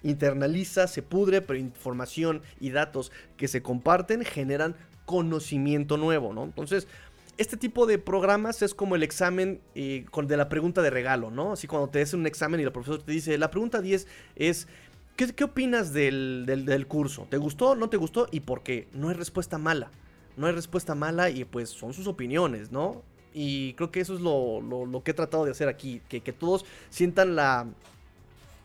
internaliza, 0.02 0.86
se 0.86 1.02
pudre, 1.02 1.40
pero 1.40 1.58
información 1.58 2.42
y 2.60 2.70
datos 2.70 3.12
que 3.36 3.48
se 3.48 3.62
comparten 3.62 4.24
generan 4.24 4.76
conocimiento 5.06 5.96
nuevo, 5.96 6.32
¿no? 6.32 6.44
Entonces, 6.44 6.88
este 7.38 7.56
tipo 7.56 7.86
de 7.86 7.98
programas 7.98 8.62
es 8.62 8.74
como 8.74 8.96
el 8.96 9.02
examen 9.02 9.60
eh, 9.74 10.06
de 10.24 10.36
la 10.36 10.48
pregunta 10.48 10.82
de 10.82 10.90
regalo, 10.90 11.30
¿no? 11.30 11.52
Así 11.52 11.66
cuando 11.66 11.88
te 11.88 12.00
hacen 12.00 12.20
un 12.20 12.26
examen 12.26 12.60
y 12.60 12.62
el 12.62 12.72
profesor 12.72 13.02
te 13.02 13.12
dice, 13.12 13.36
la 13.38 13.50
pregunta 13.50 13.80
10 13.80 14.06
es, 14.36 14.68
¿qué, 15.16 15.44
opinas 15.44 15.92
del, 15.92 16.86
curso? 16.88 17.26
¿Te 17.30 17.36
gustó? 17.36 17.74
¿No 17.74 17.88
te 17.88 17.96
gustó? 17.96 18.28
¿Y 18.30 18.40
por 18.40 18.62
qué? 18.62 18.88
No 18.92 19.08
hay 19.08 19.14
respuesta 19.14 19.58
mala. 19.58 19.90
No 20.36 20.46
hay 20.46 20.52
respuesta 20.52 20.94
mala 20.94 21.30
y 21.30 21.44
pues 21.44 21.70
son 21.70 21.92
sus 21.92 22.06
opiniones, 22.06 22.72
¿no? 22.72 23.02
Y 23.32 23.74
creo 23.74 23.90
que 23.90 24.00
eso 24.00 24.14
es 24.14 24.20
lo, 24.20 25.02
que 25.04 25.10
he 25.10 25.14
tratado 25.14 25.44
de 25.44 25.50
hacer 25.50 25.68
aquí. 25.68 26.00
Que, 26.08 26.20
todos 26.20 26.64
sientan 26.90 27.34
la 27.34 27.66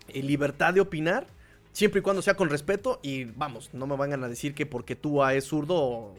eh, 0.10 0.22
libertad 0.22 0.74
de 0.74 0.82
opinar. 0.82 1.28
Siempre 1.72 2.00
y 2.00 2.04
cuando 2.04 2.22
sea 2.22 2.36
con 2.36 2.50
respeto. 2.50 3.00
Y 3.02 3.26
vamos, 3.26 3.72
no 3.74 3.88
me 3.88 3.96
van 3.96 4.24
a 4.24 4.30
decir 4.30 4.54
que 4.54 4.66
porque 4.68 4.96
tú 4.96 5.24
es 5.26 5.46
zurdo 5.46 6.14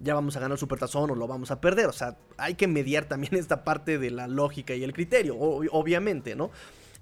ya 0.00 0.14
vamos 0.14 0.36
a 0.36 0.40
ganar 0.40 0.54
el 0.54 0.58
supertazón 0.58 1.10
o 1.10 1.14
lo 1.14 1.26
vamos 1.26 1.50
a 1.50 1.60
perder. 1.60 1.86
O 1.86 1.92
sea, 1.92 2.16
hay 2.36 2.54
que 2.54 2.66
mediar 2.66 3.06
también 3.06 3.34
esta 3.36 3.64
parte 3.64 3.98
de 3.98 4.10
la 4.10 4.28
lógica 4.28 4.74
y 4.74 4.84
el 4.84 4.92
criterio, 4.92 5.36
obviamente, 5.38 6.34
¿no? 6.34 6.50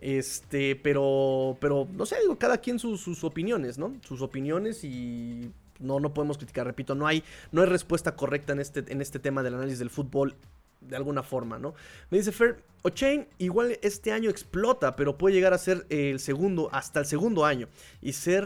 Este, 0.00 0.76
pero, 0.76 1.56
pero, 1.60 1.88
no 1.92 2.04
sé, 2.04 2.16
digo, 2.20 2.38
cada 2.38 2.58
quien 2.58 2.78
sus, 2.78 3.24
opiniones, 3.24 3.78
¿no? 3.78 3.94
Sus 4.02 4.20
opiniones 4.20 4.84
y 4.84 5.50
no, 5.78 5.98
no 6.00 6.12
podemos 6.12 6.36
criticar, 6.36 6.66
repito, 6.66 6.94
no 6.94 7.06
hay, 7.06 7.24
no 7.52 7.62
hay 7.62 7.68
respuesta 7.68 8.14
correcta 8.14 8.52
en 8.52 8.60
este, 8.60 8.84
en 8.92 9.00
este 9.00 9.18
tema 9.18 9.42
del 9.42 9.54
análisis 9.54 9.78
del 9.78 9.90
fútbol 9.90 10.36
de 10.80 10.96
alguna 10.96 11.22
forma, 11.22 11.58
¿no? 11.58 11.74
Me 12.10 12.18
dice 12.18 12.32
Fer, 12.32 12.62
O'Chain 12.82 13.26
igual 13.38 13.78
este 13.82 14.12
año 14.12 14.28
explota, 14.28 14.94
pero 14.96 15.16
puede 15.16 15.34
llegar 15.34 15.54
a 15.54 15.58
ser 15.58 15.86
el 15.88 16.20
segundo, 16.20 16.68
hasta 16.72 17.00
el 17.00 17.06
segundo 17.06 17.46
año. 17.46 17.68
Y 18.02 18.12
ser 18.12 18.44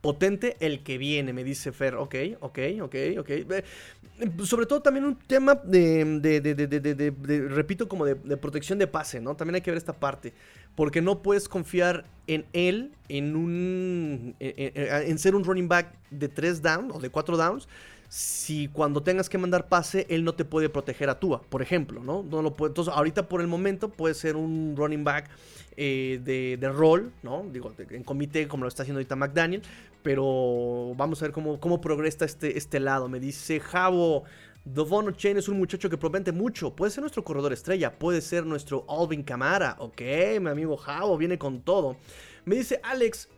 potente 0.00 0.56
el 0.60 0.82
que 0.82 0.98
viene, 0.98 1.32
me 1.32 1.44
dice 1.44 1.72
Fer. 1.72 1.96
Ok, 1.96 2.14
ok, 2.40 2.58
ok, 2.82 2.94
ok. 3.18 3.30
Sobre 4.44 4.66
todo 4.66 4.80
también 4.80 5.04
un 5.04 5.16
tema 5.18 5.54
de, 5.54 6.04
de, 6.20 6.40
de, 6.40 7.48
repito, 7.48 7.88
como 7.88 8.04
de, 8.04 8.36
protección 8.36 8.78
de 8.78 8.86
pase, 8.86 9.20
¿no? 9.20 9.36
También 9.36 9.56
hay 9.56 9.60
que 9.60 9.70
ver 9.70 9.78
esta 9.78 9.92
parte. 9.92 10.32
Porque 10.74 11.00
no 11.00 11.22
puedes 11.22 11.48
confiar 11.48 12.04
en 12.26 12.46
él, 12.52 12.92
en 13.08 13.34
un, 13.36 14.36
en, 14.38 15.18
ser 15.18 15.34
un 15.34 15.44
running 15.44 15.68
back 15.68 15.94
de 16.10 16.28
tres 16.28 16.62
downs 16.62 16.94
o 16.94 16.98
de 16.98 17.10
cuatro 17.10 17.36
downs 17.36 17.66
si 18.08 18.68
cuando 18.68 19.02
tengas 19.02 19.28
que 19.28 19.38
mandar 19.38 19.68
pase, 19.68 20.06
él 20.08 20.24
no 20.24 20.34
te 20.34 20.44
puede 20.44 20.68
proteger 20.68 21.10
a 21.10 21.18
Tua, 21.18 21.42
por 21.42 21.62
ejemplo, 21.62 22.02
¿no? 22.02 22.22
no 22.22 22.42
lo 22.42 22.54
puede, 22.54 22.70
entonces, 22.70 22.94
ahorita 22.94 23.28
por 23.28 23.40
el 23.40 23.46
momento 23.46 23.88
puede 23.88 24.14
ser 24.14 24.36
un 24.36 24.74
running 24.76 25.04
back 25.04 25.28
eh, 25.76 26.20
de, 26.24 26.56
de, 26.58 26.68
rol, 26.70 27.12
¿no? 27.22 27.44
Digo, 27.52 27.72
en 27.90 28.02
comité, 28.02 28.48
como 28.48 28.64
lo 28.64 28.68
está 28.68 28.82
haciendo 28.82 28.98
ahorita 28.98 29.16
McDaniel, 29.16 29.62
pero 30.02 30.94
vamos 30.96 31.20
a 31.20 31.24
ver 31.24 31.32
cómo, 31.32 31.58
cómo 31.58 31.80
progresa 31.80 32.24
este, 32.24 32.56
este 32.56 32.78
lado. 32.78 33.08
Me 33.08 33.18
dice 33.18 33.58
Javo. 33.58 34.22
Devon 34.64 35.14
Chain 35.14 35.36
es 35.36 35.48
un 35.48 35.58
muchacho 35.58 35.90
que 35.90 35.98
promete 35.98 36.30
mucho. 36.30 36.74
Puede 36.74 36.92
ser 36.92 37.02
nuestro 37.02 37.24
corredor 37.24 37.52
estrella. 37.52 37.98
Puede 37.98 38.20
ser 38.20 38.46
nuestro 38.46 38.84
Alvin 38.88 39.24
Camara. 39.24 39.76
Ok, 39.80 40.00
mi 40.40 40.48
amigo 40.48 40.76
Javo 40.76 41.18
viene 41.18 41.38
con 41.38 41.60
todo. 41.60 41.96
Me 42.44 42.54
dice 42.54 42.80
Alex, 42.84 43.28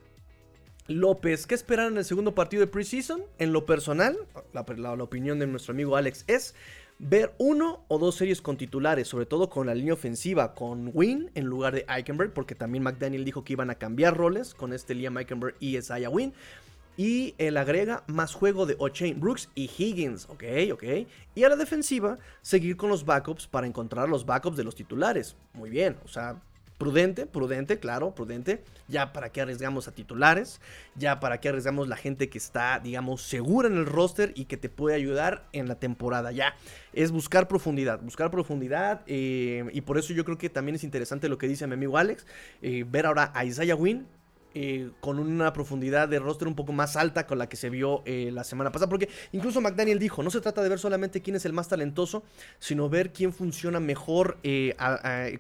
López, 0.89 1.47
¿qué 1.47 1.55
esperar 1.55 1.93
en 1.93 1.99
el 1.99 2.05
segundo 2.07 2.35
partido 2.35 2.63
de 2.63 2.67
preseason? 2.67 3.23
En 3.39 3.53
lo 3.53 3.67
personal, 3.67 4.17
la, 4.55 4.93
opinión 4.95 5.39
de 5.39 5.47
nuestro 5.47 5.73
amigo 5.73 5.97
Alex 5.97 6.25
es 6.27 6.55
ver 6.99 7.35
uno 7.37 7.85
o 7.89 7.99
dos 7.99 8.15
series 8.15 8.41
con 8.41 8.57
titulares, 8.57 9.07
sobre 9.07 9.27
todo 9.27 9.51
con 9.51 9.67
la 9.67 9.75
línea 9.75 9.93
ofensiva, 9.93 10.55
con 10.55 10.91
Win 10.95 11.31
en 11.35 11.45
lugar 11.45 11.75
de 11.75 11.85
Eichenberg, 11.91 12.33
porque 12.33 12.55
también 12.55 12.85
McDaniel 12.85 13.27
dijo 13.27 13.45
que 13.45 13.53
iban 13.53 13.69
a 13.69 13.75
cambiar 13.75 14.17
roles 14.17 14.55
con 14.55 14.73
este 14.73 14.95
Liam 14.95 15.19
Eichenberg 15.19 15.57
y 15.61 15.77
Isaiah 15.77 16.09
Win. 16.09 16.33
Y 16.97 17.35
él 17.37 17.59
agrega 17.59 18.03
más 18.07 18.33
juego 18.33 18.65
de 18.65 18.75
O'Chain 18.79 19.21
Brooks 19.21 19.51
y 19.55 19.71
Higgins, 19.77 20.27
ok, 20.31 20.45
ok. 20.73 20.85
Y 21.35 21.45
a 21.45 21.51
la 21.51 21.57
defensiva, 21.57 22.19
seguir 22.41 22.79
con 22.79 22.89
los 22.89 23.05
backups 23.05 23.47
para 23.47 23.67
encontrar 23.67 24.09
los 24.09 24.25
backups 24.25 24.57
de 24.57 24.65
los 24.65 24.75
titulares. 24.75 25.37
Muy 25.53 25.69
bien, 25.69 25.99
o 26.03 26.09
sea, 26.09 26.41
Prudente, 26.79 27.27
prudente, 27.27 27.81
claro, 27.81 28.15
prudente. 28.15 28.63
Ya 28.87 29.13
para 29.13 29.31
qué 29.31 29.41
arriesgamos 29.41 29.89
a 29.89 29.93
titulares, 29.93 30.61
ya 30.95 31.19
para 31.19 31.41
qué 31.41 31.49
arriesgamos 31.49 31.89
la 31.89 31.97
gente 31.97 32.29
que 32.29 32.39
está, 32.39 32.79
digamos, 32.79 33.23
segura 33.23 33.67
en 33.67 33.77
el 33.77 33.85
roster 33.85 34.33
y 34.37 34.45
que 34.45 34.57
te 34.57 34.69
puede 34.69 34.95
ayudar 34.95 35.49
en 35.53 35.67
la 35.67 35.75
temporada. 35.75 36.31
Ya 36.31 36.55
es 36.93 37.11
buscar 37.11 37.49
profundidad, 37.49 38.01
buscar 38.01 38.31
profundidad. 38.31 39.03
Eh, 39.07 39.69
y 39.73 39.81
por 39.81 39.99
eso 39.99 40.13
yo 40.13 40.25
creo 40.25 40.39
que 40.39 40.51
también 40.51 40.77
es 40.77 40.85
interesante 40.85 41.29
lo 41.29 41.37
que 41.37 41.49
dice 41.49 41.67
mi 41.67 41.75
amigo 41.75 41.99
Alex. 41.99 42.25
Eh, 42.63 42.85
ver 42.89 43.07
ahora 43.07 43.33
a 43.35 43.45
Isaiah 43.45 43.75
Wynn, 43.75 44.07
eh, 44.61 44.91
con 44.99 45.21
una 45.21 45.53
profundidad 45.53 46.09
de 46.09 46.19
roster 46.19 46.49
un 46.49 46.57
poco 46.57 46.73
más 46.73 46.97
alta 46.97 47.29
con 47.29 47.39
la 47.39 47.49
que 47.49 47.57
se 47.57 47.71
vio 47.71 48.03
eh, 48.07 48.31
la 48.33 48.43
semana 48.43 48.73
pasada. 48.73 48.89
Porque 48.89 49.09
incluso 49.31 49.61
McDaniel 49.61 50.01
dijo, 50.01 50.21
no 50.25 50.31
se 50.31 50.41
trata 50.41 50.65
de 50.65 50.69
ver 50.69 50.81
solamente 50.81 51.23
quién 51.23 51.37
es 51.37 51.45
el 51.45 51.53
más 51.53 51.69
talentoso, 51.69 52.25
sino 52.59 52.89
ver 52.89 53.13
quién 53.13 53.33
funciona 53.33 53.79
mejor 53.79 54.39
eh, 54.43 54.75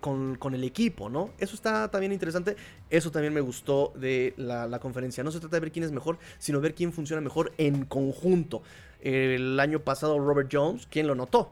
con, 0.01 0.55
el 0.55 0.63
equipo, 0.63 1.09
¿no? 1.09 1.31
Eso 1.41 1.57
está 1.57 1.91
también 1.91 2.13
interesante, 2.13 2.55
eso 2.91 3.11
también 3.11 3.35
me 3.35 3.41
gustó 3.41 3.93
de 3.97 4.35
la, 4.37 4.69
la, 4.69 4.79
conferencia. 4.79 5.25
No 5.25 5.33
se 5.33 5.41
trata 5.41 5.57
de 5.57 5.61
ver 5.63 5.73
quién 5.73 5.85
es 5.85 5.91
mejor, 5.91 6.21
sino 6.39 6.61
ver 6.61 6.77
quién 6.77 6.93
funciona 6.93 7.21
mejor 7.21 7.53
en 7.59 7.87
conjunto. 7.87 8.63
El 9.01 9.59
año 9.59 9.81
pasado 9.81 10.21
Robert 10.21 10.49
Jones, 10.53 10.87
¿quién 10.89 11.09
lo 11.09 11.17
notó? 11.17 11.51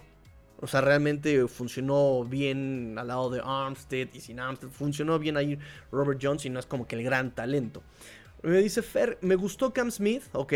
O 0.61 0.67
sea, 0.67 0.81
realmente 0.81 1.47
funcionó 1.49 2.25
bien 2.25 2.97
al 2.99 3.09
lado 3.09 3.31
de 3.31 3.43
Armstead 3.45 4.09
y 4.15 4.21
sin 4.21 4.41
Armstead. 4.41 4.71
Funcionó 4.71 5.19
bien 5.19 5.37
ahí 5.37 5.59
Robert 5.93 6.19
Jones 6.23 6.45
y 6.47 6.51
no 6.51 6.59
es 6.59 6.67
como 6.67 6.87
que 6.87 6.97
el 6.97 7.03
gran 7.03 7.35
talento. 7.35 7.83
Me 8.43 8.59
dice 8.59 8.83
Fer, 8.83 9.19
me 9.21 9.35
gustó 9.35 9.73
Cam 9.73 9.91
Smith, 9.91 10.23
ok. 10.33 10.53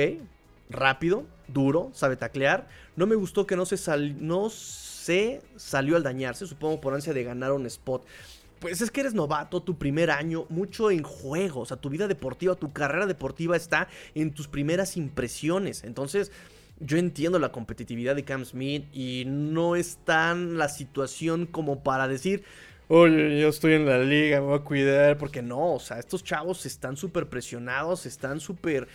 Rápido, 0.71 1.27
duro, 1.49 1.91
sabe 1.93 2.17
taclear. 2.17 2.69
No 2.97 3.07
me 3.07 3.17
gustó 3.17 3.47
que 3.47 3.57
no 3.57 3.67
se, 3.67 3.77
no 4.21 4.49
se 4.49 5.43
salió 5.57 5.97
al 5.97 6.03
dañarse, 6.03 6.47
supongo 6.47 6.81
por 6.81 6.95
ansia 6.95 7.13
de 7.13 7.25
ganar 7.25 7.53
un 7.53 7.67
spot. 7.67 8.07
Pues 8.61 8.81
es 8.81 8.91
que 8.91 9.01
eres 9.01 9.15
novato, 9.15 9.63
tu 9.63 9.77
primer 9.77 10.11
año, 10.11 10.47
mucho 10.49 10.91
en 10.91 11.03
juego. 11.03 11.61
O 11.61 11.67
sea, 11.67 11.79
tu 11.79 11.89
vida 11.89 12.07
deportiva, 12.07 12.55
tu 12.55 12.73
carrera 12.73 13.07
deportiva 13.07 13.57
está 13.57 13.89
en 14.15 14.33
tus 14.33 14.49
primeras 14.49 14.97
impresiones. 14.97 15.83
Entonces 15.83 16.31
yo 16.81 16.97
entiendo 16.99 17.39
la 17.39 17.53
competitividad 17.53 18.17
de 18.17 18.25
Cam 18.25 18.45
Smith 18.45 18.85
y 18.93 19.25
no 19.27 19.77
es 19.77 19.99
tan 20.05 20.59
la 20.59 20.69
situación 20.69 21.47
como 21.47 21.83
para 21.83 22.09
decir, 22.09 22.43
oye, 22.89 23.41
yo 23.41 23.49
estoy 23.49 23.75
en 23.75 23.87
la 23.87 23.99
liga, 23.99 24.41
me 24.41 24.47
voy 24.47 24.59
a 24.59 24.63
cuidar, 24.63 25.19
porque 25.19 25.43
no, 25.43 25.75
o 25.75 25.79
sea, 25.79 25.99
estos 25.99 26.25
chavos 26.25 26.67
están 26.67 26.97
súper 26.97 27.29
presionados, 27.29 28.07
están 28.07 28.41
súper, 28.41 28.89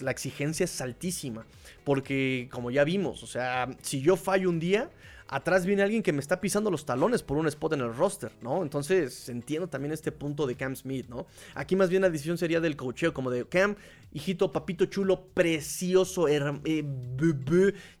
la 0.00 0.10
exigencia 0.10 0.64
es 0.64 0.80
altísima, 0.80 1.46
porque 1.84 2.48
como 2.50 2.70
ya 2.70 2.84
vimos, 2.84 3.22
o 3.22 3.26
sea, 3.26 3.70
si 3.80 4.02
yo 4.02 4.16
fallo 4.16 4.50
un 4.50 4.60
día, 4.60 4.90
atrás 5.34 5.66
viene 5.66 5.82
alguien 5.82 6.04
que 6.04 6.12
me 6.12 6.20
está 6.20 6.40
pisando 6.40 6.70
los 6.70 6.86
talones 6.86 7.24
por 7.24 7.36
un 7.36 7.48
spot 7.48 7.72
en 7.72 7.80
el 7.80 7.92
roster, 7.92 8.30
¿no? 8.40 8.62
Entonces 8.62 9.28
entiendo 9.28 9.68
también 9.68 9.92
este 9.92 10.12
punto 10.12 10.46
de 10.46 10.54
Cam 10.54 10.76
Smith, 10.76 11.08
¿no? 11.08 11.26
Aquí 11.56 11.74
más 11.74 11.90
bien 11.90 12.02
la 12.02 12.10
decisión 12.10 12.38
sería 12.38 12.60
del 12.60 12.76
cocheo, 12.76 13.12
como 13.12 13.32
de 13.32 13.44
Cam, 13.48 13.74
hijito, 14.12 14.52
papito 14.52 14.86
chulo, 14.86 15.26
precioso, 15.34 16.28
eh, 16.28 16.84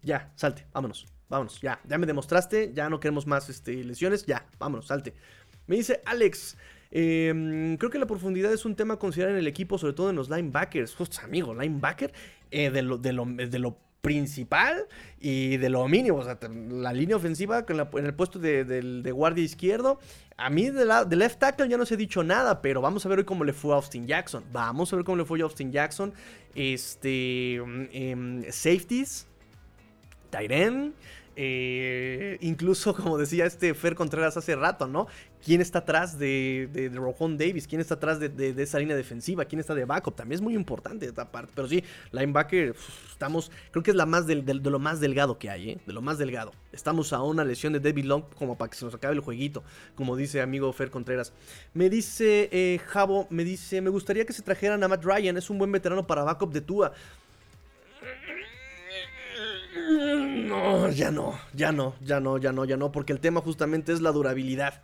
ya, 0.02 0.32
salte, 0.36 0.64
vámonos, 0.72 1.08
vámonos, 1.28 1.60
ya, 1.60 1.80
ya 1.88 1.98
me 1.98 2.06
demostraste, 2.06 2.72
ya 2.72 2.88
no 2.88 3.00
queremos 3.00 3.26
más 3.26 3.50
este, 3.50 3.82
lesiones, 3.82 4.24
ya, 4.26 4.46
vámonos, 4.60 4.86
salte. 4.86 5.14
Me 5.66 5.74
dice 5.74 6.02
Alex, 6.04 6.56
em, 6.92 7.76
creo 7.78 7.90
que 7.90 7.98
la 7.98 8.06
profundidad 8.06 8.52
es 8.52 8.64
un 8.64 8.76
tema 8.76 8.94
a 8.94 8.98
considerar 9.00 9.32
en 9.32 9.38
el 9.38 9.48
equipo, 9.48 9.76
sobre 9.76 9.94
todo 9.94 10.10
en 10.10 10.14
los 10.14 10.30
linebackers. 10.30 10.94
Justo, 10.94 11.20
amigo, 11.24 11.52
linebacker, 11.52 12.12
eh, 12.52 12.70
de, 12.70 12.82
lo, 12.82 12.96
de 12.98 13.12
lo 13.58 13.83
principal 14.04 14.86
y 15.18 15.56
de 15.56 15.70
lo 15.70 15.88
mínimo. 15.88 16.18
O 16.18 16.22
sea, 16.22 16.38
la 16.68 16.92
línea 16.92 17.16
ofensiva 17.16 17.64
en, 17.66 18.06
el 18.06 18.14
puesto 18.14 18.38
de, 18.38 19.10
guardia 19.12 19.42
izquierdo. 19.42 19.98
A 20.36 20.50
mí 20.50 20.68
de, 20.68 20.84
left 21.16 21.38
tackle 21.40 21.68
ya 21.68 21.78
no 21.78 21.86
se 21.86 21.94
ha 21.94 21.96
dicho 21.96 22.22
nada, 22.22 22.60
pero 22.60 22.80
vamos 22.82 23.04
a 23.06 23.08
ver 23.08 23.20
hoy 23.20 23.24
cómo 23.24 23.42
le 23.44 23.54
fue 23.54 23.72
a 23.72 23.76
Austin 23.76 24.06
Jackson. 24.06 24.44
Vamos 24.52 24.92
a 24.92 24.96
ver 24.96 25.04
cómo 25.04 25.16
le 25.16 25.24
fue 25.24 25.40
a 25.40 25.44
Austin 25.44 25.72
Jackson. 25.72 26.12
Este. 26.54 27.54
Em, 27.56 28.44
safeties. 28.52 29.26
Tyren. 30.30 30.92
Eh, 31.36 32.36
incluso, 32.42 32.94
como 33.02 33.18
decía 33.18 33.46
este 33.46 33.74
Fer 33.74 33.94
Contreras 33.94 34.36
hace 34.36 34.54
rato, 34.54 34.86
¿no? 34.86 35.06
¿Quién 35.44 35.60
está 35.60 35.80
atrás 35.80 36.18
de, 36.18 36.70
de, 36.72 36.88
Davis? 36.88 37.66
¿Quién 37.66 37.80
está 37.80 37.94
atrás 37.94 38.18
de, 38.18 38.54
esa 38.56 38.78
línea 38.78 38.96
defensiva? 38.96 39.44
¿Quién 39.44 39.60
está 39.60 39.74
de 39.74 39.84
backup? 39.84 40.16
También 40.16 40.36
es 40.38 40.40
muy 40.40 40.54
importante 40.54 41.04
esta 41.04 41.30
parte. 41.30 41.52
Pero 41.54 41.68
sí, 41.68 41.84
linebacker, 42.12 42.74
estamos, 43.10 43.50
creo 43.70 43.82
que 43.82 43.90
es 43.90 43.96
la 43.96 44.06
más 44.06 44.26
de 44.26 44.36
lo 44.36 44.78
más 44.78 45.00
delgado 45.00 45.38
que 45.38 45.50
hay, 45.50 45.70
¿eh? 45.72 45.78
De 45.86 45.92
lo 45.92 46.00
más 46.00 46.16
delgado. 46.16 46.52
Estamos 46.72 47.12
a 47.12 47.22
una 47.22 47.44
lesión 47.44 47.74
de 47.74 47.80
David 47.80 48.04
Long 48.06 48.24
como 48.38 48.56
para 48.56 48.70
que 48.70 48.78
se 48.78 48.86
nos 48.86 48.94
acabe 48.94 49.14
el 49.14 49.20
jueguito, 49.20 49.62
como 49.94 50.16
dice 50.16 50.40
amigo 50.40 50.72
Fer 50.72 50.90
Contreras. 50.90 51.34
Me 51.74 51.90
dice 51.90 52.48
eh, 52.50 52.80
Javo, 52.86 53.26
me 53.28 53.44
dice, 53.44 53.82
me 53.82 53.90
gustaría 53.90 54.24
que 54.24 54.32
se 54.32 54.40
trajeran 54.40 54.82
a 54.82 54.88
Matt 54.88 55.04
Ryan, 55.04 55.36
es 55.36 55.50
un 55.50 55.58
buen 55.58 55.70
veterano 55.70 56.06
para 56.06 56.24
backup 56.24 56.54
de 56.54 56.62
Tua. 56.62 56.92
No, 59.76 60.88
ya 60.88 61.10
no, 61.10 61.38
ya 61.52 61.70
no, 61.70 61.94
ya 62.00 62.18
no, 62.18 62.38
ya 62.38 62.52
no, 62.52 62.64
ya 62.64 62.76
no, 62.78 62.92
porque 62.92 63.12
el 63.12 63.20
tema 63.20 63.42
justamente 63.42 63.92
es 63.92 64.00
la 64.00 64.10
durabilidad. 64.10 64.82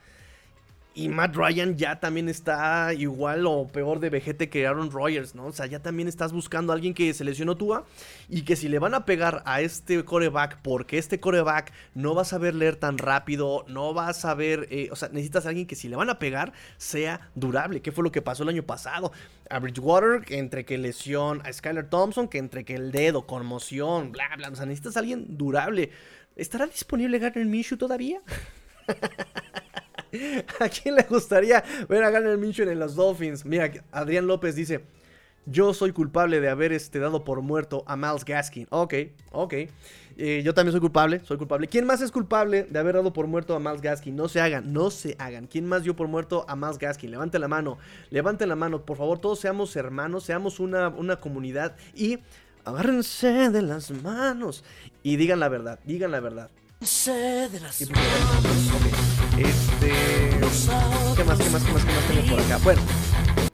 Y 0.92 1.08
Matt 1.08 1.36
Ryan 1.36 1.76
ya 1.76 2.00
también 2.00 2.28
está 2.28 2.92
igual 2.94 3.46
o 3.46 3.68
peor 3.68 4.00
de 4.00 4.10
vejete 4.10 4.48
que 4.48 4.66
Aaron 4.66 4.90
Rodgers, 4.90 5.36
¿no? 5.36 5.46
O 5.46 5.52
sea, 5.52 5.66
ya 5.66 5.80
también 5.80 6.08
estás 6.08 6.32
buscando 6.32 6.72
a 6.72 6.74
alguien 6.74 6.94
que 6.94 7.14
se 7.14 7.22
lesionó 7.22 7.56
Tua 7.56 7.86
y 8.28 8.42
que 8.42 8.56
si 8.56 8.68
le 8.68 8.80
van 8.80 8.94
a 8.94 9.04
pegar 9.04 9.42
a 9.46 9.60
este 9.60 10.04
coreback, 10.04 10.58
porque 10.62 10.98
este 10.98 11.20
coreback 11.20 11.72
no 11.94 12.16
va 12.16 12.22
a 12.22 12.24
saber 12.24 12.56
leer 12.56 12.74
tan 12.74 12.98
rápido, 12.98 13.64
no 13.68 13.94
va 13.94 14.08
a 14.08 14.14
saber, 14.14 14.66
eh, 14.70 14.88
o 14.90 14.96
sea, 14.96 15.08
necesitas 15.10 15.46
a 15.46 15.50
alguien 15.50 15.68
que 15.68 15.76
si 15.76 15.88
le 15.88 15.94
van 15.94 16.10
a 16.10 16.18
pegar 16.18 16.52
sea 16.76 17.30
durable. 17.36 17.82
¿Qué 17.82 17.92
fue 17.92 18.02
lo 18.02 18.10
que 18.10 18.20
pasó 18.20 18.42
el 18.42 18.48
año 18.48 18.64
pasado? 18.64 19.12
A 19.48 19.60
Bridgewater, 19.60 20.24
entre 20.32 20.64
que 20.64 20.76
lesión, 20.76 21.40
a 21.44 21.52
Skyler 21.52 21.88
Thompson, 21.88 22.26
que 22.26 22.38
entre 22.38 22.64
que 22.64 22.74
el 22.74 22.90
dedo, 22.90 23.28
conmoción, 23.28 24.10
bla, 24.10 24.28
bla. 24.36 24.48
O 24.48 24.56
sea, 24.56 24.66
necesitas 24.66 24.96
alguien 24.96 25.38
durable. 25.38 25.92
¿Estará 26.34 26.66
disponible 26.66 27.20
Garner 27.20 27.46
Minshew 27.46 27.78
todavía? 27.78 28.20
¿A 30.60 30.68
quién 30.68 30.94
le 30.94 31.02
gustaría 31.02 31.62
ver 31.88 32.04
a 32.04 32.10
Garner 32.10 32.36
Minshew 32.36 32.68
en 32.68 32.78
los 32.78 32.94
Dolphins? 32.94 33.44
Mira, 33.44 33.70
Adrián 33.92 34.26
López 34.26 34.54
dice, 34.54 34.80
yo 35.46 35.74
soy 35.74 35.92
culpable 35.92 36.40
de 36.40 36.48
haber 36.48 36.72
este, 36.72 36.98
dado 36.98 37.24
por 37.24 37.40
muerto 37.40 37.82
a 37.86 37.96
Miles 37.96 38.24
Gaskin. 38.24 38.66
Ok, 38.70 38.94
ok. 39.32 39.54
Eh, 40.16 40.42
yo 40.44 40.52
también 40.52 40.72
soy 40.72 40.80
culpable, 40.80 41.20
soy 41.20 41.38
culpable. 41.38 41.66
¿Quién 41.66 41.86
más 41.86 42.02
es 42.02 42.12
culpable 42.12 42.64
de 42.64 42.78
haber 42.78 42.96
dado 42.96 43.12
por 43.12 43.26
muerto 43.26 43.54
a 43.54 43.60
Miles 43.60 43.80
Gaskin? 43.80 44.14
No 44.14 44.28
se 44.28 44.40
hagan, 44.40 44.72
no 44.72 44.90
se 44.90 45.16
hagan. 45.18 45.46
¿Quién 45.46 45.66
más 45.66 45.82
dio 45.82 45.96
por 45.96 46.08
muerto 46.08 46.44
a 46.46 46.56
Miles 46.56 46.78
Gaskin? 46.78 47.10
Levante 47.10 47.38
la 47.38 47.48
mano, 47.48 47.78
levante 48.10 48.46
la 48.46 48.56
mano. 48.56 48.82
Por 48.84 48.96
favor, 48.96 49.18
todos 49.18 49.40
seamos 49.40 49.74
hermanos, 49.76 50.24
seamos 50.24 50.60
una, 50.60 50.88
una 50.88 51.16
comunidad 51.16 51.74
y 51.94 52.18
agárrense 52.64 53.50
de 53.50 53.62
las 53.62 53.90
manos 53.90 54.62
y 55.02 55.16
digan 55.16 55.40
la 55.40 55.48
verdad, 55.48 55.78
digan 55.84 56.10
la 56.10 56.20
verdad. 56.20 56.50
De 56.80 57.60
las 57.60 57.80
este. 59.40 59.90
¿Qué 61.16 61.24
más, 61.24 61.38
qué 61.38 61.50
más, 61.50 61.64
qué 61.64 61.72
más, 61.72 61.84
qué 61.84 61.92
más 61.92 62.06
tengo 62.08 62.30
por 62.30 62.40
acá? 62.40 62.58
Bueno, 62.62 62.82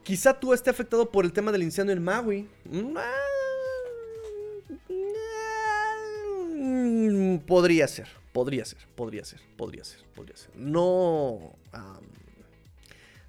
quizá 0.02 0.38
tú 0.38 0.52
esté 0.52 0.70
afectado 0.70 1.10
por 1.10 1.24
el 1.24 1.32
tema 1.32 1.52
del 1.52 1.62
incendio 1.62 1.92
en 1.92 2.02
Maui. 2.02 2.48
Podría 7.46 7.86
ser, 7.88 8.08
podría 8.32 8.64
ser, 8.64 8.78
podría 8.94 9.24
ser, 9.24 9.40
podría 9.56 9.84
ser, 9.84 10.00
podría 10.14 10.36
ser. 10.36 10.50
No. 10.56 11.56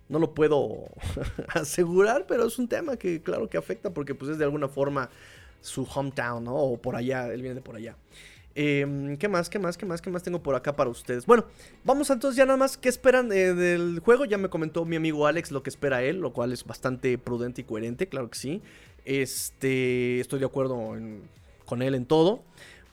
no 0.09 0.19
lo 0.19 0.34
puedo 0.34 0.85
asegurar, 1.49 2.25
pero 2.27 2.47
es 2.47 2.57
un 2.57 2.67
tema 2.67 2.97
que 2.97 3.21
claro 3.21 3.49
que 3.49 3.57
afecta 3.57 3.93
porque 3.93 4.15
pues 4.15 4.31
es 4.31 4.38
de 4.38 4.45
alguna 4.45 4.67
forma 4.67 5.09
su 5.61 5.84
hometown, 5.84 6.43
¿no? 6.43 6.55
O 6.55 6.77
por 6.77 6.95
allá, 6.95 7.27
él 7.27 7.41
viene 7.41 7.55
de 7.55 7.61
por 7.61 7.75
allá. 7.75 7.95
Em, 8.59 9.17
¿Qué 9.17 9.27
más? 9.27 9.49
¿Qué 9.49 9.59
más? 9.59 9.77
¿Qué 9.77 9.85
más? 9.85 10.01
¿Qué 10.01 10.09
más 10.09 10.23
tengo 10.23 10.41
por 10.41 10.55
acá 10.55 10.75
para 10.75 10.89
ustedes? 10.89 11.27
Bueno, 11.27 11.45
vamos 11.84 12.09
entonces 12.09 12.35
ya 12.35 12.45
nada 12.47 12.57
más. 12.57 12.75
¿Qué 12.75 12.89
esperan 12.89 13.31
eh, 13.31 13.53
del 13.53 13.99
juego? 13.99 14.25
Ya 14.25 14.39
me 14.39 14.49
comentó 14.49 14.84
mi 14.84 14.95
amigo 14.95 15.27
Alex 15.27 15.51
lo 15.51 15.61
que 15.61 15.69
espera 15.69 16.01
él, 16.01 16.21
lo 16.21 16.34
cual 16.34 16.51
es 16.51 16.65
bastante 16.65 17.19
prudente 17.19 17.61
y 17.61 17.65
coherente, 17.65 18.09
claro 18.09 18.31
que 18.31 18.39
sí. 18.39 18.63
Este, 19.05 20.19
estoy 20.19 20.39
de 20.39 20.47
acuerdo 20.47 20.84
con 21.65 21.81
él 21.84 21.93
en 21.93 22.07
todo. 22.07 22.41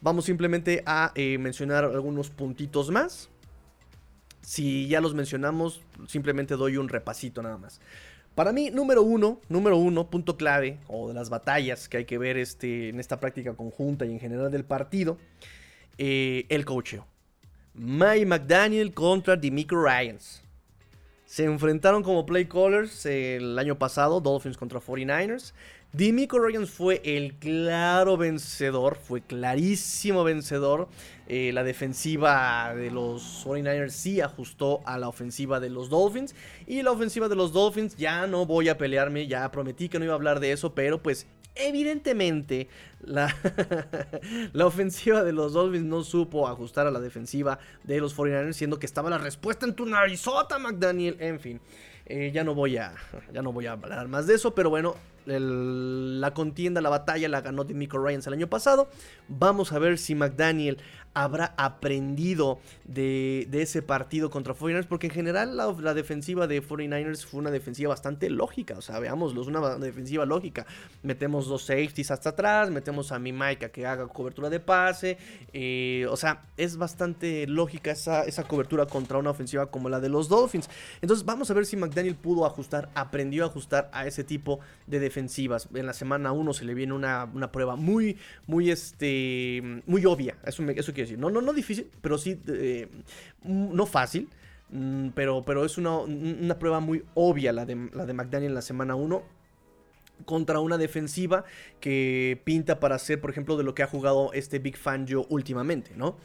Vamos 0.02 0.26
simplemente 0.26 0.82
a 0.84 1.12
eh, 1.14 1.38
mencionar 1.38 1.84
algunos 1.84 2.28
puntitos 2.28 2.90
más. 2.90 3.30
Si 4.42 4.86
ya 4.86 5.00
los 5.00 5.14
mencionamos, 5.14 5.80
simplemente 6.08 6.56
doy 6.56 6.76
un 6.76 6.90
repasito 6.90 7.42
nada 7.42 7.56
más. 7.56 7.80
Para 8.34 8.52
mí, 8.52 8.70
número 8.70 9.02
uno, 9.02 9.40
número 9.48 9.76
uno, 9.76 10.10
punto 10.10 10.36
clave, 10.36 10.78
o 10.88 11.08
de 11.08 11.14
las 11.14 11.30
batallas 11.30 11.88
que 11.88 11.98
hay 11.98 12.04
que 12.04 12.18
ver 12.18 12.36
este, 12.36 12.88
en 12.88 12.98
esta 12.98 13.20
práctica 13.20 13.54
conjunta 13.54 14.04
y 14.06 14.10
en 14.10 14.20
general 14.20 14.50
del 14.50 14.64
partido, 14.64 15.18
eh, 15.98 16.46
el 16.48 16.64
cocheo. 16.64 17.06
Mike 17.74 18.26
McDaniel 18.26 18.92
contra 18.92 19.36
Demico 19.36 19.76
Ryans. 19.76 20.43
Se 21.26 21.44
enfrentaron 21.44 22.02
como 22.02 22.26
play 22.26 22.44
callers 22.44 23.06
el 23.06 23.58
año 23.58 23.78
pasado, 23.78 24.20
Dolphins 24.20 24.56
contra 24.56 24.80
49ers. 24.80 25.52
Dimico 25.94 26.40
Ryans 26.40 26.70
fue 26.70 27.00
el 27.04 27.34
claro 27.34 28.16
vencedor, 28.16 28.96
fue 28.96 29.20
clarísimo 29.20 30.24
vencedor. 30.24 30.88
Eh, 31.28 31.52
la 31.54 31.62
defensiva 31.62 32.74
de 32.74 32.90
los 32.90 33.46
49ers 33.46 33.90
sí 33.90 34.20
ajustó 34.20 34.80
a 34.86 34.98
la 34.98 35.08
ofensiva 35.08 35.60
de 35.60 35.70
los 35.70 35.88
Dolphins. 35.88 36.34
Y 36.66 36.82
la 36.82 36.90
ofensiva 36.90 37.28
de 37.28 37.36
los 37.36 37.52
Dolphins, 37.52 37.96
ya 37.96 38.26
no 38.26 38.44
voy 38.44 38.68
a 38.68 38.76
pelearme, 38.76 39.28
ya 39.28 39.50
prometí 39.50 39.88
que 39.88 40.00
no 40.00 40.04
iba 40.04 40.14
a 40.14 40.16
hablar 40.16 40.40
de 40.40 40.50
eso, 40.50 40.74
pero 40.74 41.00
pues 41.00 41.28
evidentemente 41.54 42.68
la, 43.00 43.34
la, 44.52 44.66
ofensiva 44.66 45.22
de 45.22 45.32
los 45.32 45.52
Dolphins 45.52 45.84
no 45.84 46.02
supo 46.02 46.48
ajustar 46.48 46.86
a 46.86 46.90
la 46.90 47.00
defensiva 47.00 47.58
de 47.82 48.00
los 48.00 48.16
49ers, 48.16 48.52
siendo 48.52 48.78
que 48.78 48.86
estaba 48.86 49.10
la 49.10 49.18
respuesta 49.18 49.66
en 49.66 49.74
tu 49.74 49.86
narizota, 49.86 50.58
McDaniel. 50.58 51.16
En 51.20 51.40
fin, 51.40 51.60
eh, 52.06 52.30
ya, 52.32 52.44
no 52.44 52.54
voy 52.54 52.76
a, 52.76 52.94
ya 53.32 53.42
no 53.42 53.52
voy 53.52 53.66
a 53.66 53.72
hablar 53.72 54.08
más 54.08 54.26
de 54.26 54.34
eso, 54.34 54.54
pero 54.54 54.70
bueno, 54.70 54.96
la 55.26 56.34
contienda, 56.34 56.80
la 56.80 56.90
batalla 56.90 57.28
la 57.28 57.40
ganó 57.40 57.64
Demico 57.64 57.98
Ryans 57.98 58.26
el 58.26 58.34
año 58.34 58.48
pasado. 58.48 58.88
Vamos 59.28 59.72
a 59.72 59.78
ver 59.78 59.98
si 59.98 60.14
McDaniel 60.14 60.78
habrá 61.14 61.54
aprendido 61.56 62.58
de, 62.84 63.48
ese 63.52 63.82
partido 63.82 64.30
contra 64.30 64.54
49ers, 64.54 64.86
porque 64.86 65.06
en 65.06 65.12
general 65.12 65.56
la, 65.56 65.94
defensiva 65.94 66.46
de 66.46 66.62
49ers 66.62 67.24
fue 67.24 67.40
una 67.40 67.52
defensiva 67.52 67.90
bastante 67.90 68.28
lógica, 68.28 68.74
o 68.76 68.82
sea, 68.82 68.98
veámoslo, 68.98 69.42
es 69.42 69.46
una 69.46 69.76
defensiva 69.78 70.26
lógica. 70.26 70.66
Metemos 71.02 71.46
dos 71.46 71.64
safeties 71.64 72.10
hasta 72.10 72.30
atrás, 72.30 72.70
metemos 72.70 73.12
a 73.12 73.18
mi 73.18 73.32
a 73.34 73.54
que 73.56 73.86
haga 73.86 74.06
cobertura 74.08 74.50
de 74.50 74.58
pase, 74.60 75.18
eh, 75.52 76.06
o 76.10 76.16
sea, 76.16 76.42
es 76.56 76.76
bastante 76.76 77.46
lógica 77.46 77.90
esa, 77.92 78.24
esa 78.24 78.44
cobertura 78.44 78.86
contra 78.86 79.18
una 79.18 79.30
ofensiva 79.30 79.66
como 79.66 79.88
la 79.88 80.00
de 80.00 80.08
los 80.08 80.28
Dolphins. 80.28 80.68
Entonces 81.00 81.24
vamos 81.24 81.50
a 81.50 81.54
ver 81.54 81.66
si 81.66 81.76
McDaniel 81.76 82.16
pudo 82.16 82.44
ajustar, 82.44 82.90
aprendió 82.94 83.44
a 83.44 83.48
ajustar 83.48 83.88
a 83.92 84.06
ese 84.06 84.24
tipo 84.24 84.60
de 84.86 84.98
En 85.20 85.86
la 85.86 85.92
semana 85.92 86.32
1 86.32 86.52
se 86.52 86.64
le 86.64 86.74
viene 86.74 86.92
una, 86.92 87.50
prueba 87.52 87.76
muy, 87.76 88.16
muy, 88.46 88.70
este, 88.70 89.82
muy 89.86 90.04
obvia, 90.06 90.36
eso, 90.44 90.62
eso 90.62 90.92
quiere 90.92 91.08
decir. 91.08 91.18
No, 91.18 91.30
no, 91.30 91.40
no 91.40 91.52
difícil, 91.52 91.90
pero 92.00 92.18
sí 92.18 92.40
eh, 92.48 92.88
no 93.42 93.86
fácil. 93.86 94.28
Mm, 94.70 95.08
pero, 95.14 95.44
pero 95.44 95.64
es 95.64 95.78
una, 95.78 96.58
prueba 96.58 96.80
muy 96.80 97.04
obvia 97.14 97.52
la 97.52 97.64
de, 97.66 97.90
la 97.92 98.06
de 98.06 98.12
McDaniel 98.12 98.50
en 98.50 98.54
la 98.54 98.62
semana 98.62 98.94
1 98.94 99.22
contra 100.24 100.60
una 100.60 100.78
defensiva 100.78 101.44
que 101.80 102.40
pinta 102.44 102.80
para 102.80 102.98
ser, 102.98 103.20
por 103.20 103.30
ejemplo, 103.30 103.56
de 103.56 103.64
lo 103.64 103.74
que 103.74 103.82
ha 103.82 103.86
jugado 103.86 104.32
este 104.32 104.58
Big 104.58 104.76
Fan 104.76 105.06
yo 105.06 105.26
últimamente, 105.28 105.92
¿no? 105.96 106.16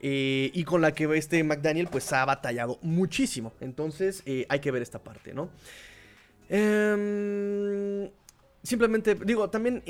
Eh, 0.00 0.50
y 0.54 0.62
con 0.64 0.80
la 0.80 0.92
que 0.92 1.04
este 1.16 1.42
McDaniel 1.42 1.88
pues 1.90 2.12
ha 2.12 2.24
batallado 2.24 2.78
muchísimo. 2.82 3.52
Entonces 3.60 4.22
eh, 4.26 4.46
hay 4.48 4.60
que 4.60 4.70
ver 4.70 4.82
esta 4.82 5.02
parte, 5.02 5.34
¿no? 5.34 5.50
Em, 6.48 8.08
simplemente, 8.68 9.14
digo, 9.14 9.48
también 9.50 9.82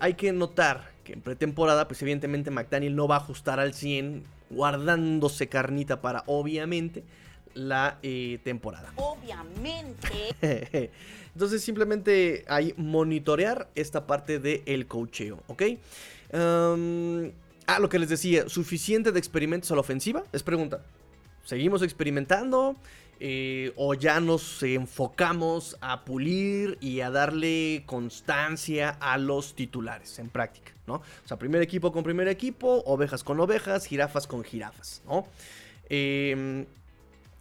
hay 0.00 0.14
que 0.14 0.32
notar 0.32 0.90
que 1.04 1.12
en 1.12 1.20
pretemporada, 1.20 1.86
pues 1.86 2.02
evidentemente 2.02 2.50
McDaniel 2.50 2.96
no 2.96 3.06
va 3.06 3.16
a 3.16 3.18
ajustar 3.18 3.60
al 3.60 3.74
100, 3.74 4.24
guardándose 4.50 5.48
carnita 5.48 6.00
para, 6.00 6.24
obviamente, 6.26 7.04
la 7.54 7.98
eh, 8.02 8.38
temporada. 8.42 8.92
Obviamente. 8.96 10.34
Entonces 11.34 11.62
simplemente 11.62 12.44
hay 12.48 12.74
monitorear 12.76 13.68
esta 13.74 14.06
parte 14.06 14.38
del 14.38 14.62
el 14.66 14.86
cocheo, 14.86 15.42
¿ok? 15.46 15.62
ah, 16.32 17.78
lo 17.78 17.88
que 17.88 17.98
les 17.98 18.08
decía, 18.08 18.48
¿suficiente 18.48 19.12
de 19.12 19.18
experimentos 19.18 19.70
a 19.70 19.74
la 19.74 19.80
ofensiva? 19.80 20.24
Es 20.32 20.42
pregunta. 20.42 20.82
¿Seguimos 21.44 21.82
experimentando? 21.82 22.76
Eh, 23.18 23.72
o 23.76 23.94
ya 23.94 24.20
nos 24.20 24.62
enfocamos 24.62 25.78
a 25.80 26.04
pulir 26.04 26.76
y 26.82 27.00
a 27.00 27.10
darle 27.10 27.82
constancia 27.86 28.90
a 29.00 29.16
los 29.16 29.54
titulares 29.54 30.18
en 30.18 30.28
práctica, 30.28 30.72
¿no? 30.86 30.96
O 30.96 31.02
sea, 31.28 31.38
primer 31.38 31.62
equipo 31.62 31.92
con 31.92 32.04
primer 32.04 32.28
equipo, 32.28 32.82
ovejas 32.84 33.24
con 33.24 33.40
ovejas, 33.40 33.86
jirafas 33.86 34.26
con 34.26 34.44
jirafas, 34.44 35.02
¿no? 35.06 35.26
Em, 35.88 36.66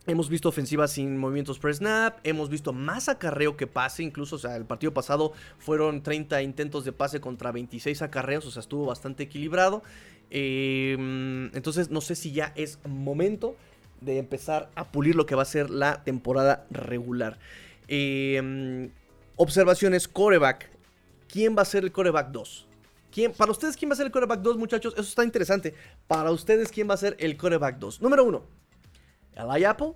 hemos 0.08 0.30
visto 0.30 0.48
ofensivas 0.48 0.94
sin 0.94 1.18
movimientos 1.18 1.60
pre-snap, 1.60 2.20
hemos 2.24 2.50
visto 2.50 2.72
más 2.72 3.10
acarreo 3.10 3.58
que 3.58 3.68
pase, 3.68 4.02
incluso, 4.02 4.38
o 4.38 4.40
sea, 4.40 4.56
el 4.56 4.64
partido 4.64 4.94
pasado 4.94 5.34
fueron 5.60 6.04
30 6.04 6.42
intentos 6.42 6.86
de 6.86 6.94
pase 6.94 7.20
contra 7.20 7.52
26 7.52 8.02
acarreos, 8.02 8.46
o 8.46 8.52
sea, 8.52 8.62
estuvo 8.62 8.86
bastante 8.86 9.24
equilibrado. 9.24 9.84
Em, 10.30 11.54
entonces, 11.54 11.90
no 11.90 12.00
sé 12.00 12.16
si 12.16 12.32
ya 12.32 12.54
es 12.56 12.80
momento 12.86 13.58
de 14.06 14.20
empezar 14.20 14.70
a 14.76 14.86
pulir 14.92 15.16
lo 15.16 15.26
que 15.26 15.36
va 15.36 15.42
a 15.42 15.46
ser 15.46 15.70
la 15.70 16.04
temporada 16.04 16.66
regular. 16.70 17.40
Em, 17.88 18.92
observaciones, 19.36 20.08
coreback. 20.08 20.70
¿Quién 21.28 21.58
va 21.58 21.64
a 21.64 21.66
ser 21.66 21.84
el 21.84 21.92
coreback 21.92 22.30
2? 22.30 22.68
¿Quién, 23.12 23.32
para 23.34 23.52
ustedes, 23.52 23.76
¿quién 23.76 23.90
va 23.90 23.94
a 23.94 23.98
ser 23.98 24.06
el 24.06 24.12
coreback 24.12 24.42
2, 24.42 24.58
muchachos? 24.58 24.94
Eso 24.94 25.04
está 25.04 25.24
interesante. 25.24 25.74
Para 26.08 26.32
ustedes, 26.32 26.72
¿quién 26.72 26.90
va 26.90 26.94
a 26.94 26.98
ser 26.98 27.16
el 27.20 27.36
coreback 27.38 27.78
2? 27.80 28.02
Número 28.02 28.24
1. 28.24 28.46
Eli 29.36 29.64
Apple. 29.64 29.94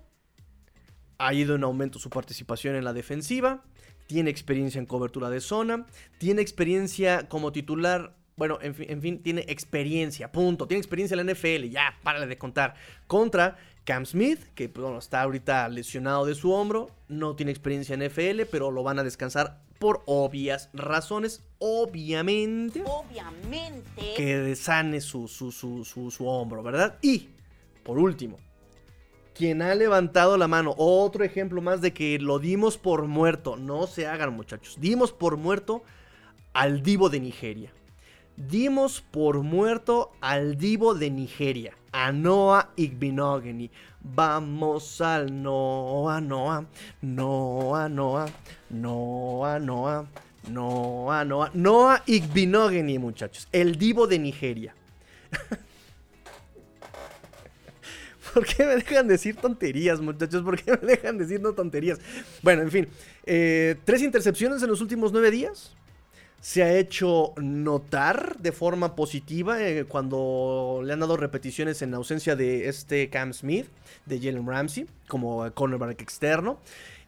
Ha 1.18 1.34
ido 1.34 1.56
en 1.56 1.64
aumento 1.64 2.00
su 2.00 2.10
participación 2.10 2.76
en 2.76 2.86
la 2.86 2.94
defensiva. 2.94 3.64
Tiene 4.08 4.30
experiencia 4.30 4.80
en 4.80 4.86
cobertura 4.86 5.30
de 5.30 5.42
zona. 5.42 5.86
Tiene 6.18 6.42
experiencia 6.42 7.28
como 7.28 7.52
titular 7.52 8.20
bueno, 8.40 8.58
en 8.62 9.02
fin, 9.02 9.22
tiene 9.22 9.44
experiencia, 9.50 10.32
punto. 10.32 10.66
Tiene 10.66 10.80
experiencia 10.80 11.14
en 11.14 11.26
la 11.26 11.34
NFL, 11.34 11.66
ya, 11.66 12.00
párale 12.04 12.26
de 12.26 12.38
contar. 12.38 12.74
Contra 13.06 13.58
Cam 13.84 14.06
Smith, 14.06 14.40
que 14.56 14.68
bueno, 14.68 15.00
está 15.00 15.22
ahorita 15.22 15.68
lesionado 15.70 16.26
de 16.26 16.36
su 16.36 16.52
hombro, 16.52 16.92
no 17.08 17.36
tiene 17.36 17.52
experiencia 17.52 17.96
en 17.96 18.06
NFL, 18.06 18.44
pero 18.52 18.72
lo 18.72 18.84
van 18.84 19.00
a 19.00 19.04
descansar 19.04 19.62
por 19.80 20.04
obvias 20.06 20.70
razones, 20.74 21.44
obviamente. 21.58 22.84
Obviamente. 22.86 24.14
Que 24.16 24.38
desane 24.38 25.02
su, 25.02 25.28
su, 25.28 25.52
su, 25.52 25.84
su, 25.84 26.28
hombro, 26.28 26.62
¿verdad? 26.62 27.00
Y, 27.02 27.30
por 27.84 27.98
último, 27.98 28.38
quien 29.34 29.62
ha 29.62 29.74
levantado 29.74 30.38
la 30.38 30.48
mano, 30.48 30.76
otro 30.78 31.24
ejemplo 31.24 31.62
más 31.62 31.82
de 31.82 31.94
que 31.94 32.20
lo 32.20 32.40
dimos 32.40 32.78
por 32.78 33.08
muerto, 33.08 33.56
no 33.56 33.88
se 33.88 34.06
hagan 34.06 34.34
muchachos, 34.34 34.78
dimos 34.80 35.14
por 35.14 35.38
muerto 35.38 35.84
al 36.54 36.84
divo 36.84 37.10
de 37.10 37.22
Nigeria. 37.22 37.74
Dimos 38.40 39.02
por 39.02 39.44
muerto 39.44 40.14
al 40.22 40.58
divo 40.58 40.96
de 40.96 41.10
Nigeria 41.10 41.74
a 41.92 42.14
Noah 42.14 42.70
Igbinogeni. 42.78 43.70
Vamos 44.02 45.02
al 45.02 45.44
Noah, 45.44 46.22
Noah, 46.22 46.66
Noah, 47.02 47.90
Noah, 47.90 48.32
Noah, 48.70 49.60
Noah, 49.60 50.08
Noah, 50.48 51.26
Noah, 51.26 51.52
Noah 51.54 52.02
Igbinogeni, 52.06 52.98
muchachos. 52.98 53.50
El 53.52 53.78
divo 53.78 54.08
de 54.08 54.20
Nigeria. 54.20 54.74
¿Por 58.34 58.46
qué 58.46 58.66
me 58.66 58.78
dejan 58.78 59.10
decir 59.10 59.36
tonterías, 59.36 60.00
muchachos? 60.00 60.44
¿Por 60.44 60.64
qué 60.64 60.72
me 60.82 60.88
dejan 60.88 61.18
decir 61.18 61.42
no 61.42 61.52
tonterías? 61.52 62.00
Bueno, 62.42 62.62
en 62.62 62.72
fin. 62.72 62.88
Eh, 63.26 63.76
tres 63.84 64.02
intercepciones 64.02 64.64
en 64.64 64.70
los 64.70 64.80
últimos 64.80 65.12
nueve 65.12 65.30
días 65.30 65.76
se 66.42 66.64
ha 66.64 66.74
hecho 66.78 67.34
notar 67.38 68.38
de 68.38 68.52
forma 68.52 68.96
positiva 68.96 69.62
eh, 69.62 69.86
cuando 69.86 70.82
le 70.84 70.94
han 70.94 71.00
dado 71.00 71.18
repeticiones 71.18 71.82
en 71.82 71.94
ausencia 71.94 72.36
de 72.36 72.70
este 72.70 73.10
Cam 73.10 73.34
Smith, 73.34 73.68
de 74.06 74.20
Jalen 74.20 74.48
Ramsey, 74.48 74.88
como 75.08 75.52
cornerback 75.54 76.02
externo. 76.02 76.60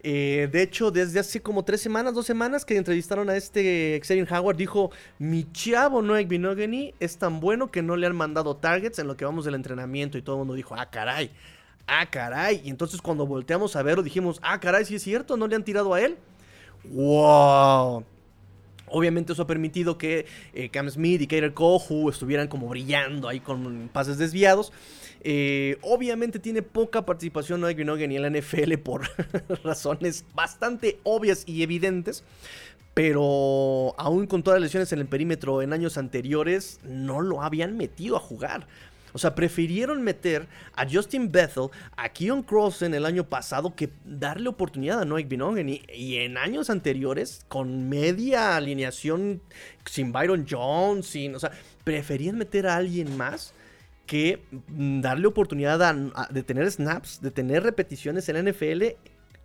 Eh, 0.04 0.50
de 0.52 0.64
hecho, 0.64 0.90
desde 0.90 1.20
hace 1.20 1.42
como 1.42 1.64
tres 1.64 1.80
semanas, 1.80 2.14
dos 2.16 2.26
semanas 2.26 2.66
que 2.66 2.76
entrevistaron 2.76 3.30
a 3.30 3.38
este 3.38 4.02
Xavier 4.04 4.28
Howard, 4.34 4.58
dijo: 4.58 4.92
Mi 5.20 5.50
chavo 5.52 6.02
Noek 6.02 6.28
Binogany 6.28 6.94
es 7.00 7.18
tan 7.18 7.40
bueno 7.40 7.70
que 7.70 7.84
no 7.84 7.96
le 7.96 8.08
han 8.08 8.16
mandado 8.16 8.58
targets 8.58 8.98
en 9.00 9.08
lo 9.08 9.16
que 9.16 9.26
vamos 9.26 9.46
del 9.46 9.56
entrenamiento. 9.56 10.18
Y 10.18 10.24
todo 10.24 10.38
el 10.38 10.40
mundo 10.40 10.56
dijo: 10.56 10.76
Ah, 10.76 10.90
caray, 10.90 11.30
ah, 11.86 12.10
caray. 12.10 12.62
Y 12.66 12.70
entonces, 12.70 13.00
cuando 13.00 13.28
volteamos 13.28 13.76
a 13.76 13.84
verlo, 13.84 14.02
dijimos: 14.02 14.40
Ah, 14.42 14.60
caray, 14.60 14.86
si 14.86 14.96
es 14.96 15.04
cierto, 15.04 15.38
no 15.38 15.48
le 15.48 15.56
han 15.56 15.64
tirado 15.64 15.94
a 15.94 16.02
él. 16.02 16.18
¡Wow! 16.86 18.04
Obviamente 18.92 19.34
eso 19.34 19.44
ha 19.44 19.48
permitido 19.48 19.98
que 19.98 20.26
eh, 20.54 20.70
Cam 20.70 20.90
Smith 20.90 21.22
y 21.22 21.28
Kader 21.28 21.54
Kohu 21.54 22.10
estuvieran 22.10 22.48
como 22.48 22.68
brillando 22.68 23.28
ahí 23.28 23.40
con 23.40 23.90
pases 23.92 24.18
desviados. 24.18 24.72
Eh, 25.24 25.78
obviamente 25.82 26.40
tiene 26.40 26.64
poca 26.64 27.06
participación 27.06 27.62
Noah 27.62 27.74
Grinogen 27.74 28.12
en 28.12 28.22
la 28.24 28.30
NFL 28.30 28.74
por 28.84 29.04
razones 29.64 30.26
bastante 30.34 31.00
obvias 31.04 31.44
y 31.48 31.64
evidentes. 31.64 32.24
Pero 32.94 33.96
aún 33.98 34.28
con 34.28 34.44
todas 34.44 34.60
las 34.60 34.68
lesiones 34.68 34.92
en 34.92 35.00
el 35.00 35.06
perímetro 35.06 35.62
en 35.62 35.72
años 35.72 35.98
anteriores, 35.98 36.82
no 36.84 37.22
lo 37.22 37.42
habían 37.42 37.78
metido 37.78 38.18
a 38.18 38.20
jugar. 38.20 38.68
O 39.14 39.20
sea, 39.20 39.36
prefirieron 39.36 40.02
meter 40.02 40.48
a 40.76 40.88
Justin 40.90 41.32
Bethel, 41.32 41.70
a 41.96 42.10
Keon 42.10 42.44
Crossen 42.44 42.94
el 42.94 43.06
año 43.06 43.28
pasado 43.28 43.76
que 43.76 43.90
darle 44.06 44.50
oportunidad 44.50 45.02
a 45.02 45.06
Noah 45.06 45.24
Binogen. 45.24 45.70
Y, 45.70 46.16
en 46.18 46.38
años 46.38 46.70
anteriores, 46.70 47.46
con 47.48 47.90
media 47.90 48.56
alineación, 48.56 49.42
sin 49.86 50.12
Byron 50.12 50.46
Jones, 50.50 51.08
sin. 51.08 51.36
O 51.36 51.40
sea, 51.40 51.52
preferían 51.84 52.38
meter 52.38 52.68
a 52.68 52.76
alguien 52.76 53.18
más 53.18 53.54
que 54.06 54.44
darle 54.68 55.28
oportunidad 55.28 55.96
de 56.30 56.44
tener 56.44 56.70
snaps, 56.70 57.22
de 57.22 57.32
tener 57.32 57.64
repeticiones 57.64 58.28
en 58.28 58.44
la 58.44 58.52
NFL 58.52 58.84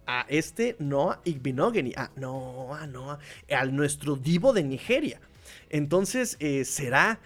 a 0.07 0.27
este 0.29 0.77
Noah 0.79 1.21
Igbinogany, 1.25 1.93
a 1.97 2.11
Noah, 2.17 2.87
Noah, 2.87 3.19
a 3.51 3.65
nuestro 3.67 4.17
divo 4.17 4.53
de 4.53 4.65
Nigeria. 4.65 5.21
Entonces, 5.71 6.37
eh, 6.41 6.65
será 6.65 7.21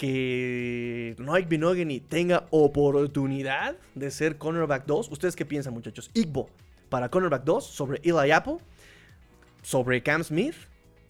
que 0.00 1.14
Noik 1.18 1.46
Binogany 1.46 2.00
tenga 2.00 2.46
oportunidad 2.48 3.76
de 3.94 4.10
ser 4.10 4.38
cornerback 4.38 4.86
2. 4.86 5.10
¿Ustedes 5.10 5.36
qué 5.36 5.44
piensan, 5.44 5.74
muchachos? 5.74 6.10
Igbo 6.14 6.48
para 6.88 7.10
cornerback 7.10 7.44
2 7.44 7.66
sobre 7.66 8.00
Eli 8.02 8.30
Apple, 8.30 8.56
sobre 9.60 10.02
Cam 10.02 10.24
Smith. 10.24 10.54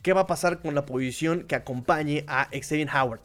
¿Qué 0.03 0.13
va 0.13 0.23
a 0.23 0.27
pasar 0.27 0.61
con 0.61 0.75
la 0.75 0.87
posición 0.87 1.45
que 1.45 1.55
acompañe 1.55 2.25
a 2.27 2.49
Xavier 2.51 2.89
Howard? 2.93 3.21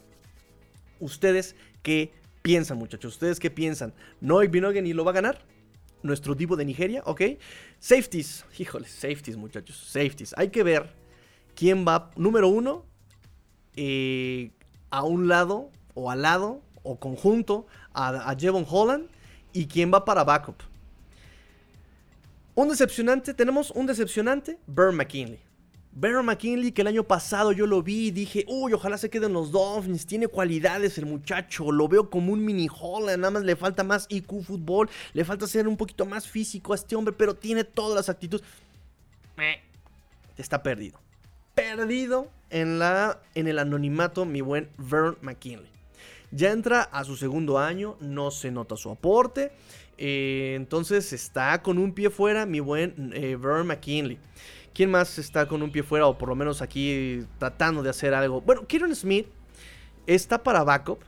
¿Ustedes 1.00 1.56
qué 1.82 2.12
piensan, 2.44 2.78
muchachos? 2.78 3.14
¿Ustedes 3.14 3.40
qué 3.40 3.50
piensan? 3.50 3.92
¿Noik 4.22 4.52
Binogany 4.52 4.94
lo 4.94 5.04
va 5.04 5.10
a 5.10 5.16
ganar? 5.16 5.42
Nuestro 6.04 6.38
tipo 6.38 6.56
de 6.56 6.66
Nigeria, 6.66 7.02
¿ok? 7.08 7.22
Safeties. 7.80 8.46
Híjole, 8.60 8.88
safeties, 8.88 9.36
muchachos. 9.36 9.78
Safeties. 9.78 10.36
Hay 10.38 10.50
que 10.50 10.62
ver 10.62 10.94
quién 11.56 11.88
va, 11.88 12.12
número 12.18 12.50
uno, 12.50 12.86
eh, 13.76 14.52
a 14.96 15.04
un 15.04 15.28
lado 15.28 15.70
o 15.94 16.10
al 16.10 16.22
lado 16.22 16.62
o 16.84 16.98
conjunto 16.98 17.68
a, 17.94 18.30
a 18.30 18.36
Jevon 18.36 18.66
Holland 18.70 19.08
y 19.52 19.68
quién 19.68 19.92
va 19.94 20.06
para 20.06 20.24
backup. 20.24 20.56
Un 22.56 22.70
decepcionante, 22.70 23.34
tenemos 23.34 23.72
un 23.72 23.86
decepcionante, 23.86 24.58
Burn 24.68 24.96
McKinley. 24.96 25.40
Burn 25.92 26.26
McKinley, 26.26 26.72
que 26.72 26.82
el 26.82 26.88
año 26.88 27.04
pasado 27.04 27.52
yo 27.52 27.68
lo 27.68 27.82
vi 27.84 28.08
y 28.08 28.12
dije, 28.12 28.46
uy, 28.48 28.72
ojalá 28.72 28.98
se 28.98 29.10
queden 29.10 29.34
los 29.34 29.52
Dolphins, 29.52 30.06
tiene 30.06 30.30
cualidades 30.30 30.98
el 30.98 31.06
muchacho, 31.06 31.72
lo 31.72 31.88
veo 31.90 32.10
como 32.10 32.32
un 32.32 32.44
mini 32.46 32.70
Holland, 32.70 33.20
nada 33.20 33.32
más 33.32 33.44
le 33.44 33.58
falta 33.58 33.84
más 33.84 34.06
IQ 34.10 34.44
fútbol, 34.44 34.90
le 35.14 35.26
falta 35.26 35.48
ser 35.48 35.68
un 35.68 35.76
poquito 35.76 36.06
más 36.06 36.28
físico 36.28 36.72
a 36.72 36.76
este 36.76 36.96
hombre, 36.96 37.14
pero 37.14 37.36
tiene 37.36 37.66
todas 37.66 37.96
las 37.96 38.10
actitudes. 38.10 38.46
Está 40.38 40.64
perdido 40.64 41.05
perdido 41.56 42.30
en, 42.50 42.80
la, 42.80 43.22
en 43.34 43.48
el 43.48 43.60
anonimato 43.60 44.26
mi 44.26 44.42
buen 44.42 44.70
Vern 44.78 45.18
McKinley. 45.22 45.70
Ya 46.32 46.52
entra 46.52 46.82
a 46.82 47.04
su 47.04 47.16
segundo 47.16 47.60
año, 47.60 47.96
no 48.02 48.30
se 48.30 48.52
nota 48.52 48.76
su 48.76 48.90
aporte. 48.90 49.52
Eh, 49.98 50.54
entonces 50.58 51.14
está 51.14 51.62
con 51.62 51.78
un 51.78 51.94
pie 51.94 52.10
fuera 52.10 52.46
mi 52.46 52.60
buen 52.60 53.14
eh, 53.16 53.38
Vern 53.38 53.68
McKinley. 53.68 54.20
¿Quién 54.74 54.92
más 54.92 55.18
está 55.18 55.48
con 55.48 55.64
un 55.64 55.72
pie 55.72 55.84
fuera 55.84 56.06
o 56.08 56.18
por 56.18 56.28
lo 56.28 56.36
menos 56.36 56.62
aquí 56.62 57.26
tratando 57.40 57.82
de 57.82 57.90
hacer 57.90 58.14
algo? 58.14 58.42
Bueno, 58.42 58.68
Kieran 58.68 58.94
Smith 58.94 59.28
está 60.06 60.44
para 60.44 60.64
backup. 60.64 61.00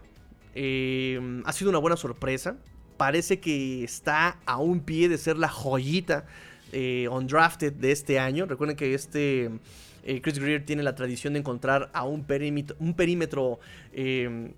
Eh, 0.56 1.20
ha 1.44 1.52
sido 1.52 1.70
una 1.70 1.80
buena 1.80 1.98
sorpresa. 1.98 2.56
Parece 2.96 3.42
que 3.42 3.84
está 3.84 4.40
a 4.46 4.58
un 4.58 4.80
pie 4.80 5.10
de 5.10 5.18
ser 5.18 5.38
la 5.38 5.50
joyita 5.50 6.26
undrafted 7.12 7.74
de 7.74 7.92
este 7.92 8.20
año. 8.20 8.46
Recuerden 8.46 8.78
que 8.78 8.94
este 8.94 9.52
eh, 10.08 10.22
Chris 10.22 10.40
Greer 10.40 10.66
tiene 10.66 10.82
la 10.82 10.96
tradición 10.96 11.34
de 11.34 11.40
encontrar 11.40 11.90
a 11.94 12.04
un 12.04 12.24
perímetro, 12.24 12.76
un 12.80 12.94
perímetro 12.96 13.60
eh, 13.94 14.54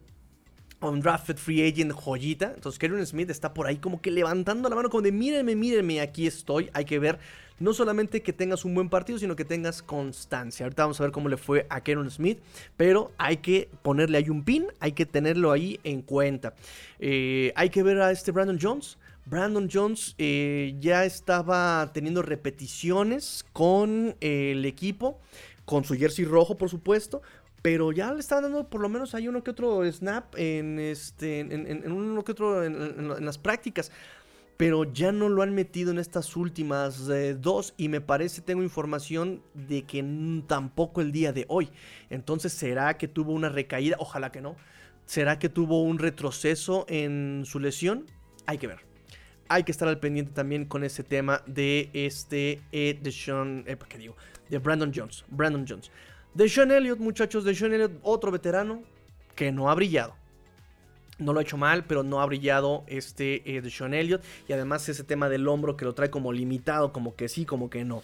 un 0.82 1.02
drafted 1.02 1.38
free 1.38 1.68
agent 1.68 1.92
joyita. 1.92 2.54
Entonces 2.56 2.80
Karen 2.80 3.06
Smith 3.06 3.30
está 3.30 3.54
por 3.54 3.68
ahí 3.68 3.78
como 3.78 4.02
que 4.02 4.12
levantando 4.12 4.70
la 4.70 4.76
mano 4.76 4.90
como 4.90 5.02
de 5.02 5.12
mírenme, 5.12 5.56
mírenme, 5.56 6.02
aquí 6.02 6.28
estoy. 6.28 6.70
Hay 6.74 6.86
que 6.86 7.00
ver 7.00 7.20
no 7.60 7.74
solamente 7.74 8.22
que 8.22 8.32
tengas 8.32 8.64
un 8.64 8.74
buen 8.74 8.90
partido, 8.90 9.20
sino 9.20 9.36
que 9.36 9.44
tengas 9.44 9.82
constancia. 9.82 10.66
Ahorita 10.66 10.84
vamos 10.84 11.00
a 11.02 11.04
ver 11.04 11.12
cómo 11.12 11.28
le 11.28 11.36
fue 11.36 11.68
a 11.70 11.82
Karen 11.82 12.10
Smith, 12.10 12.40
pero 12.78 13.12
hay 13.18 13.38
que 13.38 13.70
ponerle 13.82 14.18
ahí 14.18 14.30
un 14.30 14.44
pin, 14.44 14.68
hay 14.80 14.94
que 14.94 15.06
tenerlo 15.06 15.52
ahí 15.52 15.80
en 15.84 16.02
cuenta. 16.02 16.54
Eh, 17.00 17.52
hay 17.56 17.70
que 17.70 17.84
ver 17.84 18.00
a 18.02 18.12
este 18.12 18.32
Brandon 18.32 18.58
Jones. 18.62 18.98
Brandon 19.30 19.70
Jones 19.72 20.16
eh, 20.18 20.76
ya 20.80 21.06
estaba 21.06 21.92
teniendo 21.94 22.24
repeticiones 22.24 23.46
con 23.54 24.16
eh, 24.22 24.54
el 24.54 24.66
equipo, 24.66 25.20
con 25.66 25.84
su 25.84 25.96
jersey 25.96 26.26
rojo, 26.26 26.58
por 26.58 26.70
supuesto. 26.70 27.22
Pero 27.62 27.92
ya 27.92 28.12
le 28.14 28.22
estaban 28.22 28.46
dando 28.46 28.70
por 28.70 28.82
lo 28.82 28.90
menos 28.90 29.14
hay 29.14 29.28
uno 29.28 29.44
que 29.44 29.52
otro 29.52 29.90
snap 29.92 30.34
en 30.36 30.80
este. 30.80 31.42
En, 31.42 31.92
uno 31.92 32.24
que 32.24 32.32
otro 32.32 32.64
en, 32.64 33.24
las 33.24 33.38
prácticas. 33.38 33.92
Pero 34.58 34.92
ya 34.92 35.12
no 35.12 35.30
lo 35.30 35.42
han 35.42 35.54
metido 35.54 35.92
en 35.92 36.00
estas 36.00 36.36
últimas 36.36 37.08
eh, 37.10 37.36
dos. 37.40 37.76
Y 37.78 37.88
me 37.88 38.02
parece, 38.02 38.42
tengo 38.42 38.64
información 38.64 39.44
de 39.54 39.84
que 39.84 40.04
tampoco 40.48 41.02
el 41.02 41.12
día 41.12 41.34
de 41.34 41.46
hoy. 41.50 41.70
Entonces, 42.10 42.54
¿será 42.54 42.98
que 42.98 43.08
tuvo 43.08 43.34
una 43.34 43.50
recaída? 43.50 43.96
Ojalá 44.00 44.32
que 44.32 44.42
no. 44.42 44.56
¿Será 45.06 45.38
que 45.38 45.50
tuvo 45.50 45.84
un 45.84 46.00
retroceso 46.00 46.86
en 46.90 47.44
su 47.46 47.60
lesión? 47.60 48.06
Hay 48.46 48.58
que 48.58 48.68
ver 48.68 48.89
hay 49.50 49.64
que 49.64 49.72
estar 49.72 49.88
al 49.88 50.00
pendiente 50.00 50.32
también 50.32 50.66
con 50.66 50.84
ese 50.84 51.04
tema 51.04 51.42
de 51.48 51.90
este 51.94 52.62
eh, 52.72 52.98
de 53.02 53.12
Sean, 53.12 53.64
eh, 53.68 53.76
¿qué 53.90 53.98
digo? 53.98 54.16
De 54.48 54.60
Brandon 54.60 54.92
Jones, 54.96 55.26
Brandon 55.28 55.66
Jones. 55.68 55.92
De 56.34 56.48
Sean 56.48 56.72
Elliott, 56.72 57.00
muchachos, 57.00 57.44
de 57.44 57.56
Sean 57.56 57.74
Elliott, 57.74 57.94
otro 58.04 58.32
veterano 58.32 58.84
que 59.36 59.52
no 59.52 59.70
ha 59.70 59.76
brillado. 59.76 60.16
No 61.18 61.34
lo 61.34 61.40
ha 61.40 61.42
hecho 61.42 61.58
mal, 61.58 61.84
pero 61.86 62.04
no 62.04 62.22
ha 62.22 62.26
brillado 62.28 62.84
este 62.88 63.58
eh, 63.58 63.70
Sean 63.70 63.94
Elliott. 63.94 64.24
Y 64.48 64.54
además 64.54 64.88
ese 64.88 65.04
tema 65.04 65.28
del 65.28 65.48
hombro 65.48 65.76
que 65.76 65.84
lo 65.84 65.94
trae 65.94 66.10
como 66.12 66.32
limitado, 66.32 66.94
como 66.94 67.16
que 67.16 67.28
sí, 67.28 67.46
como 67.46 67.70
que 67.70 67.84
no. 67.84 68.04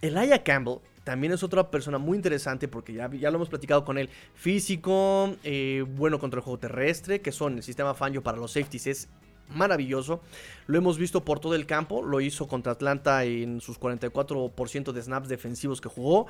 Elijah 0.00 0.42
Campbell 0.42 0.78
también 1.04 1.32
es 1.32 1.42
otra 1.42 1.70
persona 1.70 1.98
muy 1.98 2.16
interesante 2.16 2.68
porque 2.68 2.92
ya, 2.92 3.10
ya 3.10 3.30
lo 3.30 3.36
hemos 3.36 3.48
platicado 3.48 3.84
con 3.84 3.98
él. 3.98 4.08
Físico, 4.34 5.36
eh, 5.44 5.84
bueno 5.86 6.18
contra 6.18 6.38
el 6.38 6.44
juego 6.44 6.58
terrestre, 6.58 7.20
que 7.20 7.32
son 7.32 7.56
el 7.58 7.62
sistema 7.62 7.94
Fangio 7.94 8.22
para 8.22 8.38
los 8.38 8.52
safeties, 8.52 8.86
es 8.86 9.08
maravilloso. 9.50 10.20
Lo 10.66 10.78
hemos 10.78 10.98
visto 10.98 11.24
por 11.24 11.40
todo 11.40 11.54
el 11.54 11.66
campo. 11.66 12.02
Lo 12.02 12.20
hizo 12.20 12.48
contra 12.48 12.72
Atlanta 12.72 13.24
en 13.24 13.60
sus 13.60 13.78
44% 13.80 14.92
de 14.92 15.02
snaps 15.02 15.28
defensivos 15.28 15.80
que 15.80 15.88
jugó. 15.88 16.26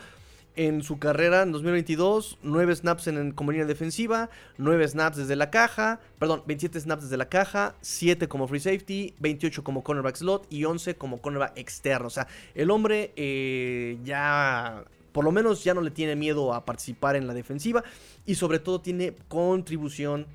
En 0.57 0.83
su 0.83 0.99
carrera 0.99 1.43
en 1.43 1.53
2022, 1.53 2.39
9 2.43 2.75
snaps 2.75 3.07
en, 3.07 3.31
como 3.31 3.53
línea 3.53 3.65
defensiva, 3.65 4.29
9 4.57 4.89
snaps 4.89 5.17
desde 5.17 5.37
la 5.37 5.51
caja, 5.51 6.01
perdón, 6.19 6.43
27 6.47 6.81
snaps 6.81 7.05
desde 7.05 7.17
la 7.17 7.29
caja, 7.29 7.77
7 7.81 8.27
como 8.27 8.49
free 8.49 8.59
safety, 8.59 9.15
28 9.21 9.63
como 9.63 9.85
cornerback 9.85 10.17
slot 10.17 10.49
y 10.51 10.65
11 10.65 10.97
como 10.97 11.21
cornerback 11.21 11.57
externo. 11.57 12.09
O 12.09 12.11
sea, 12.11 12.27
el 12.57 12.73
hombre 12.73 13.13
eh, 13.15 13.99
ya 14.03 14.85
por 15.13 15.25
lo 15.25 15.33
menos 15.33 15.65
ya 15.65 15.75
no 15.75 15.81
le 15.81 15.91
tiene 15.91 16.17
miedo 16.17 16.53
a 16.53 16.65
participar 16.65 17.17
en 17.17 17.27
la 17.27 17.35
defensiva 17.35 17.83
y 18.27 18.35
sobre 18.35 18.59
todo 18.59 18.81
tiene 18.81 19.15
contribución 19.29 20.27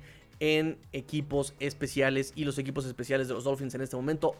en 0.44 0.76
equipos 0.92 1.54
especiales 1.58 2.34
y 2.36 2.44
los 2.44 2.58
equipos 2.58 2.84
especiales 2.84 3.28
de 3.28 3.34
los 3.34 3.44
Dolphins 3.44 3.74
en 3.74 3.80
este 3.80 3.96
momento 3.96 4.36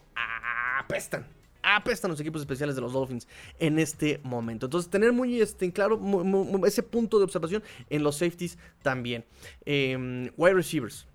apestan. 0.78 1.26
Apestan 1.62 2.10
los 2.10 2.20
equipos 2.20 2.42
especiales 2.42 2.74
de 2.74 2.82
los 2.82 2.92
Dolphins 2.92 3.26
en 3.58 3.78
este 3.78 4.20
momento. 4.22 4.66
Entonces, 4.66 4.90
tener 4.90 5.14
muy 5.14 5.40
este, 5.40 5.72
claro 5.72 5.98
ese 6.66 6.82
punto 6.82 7.16
de 7.16 7.24
observación 7.24 7.62
en 7.88 8.02
los 8.02 8.16
safeties 8.16 8.58
también. 8.82 9.24
Em, 9.64 10.30
wide 10.36 10.52
receivers. 10.52 11.06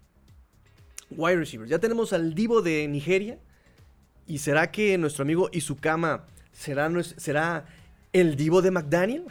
Wide 1.11 1.38
receivers. 1.38 1.70
Ya 1.70 1.78
tenemos 1.78 2.11
al 2.14 2.34
Divo 2.34 2.64
de 2.64 2.88
Nigeria. 2.88 3.38
¿Y 4.26 4.40
será 4.40 4.72
que 4.72 4.98
nuestro 4.98 5.22
amigo 5.22 5.49
Izukama 5.52 6.26
será, 6.52 6.91
será 7.03 7.66
el 8.11 8.36
Divo 8.36 8.64
de 8.64 8.72
McDaniel? 8.72 9.26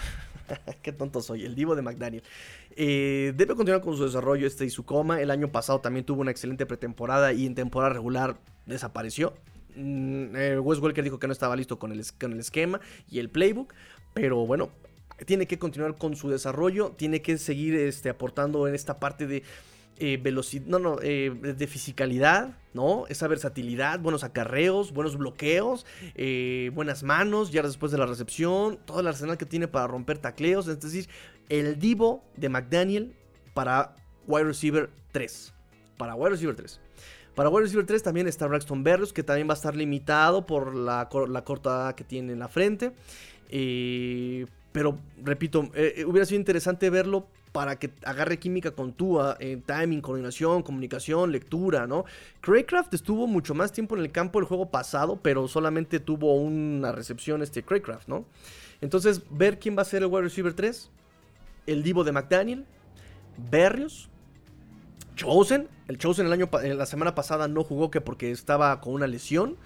Qué 0.82 0.93
tonto 0.93 1.20
soy, 1.20 1.44
el 1.44 1.56
Divo 1.56 1.74
de 1.74 1.82
McDaniel. 1.82 2.22
Eh, 2.80 3.32
debe 3.34 3.56
continuar 3.56 3.82
con 3.82 3.96
su 3.96 4.05
desarrollo 4.05 4.46
este 4.46 4.64
y 4.64 4.70
su 4.70 4.84
coma. 4.84 5.20
El 5.20 5.32
año 5.32 5.50
pasado 5.50 5.80
también 5.80 6.06
tuvo 6.06 6.20
una 6.20 6.30
excelente 6.30 6.64
pretemporada 6.64 7.32
y 7.32 7.44
en 7.44 7.56
temporada 7.56 7.92
regular 7.92 8.38
desapareció. 8.66 9.34
Mm, 9.74 10.36
eh, 10.36 10.59
Wes 10.60 10.78
Welker 10.78 11.02
dijo 11.02 11.18
que 11.18 11.26
no 11.26 11.32
estaba 11.32 11.56
listo 11.56 11.80
con 11.80 11.90
el, 11.90 12.00
con 12.20 12.30
el 12.30 12.38
esquema 12.38 12.80
y 13.10 13.18
el 13.18 13.30
playbook. 13.30 13.74
Pero 14.14 14.46
bueno, 14.46 14.70
tiene 15.26 15.48
que 15.48 15.59
continuar 15.59 15.96
con 15.96 16.14
su 16.14 16.30
desarrollo. 16.30 16.90
Tiene 16.96 17.20
que 17.20 17.36
seguir 17.38 17.74
este, 17.74 18.10
aportando 18.10 18.68
en 18.68 18.76
esta 18.76 19.00
parte 19.00 19.26
de 19.26 19.42
eh, 19.96 20.16
velocidad, 20.22 20.66
no, 20.66 20.78
no, 20.78 20.96
de 20.98 21.66
fisicalidad, 21.66 22.59
¿no? 22.74 23.06
Esa 23.09 23.26
versatilidad, 23.26 23.98
buenos 23.98 24.22
acarreos, 24.22 24.92
buenos 24.92 25.16
bloqueos, 25.16 25.84
buenas 26.72 27.02
manos, 27.02 27.50
ya 27.50 27.62
después 27.64 27.90
de 27.90 27.98
la 27.98 28.06
recepción, 28.06 28.78
todo 28.84 29.00
el 29.00 29.09
arsenal 29.09 29.36
que 29.36 29.46
tiene 29.46 29.66
para 29.66 29.88
romper 29.88 30.18
tacleos, 30.18 30.68
es 30.68 30.78
decir, 30.78 31.09
el 31.48 31.78
divo 31.78 32.22
de 32.36 32.48
McDaniel 32.48 33.14
para 33.54 33.94
wide 34.26 34.44
receiver 34.44 34.90
3. 35.12 35.52
Para 35.96 36.14
wide 36.14 36.30
receiver 36.30 36.54
3. 36.54 36.80
Para 37.34 37.48
wide 37.48 37.62
receiver 37.62 37.86
3 37.86 38.02
también 38.02 38.26
está 38.26 38.46
Braxton 38.46 38.82
Berrios, 38.82 39.12
que 39.12 39.22
también 39.22 39.48
va 39.48 39.52
a 39.52 39.56
estar 39.56 39.76
limitado 39.76 40.46
por 40.46 40.74
la, 40.74 41.08
la 41.28 41.44
corta 41.44 41.94
que 41.96 42.04
tiene 42.04 42.32
en 42.32 42.40
la 42.40 42.48
frente. 42.48 42.92
pero, 44.72 44.98
repito, 45.22 45.70
hubiera 46.06 46.26
sido 46.26 46.40
interesante 46.40 46.90
verlo 46.90 47.26
para 47.52 47.78
que 47.78 47.90
agarre 48.04 48.38
química 48.38 48.70
con 48.72 48.92
Tua, 48.92 49.36
en 49.40 49.62
timing, 49.62 50.00
coordinación, 50.00 50.62
comunicación, 50.62 51.32
lectura, 51.32 51.86
¿no? 51.86 52.04
Craycraft 52.40 52.94
estuvo 52.94 53.26
mucho 53.26 53.54
más 53.54 53.72
tiempo 53.72 53.96
en 53.96 54.02
el 54.02 54.12
campo 54.12 54.38
el 54.38 54.44
juego 54.44 54.70
pasado, 54.70 55.18
pero 55.22 55.48
solamente 55.48 56.00
tuvo 56.00 56.34
una 56.36 56.92
recepción 56.92 57.42
este 57.42 57.62
Craycraft, 57.62 58.08
¿no? 58.08 58.24
Entonces, 58.80 59.22
ver 59.30 59.58
quién 59.58 59.76
va 59.76 59.82
a 59.82 59.86
ser 59.86 60.02
el 60.02 60.08
wide 60.08 60.22
receiver 60.22 60.54
3, 60.54 60.90
el 61.72 61.82
Divo 61.82 62.04
de 62.04 62.12
McDaniel, 62.12 62.64
Berrios, 63.50 64.08
Chosen, 65.14 65.68
el 65.88 65.98
Chosen 65.98 66.26
el 66.26 66.32
año 66.32 66.48
la 66.52 66.86
semana 66.86 67.14
pasada 67.14 67.48
no 67.48 67.64
jugó 67.64 67.90
que 67.90 68.00
porque 68.00 68.30
estaba 68.30 68.80
con 68.80 68.94
una 68.94 69.06
lesión. 69.06 69.56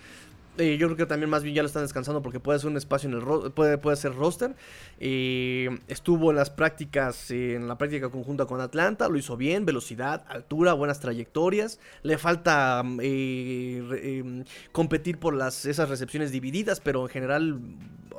Eh, 0.58 0.76
yo 0.76 0.86
creo 0.86 0.96
que 0.98 1.06
también 1.06 1.30
más 1.30 1.42
bien 1.42 1.54
ya 1.54 1.62
lo 1.62 1.66
están 1.66 1.82
descansando 1.82 2.20
porque 2.20 2.38
puede 2.38 2.58
ser 2.58 2.68
un 2.68 2.76
espacio 2.76 3.08
en 3.08 3.14
el 3.14 3.52
puede, 3.52 3.78
puede 3.78 3.96
ser 3.96 4.14
roster. 4.14 4.54
Eh, 5.00 5.70
estuvo 5.88 6.30
en 6.30 6.36
las 6.36 6.50
prácticas, 6.50 7.30
en 7.30 7.68
la 7.68 7.78
práctica 7.78 8.10
conjunta 8.10 8.44
con 8.44 8.60
Atlanta, 8.60 9.08
lo 9.08 9.16
hizo 9.16 9.36
bien, 9.38 9.64
velocidad, 9.64 10.24
altura, 10.28 10.74
buenas 10.74 11.00
trayectorias. 11.00 11.80
Le 12.02 12.18
falta 12.18 12.84
eh, 13.00 14.44
competir 14.72 15.18
por 15.18 15.34
las, 15.34 15.64
esas 15.64 15.88
recepciones 15.88 16.32
divididas, 16.32 16.80
pero 16.80 17.02
en 17.04 17.08
general 17.08 17.60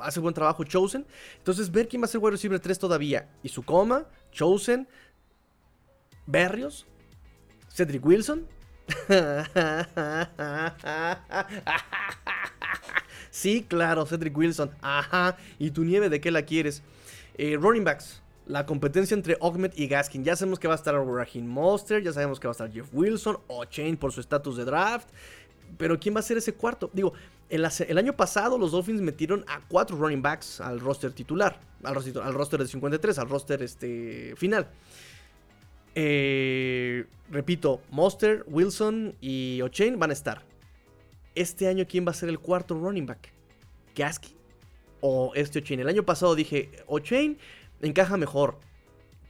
hace 0.02 0.20
buen 0.20 0.34
trabajo 0.34 0.64
Chosen. 0.64 1.06
Entonces, 1.38 1.72
ver 1.72 1.88
quién 1.88 2.02
va 2.02 2.06
a 2.06 2.10
ser 2.10 2.20
wide 2.20 2.32
receiver 2.32 2.60
3 2.60 2.80
todavía. 2.80 3.30
Y 3.44 3.50
su 3.50 3.62
coma, 3.62 4.06
Chosen, 4.32 4.88
Berrios, 6.26 6.88
Cedric 7.70 8.04
Wilson. 8.04 8.48
sí, 13.32 13.66
claro, 13.68 14.06
Cedric 14.06 14.38
Wilson. 14.38 14.72
Ajá. 14.82 15.38
¿Y 15.60 15.72
tu 15.72 15.84
nieve 15.84 16.10
de 16.10 16.22
qué 16.22 16.32
la 16.32 16.44
quieres? 16.44 16.82
Eh, 17.38 17.58
running 17.60 17.84
backs. 17.84 18.22
La 18.46 18.66
competencia 18.66 19.16
entre 19.16 19.38
Ogmet 19.40 19.78
y 19.78 19.88
Gaskin. 19.88 20.24
Ya 20.24 20.36
sabemos 20.36 20.60
que 20.60 20.68
va 20.68 20.74
a 20.74 20.78
estar 20.78 20.96
Raheem 20.96 21.46
Monster. 21.46 22.04
Ya 22.04 22.12
sabemos 22.12 22.40
que 22.40 22.48
va 22.48 22.52
a 22.52 22.54
estar 22.54 22.72
Jeff 22.72 22.88
Wilson. 22.92 23.38
O 23.48 23.66
Chain 23.66 23.98
por 23.98 24.12
su 24.12 24.20
estatus 24.20 24.58
de 24.58 24.66
draft. 24.66 25.10
Pero 25.78 26.00
¿quién 26.00 26.16
va 26.16 26.20
a 26.20 26.24
ser 26.24 26.38
ese 26.38 26.54
cuarto? 26.54 26.90
Digo, 26.94 27.14
el, 27.50 27.98
año 27.98 28.16
pasado 28.16 28.58
los 28.58 28.72
Dolphins 28.72 29.02
metieron 29.02 29.46
a 29.48 29.62
cuatro 29.68 29.98
running 29.98 30.22
backs 30.22 30.60
al 30.60 30.80
roster 30.80 31.14
titular. 31.14 31.60
Al, 31.84 31.98
al 31.98 32.34
roster 32.34 32.60
de 32.60 32.68
53, 32.68 33.20
al 33.20 33.30
roster 33.30 33.64
este, 33.64 34.34
final. 34.38 34.68
Eh, 35.96 37.06
repito, 37.30 37.82
Monster, 37.92 38.44
Wilson 38.48 39.16
y 39.22 39.62
O'Chain 39.62 40.00
van 40.00 40.10
a 40.10 40.14
estar. 40.14 40.44
Este 41.36 41.68
año, 41.68 41.86
¿quién 41.88 42.06
va 42.06 42.12
a 42.12 42.16
ser 42.16 42.30
el 42.30 42.40
cuarto 42.40 42.76
running 42.76 43.06
back? 43.06 43.32
¿Gaskin 43.96 44.36
o 45.02 45.32
este 45.36 45.60
O'Chain? 45.60 45.80
El 45.80 45.88
año 45.88 46.04
pasado 46.04 46.36
dije, 46.36 46.72
O'Chain 46.88 47.38
encaja 47.82 48.18
mejor, 48.18 48.60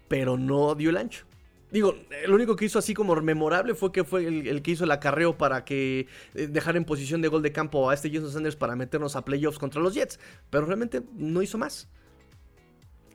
pero 0.08 0.38
no 0.38 0.76
dio 0.76 0.90
el 0.90 0.98
ancho. 0.98 1.26
Digo, 1.72 1.96
lo 2.28 2.36
único 2.36 2.56
que 2.56 2.66
hizo 2.66 2.78
así 2.78 2.94
como 2.94 3.16
memorable 3.16 3.74
fue 3.74 3.92
que 3.92 4.04
fue 4.04 4.28
el, 4.28 4.62
que 4.62 4.72
hizo 4.72 4.84
el 4.84 4.92
acarreo 4.92 5.40
para 5.40 5.66
que 5.66 6.06
eh, 6.36 6.46
dejar 6.46 6.78
en 6.78 6.86
posición 6.86 7.20
de 7.24 7.30
gol 7.30 7.42
de 7.42 7.52
campo 7.52 7.90
a 7.90 7.96
este 7.96 8.12
Jason 8.12 8.32
Sanders 8.32 8.56
para 8.56 8.76
meternos 8.76 9.16
a 9.16 9.26
playoffs 9.26 9.58
contra 9.58 9.82
los 9.82 9.96
Jets. 9.96 10.20
Pero 10.52 10.68
realmente 10.68 11.02
no 11.16 11.42
hizo 11.42 11.58
más. 11.58 11.90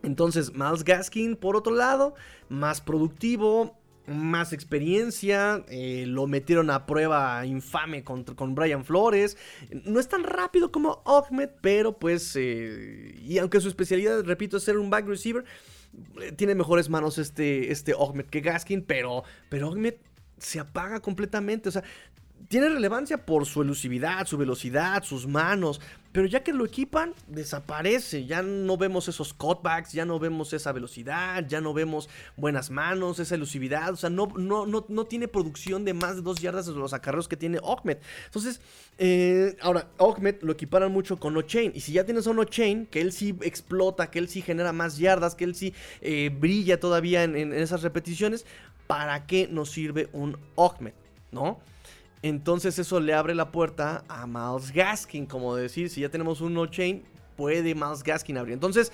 Entonces, 0.03 0.55
Miles 0.55 0.85
Gaskin, 0.85 1.37
por 1.37 1.57
otro 1.57 1.75
lado, 1.75 2.15
más 2.49 2.81
productivo, 2.81 3.79
más 4.09 4.53
experiencia, 4.53 5.65
eh, 5.69 6.05
lo 6.07 6.27
metieron 6.27 6.71
a 6.71 6.87
prueba 6.87 7.45
infame 7.45 8.05
con, 8.05 8.25
con, 8.25 8.55
Brian 8.55 8.85
Flores. 8.85 9.37
No 9.85 10.01
es 10.01 10.09
tan 10.09 10.25
rápido 10.25 10.73
como 10.73 11.03
Ahmed, 11.05 11.51
pero 11.61 11.99
pues, 11.99 12.35
eh, 12.37 13.15
y 13.23 13.39
aunque 13.39 13.61
su 13.61 13.69
especialidad, 13.69 14.25
repito, 14.25 14.57
es 14.57 14.65
ser 14.65 14.79
un 14.79 14.91
back 14.91 15.07
receiver, 15.07 15.45
eh, 16.23 16.33
tiene 16.33 16.55
mejores 16.55 16.89
manos 16.89 17.19
este, 17.19 17.71
este 17.71 17.93
Ahmed 17.93 18.27
que 18.27 18.41
Gaskin, 18.41 18.83
pero, 18.83 19.25
pero 19.51 19.69
Ahmed 19.69 19.95
se 20.39 20.61
apaga 20.61 21.01
completamente. 21.01 21.69
O 21.69 21.73
sea, 21.73 21.85
tiene 22.49 22.69
relevancia 22.69 23.27
por 23.27 23.47
su 23.47 23.63
elusividad, 23.63 24.27
su 24.27 24.39
velocidad, 24.39 25.03
sus 25.03 25.27
manos, 25.27 25.81
pero 26.19 26.27
ya 26.27 26.43
que 26.43 26.53
lo 26.53 26.67
equipan, 26.67 27.15
desaparece. 27.29 28.27
Ya 28.27 28.43
no 28.43 28.77
vemos 28.77 29.07
esos 29.07 29.33
cutbacks, 29.33 29.93
ya 29.93 30.05
no 30.05 30.19
vemos 30.19 30.53
esa 30.53 30.73
velocidad, 30.73 31.47
ya 31.47 31.61
no 31.61 31.73
vemos 31.73 32.09
buenas 32.37 32.71
manos, 32.71 33.21
esa 33.21 33.37
elusividad. 33.37 33.93
O 33.93 33.97
sea, 33.97 34.11
no, 34.11 34.27
no, 34.37 34.67
no, 34.67 34.85
no 34.89 35.05
tiene 35.05 35.29
producción 35.29 35.85
de 35.85 35.95
más 35.95 36.17
de 36.17 36.23
dos 36.23 36.41
yardas 36.41 36.67
de 36.67 36.73
los 36.73 36.93
acarreos 36.93 37.29
que 37.29 37.37
tiene 37.37 37.61
Ahmed. 37.63 37.99
Entonces, 38.25 38.61
eh, 38.99 39.57
ahora, 39.61 39.91
Ahmed 40.01 40.43
lo 40.43 40.51
equiparan 40.55 40.91
mucho 40.91 41.21
con 41.21 41.37
O'Chain. 41.37 41.71
Y 41.73 41.83
si 41.83 41.93
ya 41.93 42.05
tienes 42.05 42.27
a 42.27 42.31
un 42.31 42.41
O'Chain, 42.41 42.87
que 42.87 43.01
él 43.01 43.13
sí 43.13 43.39
explota, 43.43 44.11
que 44.11 44.19
él 44.19 44.29
sí 44.29 44.43
genera 44.43 44.73
más 44.73 44.99
yardas, 44.99 45.37
que 45.37 45.45
él 45.45 45.55
sí 45.55 45.73
eh, 46.01 46.37
brilla 46.37 46.81
todavía 46.81 47.23
en, 47.23 47.37
en 47.37 47.53
esas 47.53 47.83
repeticiones, 47.83 48.45
¿para 48.89 49.25
qué 49.25 49.47
nos 49.47 49.71
sirve 49.71 50.09
un 50.13 50.37
Ahmed? 50.57 50.95
¿No? 51.31 51.61
Entonces 52.23 52.79
eso 52.79 53.01
le 53.01 53.15
abre 53.15 53.35
la 53.35 53.53
puerta 53.53 54.05
a 54.09 54.27
Miles 54.27 54.73
Gaskin, 54.73 55.27
como 55.27 55.55
decir, 55.55 55.91
si 55.91 56.01
ya 56.01 56.09
tenemos 56.09 56.41
un 56.41 56.55
no-chain, 56.55 57.03
puede 57.37 57.75
Miles 57.75 58.03
Gaskin 58.03 58.39
abrir. 58.39 58.55
Entonces, 58.55 58.93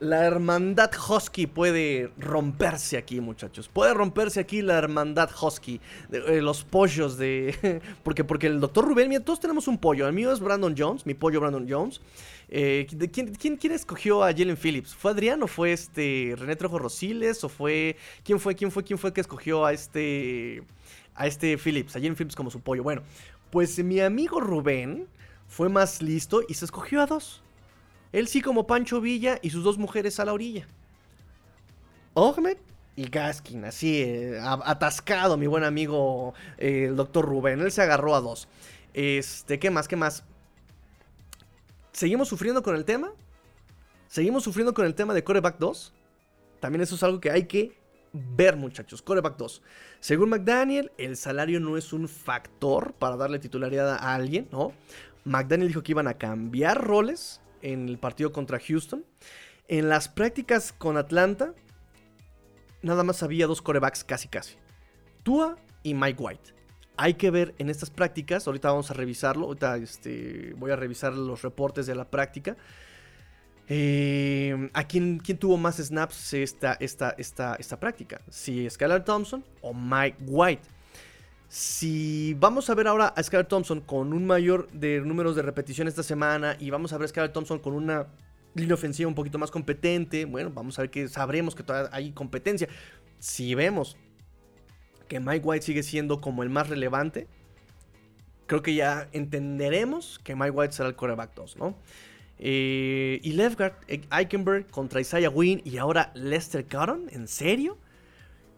la 0.00 0.24
hermandad 0.24 0.90
Husky 1.08 1.46
puede 1.46 2.10
romperse 2.16 2.96
aquí, 2.96 3.20
muchachos. 3.20 3.68
Puede 3.68 3.92
romperse 3.92 4.40
aquí 4.40 4.62
la 4.62 4.78
hermandad 4.78 5.28
Husky. 5.40 5.78
Eh, 6.10 6.40
los 6.40 6.64
pollos 6.64 7.18
de... 7.18 7.82
porque, 8.02 8.24
porque 8.24 8.46
el 8.46 8.60
doctor 8.60 8.86
Rubén, 8.86 9.10
mira, 9.10 9.22
todos 9.22 9.40
tenemos 9.40 9.68
un 9.68 9.76
pollo. 9.76 10.08
El 10.08 10.14
mío 10.14 10.32
es 10.32 10.40
Brandon 10.40 10.74
Jones, 10.76 11.04
mi 11.04 11.12
pollo 11.12 11.40
Brandon 11.40 11.66
Jones. 11.68 12.00
Eh, 12.48 12.86
¿quién, 13.12 13.56
quién, 13.56 13.72
escogió 13.72 14.24
a 14.24 14.32
Jalen 14.32 14.56
Phillips? 14.56 14.94
¿Fue 14.94 15.10
Adrián 15.10 15.42
o 15.42 15.46
fue 15.46 15.72
este 15.72 16.34
René 16.36 16.56
Trejo 16.56 16.78
Rosiles? 16.78 17.44
¿O 17.44 17.50
fue... 17.50 17.96
¿Quién 18.24 18.40
fue? 18.40 18.54
¿Quién 18.54 18.70
fue? 18.70 18.82
¿Quién 18.82 18.98
fue 18.98 19.12
que 19.12 19.20
escogió 19.20 19.66
a 19.66 19.74
este 19.74 20.62
a 21.14 21.26
este 21.26 21.56
Phillips, 21.56 21.96
a 21.96 22.00
Jalen 22.00 22.16
Phillips 22.16 22.36
como 22.36 22.50
su 22.50 22.60
pollo. 22.60 22.82
Bueno, 22.82 23.02
pues 23.50 23.82
mi 23.82 24.00
amigo 24.00 24.40
Rubén 24.40 25.06
fue 25.48 25.68
más 25.68 26.02
listo 26.02 26.42
y 26.48 26.54
se 26.54 26.64
escogió 26.64 27.02
a 27.02 27.06
dos. 27.06 27.42
Él 28.12 28.28
sí 28.28 28.40
como 28.40 28.66
Pancho 28.66 29.00
Villa 29.00 29.38
y 29.42 29.50
sus 29.50 29.64
dos 29.64 29.78
mujeres 29.78 30.18
a 30.20 30.24
la 30.24 30.32
orilla. 30.32 30.66
Ahmed 32.14 32.56
y 32.96 33.04
Gaskin, 33.08 33.64
así, 33.64 34.02
eh, 34.02 34.40
atascado 34.42 35.36
mi 35.36 35.46
buen 35.46 35.64
amigo 35.64 36.34
eh, 36.58 36.86
el 36.88 36.96
doctor 36.96 37.24
Rubén. 37.24 37.60
Él 37.60 37.70
se 37.72 37.82
agarró 37.82 38.14
a 38.14 38.20
dos. 38.20 38.48
Este, 38.94 39.58
¿qué 39.58 39.70
más? 39.70 39.88
¿Qué 39.88 39.96
más? 39.96 40.24
¿Seguimos 41.92 42.28
sufriendo 42.28 42.62
con 42.62 42.76
el 42.76 42.84
tema? 42.84 43.12
¿Seguimos 44.08 44.42
sufriendo 44.42 44.74
con 44.74 44.86
el 44.86 44.94
tema 44.94 45.14
de 45.14 45.22
Coreback 45.22 45.58
2? 45.58 45.92
También 46.58 46.82
eso 46.82 46.96
es 46.96 47.02
algo 47.02 47.20
que 47.20 47.30
hay 47.30 47.44
que 47.44 47.79
ver, 48.12 48.56
muchachos. 48.56 49.02
Coreback 49.02 49.36
2. 49.36 49.62
Según 50.00 50.30
McDaniel, 50.30 50.92
el 50.98 51.16
salario 51.16 51.60
no 51.60 51.76
es 51.76 51.92
un 51.92 52.08
factor 52.08 52.94
para 52.94 53.16
darle 53.16 53.38
titularidad 53.38 53.94
a 53.94 54.14
alguien, 54.14 54.48
¿no? 54.50 54.72
McDaniel 55.24 55.68
dijo 55.68 55.82
que 55.82 55.92
iban 55.92 56.08
a 56.08 56.14
cambiar 56.14 56.82
roles 56.82 57.40
en 57.62 57.88
el 57.88 57.98
partido 57.98 58.32
contra 58.32 58.58
Houston. 58.58 59.04
En 59.68 59.88
las 59.88 60.08
prácticas 60.08 60.72
con 60.72 60.96
Atlanta, 60.96 61.54
nada 62.82 63.04
más 63.04 63.22
había 63.22 63.46
dos 63.46 63.62
corebacks 63.62 64.04
casi 64.04 64.28
casi. 64.28 64.56
Tua 65.22 65.56
y 65.82 65.94
Mike 65.94 66.22
White. 66.22 66.54
Hay 66.96 67.14
que 67.14 67.30
ver 67.30 67.54
en 67.58 67.70
estas 67.70 67.90
prácticas, 67.90 68.46
ahorita 68.46 68.70
vamos 68.70 68.90
a 68.90 68.94
revisarlo, 68.94 69.46
ahorita 69.46 69.76
este, 69.76 70.54
voy 70.56 70.70
a 70.70 70.76
revisar 70.76 71.14
los 71.14 71.42
reportes 71.42 71.86
de 71.86 71.94
la 71.94 72.10
práctica. 72.10 72.56
Eh, 73.72 74.68
¿A 74.74 74.82
quién, 74.82 75.20
tuvo 75.20 75.56
más 75.56 75.76
snaps 75.76 76.34
esta, 76.34 76.72
esta, 76.80 77.14
esta, 77.16 77.54
esta 77.54 77.78
práctica? 77.78 78.20
Si 78.28 78.68
Skylar 78.68 79.04
Thompson 79.04 79.44
o 79.62 79.72
Mike 79.72 80.16
White. 80.26 80.62
Si 81.46 82.34
vamos 82.34 82.68
a 82.68 82.74
ver 82.74 82.88
ahora 82.88 83.14
a 83.16 83.22
Skylar 83.22 83.46
Thompson 83.46 83.80
con 83.80 84.12
un 84.12 84.26
mayor 84.26 84.68
de 84.72 85.00
números 85.00 85.36
de 85.36 85.42
repetición 85.42 85.86
esta 85.86 86.02
semana 86.02 86.56
y 86.58 86.70
vamos 86.70 86.92
a 86.92 86.98
ver 86.98 87.04
a 87.04 87.08
Skylar 87.08 87.32
Thompson 87.32 87.60
con 87.60 87.74
una 87.74 88.08
línea 88.54 88.74
ofensiva 88.74 89.06
un 89.06 89.14
poquito 89.14 89.38
más 89.38 89.52
competente, 89.52 90.24
bueno, 90.24 90.50
vamos 90.52 90.76
a 90.80 90.82
ver 90.82 90.90
que 90.90 91.06
sabremos 91.06 91.54
que 91.54 91.62
todavía 91.62 91.90
hay 91.92 92.10
competencia. 92.10 92.68
Si 93.20 93.54
vemos 93.54 93.96
que 95.06 95.20
Mike 95.20 95.46
White 95.46 95.64
sigue 95.64 95.84
siendo 95.84 96.20
como 96.20 96.42
el 96.42 96.50
más 96.50 96.68
relevante, 96.68 97.28
creo 98.46 98.62
que 98.62 98.74
ya 98.74 99.08
entenderemos 99.12 100.18
que 100.24 100.34
Mike 100.34 100.50
White 100.50 100.72
será 100.72 100.88
el 100.88 100.96
coreback 100.96 101.36
2, 101.36 101.56
¿no? 101.56 101.76
Eh, 102.42 103.20
y 103.22 103.32
Lefgard, 103.32 103.74
eh, 103.86 104.00
Eichenberg 104.10 104.66
contra 104.70 105.00
Isaiah 105.00 105.28
Wynn 105.28 105.60
y 105.62 105.76
ahora 105.76 106.10
Lester 106.14 106.66
Cotton, 106.66 107.08
¿en 107.10 107.28
serio? 107.28 107.76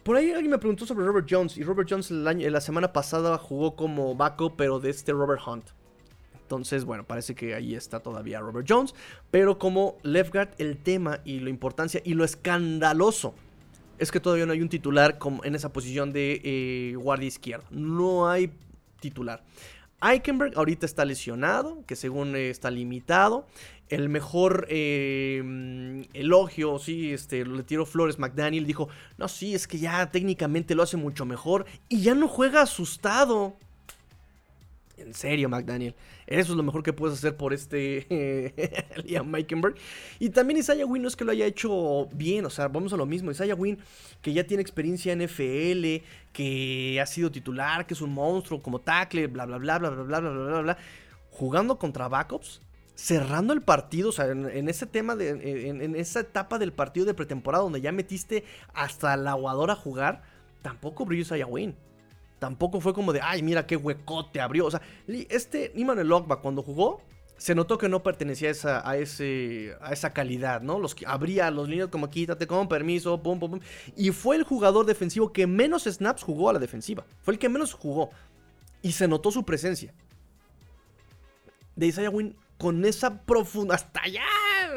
Por 0.04 0.16
ahí 0.16 0.30
alguien 0.30 0.52
me 0.52 0.58
preguntó 0.58 0.86
sobre 0.86 1.04
Robert 1.04 1.26
Jones 1.28 1.56
y 1.58 1.64
Robert 1.64 1.88
Jones 1.90 2.10
la 2.10 2.60
semana 2.60 2.92
pasada 2.92 3.36
jugó 3.38 3.74
como 3.74 4.14
backup 4.14 4.54
pero 4.56 4.78
de 4.78 4.90
este 4.90 5.12
Robert 5.12 5.42
Hunt. 5.46 5.64
Entonces, 6.52 6.84
bueno, 6.84 7.04
parece 7.04 7.34
que 7.34 7.54
ahí 7.54 7.74
está 7.74 8.00
todavía 8.00 8.38
Robert 8.40 8.66
Jones. 8.68 8.94
Pero 9.30 9.58
como 9.58 9.96
left 10.02 10.32
guard, 10.32 10.50
el 10.58 10.76
tema 10.76 11.20
y 11.24 11.40
la 11.40 11.50
importancia 11.50 12.02
y 12.04 12.14
lo 12.14 12.24
escandaloso 12.24 13.34
es 13.98 14.10
que 14.12 14.20
todavía 14.20 14.44
no 14.46 14.52
hay 14.52 14.60
un 14.60 14.68
titular 14.68 15.18
en 15.44 15.54
esa 15.54 15.72
posición 15.72 16.12
de 16.12 16.40
eh, 16.44 16.94
guardia 16.96 17.28
izquierda. 17.28 17.64
No 17.70 18.28
hay 18.28 18.52
titular. 19.00 19.42
Eichenberg 20.02 20.56
ahorita 20.56 20.84
está 20.84 21.04
lesionado, 21.04 21.84
que 21.86 21.96
según 21.96 22.34
eh, 22.34 22.50
está 22.50 22.70
limitado. 22.70 23.46
El 23.88 24.08
mejor 24.08 24.66
eh, 24.70 26.06
elogio, 26.14 26.78
sí, 26.78 27.12
este, 27.12 27.44
le 27.44 27.62
tiró 27.62 27.86
Flores 27.86 28.18
McDaniel. 28.18 28.66
Dijo: 28.66 28.88
No, 29.18 29.28
sí, 29.28 29.54
es 29.54 29.66
que 29.66 29.78
ya 29.78 30.10
técnicamente 30.10 30.74
lo 30.74 30.82
hace 30.82 30.96
mucho 30.96 31.24
mejor. 31.24 31.66
Y 31.88 32.02
ya 32.02 32.14
no 32.14 32.26
juega 32.28 32.62
asustado. 32.62 33.56
En 35.02 35.14
serio, 35.14 35.48
McDaniel. 35.48 35.94
Eso 36.26 36.52
es 36.52 36.56
lo 36.56 36.62
mejor 36.62 36.82
que 36.82 36.92
puedes 36.92 37.18
hacer 37.18 37.36
por 37.36 37.52
este 37.52 38.84
Liam 39.04 39.28
Meikenberg. 39.28 39.74
Y 40.18 40.30
también 40.30 40.60
Isaiah 40.60 40.86
Wynn 40.86 41.02
no 41.02 41.08
es 41.08 41.16
que 41.16 41.24
lo 41.24 41.32
haya 41.32 41.46
hecho 41.46 42.08
bien. 42.12 42.46
O 42.46 42.50
sea, 42.50 42.68
vamos 42.68 42.92
a 42.92 42.96
lo 42.96 43.06
mismo. 43.06 43.30
Isaiah 43.30 43.54
Wynn, 43.54 43.78
que 44.20 44.32
ya 44.32 44.44
tiene 44.44 44.62
experiencia 44.62 45.12
en 45.12 45.22
FL, 45.22 46.02
que 46.32 47.00
ha 47.00 47.06
sido 47.06 47.30
titular, 47.30 47.86
que 47.86 47.94
es 47.94 48.00
un 48.00 48.12
monstruo 48.14 48.62
como 48.62 48.80
tackle, 48.80 49.26
bla, 49.26 49.46
bla, 49.46 49.58
bla, 49.58 49.78
bla, 49.78 49.90
bla, 49.90 50.02
bla, 50.04 50.20
bla, 50.20 50.30
bla, 50.30 50.60
bla. 50.60 50.78
Jugando 51.30 51.78
contra 51.78 52.08
backups, 52.08 52.60
cerrando 52.94 53.52
el 53.52 53.62
partido, 53.62 54.10
o 54.10 54.12
sea, 54.12 54.26
en, 54.26 54.68
ese 54.68 54.86
tema, 54.86 55.16
de, 55.16 55.30
en, 55.68 55.80
en, 55.80 55.96
esa 55.96 56.20
etapa 56.20 56.58
del 56.58 56.72
partido 56.72 57.06
de 57.06 57.14
pretemporada 57.14 57.64
donde 57.64 57.80
ya 57.80 57.90
metiste 57.90 58.44
hasta 58.74 59.16
la 59.16 59.32
aguadora 59.32 59.72
a 59.72 59.76
jugar, 59.76 60.22
tampoco 60.60 61.04
brilló 61.04 61.22
Isaiah 61.22 61.46
Wynn. 61.46 61.74
Tampoco 62.42 62.80
fue 62.80 62.92
como 62.92 63.12
de, 63.12 63.20
ay, 63.22 63.40
mira 63.40 63.68
qué 63.68 63.76
huecote 63.76 64.40
abrió. 64.40 64.66
O 64.66 64.70
sea, 64.72 64.82
este 65.06 65.70
Niman 65.76 66.00
el 66.00 66.10
Ogba 66.10 66.40
cuando 66.40 66.60
jugó, 66.60 67.00
se 67.36 67.54
notó 67.54 67.78
que 67.78 67.88
no 67.88 68.02
pertenecía 68.02 68.48
a 68.48 68.50
esa, 68.50 68.96
ese, 68.96 69.76
a 69.80 69.92
esa 69.92 70.12
calidad, 70.12 70.60
¿no? 70.60 70.80
Los 70.80 70.96
que 70.96 71.06
abría 71.06 71.52
los 71.52 71.68
líneas 71.68 71.86
como 71.86 72.10
quítate 72.10 72.48
con 72.48 72.66
permiso, 72.66 73.22
pum, 73.22 73.38
pum, 73.38 73.52
pum. 73.52 73.60
Y 73.96 74.10
fue 74.10 74.34
el 74.34 74.42
jugador 74.42 74.86
defensivo 74.86 75.32
que 75.32 75.46
menos 75.46 75.84
snaps 75.84 76.24
jugó 76.24 76.50
a 76.50 76.54
la 76.54 76.58
defensiva. 76.58 77.04
Fue 77.20 77.32
el 77.32 77.38
que 77.38 77.48
menos 77.48 77.74
jugó. 77.74 78.10
Y 78.82 78.90
se 78.90 79.06
notó 79.06 79.30
su 79.30 79.44
presencia. 79.44 79.94
De 81.76 81.86
Isaiah 81.86 82.10
Wynn 82.10 82.34
con 82.58 82.84
esa 82.84 83.22
profundidad, 83.22 83.76
hasta 83.76 84.02
allá, 84.02 84.24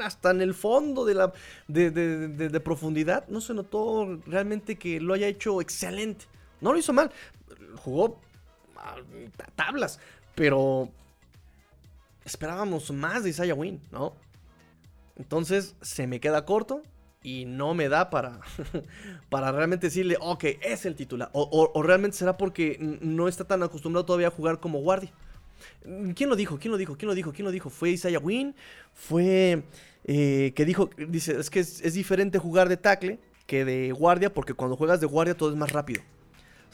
hasta 0.04 0.30
en 0.30 0.42
el 0.42 0.54
fondo 0.54 1.04
de, 1.04 1.16
la, 1.16 1.34
de 1.68 2.60
profundidad, 2.60 3.28
no 3.28 3.42
se 3.42 3.56
notó 3.56 4.22
realmente 4.28 4.76
que 4.76 5.00
lo 5.00 5.16
haya 5.16 5.26
hecho 5.26 5.62
excelente. 5.62 6.26
No 6.62 6.72
lo 6.72 6.80
hizo 6.80 6.94
mal 6.94 7.12
jugó 7.78 8.20
tablas, 9.56 10.00
pero 10.36 10.90
esperábamos 12.24 12.92
más 12.92 13.24
de 13.24 13.30
Isaiah 13.30 13.56
Wynn, 13.56 13.82
¿no? 13.92 14.14
Entonces 15.16 15.76
se 15.82 16.08
me 16.08 16.20
queda 16.20 16.46
corto 16.46 16.82
y 17.24 17.46
no 17.46 17.74
me 17.74 17.90
da 17.90 18.10
para, 18.10 18.42
para 19.30 19.52
realmente 19.52 19.88
decirle, 19.88 20.18
ok, 20.20 20.44
es 20.62 20.86
el 20.86 20.96
titular. 20.96 21.30
O, 21.34 21.82
realmente 21.82 22.18
será 22.18 22.38
porque 22.38 22.78
no 22.80 23.28
está 23.28 23.46
tan 23.46 23.64
acostumbrado 23.64 24.06
todavía 24.06 24.28
a 24.28 24.32
jugar 24.32 24.60
como 24.60 24.80
guardia. 24.80 25.12
¿Quién 26.16 26.30
lo 26.30 26.36
dijo? 26.36 26.60
¿Quién 26.60 26.72
lo 26.72 26.78
dijo? 26.78 26.98
¿Quién 26.98 27.08
lo 27.08 27.16
dijo? 27.16 27.32
¿Quién 27.32 27.46
lo 27.46 27.52
dijo? 27.52 27.70
¿Fue 27.70 27.90
Isaiah 27.92 28.20
Wynn? 28.20 28.56
¿Fue 28.94 29.64
eh, 30.04 30.52
que 30.56 30.66
dijo, 30.66 30.90
dice, 30.98 31.40
es 31.40 31.50
que 31.50 31.62
es 31.62 31.94
diferente 31.94 32.38
jugar 32.38 32.70
de 32.70 32.78
tackle 32.78 33.20
que 33.48 33.64
de 33.64 33.92
guardia 33.92 34.34
porque 34.34 34.54
cuando 34.54 34.76
juegas 34.76 35.00
de 35.00 35.08
guardia 35.08 35.38
todo 35.38 35.50
es 35.52 35.56
más 35.56 35.72
rápido 35.72 36.02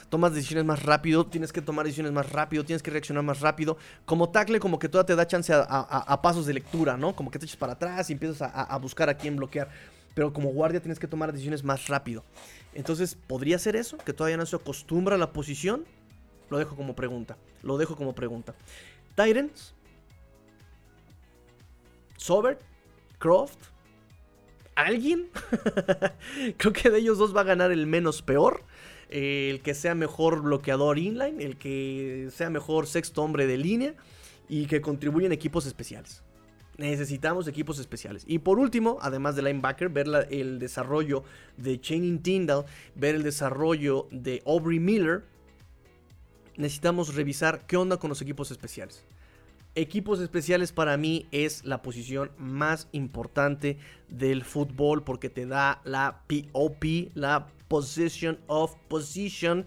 tomas 0.10 0.34
decisiones 0.34 0.66
más 0.66 0.84
rápido, 0.84 1.26
tienes 1.26 1.54
que 1.54 1.62
tomar 1.62 1.86
decisiones 1.86 2.12
más 2.12 2.30
rápido, 2.30 2.66
tienes 2.66 2.84
que 2.84 2.92
reaccionar 2.92 3.24
más 3.24 3.40
rápido. 3.40 3.78
Como 4.06 4.30
tackle, 4.30 4.60
como 4.60 4.78
que 4.78 4.90
toda 4.90 5.06
te 5.06 5.16
da 5.16 5.26
chance 5.26 5.54
a, 5.54 6.22
pasos 6.22 6.46
de 6.46 6.54
lectura, 6.54 6.98
¿no? 6.98 7.16
Como 7.16 7.32
que 7.32 7.40
te 7.40 7.46
eches 7.46 7.56
para 7.56 7.74
atrás 7.74 8.10
y 8.10 8.14
empiezas 8.14 8.42
a, 8.54 8.78
buscar 8.78 9.10
a 9.10 9.16
quién 9.16 9.38
bloquear. 9.38 9.70
Pero 10.14 10.34
como 10.34 10.50
guardia 10.50 10.82
tienes 10.82 11.00
que 11.00 11.08
tomar 11.08 11.32
decisiones 11.32 11.64
más 11.64 11.88
rápido. 11.88 12.26
Entonces, 12.74 13.16
¿podría 13.16 13.58
ser 13.58 13.78
eso? 13.78 13.98
Que 13.98 14.12
todavía 14.12 14.38
no 14.38 14.46
se 14.46 14.56
acostumbra 14.58 15.16
a 15.16 15.18
la 15.18 15.32
posición. 15.32 15.86
Lo 16.50 16.58
dejo 16.58 16.76
como 16.76 16.96
pregunta. 16.96 17.38
Lo 17.64 17.78
dejo 17.78 17.96
como 17.96 18.14
pregunta. 18.14 18.54
Tyrants. 19.16 19.74
Sobert. 22.18 22.62
Croft. 23.18 23.72
¿Alguien? 24.76 25.30
Creo 26.58 26.74
que 26.74 26.90
de 26.90 27.00
ellos 27.00 27.18
dos 27.18 27.36
va 27.36 27.42
a 27.42 27.46
ganar 27.46 27.72
el 27.72 27.88
menos 27.88 28.22
peor. 28.22 28.64
El 29.12 29.62
que 29.62 29.74
sea 29.74 29.94
mejor 29.94 30.42
bloqueador 30.42 30.98
inline, 30.98 31.42
el 31.42 31.58
que 31.58 32.30
sea 32.34 32.50
mejor 32.50 32.88
sexto 32.88 33.22
hombre 33.22 33.46
de 33.46 33.58
línea 33.58 33.94
y 34.50 34.66
que 34.66 34.82
contribuya 34.82 35.28
en 35.28 35.34
equipos 35.34 35.66
especiales. 35.66 36.24
Necesitamos 36.78 37.48
equipos 37.48 37.78
especiales. 37.80 38.24
Y 38.26 38.40
por 38.40 38.58
último, 38.58 38.98
además 39.02 39.36
de 39.36 39.44
linebacker, 39.44 39.90
ver 39.90 40.08
el 40.32 40.58
desarrollo 40.58 41.24
de 41.58 41.80
Channing 41.80 42.24
Tyndall, 42.24 42.66
ver 42.96 43.16
el 43.16 43.24
desarrollo 43.24 44.08
de 44.12 44.42
Aubrey 44.46 44.80
Miller. 44.80 45.26
Necesitamos 46.56 47.14
revisar 47.16 47.68
qué 47.68 47.78
onda 47.78 47.98
con 47.98 48.10
los 48.10 48.22
equipos 48.22 48.50
especiales. 48.52 49.06
Equipos 49.76 50.20
especiales 50.20 50.74
para 50.74 50.98
mí 50.98 51.28
es 51.32 51.64
la 51.64 51.82
posición 51.82 52.32
más 52.38 52.90
importante 52.92 53.78
del 54.10 54.44
fútbol 54.44 55.04
porque 55.04 55.30
te 55.30 55.46
da 55.46 55.82
la 55.86 56.24
POP, 56.28 56.84
la 57.14 57.48
Position 57.72 58.38
of 58.48 58.76
Position, 58.90 59.66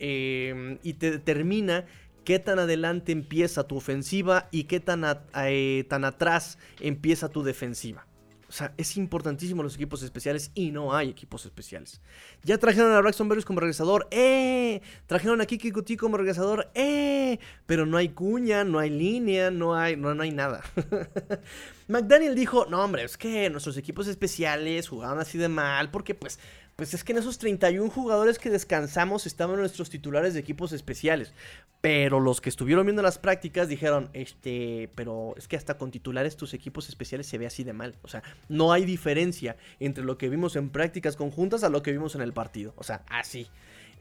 eh, 0.00 0.76
y 0.82 0.94
te 0.94 1.12
determina 1.12 1.86
qué 2.24 2.40
tan 2.40 2.58
adelante 2.58 3.12
empieza 3.12 3.68
tu 3.68 3.76
ofensiva 3.76 4.48
y 4.50 4.64
qué 4.64 4.80
tan, 4.80 5.04
eh, 5.36 5.84
tan 5.88 6.04
atrás 6.04 6.58
empieza 6.80 7.28
tu 7.28 7.44
defensiva. 7.44 8.06
O 8.48 8.52
sea, 8.56 8.72
es 8.76 8.96
importantísimo 8.96 9.62
los 9.62 9.74
equipos 9.74 10.02
especiales 10.02 10.50
y 10.54 10.70
no 10.70 10.94
hay 10.94 11.08
equipos 11.08 11.44
especiales. 11.44 12.00
Ya 12.44 12.58
trajeron 12.58 12.92
a 12.92 13.00
Braxton 13.00 13.28
Berrios 13.28 13.44
como 13.44 13.60
regresador, 13.60 14.06
¡eh! 14.10 14.80
Trajeron 15.06 15.40
a 15.40 15.46
Kiki 15.46 15.72
Kuti 15.72 15.96
como 15.96 16.16
regresador, 16.16 16.70
¡eh! 16.74 17.40
Pero 17.66 17.84
no 17.84 17.96
hay 17.96 18.10
cuña, 18.10 18.62
no 18.62 18.78
hay 18.78 18.90
línea, 18.90 19.50
no 19.50 19.74
hay, 19.74 19.96
no, 19.96 20.14
no 20.14 20.22
hay 20.22 20.30
nada. 20.30 20.62
McDaniel 21.88 22.34
dijo, 22.34 22.66
no 22.66 22.84
hombre, 22.84 23.02
es 23.04 23.16
que 23.16 23.50
nuestros 23.50 23.76
equipos 23.76 24.06
especiales 24.06 24.88
jugaban 24.88 25.18
así 25.18 25.36
de 25.36 25.48
mal 25.48 25.90
porque 25.90 26.14
pues 26.14 26.38
pues 26.76 26.92
es 26.92 27.04
que 27.04 27.12
en 27.12 27.18
esos 27.18 27.38
31 27.38 27.88
jugadores 27.88 28.38
que 28.38 28.50
descansamos 28.50 29.26
estaban 29.26 29.56
nuestros 29.56 29.90
titulares 29.90 30.34
de 30.34 30.40
equipos 30.40 30.72
especiales. 30.72 31.32
Pero 31.80 32.18
los 32.18 32.40
que 32.40 32.48
estuvieron 32.48 32.86
viendo 32.86 33.02
las 33.02 33.18
prácticas 33.18 33.68
dijeron, 33.68 34.10
este, 34.12 34.90
pero 34.94 35.34
es 35.36 35.46
que 35.46 35.56
hasta 35.56 35.76
con 35.76 35.90
titulares 35.90 36.36
tus 36.36 36.54
equipos 36.54 36.88
especiales 36.88 37.26
se 37.26 37.38
ve 37.38 37.46
así 37.46 37.62
de 37.62 37.74
mal. 37.74 37.94
O 38.02 38.08
sea, 38.08 38.22
no 38.48 38.72
hay 38.72 38.84
diferencia 38.84 39.56
entre 39.78 40.02
lo 40.02 40.18
que 40.18 40.28
vimos 40.28 40.56
en 40.56 40.70
prácticas 40.70 41.14
conjuntas 41.14 41.62
a 41.62 41.68
lo 41.68 41.82
que 41.82 41.92
vimos 41.92 42.14
en 42.14 42.22
el 42.22 42.32
partido. 42.32 42.72
O 42.76 42.82
sea, 42.82 43.04
así. 43.08 43.46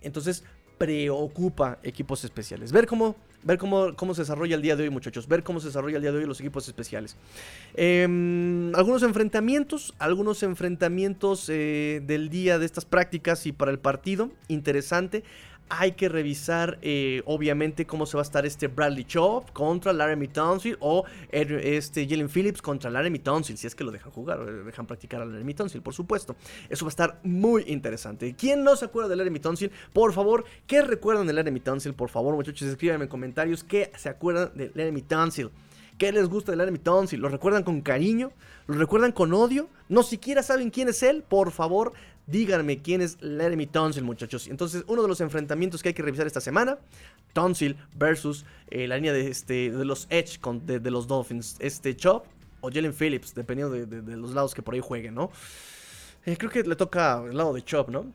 Entonces, 0.02 0.44
preocupa 0.78 1.80
equipos 1.84 2.24
especiales. 2.24 2.72
Ver 2.72 2.88
cómo, 2.88 3.16
ver 3.44 3.58
cómo, 3.58 3.96
cómo 3.96 4.14
se 4.14 4.22
desarrolla 4.22 4.56
el 4.56 4.62
día 4.62 4.76
de 4.76 4.84
hoy, 4.84 4.90
muchachos. 4.90 5.28
Ver 5.28 5.44
cómo 5.44 5.60
se 5.60 5.68
desarrolla 5.68 5.98
el 5.98 6.02
día 6.02 6.12
de 6.12 6.20
hoy 6.20 6.26
los 6.26 6.40
equipos 6.40 6.68
especiales. 6.68 7.16
Em, 7.76 8.74
algunos 8.76 9.04
enfrentamientos, 9.04 9.94
algunos 10.00 10.44
enfrentamientos 10.44 11.50
eh, 11.50 12.02
del 12.06 12.30
día 12.30 12.60
de 12.60 12.66
estas 12.66 12.86
prácticas 12.86 13.46
y 13.46 13.52
para 13.52 13.72
el 13.72 13.80
partido. 13.80 14.32
Interesante. 14.48 15.24
Hay 15.70 15.94
que 15.94 16.08
revisar, 16.08 16.78
eh, 16.82 17.24
obviamente, 17.26 17.86
cómo 17.86 18.06
se 18.06 18.16
va 18.16 18.22
a 18.22 18.24
estar 18.24 18.46
este 18.46 18.68
Bradley 18.68 19.06
Chop 19.06 19.52
contra 19.52 19.92
Laramie 19.92 20.28
Townsend 20.28 20.78
o 20.80 21.06
este 21.32 22.08
Jalen 22.08 22.30
Phillips 22.30 22.62
contra 22.62 22.92
Laramie 22.92 23.20
Townsend, 23.20 23.58
si 23.58 23.66
es 23.66 23.74
que 23.74 23.84
lo 23.84 23.92
dejan 23.92 24.12
jugar, 24.12 24.40
o 24.40 24.64
dejan 24.64 24.86
practicar 24.86 25.22
a 25.22 25.26
Laramie 25.26 25.56
Townsend, 25.56 25.84
por 25.84 25.94
supuesto. 25.94 26.36
Eso 26.70 26.86
va 26.86 26.90
a 26.90 26.92
estar 26.92 27.20
muy 27.24 27.64
interesante. 27.68 28.36
¿Quién 28.38 28.64
no 28.64 28.76
se 28.76 28.86
acuerda 28.86 29.10
de 29.10 29.16
Laramie 29.16 29.40
Townsend? 29.40 29.72
Por 29.94 30.14
favor, 30.14 30.46
¿qué 30.68 30.82
recuerdan 30.82 31.26
de 31.26 31.34
Laramie 31.34 31.62
Townsend? 31.62 31.96
Por 31.96 32.10
favor, 32.10 32.36
muchachos, 32.36 32.68
escríbanme 32.68 33.06
en 33.06 33.10
comentarios 33.10 33.64
qué 33.64 33.92
se 33.98 34.10
acuerdan 34.10 34.52
de 34.56 34.72
Laramie 34.76 35.04
Townsend. 35.04 35.50
¿Qué 35.98 36.12
les 36.12 36.28
gusta 36.28 36.52
de 36.52 36.58
Laramie 36.58 36.80
Townsend? 36.80 37.22
¿Lo 37.22 37.30
recuerdan 37.30 37.64
con 37.64 37.82
cariño? 37.82 38.32
¿Lo 38.68 38.76
recuerdan 38.76 39.12
con 39.12 39.34
odio? 39.34 39.70
¿No 39.90 40.02
siquiera 40.04 40.42
saben 40.42 40.70
quién 40.70 40.90
es 40.90 41.04
él? 41.04 41.24
Por 41.28 41.52
favor, 41.52 41.94
Díganme 42.26 42.82
quién 42.82 43.02
es 43.02 43.18
Laramie 43.22 43.68
Tonsil, 43.68 44.04
muchachos. 44.04 44.48
Entonces, 44.48 44.84
uno 44.88 45.02
de 45.02 45.08
los 45.10 45.20
enfrentamientos 45.20 45.84
que 45.84 45.90
hay 45.90 45.94
que 45.94 46.04
revisar 46.04 46.26
esta 46.26 46.40
semana: 46.40 46.78
Tonsil 47.34 47.76
versus 47.96 48.46
eh, 48.70 48.88
la 48.88 48.96
línea 48.96 49.12
de, 49.12 49.28
este, 49.28 49.72
de 49.72 49.86
los 49.86 50.08
Edge 50.10 50.40
con, 50.40 50.66
de, 50.66 50.80
los 50.90 51.08
Dolphins. 51.08 51.58
Este 51.60 51.96
Chop 51.96 52.26
o 52.62 52.70
Jalen 52.72 52.94
Phillips, 52.94 53.36
dependiendo 53.36 53.74
de, 53.74 54.18
los 54.18 54.34
lados 54.34 54.54
que 54.54 54.62
por 54.62 54.74
ahí 54.74 54.80
jueguen, 54.80 55.16
¿no? 55.16 55.32
Eh, 56.26 56.38
creo 56.38 56.50
que 56.50 56.64
le 56.64 56.78
toca 56.78 57.22
el 57.30 57.36
lado 57.36 57.54
de 57.54 57.62
Chop, 57.62 57.90
¿no? 57.90 58.06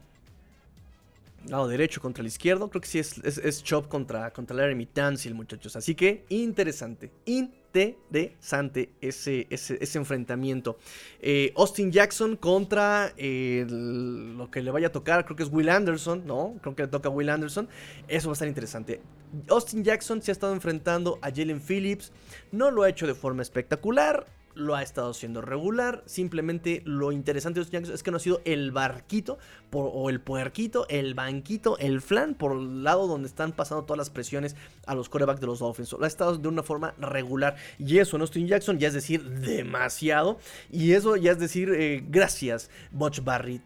Lado 1.50 1.68
derecho 1.68 2.00
contra 2.00 2.22
el 2.22 2.26
izquierdo. 2.26 2.68
Creo 2.70 2.80
que 2.80 2.88
sí 2.88 2.98
es, 2.98 3.18
es, 3.18 3.62
Chop 3.62 3.88
contra, 3.88 4.32
contra 4.32 4.56
Laramie 4.56 4.86
Tansil, 4.86 5.34
muchachos. 5.34 5.76
Así 5.76 5.94
que 5.94 6.24
interesante, 6.28 7.10
interesante 7.24 8.90
ese, 9.00 9.46
ese, 9.50 9.98
enfrentamiento. 9.98 10.78
Eh, 11.20 11.52
Austin 11.56 11.90
Jackson 11.92 12.36
contra 12.36 13.12
eh, 13.16 13.66
lo 13.68 14.50
que 14.50 14.62
le 14.62 14.70
vaya 14.70 14.88
a 14.88 14.92
tocar, 14.92 15.24
creo 15.24 15.36
que 15.36 15.42
es 15.42 15.52
Will 15.52 15.68
Anderson, 15.68 16.26
¿no? 16.26 16.56
Creo 16.62 16.74
que 16.74 16.82
le 16.82 16.88
toca 16.88 17.08
a 17.08 17.12
Will 17.12 17.30
Anderson. 17.30 17.68
Eso 18.08 18.28
va 18.28 18.32
a 18.32 18.34
estar 18.34 18.48
interesante. 18.48 19.00
Austin 19.48 19.84
Jackson 19.84 20.22
se 20.22 20.30
ha 20.30 20.32
estado 20.32 20.52
enfrentando 20.52 21.18
a 21.22 21.30
Jalen 21.30 21.60
Phillips. 21.60 22.12
No 22.52 22.70
lo 22.70 22.82
ha 22.82 22.88
hecho 22.88 23.06
de 23.06 23.14
forma 23.14 23.42
espectacular 23.42 24.26
lo 24.58 24.74
ha 24.74 24.82
estado 24.82 25.10
haciendo 25.10 25.40
regular. 25.40 26.02
Simplemente 26.06 26.82
lo 26.84 27.12
interesante 27.12 27.60
de 27.60 27.64
los 27.64 27.70
Yankees 27.70 27.94
es 27.94 28.02
que 28.02 28.10
no 28.10 28.18
ha 28.18 28.20
sido 28.20 28.42
el 28.44 28.72
barquito 28.72 29.38
o 29.72 30.10
el 30.10 30.20
puerquito, 30.20 30.86
el 30.88 31.14
banquito, 31.14 31.78
el 31.78 32.00
flan 32.00 32.34
por 32.34 32.52
el 32.52 32.84
lado 32.84 33.06
donde 33.06 33.28
están 33.28 33.52
pasando 33.52 33.84
todas 33.84 33.98
las 33.98 34.10
presiones 34.10 34.56
a 34.86 34.94
los 34.94 35.08
corebacks 35.08 35.40
de 35.40 35.46
los 35.46 35.60
Dolphins. 35.60 35.92
Lo 35.92 36.04
ha 36.04 36.08
estado 36.08 36.36
de 36.36 36.48
una 36.48 36.62
forma 36.62 36.94
regular. 36.98 37.56
Y 37.78 37.98
eso 37.98 38.16
en 38.16 38.22
Austin 38.22 38.46
Jackson 38.46 38.78
ya 38.78 38.88
es 38.88 38.94
decir 38.94 39.22
demasiado. 39.22 40.38
Y 40.70 40.92
eso 40.92 41.16
ya 41.16 41.32
es 41.32 41.38
decir 41.38 41.70
eh, 41.74 42.04
gracias, 42.08 42.70
Butch 42.90 43.22
Barry. 43.22 43.62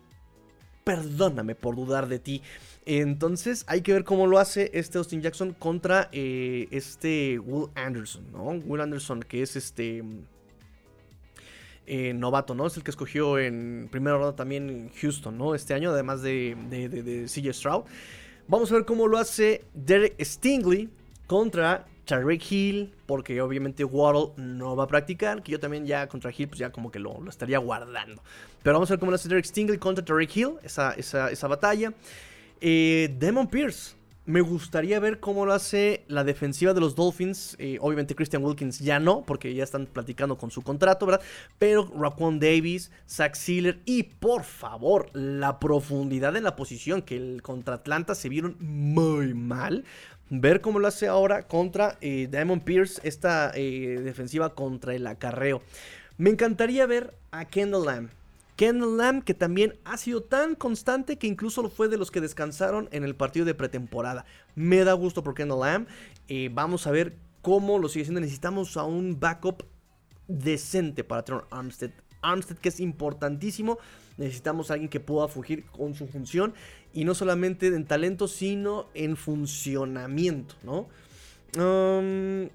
Perdóname 0.84 1.54
por 1.54 1.76
dudar 1.76 2.08
de 2.08 2.18
ti. 2.18 2.42
Entonces 2.84 3.64
hay 3.68 3.82
que 3.82 3.92
ver 3.92 4.04
cómo 4.04 4.26
lo 4.26 4.38
hace 4.38 4.70
este 4.74 4.98
Austin 4.98 5.22
Jackson 5.22 5.54
contra 5.54 6.08
eh, 6.10 6.66
este 6.72 7.38
Will 7.38 7.68
Anderson, 7.76 8.32
¿no? 8.32 8.48
Will 8.48 8.80
Anderson, 8.80 9.22
que 9.22 9.42
es 9.42 9.54
este 9.54 10.02
eh, 11.86 12.12
novato, 12.14 12.54
¿no? 12.54 12.66
Es 12.66 12.76
el 12.76 12.84
que 12.84 12.90
escogió 12.90 13.38
en 13.38 13.88
primera 13.90 14.16
ronda 14.16 14.36
también 14.36 14.90
Houston, 15.00 15.36
¿no? 15.36 15.54
Este 15.54 15.74
año, 15.74 15.90
además 15.90 16.22
de, 16.22 16.56
de, 16.68 17.26
CJ 17.26 17.52
Stroud. 17.52 17.84
Vamos 18.48 18.70
a 18.70 18.74
ver 18.74 18.84
cómo 18.84 19.08
lo 19.08 19.18
hace 19.18 19.64
Derek 19.74 20.22
Stingley 20.22 20.88
contra 21.26 21.86
Tarek 22.04 22.50
Hill, 22.50 22.92
porque 23.06 23.40
obviamente 23.40 23.84
Waddle 23.84 24.32
no 24.36 24.76
va 24.76 24.84
a 24.84 24.86
practicar, 24.86 25.42
que 25.42 25.52
yo 25.52 25.60
también 25.60 25.86
ya 25.86 26.06
contra 26.08 26.30
Hill, 26.36 26.48
pues 26.48 26.58
ya 26.58 26.70
como 26.70 26.90
que 26.90 26.98
lo, 26.98 27.28
estaría 27.28 27.58
guardando. 27.58 28.22
Pero 28.62 28.74
vamos 28.74 28.90
a 28.90 28.94
ver 28.94 29.00
cómo 29.00 29.10
lo 29.10 29.16
hace 29.16 29.28
Derek 29.28 29.44
Stingley 29.44 29.78
contra 29.78 30.04
Tarek 30.04 30.36
Hill, 30.36 30.54
esa, 30.62 30.92
esa, 30.92 31.48
batalla. 31.48 31.92
Eh, 32.60 33.14
Demon 33.18 33.48
Pierce 33.48 33.96
me 34.24 34.40
gustaría 34.40 35.00
ver 35.00 35.18
cómo 35.18 35.46
lo 35.46 35.52
hace 35.52 36.04
la 36.06 36.22
defensiva 36.22 36.74
de 36.74 36.80
los 36.80 36.94
Dolphins. 36.94 37.56
Eh, 37.58 37.78
obviamente 37.80 38.14
Christian 38.14 38.44
Wilkins 38.44 38.78
ya 38.78 39.00
no, 39.00 39.24
porque 39.26 39.52
ya 39.52 39.64
están 39.64 39.86
platicando 39.86 40.38
con 40.38 40.50
su 40.50 40.62
contrato, 40.62 41.06
¿verdad? 41.06 41.22
Pero 41.58 41.90
Raquan 41.98 42.38
Davis, 42.38 42.92
Zach 43.08 43.34
Sealer 43.34 43.80
y 43.84 44.04
por 44.04 44.44
favor, 44.44 45.10
la 45.12 45.58
profundidad 45.58 46.36
en 46.36 46.44
la 46.44 46.54
posición 46.54 47.02
que 47.02 47.40
contra 47.42 47.76
Atlanta 47.76 48.14
se 48.14 48.28
vieron 48.28 48.56
muy 48.60 49.34
mal. 49.34 49.84
Ver 50.30 50.60
cómo 50.60 50.78
lo 50.78 50.88
hace 50.88 51.08
ahora 51.08 51.46
contra 51.46 51.98
eh, 52.00 52.28
Diamond 52.30 52.62
Pierce, 52.62 53.00
esta 53.02 53.50
eh, 53.54 54.00
defensiva 54.02 54.54
contra 54.54 54.94
el 54.94 55.06
acarreo. 55.06 55.62
Me 56.16 56.30
encantaría 56.30 56.86
ver 56.86 57.12
a 57.32 57.44
Kendall 57.44 57.84
Lamb. 57.84 58.21
Kendall 58.62 58.96
Lamb, 58.96 59.24
que 59.24 59.34
también 59.34 59.76
ha 59.84 59.96
sido 59.96 60.22
tan 60.22 60.54
constante 60.54 61.18
que 61.18 61.26
incluso 61.26 61.68
fue 61.68 61.88
de 61.88 61.96
los 61.96 62.12
que 62.12 62.20
descansaron 62.20 62.88
en 62.92 63.02
el 63.02 63.16
partido 63.16 63.44
de 63.44 63.56
pretemporada. 63.56 64.24
Me 64.54 64.84
da 64.84 64.92
gusto 64.92 65.24
por 65.24 65.34
Kendall 65.34 65.58
Lamb. 65.58 65.88
Eh, 66.28 66.48
vamos 66.52 66.86
a 66.86 66.92
ver 66.92 67.16
cómo 67.40 67.80
lo 67.80 67.88
sigue 67.88 68.04
siendo. 68.04 68.20
Necesitamos 68.20 68.76
a 68.76 68.84
un 68.84 69.18
backup 69.18 69.64
decente 70.28 71.02
para 71.02 71.24
tener 71.24 71.42
Armstead. 71.50 71.90
Armstead 72.20 72.58
que 72.58 72.68
es 72.68 72.78
importantísimo. 72.78 73.78
Necesitamos 74.16 74.70
a 74.70 74.74
alguien 74.74 74.90
que 74.90 75.00
pueda 75.00 75.26
fugir 75.26 75.66
con 75.66 75.94
su 75.94 76.06
función. 76.06 76.54
Y 76.92 77.04
no 77.04 77.16
solamente 77.16 77.66
en 77.66 77.84
talento, 77.84 78.28
sino 78.28 78.86
en 78.94 79.16
funcionamiento, 79.16 80.54
¿no? 80.62 80.88
Um, 81.60 82.48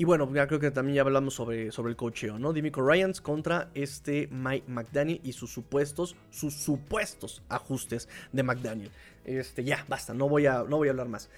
y 0.00 0.04
bueno, 0.04 0.32
ya 0.32 0.46
creo 0.46 0.60
que 0.60 0.70
también 0.70 0.94
ya 0.94 1.02
hablamos 1.02 1.34
sobre, 1.34 1.72
sobre 1.72 1.90
el 1.90 1.96
cocheo, 1.96 2.38
¿no? 2.38 2.52
Dimico 2.52 2.88
Ryans 2.88 3.20
contra 3.20 3.68
este 3.74 4.28
Mike 4.30 4.66
McDaniel 4.68 5.20
y 5.24 5.32
sus 5.32 5.52
supuestos, 5.52 6.14
sus 6.30 6.54
supuestos 6.54 7.42
ajustes 7.48 8.08
de 8.32 8.44
McDaniel. 8.44 8.92
Este, 9.24 9.64
ya, 9.64 9.84
basta, 9.88 10.14
no 10.14 10.28
voy 10.28 10.46
a, 10.46 10.62
no 10.62 10.76
voy 10.76 10.86
a 10.86 10.92
hablar 10.92 11.08
más. 11.08 11.28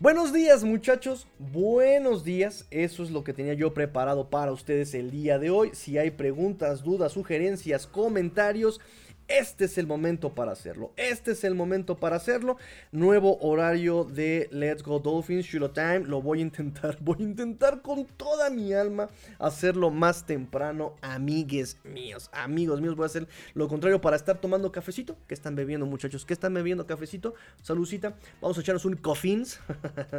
Buenos 0.00 0.34
días 0.34 0.64
muchachos, 0.64 1.26
buenos 1.38 2.22
días, 2.22 2.66
eso 2.70 3.02
es 3.02 3.10
lo 3.10 3.24
que 3.24 3.32
tenía 3.32 3.54
yo 3.54 3.72
preparado 3.72 4.28
para 4.28 4.52
ustedes 4.52 4.92
el 4.92 5.10
día 5.10 5.38
de 5.38 5.48
hoy. 5.48 5.70
Si 5.72 5.96
hay 5.96 6.10
preguntas, 6.10 6.82
dudas, 6.82 7.12
sugerencias, 7.12 7.86
comentarios, 7.86 8.82
este 9.30 9.66
es 9.66 9.78
el 9.78 9.86
momento 9.86 10.34
para 10.34 10.52
hacerlo. 10.52 10.92
Este 10.96 11.32
es 11.32 11.44
el 11.44 11.54
momento 11.54 11.98
para 11.98 12.16
hacerlo. 12.16 12.56
Nuevo 12.90 13.38
horario 13.38 14.04
de 14.04 14.48
Let's 14.50 14.82
Go 14.82 14.98
Dolphins, 14.98 15.46
Shiloh 15.46 15.70
Time. 15.70 16.00
Lo 16.00 16.20
voy 16.20 16.40
a 16.40 16.42
intentar, 16.42 16.98
voy 17.00 17.16
a 17.20 17.22
intentar 17.22 17.80
con 17.80 18.04
toda 18.04 18.50
mi 18.50 18.72
alma 18.72 19.08
hacerlo 19.38 19.90
más 19.90 20.26
temprano, 20.26 20.96
amigues 21.00 21.78
míos. 21.84 22.28
Amigos 22.32 22.80
míos, 22.80 22.96
voy 22.96 23.04
a 23.04 23.06
hacer 23.06 23.28
lo 23.54 23.68
contrario 23.68 24.00
para 24.00 24.16
estar 24.16 24.40
tomando 24.40 24.72
cafecito. 24.72 25.16
¿Qué 25.28 25.34
están 25.34 25.54
bebiendo, 25.54 25.86
muchachos? 25.86 26.26
¿Qué 26.26 26.32
están 26.32 26.52
bebiendo 26.52 26.86
cafecito? 26.86 27.34
Saludcita. 27.62 28.16
Vamos 28.40 28.58
a 28.58 28.60
echarnos 28.60 28.84
un 28.84 28.96
coffins. 28.96 29.60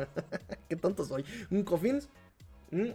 Qué 0.69 0.77
tonto 0.77 1.03
soy. 1.03 1.25
Un 1.49 1.63
coffins. 1.63 2.07
Mm. 2.71 2.91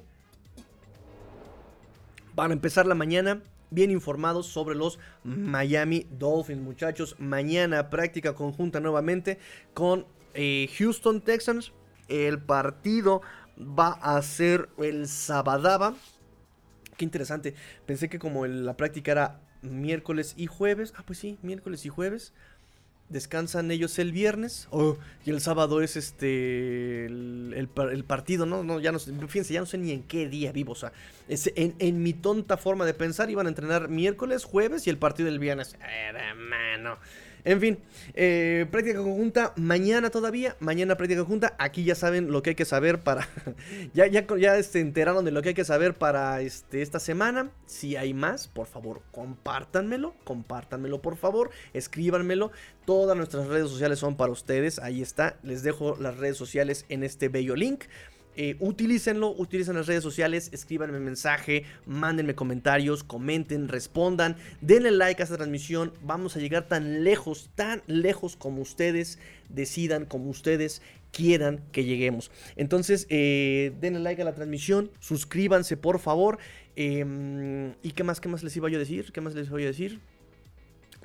Para 2.34 2.54
empezar 2.54 2.86
la 2.86 2.94
mañana 2.94 3.42
bien 3.70 3.90
informados 3.90 4.46
sobre 4.46 4.74
los 4.74 4.98
Miami 5.24 6.06
Dolphins, 6.10 6.62
muchachos. 6.62 7.16
Mañana 7.18 7.90
práctica 7.90 8.34
conjunta 8.34 8.80
nuevamente 8.80 9.38
con 9.74 10.06
eh, 10.34 10.68
Houston 10.78 11.20
Texans. 11.20 11.72
El 12.08 12.40
partido 12.40 13.22
va 13.58 13.92
a 13.92 14.20
ser 14.22 14.68
el 14.78 15.08
Sabadaba. 15.08 15.94
Qué 16.96 17.04
interesante. 17.04 17.54
Pensé 17.84 18.08
que 18.08 18.18
como 18.18 18.46
la 18.46 18.76
práctica 18.76 19.12
era 19.12 19.40
miércoles 19.62 20.34
y 20.36 20.46
jueves. 20.46 20.92
Ah, 20.96 21.02
pues 21.06 21.18
sí, 21.18 21.38
miércoles 21.42 21.84
y 21.84 21.88
jueves. 21.88 22.32
Descansan 23.08 23.70
ellos 23.70 23.98
el 23.98 24.12
viernes. 24.12 24.68
Y 25.24 25.30
el 25.30 25.40
sábado 25.40 25.80
es 25.80 25.96
este. 25.96 27.06
El, 27.06 27.68
partido, 28.06 28.46
¿no? 28.46 28.64
no 28.64 28.80
ya 28.80 28.92
no 28.92 28.98
Fíjense, 28.98 29.54
ya 29.54 29.60
no 29.60 29.66
sé 29.66 29.78
ni 29.78 29.92
en 29.92 30.02
qué 30.02 30.28
día 30.28 30.52
vivo. 30.52 30.72
O 30.72 30.76
sea, 30.76 30.92
en, 31.28 31.74
en, 31.78 32.02
mi 32.02 32.12
tonta 32.12 32.56
forma 32.56 32.84
de 32.84 32.94
pensar, 32.94 33.30
iban 33.30 33.46
a 33.46 33.48
entrenar 33.48 33.88
miércoles, 33.88 34.44
jueves 34.44 34.86
y 34.86 34.90
el 34.90 34.98
partido 34.98 35.28
del 35.28 35.38
viernes. 35.38 35.76
Hermano. 35.80 36.98
En 37.46 37.60
fin, 37.60 37.78
eh, 38.14 38.66
práctica 38.72 38.98
conjunta 38.98 39.52
mañana 39.54 40.10
todavía, 40.10 40.56
mañana 40.58 40.96
práctica 40.96 41.20
conjunta. 41.20 41.54
Aquí 41.60 41.84
ya 41.84 41.94
saben 41.94 42.32
lo 42.32 42.42
que 42.42 42.50
hay 42.50 42.56
que 42.56 42.64
saber 42.64 43.04
para. 43.04 43.28
ya 43.94 44.08
ya, 44.08 44.26
ya 44.36 44.60
se 44.64 44.80
enteraron 44.80 45.24
de 45.24 45.30
lo 45.30 45.42
que 45.42 45.50
hay 45.50 45.54
que 45.54 45.64
saber 45.64 45.94
para 45.94 46.40
este, 46.40 46.82
esta 46.82 46.98
semana. 46.98 47.52
Si 47.64 47.94
hay 47.94 48.14
más, 48.14 48.48
por 48.48 48.66
favor, 48.66 49.02
compártanmelo. 49.12 50.16
Compártanmelo, 50.24 51.00
por 51.00 51.16
favor. 51.16 51.50
Escríbanmelo. 51.72 52.50
Todas 52.84 53.16
nuestras 53.16 53.46
redes 53.46 53.70
sociales 53.70 54.00
son 54.00 54.16
para 54.16 54.32
ustedes. 54.32 54.80
Ahí 54.80 55.00
está. 55.00 55.36
Les 55.44 55.62
dejo 55.62 55.94
las 56.00 56.16
redes 56.16 56.36
sociales 56.36 56.84
en 56.88 57.04
este 57.04 57.28
bello 57.28 57.54
link. 57.54 57.84
Eh, 58.38 58.56
utilícenlo, 58.60 59.30
utilicen 59.30 59.74
las 59.74 59.86
redes 59.86 60.02
sociales, 60.02 60.50
escríbanme 60.52 61.00
mensaje, 61.00 61.64
mándenme 61.86 62.34
comentarios, 62.34 63.02
comenten, 63.02 63.68
respondan, 63.68 64.36
denle 64.60 64.90
like 64.90 65.22
a 65.22 65.24
esta 65.24 65.36
transmisión. 65.36 65.94
Vamos 66.02 66.36
a 66.36 66.38
llegar 66.38 66.68
tan 66.68 67.02
lejos, 67.02 67.48
tan 67.54 67.82
lejos 67.86 68.36
como 68.36 68.60
ustedes 68.60 69.18
decidan, 69.48 70.04
como 70.04 70.28
ustedes 70.28 70.82
quieran 71.12 71.62
que 71.72 71.84
lleguemos. 71.84 72.30
Entonces, 72.56 73.06
eh, 73.08 73.72
denle 73.80 74.00
like 74.00 74.20
a 74.20 74.26
la 74.26 74.34
transmisión, 74.34 74.90
suscríbanse 75.00 75.78
por 75.78 75.98
favor. 75.98 76.38
Em, 76.76 77.72
¿Y 77.82 77.92
qué 77.92 78.04
más, 78.04 78.20
qué 78.20 78.28
más 78.28 78.42
les 78.42 78.54
iba 78.54 78.68
yo 78.68 78.76
a 78.76 78.80
decir? 78.80 79.12
¿Qué 79.12 79.22
más 79.22 79.34
les 79.34 79.48
voy 79.48 79.62
a 79.62 79.66
decir? 79.66 79.98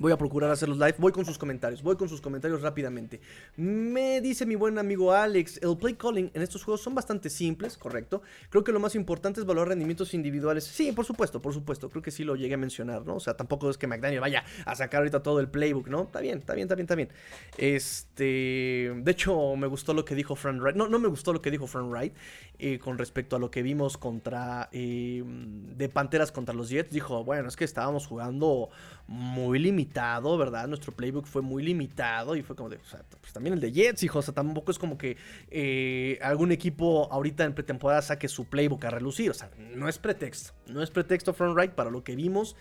Voy 0.02 0.10
a 0.10 0.18
procurar 0.18 0.50
hacerlos 0.50 0.78
live. 0.78 0.96
Voy 0.98 1.12
con 1.12 1.24
sus 1.24 1.38
comentarios. 1.38 1.80
Voy 1.80 1.94
con 1.94 2.08
sus 2.08 2.20
comentarios 2.20 2.60
rápidamente. 2.60 3.20
Me 3.54 4.20
dice 4.20 4.44
mi 4.44 4.56
buen 4.56 4.76
amigo 4.76 5.12
Alex, 5.12 5.60
el 5.62 5.76
play 5.76 5.94
calling 5.94 6.28
en 6.34 6.42
estos 6.42 6.64
juegos 6.64 6.80
son 6.80 6.92
bastante 6.92 7.30
simples, 7.30 7.78
correcto. 7.78 8.20
Creo 8.50 8.64
que 8.64 8.72
lo 8.72 8.80
más 8.80 8.96
importante 8.96 9.38
es 9.38 9.46
valorar 9.46 9.68
rendimientos 9.68 10.12
individuales. 10.12 10.64
Sí, 10.64 10.90
por 10.90 11.04
supuesto, 11.04 11.40
por 11.40 11.54
supuesto. 11.54 11.88
Creo 11.88 12.02
que 12.02 12.10
sí 12.10 12.24
lo 12.24 12.34
llegué 12.34 12.54
a 12.54 12.58
mencionar, 12.58 13.06
¿no? 13.06 13.14
O 13.14 13.20
sea, 13.20 13.36
tampoco 13.36 13.70
es 13.70 13.78
que 13.78 13.86
McDaniel 13.86 14.20
vaya 14.20 14.44
a 14.66 14.74
sacar 14.74 14.98
ahorita 14.98 15.22
todo 15.22 15.38
el 15.38 15.46
playbook, 15.46 15.86
¿no? 15.86 16.02
Está 16.02 16.18
bien, 16.18 16.38
está 16.38 16.54
bien, 16.54 16.64
está 16.64 16.74
bien, 16.74 16.84
está 16.84 16.94
bien. 16.96 17.08
Este, 17.56 18.92
de 18.96 19.10
hecho, 19.12 19.54
me 19.54 19.68
gustó 19.68 19.94
lo 19.94 20.04
que 20.04 20.16
dijo 20.16 20.34
Frank 20.34 20.60
Wright. 20.60 20.74
No, 20.74 20.88
no 20.88 20.98
me 20.98 21.06
gustó 21.06 21.32
lo 21.32 21.40
que 21.40 21.52
dijo 21.52 21.68
Frank 21.68 21.88
Wright 21.88 22.12
eh, 22.58 22.80
con 22.80 22.98
respecto 22.98 23.36
a 23.36 23.38
lo 23.38 23.52
que 23.52 23.62
vimos 23.62 23.98
contra 23.98 24.68
eh, 24.72 25.22
de 25.24 25.88
Panteras 25.88 26.32
contra 26.32 26.52
los 26.52 26.70
Jets. 26.70 26.90
Dijo, 26.90 27.22
bueno, 27.22 27.46
es 27.46 27.54
que 27.54 27.64
estábamos 27.64 28.08
jugando 28.08 28.68
muy 29.06 29.58
limitado, 29.58 29.91
¿verdad? 29.92 30.68
Nuestro 30.68 30.92
playbook 30.92 31.26
fue 31.26 31.42
muy 31.42 31.62
limitado 31.62 32.36
y 32.36 32.42
fue 32.42 32.56
como 32.56 32.68
de, 32.68 32.78
pues 33.20 33.32
también 33.32 33.54
el 33.54 33.60
de 33.60 33.72
Jets, 33.72 34.02
hijo, 34.02 34.18
o 34.18 34.22
sea, 34.22 34.34
tampoco 34.34 34.70
es 34.70 34.78
como 34.78 34.98
que 34.98 35.16
eh, 35.50 36.18
algún 36.22 36.52
equipo 36.52 37.08
ahorita 37.10 37.44
en 37.44 37.54
pretemporada 37.54 38.02
saque 38.02 38.28
su 38.28 38.46
playbook 38.46 38.84
a 38.84 38.90
relucir, 38.90 39.30
o 39.30 39.34
sea, 39.34 39.50
no 39.74 39.88
es 39.88 39.98
pretexto, 39.98 40.52
no 40.66 40.82
es 40.82 40.90
pretexto 40.90 41.32
front 41.32 41.58
right 41.58 41.72
para 41.72 41.90
lo 41.90 42.02
que 42.04 42.16
vimos. 42.16 42.56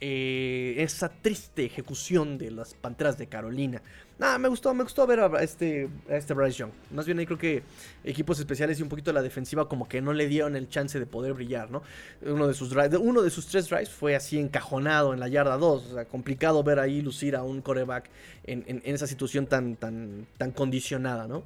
Eh, 0.00 0.74
esa 0.76 1.08
triste 1.08 1.64
ejecución 1.64 2.36
de 2.36 2.50
las 2.50 2.74
Panteras 2.74 3.16
de 3.16 3.28
Carolina. 3.28 3.80
Nada, 4.18 4.38
me 4.38 4.48
gustó, 4.48 4.72
me 4.72 4.82
gustó 4.82 5.06
ver 5.06 5.20
a 5.20 5.42
este, 5.42 5.90
a 6.08 6.16
este 6.16 6.32
Bryce 6.32 6.58
Young. 6.58 6.70
Más 6.90 7.04
bien 7.04 7.18
ahí 7.18 7.26
creo 7.26 7.36
que 7.36 7.62
equipos 8.02 8.38
especiales 8.38 8.78
y 8.78 8.82
un 8.82 8.88
poquito 8.88 9.12
la 9.12 9.20
defensiva 9.20 9.68
como 9.68 9.86
que 9.88 10.00
no 10.00 10.14
le 10.14 10.26
dieron 10.26 10.56
el 10.56 10.70
chance 10.70 10.98
de 10.98 11.04
poder 11.04 11.34
brillar, 11.34 11.70
¿no? 11.70 11.82
Uno 12.22 12.46
de 12.46 12.54
sus, 12.54 12.72
uno 12.72 13.20
de 13.20 13.28
sus 13.30 13.46
tres 13.46 13.68
drives 13.68 13.90
fue 13.90 14.16
así 14.16 14.38
encajonado 14.38 15.12
en 15.12 15.20
la 15.20 15.28
yarda 15.28 15.58
2. 15.58 15.84
O 15.84 15.94
sea, 15.94 16.06
complicado 16.06 16.62
ver 16.62 16.78
ahí 16.78 17.02
lucir 17.02 17.36
a 17.36 17.42
un 17.42 17.60
coreback 17.60 18.08
en, 18.44 18.64
en 18.66 18.80
esa 18.94 19.06
situación 19.06 19.46
tan, 19.46 19.76
tan, 19.76 20.26
tan 20.38 20.50
condicionada, 20.50 21.28
¿no? 21.28 21.44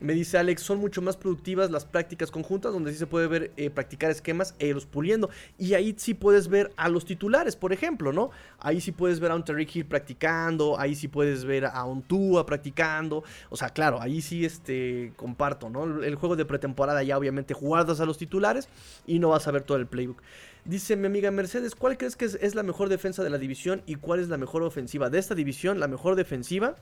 Me 0.00 0.12
dice 0.12 0.38
Alex, 0.38 0.62
son 0.62 0.78
mucho 0.78 1.02
más 1.02 1.16
productivas 1.16 1.72
las 1.72 1.84
prácticas 1.84 2.30
conjuntas 2.30 2.72
donde 2.72 2.92
sí 2.92 2.98
se 2.98 3.08
puede 3.08 3.26
ver 3.26 3.52
eh, 3.56 3.68
practicar 3.68 4.12
esquemas 4.12 4.54
e 4.60 4.68
irlos 4.68 4.86
puliendo. 4.86 5.28
Y 5.58 5.74
ahí 5.74 5.92
sí 5.98 6.14
puedes 6.14 6.46
ver 6.46 6.70
a 6.76 6.88
los 6.88 7.04
titulares, 7.04 7.56
por 7.56 7.72
ejemplo, 7.72 8.12
¿no? 8.12 8.30
Ahí 8.60 8.80
sí 8.80 8.92
puedes 8.92 9.18
ver 9.18 9.32
a 9.32 9.34
un 9.34 9.44
Terry 9.44 9.68
Hill 9.72 9.86
practicando, 9.86 10.78
ahí 10.78 10.94
sí 10.94 11.08
puedes 11.08 11.44
ver 11.44 11.66
a 11.66 11.84
un 11.84 12.02
Tua 12.02 12.46
practicando. 12.46 13.24
O 13.50 13.56
sea, 13.56 13.70
claro, 13.70 14.00
ahí 14.00 14.22
sí 14.22 14.44
este, 14.44 15.12
comparto, 15.16 15.68
¿no? 15.68 16.02
El 16.04 16.14
juego 16.14 16.36
de 16.36 16.44
pretemporada 16.44 17.02
ya 17.02 17.18
obviamente 17.18 17.52
guardas 17.54 17.98
a 17.98 18.06
los 18.06 18.18
titulares 18.18 18.68
y 19.04 19.18
no 19.18 19.30
vas 19.30 19.48
a 19.48 19.50
ver 19.50 19.62
todo 19.62 19.78
el 19.78 19.88
playbook. 19.88 20.22
Dice 20.64 20.94
mi 20.94 21.06
amiga 21.06 21.32
Mercedes, 21.32 21.74
¿cuál 21.74 21.98
crees 21.98 22.14
que 22.14 22.26
es, 22.26 22.38
es 22.40 22.54
la 22.54 22.62
mejor 22.62 22.88
defensa 22.88 23.24
de 23.24 23.30
la 23.30 23.38
división 23.38 23.82
y 23.84 23.96
cuál 23.96 24.20
es 24.20 24.28
la 24.28 24.36
mejor 24.36 24.62
ofensiva 24.62 25.10
de 25.10 25.18
esta 25.18 25.34
división? 25.34 25.80
La 25.80 25.88
mejor 25.88 26.14
defensiva. 26.14 26.76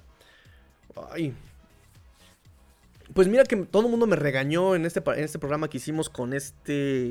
Ay, 1.10 1.34
pues 3.14 3.28
mira 3.28 3.44
que 3.44 3.56
todo 3.56 3.84
el 3.84 3.90
mundo 3.90 4.06
me 4.06 4.16
regañó 4.16 4.74
en 4.74 4.84
este, 4.84 5.02
en 5.06 5.24
este 5.24 5.38
programa 5.38 5.68
que 5.68 5.76
hicimos 5.76 6.10
con 6.10 6.32
este. 6.32 6.64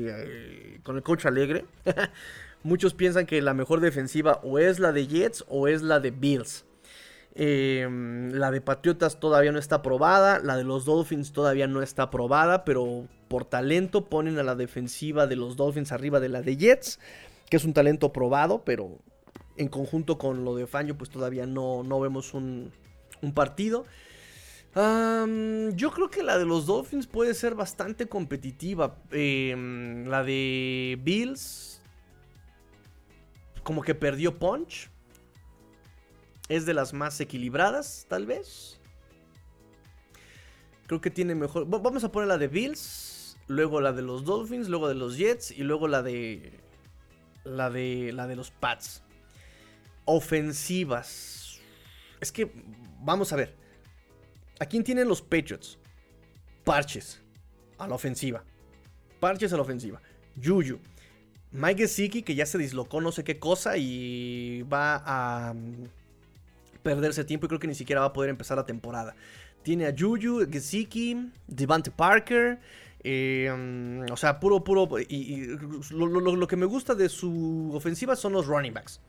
Eh, 0.08 0.80
con 0.82 0.96
el 0.96 1.02
coach 1.02 1.26
Alegre. 1.26 1.64
Muchos 2.62 2.94
piensan 2.94 3.26
que 3.26 3.40
la 3.40 3.54
mejor 3.54 3.80
defensiva 3.80 4.40
o 4.42 4.58
es 4.58 4.78
la 4.78 4.92
de 4.92 5.06
Jets 5.06 5.44
o 5.48 5.68
es 5.68 5.82
la 5.82 6.00
de 6.00 6.10
Bills. 6.10 6.64
Em, 7.34 8.30
la 8.32 8.50
de 8.50 8.60
Patriotas 8.60 9.20
todavía 9.20 9.52
no 9.52 9.58
está 9.58 9.76
aprobada. 9.76 10.40
La 10.40 10.56
de 10.56 10.64
los 10.64 10.84
Dolphins 10.84 11.32
todavía 11.32 11.66
no 11.66 11.82
está 11.82 12.04
aprobada. 12.04 12.64
Pero 12.64 13.06
por 13.28 13.44
talento 13.44 14.06
ponen 14.06 14.38
a 14.38 14.42
la 14.42 14.54
defensiva 14.54 15.26
de 15.26 15.36
los 15.36 15.56
Dolphins 15.56 15.92
arriba 15.92 16.20
de 16.20 16.28
la 16.28 16.42
de 16.42 16.56
Jets. 16.56 16.98
Que 17.48 17.56
es 17.56 17.64
un 17.64 17.72
talento 17.72 18.12
probado. 18.12 18.62
Pero 18.64 18.98
en 19.56 19.68
conjunto 19.68 20.18
con 20.18 20.44
lo 20.44 20.56
de 20.56 20.66
Fangio, 20.66 20.98
pues 20.98 21.08
todavía 21.08 21.46
no, 21.46 21.84
no 21.84 22.00
vemos 22.00 22.34
un, 22.34 22.72
un 23.22 23.32
partido 23.32 23.86
yo 24.76 25.90
creo 25.90 26.10
que 26.10 26.22
la 26.22 26.36
de 26.36 26.44
los 26.44 26.66
Dolphins 26.66 27.06
puede 27.06 27.32
ser 27.32 27.54
bastante 27.54 28.06
competitiva. 28.08 28.98
Em, 29.10 30.06
la 30.06 30.22
de 30.22 30.98
Bills, 31.02 31.80
como 33.62 33.82
que 33.82 33.94
perdió 33.94 34.38
punch. 34.38 34.90
Es 36.48 36.66
de 36.66 36.74
las 36.74 36.92
más 36.92 37.18
equilibradas, 37.20 38.06
tal 38.08 38.26
vez. 38.26 38.78
Creo 40.86 41.00
que 41.00 41.10
tiene 41.10 41.34
mejor. 41.34 41.66
Vamos 41.66 42.04
a 42.04 42.12
poner 42.12 42.28
la 42.28 42.38
de 42.38 42.48
Bills, 42.48 43.38
luego 43.48 43.80
la 43.80 43.92
de 43.92 44.02
los 44.02 44.24
Dolphins, 44.24 44.68
luego 44.68 44.88
de 44.88 44.94
los 44.94 45.16
Jets 45.16 45.50
y 45.52 45.62
luego 45.62 45.88
la 45.88 46.02
de 46.02 46.60
la 47.44 47.70
de 47.70 48.12
la 48.12 48.26
de 48.26 48.36
los 48.36 48.50
Pats. 48.50 49.02
Ofensivas. 50.04 51.60
Es 52.20 52.30
que 52.30 52.52
vamos 53.00 53.32
a 53.32 53.36
ver. 53.36 53.65
¿A 54.58 54.66
quién 54.66 54.82
tienen 54.82 55.08
los 55.08 55.20
Patriots? 55.20 55.78
Parches 56.64 57.20
a 57.78 57.86
la 57.86 57.94
ofensiva. 57.94 58.42
Parches 59.20 59.52
a 59.52 59.56
la 59.56 59.62
ofensiva. 59.62 60.00
Juju. 60.42 60.78
Mike 61.52 61.82
Gesicki, 61.82 62.22
que 62.22 62.34
ya 62.34 62.44
se 62.44 62.58
dislocó 62.58 63.00
no 63.00 63.12
sé 63.12 63.24
qué 63.24 63.38
cosa 63.38 63.76
y 63.76 64.62
va 64.62 65.02
a 65.06 65.54
mm, 65.54 65.84
perderse 66.82 67.24
tiempo 67.24 67.46
y 67.46 67.48
creo 67.48 67.60
que 67.60 67.66
ni 67.66 67.74
siquiera 67.74 68.00
va 68.00 68.08
a 68.08 68.12
poder 68.12 68.30
empezar 68.30 68.56
la 68.56 68.66
temporada. 68.66 69.14
Tiene 69.62 69.86
a 69.86 69.94
Juju, 69.96 70.46
Gesicki, 70.50 71.30
Devante 71.46 71.90
Parker. 71.90 72.58
Eh, 73.02 73.52
mm, 73.56 74.12
o 74.12 74.16
sea, 74.16 74.40
puro, 74.40 74.62
puro. 74.64 74.88
Y, 75.08 75.56
lo, 75.90 76.46
que 76.46 76.56
me 76.56 76.66
gusta 76.66 76.94
de 76.94 77.08
su 77.08 77.70
ofensiva 77.72 78.16
son 78.16 78.32
los 78.32 78.46
running 78.46 78.74
backs. 78.74 79.00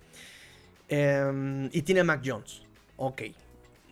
Em, 0.90 1.70
y 1.72 1.82
tiene 1.82 2.02
a 2.02 2.04
Mac 2.04 2.22
Jones. 2.24 2.62
Ok. 2.96 3.24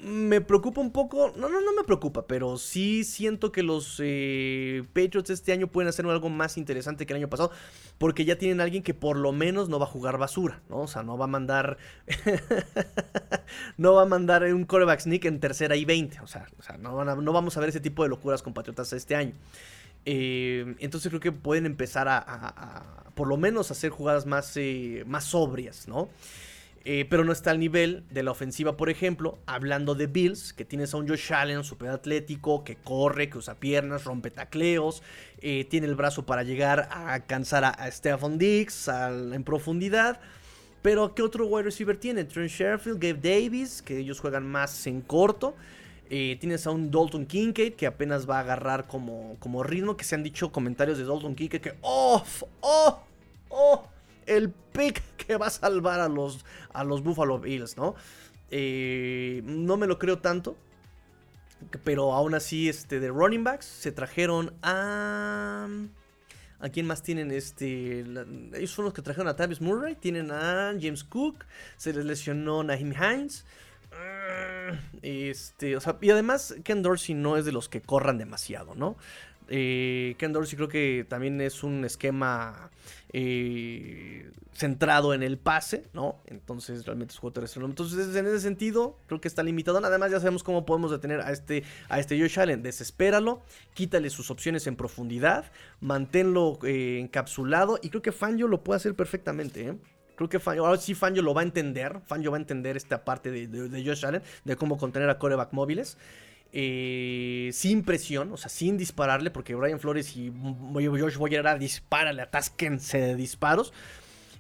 Me 0.02 0.42
preocupa 0.42 0.82
un 0.82 0.92
poco. 0.92 1.34
No, 1.36 1.50
no, 1.50 1.62
no 1.62 1.74
me 1.74 1.84
preocupa, 1.84 2.28
pero 2.28 2.58
sí 2.58 3.04
siento 3.04 3.52
que 3.52 3.64
los 3.64 4.00
eh, 4.04 4.84
Patriots 4.94 5.30
este 5.30 5.52
año 5.52 5.68
pueden 5.68 5.88
hacer 5.88 6.06
algo 6.06 6.30
más 6.30 6.58
interesante 6.58 7.06
que 7.06 7.14
el 7.14 7.18
año 7.18 7.30
pasado. 7.30 7.52
Porque 7.98 8.26
ya 8.26 8.38
tienen 8.38 8.60
a 8.60 8.64
alguien 8.64 8.84
que 8.84 8.94
por 8.94 9.18
lo 9.18 9.32
menos 9.32 9.70
no 9.70 9.80
va 9.80 9.86
a 9.86 9.90
jugar 9.90 10.18
basura, 10.18 10.62
¿no? 10.70 10.82
O 10.82 10.88
sea, 10.88 11.04
no 11.04 11.18
va 11.18 11.26
a 11.26 11.30
mandar. 11.30 11.78
no 13.78 13.94
va 13.94 14.04
a 14.04 14.06
mandar 14.06 14.44
un 14.44 14.66
coreback 14.66 15.00
sneak 15.00 15.26
en 15.26 15.40
tercera 15.40 15.76
y 15.76 15.86
20. 15.86 16.20
O 16.20 16.28
sea, 16.28 16.46
no, 16.80 17.34
vamos 17.34 17.56
a 17.56 17.60
ver 17.60 17.70
ese 17.70 17.80
tipo 17.80 18.04
de 18.04 18.10
locuras 18.10 18.42
con 18.42 18.54
Patriotas 18.54 18.92
este 18.94 19.16
año. 19.16 19.34
Eh, 20.06 20.76
entonces 20.80 21.10
creo 21.10 21.22
que 21.22 21.32
pueden 21.32 21.66
empezar 21.66 22.08
a, 22.08 23.02
por 23.16 23.28
lo 23.28 23.38
menos 23.38 23.72
hacer 23.72 23.90
jugadas 23.90 24.26
más, 24.26 24.56
eh, 24.58 25.04
más 25.08 25.24
sobrias, 25.24 25.88
¿no? 25.88 26.10
Eh, 26.88 27.08
pero 27.10 27.26
no 27.26 27.32
está 27.32 27.50
al 27.50 27.60
nivel 27.60 28.04
de 28.12 28.22
la 28.22 28.30
ofensiva, 28.30 28.78
por 28.78 28.92
ejemplo, 28.92 29.40
hablando 29.48 29.96
de 29.96 30.06
Bills, 30.06 30.54
que 30.54 30.66
tienes 30.66 30.94
a 30.94 30.98
un 30.98 31.08
Josh 31.08 31.34
Allen 31.34 31.64
super 31.64 31.90
atlético, 31.90 32.64
que 32.64 32.76
corre, 32.76 33.28
que 33.28 33.40
usa 33.40 33.56
piernas, 33.56 34.04
rompe 34.04 34.30
tacleos, 34.30 35.02
eh, 35.42 35.66
tiene 35.68 35.88
el 35.88 35.96
brazo 35.96 36.28
para 36.28 36.44
llegar 36.44 36.88
a 36.92 37.14
alcanzar 37.14 37.66
a, 37.66 37.92
Stephon 37.92 38.38
Diggs 38.38 38.88
en 38.88 39.44
profundidad. 39.44 40.20
Pero 40.84 41.16
¿qué 41.16 41.24
otro 41.24 41.48
wide 41.48 41.64
receiver 41.64 41.98
tiene? 41.98 42.24
Trent 42.24 42.52
Sherfield, 42.52 43.00
Gabe 43.00 43.20
Davis, 43.20 43.82
que 43.82 43.98
ellos 43.98 44.20
juegan 44.20 44.46
más 44.46 44.86
en 44.86 45.02
corto. 45.02 45.56
Eh, 46.12 46.38
tienes 46.40 46.68
a 46.68 46.70
un 46.70 46.92
Dalton 46.92 47.26
Kincaid 47.26 47.74
que 47.74 47.88
apenas 47.88 48.30
va 48.30 48.38
a 48.38 48.42
agarrar 48.42 48.86
como, 48.86 49.38
como 49.40 49.64
ritmo. 49.64 49.98
Que 49.98 50.04
se 50.04 50.14
han 50.14 50.22
dicho 50.22 50.52
comentarios 50.52 51.00
de 51.00 51.06
Dalton 51.06 51.34
Kincaid 51.34 51.62
que, 51.62 51.74
¡oh! 51.82 52.24
¡oh! 52.62 53.00
¡oh! 53.50 53.88
El 54.26 54.50
pick 54.50 55.02
que 55.18 55.38
va 55.38 55.48
a 55.48 55.52
salvar 55.52 56.00
a 56.00 56.10
los, 56.10 56.46
a 56.74 56.84
los 56.84 57.04
Buffalo 57.04 57.40
Bills, 57.40 57.78
¿no? 57.78 57.96
Eh, 58.52 59.42
no 59.46 59.78
me 59.78 59.88
lo 59.88 60.00
creo 60.00 60.20
tanto. 60.20 60.56
Pero 61.84 62.14
aún 62.14 62.36
así, 62.36 62.70
este, 62.70 63.00
de 63.00 63.10
running 63.10 63.44
backs, 63.44 63.66
se 63.66 63.92
trajeron 63.92 64.54
a... 64.62 65.68
¿A 66.60 66.70
quién 66.70 66.88
más 66.88 67.04
tienen? 67.04 67.32
Este, 67.32 68.00
ellos 68.54 68.72
son 68.72 68.86
los 68.86 68.94
que 68.94 69.02
trajeron 69.02 69.28
a 69.28 69.36
Travis 69.36 69.62
Murray. 69.62 69.96
Tienen 69.96 70.32
a 70.32 70.74
James 70.80 71.04
Cook. 71.04 71.46
Se 71.78 71.94
les 71.94 72.06
lesionó 72.06 72.64
Naheem 72.64 72.94
Hines. 72.94 73.46
Este, 75.02 75.76
o 75.76 75.80
sea, 75.80 75.98
y 76.02 76.10
además 76.10 76.56
Ken 76.64 76.82
Dorsey 76.82 77.16
no 77.16 77.38
es 77.38 77.46
de 77.46 77.52
los 77.52 77.70
que 77.70 77.82
corran 77.82 78.18
demasiado, 78.18 78.76
¿no? 78.76 78.98
Eh, 79.50 80.16
Ken 80.18 80.34
Dorsey 80.34 80.56
creo 80.56 80.68
que 80.68 81.06
también 81.08 81.40
es 81.42 81.64
un 81.64 81.86
esquema 81.86 82.70
eh, 83.14 84.30
centrado 84.54 85.14
en 85.14 85.24
el 85.24 85.38
pase, 85.38 85.84
¿no? 85.94 86.18
Entonces 86.26 86.86
realmente 86.86 87.14
es 87.14 87.20
juego 87.20 87.34
terrestre. 87.34 87.64
Entonces 87.64 88.16
en 88.16 88.26
ese 88.26 88.40
sentido 88.40 88.98
creo 89.08 89.22
que 89.22 89.28
está 89.28 89.44
limitado. 89.44 89.78
Además 89.78 90.12
ya 90.12 90.20
sabemos 90.20 90.44
cómo 90.44 90.66
podemos 90.66 90.92
detener 90.92 91.22
a 91.22 91.32
este, 91.32 91.64
a 91.90 92.00
este 92.00 92.20
Josh 92.20 92.40
Allen. 92.40 92.64
Desespéralo, 92.64 93.42
quítale 93.74 94.10
sus 94.10 94.32
opciones 94.32 94.68
en 94.68 94.76
profundidad, 94.76 95.52
manténlo 95.82 96.60
eh, 96.64 97.00
encapsulado 97.00 97.80
y 97.82 97.90
creo 97.90 98.02
que 98.02 98.12
Fangio 98.12 98.48
lo 98.48 98.64
puede 98.64 98.78
hacer 98.78 98.96
perfectamente, 98.96 99.68
¿eh? 99.68 99.78
Creo 100.16 100.30
que 100.30 100.40
Fangio, 100.40 100.66
ahora 100.66 100.80
sí 100.80 100.96
Fangio 100.96 101.22
lo 101.22 101.34
va 101.34 101.42
a 101.42 101.44
entender. 101.44 102.00
Fangio 102.06 102.32
va 102.32 102.38
a 102.38 102.40
entender 102.40 102.78
esta 102.78 103.04
parte 103.04 103.32
de, 103.32 103.48
de 103.48 103.86
Josh 103.86 104.06
Allen, 104.06 104.22
de 104.46 104.56
cómo 104.56 104.78
contener 104.78 105.10
a 105.10 105.20
coreback 105.20 105.52
móviles. 105.52 105.98
Eh, 106.58 107.50
sin 107.52 107.84
presión, 107.84 108.32
o 108.32 108.38
sea, 108.38 108.48
sin 108.48 108.78
dispararle, 108.78 109.30
porque 109.30 109.56
Brian 109.56 109.78
Flores 109.78 110.16
y 110.16 110.32
Josh 110.74 111.18
Boyer 111.18 111.42
era 111.42 111.58
dispárale, 111.58 112.22
atásquense 112.22 112.98
de 112.98 113.16
disparos. 113.18 113.74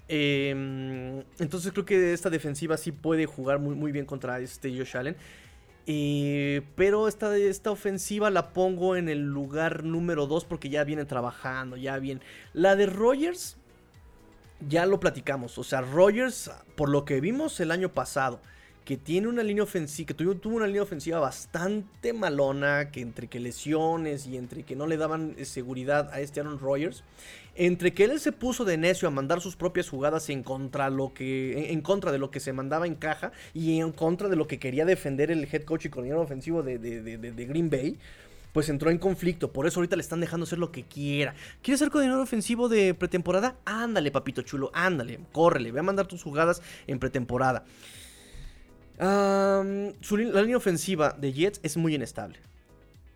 Em, 0.07 1.23
entonces 1.39 1.73
creo 1.73 1.83
que 1.83 2.13
esta 2.13 2.29
defensiva 2.29 2.77
sí 2.77 2.93
puede 2.93 3.25
jugar 3.25 3.59
muy, 3.59 3.75
muy 3.75 3.91
bien 3.91 4.05
contra 4.05 4.39
este 4.39 4.69
Josh 4.77 4.95
Allen. 4.95 5.17
Eh, 5.87 6.61
pero 6.75 7.09
esta, 7.09 7.35
esta 7.35 7.69
ofensiva 7.71 8.29
la 8.29 8.53
pongo 8.53 8.95
en 8.95 9.09
el 9.09 9.25
lugar 9.25 9.83
número 9.83 10.25
2 10.25 10.45
porque 10.45 10.69
ya 10.69 10.85
vienen 10.85 11.07
trabajando, 11.07 11.75
ya 11.75 11.99
bien. 11.99 12.21
La 12.53 12.77
de 12.77 12.85
Rogers, 12.85 13.57
ya 14.69 14.85
lo 14.85 15.01
platicamos. 15.01 15.57
O 15.57 15.65
sea, 15.65 15.81
Rogers, 15.81 16.49
por 16.77 16.87
lo 16.87 17.03
que 17.03 17.19
vimos 17.19 17.59
el 17.59 17.71
año 17.71 17.89
pasado, 17.89 18.39
que 18.85 18.97
tiene 18.97 19.27
una 19.27 19.41
línea 19.41 19.63
ofensiva, 19.63 20.05
que 20.05 20.13
tuvo, 20.13 20.55
una 20.55 20.67
línea 20.67 20.83
ofensiva 20.83 21.19
bastante 21.19 22.13
malona, 22.13 22.91
que 22.91 23.01
entre 23.01 23.27
que 23.27 23.39
lesiones 23.39 24.27
y 24.27 24.37
entre 24.37 24.63
que 24.63 24.75
no 24.75 24.85
le 24.85 24.95
daban 24.95 25.33
eh, 25.37 25.45
seguridad 25.45 26.11
a 26.13 26.21
este 26.21 26.39
Aaron 26.39 26.59
Rodgers, 26.59 27.03
entre 27.55 27.95
que 27.95 28.03
él 28.03 28.19
se 28.19 28.31
puso 28.31 28.63
de 28.63 28.77
necio 28.77 29.07
a 29.07 29.11
mandar 29.11 29.41
sus 29.41 29.55
propias 29.55 29.89
jugadas 29.89 30.29
en 30.29 30.43
contra, 30.43 30.91
lo 30.91 31.13
que, 31.15 31.71
en, 31.71 31.81
contra 31.81 32.11
de 32.11 32.19
lo 32.19 32.29
que 32.29 32.39
se 32.39 32.53
mandaba 32.53 32.85
en 32.85 32.93
caja 32.93 33.31
y 33.55 33.79
en 33.79 33.91
contra 33.91 34.29
de 34.29 34.35
lo 34.35 34.45
que 34.45 34.59
quería 34.59 34.85
defender 34.85 35.31
el 35.31 35.47
head 35.51 35.63
coach 35.63 35.85
y 35.85 35.89
coordinador 35.89 36.23
ofensivo 36.23 36.61
de, 36.61 36.77
de 36.77 37.45
Green 37.45 37.71
Bay, 37.71 37.97
pues 38.53 38.69
entró 38.69 38.91
en 38.91 38.99
conflicto. 38.99 39.51
Por 39.51 39.65
eso 39.65 39.79
ahorita 39.79 39.95
le 39.95 40.01
están 40.01 40.21
dejando 40.21 40.43
hacer 40.43 40.59
lo 40.59 40.71
que 40.71 40.83
quiera. 40.83 41.33
¿Quieres 41.63 41.79
ser 41.79 41.89
coordinador 41.89 42.21
ofensivo 42.21 42.69
de 42.69 42.93
pretemporada? 42.93 43.55
Ándale, 43.65 44.11
papito 44.11 44.43
chulo, 44.43 44.69
ándale, 44.73 45.19
córrele, 45.31 45.71
ve 45.71 45.79
a 45.79 45.83
mandar 45.83 46.05
tus 46.05 46.21
jugadas 46.21 46.61
en 46.85 46.99
pretemporada 46.99 47.65
la 48.97 50.41
línea 50.41 50.57
ofensiva 50.57 51.15
de 51.17 51.33
Jets 51.33 51.59
es 51.63 51.77
muy 51.77 51.95
inestable. 51.95 52.39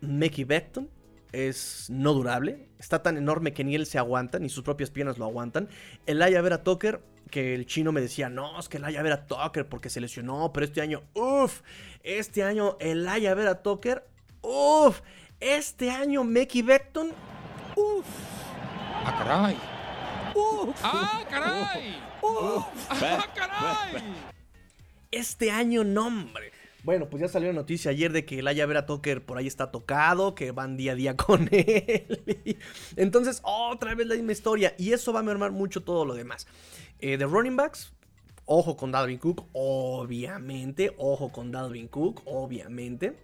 Mickey 0.00 0.44
Beckton 0.44 0.88
es 1.32 1.86
no 1.90 2.12
durable. 2.12 2.66
Está 2.78 3.02
tan 3.02 3.16
enorme 3.16 3.52
que 3.52 3.64
ni 3.64 3.74
él 3.74 3.86
se 3.86 3.98
aguanta, 3.98 4.38
ni 4.38 4.48
sus 4.48 4.64
propias 4.64 4.90
piernas 4.90 5.18
lo 5.18 5.24
aguantan. 5.24 5.68
El 6.06 6.18
Vera 6.18 6.62
Tucker, 6.62 7.02
que 7.30 7.54
el 7.54 7.66
chino 7.66 7.92
me 7.92 8.00
decía, 8.00 8.28
no, 8.28 8.58
es 8.58 8.68
que 8.68 8.78
el 8.78 8.84
Vera 8.84 9.26
Tucker 9.26 9.68
porque 9.68 9.90
se 9.90 10.00
lesionó, 10.00 10.52
pero 10.52 10.64
este 10.64 10.80
año, 10.80 11.02
uff, 11.14 11.60
este 12.02 12.42
año 12.42 12.76
el 12.80 13.04
Vera 13.04 13.62
Tucker, 13.62 14.04
uff, 14.42 15.00
este 15.38 15.90
año 15.90 16.24
Mickey 16.24 16.62
Beckton, 16.62 17.12
uff. 17.76 18.06
¡Ah, 19.02 19.14
caray! 19.18 19.56
¡Uf! 20.34 20.76
¡Ah, 20.82 21.24
caray! 21.28 21.96
¡Uf! 22.22 22.64
¡Ah, 22.90 23.26
caray! 23.34 24.02
Este 25.10 25.50
año, 25.50 25.82
no, 25.82 26.06
hombre. 26.06 26.52
Bueno, 26.84 27.10
pues 27.10 27.20
ya 27.20 27.28
salió 27.28 27.48
la 27.48 27.54
noticia 27.54 27.90
ayer 27.90 28.12
de 28.12 28.24
que 28.24 28.38
el 28.38 28.44
Vera 28.44 28.86
Tucker 28.86 29.24
por 29.24 29.38
ahí 29.38 29.46
está 29.46 29.72
tocado, 29.72 30.36
que 30.36 30.52
van 30.52 30.76
día 30.76 30.92
a 30.92 30.94
día 30.94 31.16
con 31.16 31.48
él. 31.52 32.58
Entonces, 32.96 33.40
otra 33.42 33.94
vez 33.96 34.06
la 34.06 34.14
misma 34.14 34.32
historia. 34.32 34.74
Y 34.78 34.92
eso 34.92 35.12
va 35.12 35.20
a 35.20 35.24
mermar 35.24 35.50
mucho 35.50 35.82
todo 35.82 36.04
lo 36.04 36.14
demás. 36.14 36.46
Eh, 37.00 37.16
de 37.16 37.26
running 37.26 37.56
backs, 37.56 37.92
ojo 38.44 38.76
con 38.76 38.92
Dalvin 38.92 39.18
Cook, 39.18 39.46
obviamente. 39.52 40.94
Ojo 40.96 41.30
con 41.32 41.50
Dalvin 41.50 41.88
Cook, 41.88 42.22
obviamente. 42.24 43.16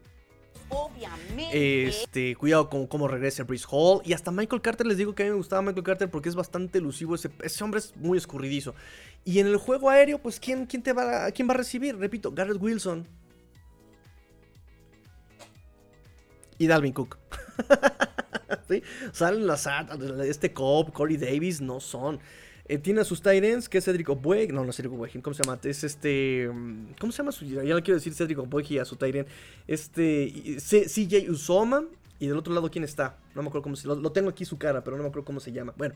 Obviamente. 0.68 1.86
Este, 1.86 2.34
cuidado 2.34 2.68
con 2.68 2.88
cómo 2.88 3.06
regresa 3.06 3.44
Brice 3.44 3.66
Hall. 3.70 4.02
Y 4.04 4.12
hasta 4.12 4.32
Michael 4.32 4.60
Carter, 4.60 4.86
les 4.86 4.96
digo 4.96 5.14
que 5.14 5.22
a 5.22 5.26
mí 5.26 5.30
me 5.30 5.36
gustaba 5.36 5.62
Michael 5.62 5.84
Carter 5.84 6.10
porque 6.10 6.28
es 6.28 6.34
bastante 6.34 6.78
elusivo. 6.78 7.14
Ese, 7.14 7.30
ese 7.42 7.62
hombre 7.62 7.78
es 7.78 7.96
muy 7.96 8.18
escurridizo. 8.18 8.74
Y 9.26 9.40
en 9.40 9.48
el 9.48 9.56
juego 9.56 9.90
aéreo, 9.90 10.18
pues, 10.18 10.38
¿quién, 10.38 10.66
quién, 10.66 10.84
te 10.84 10.92
va, 10.92 11.28
¿quién 11.32 11.48
va 11.48 11.54
a 11.54 11.56
recibir? 11.56 11.96
Repito, 11.96 12.30
Garrett 12.30 12.62
Wilson. 12.62 13.08
Y 16.58 16.68
Dalvin 16.68 16.92
Cook. 16.92 17.18
Salen 19.12 19.48
las 19.48 19.68
este 20.24 20.52
Cobb, 20.52 20.92
Corey 20.92 21.16
Davis, 21.16 21.60
no 21.60 21.80
son. 21.80 22.20
Eh, 22.68 22.78
tiene 22.78 23.00
a 23.00 23.04
sus 23.04 23.20
Tyrants, 23.20 23.68
que 23.68 23.78
es 23.78 23.84
Cedric 23.84 24.08
Obweg. 24.08 24.52
No, 24.52 24.62
no 24.62 24.70
es 24.70 24.76
Cedric 24.76 24.92
Obweg. 24.92 25.20
¿Cómo 25.20 25.34
se 25.34 25.42
llama? 25.42 25.58
Es 25.64 25.82
este. 25.82 26.48
Mm, 26.48 26.94
¿Cómo 27.00 27.10
se 27.10 27.18
llama 27.18 27.32
su.? 27.32 27.44
Ya 27.44 27.62
le 27.62 27.82
quiero 27.82 27.96
decir 27.96 28.14
Cedric 28.14 28.38
Obweg 28.38 28.70
y 28.70 28.78
a 28.78 28.84
su 28.84 28.94
Tyrant. 28.94 29.28
Este. 29.66 30.56
CJ 30.58 31.30
Usoma. 31.30 31.84
Y 32.18 32.26
del 32.28 32.36
otro 32.38 32.54
lado, 32.54 32.70
¿quién 32.70 32.84
está? 32.84 33.18
No 33.34 33.42
me 33.42 33.48
acuerdo 33.48 33.62
cómo 33.62 33.76
se. 33.76 33.86
Lo, 33.86 33.94
lo 33.94 34.12
tengo 34.12 34.30
aquí 34.30 34.44
su 34.44 34.58
cara, 34.58 34.82
pero 34.82 34.96
no 34.96 35.02
me 35.02 35.08
acuerdo 35.08 35.24
cómo 35.26 35.40
se 35.40 35.52
llama. 35.52 35.74
Bueno. 35.76 35.94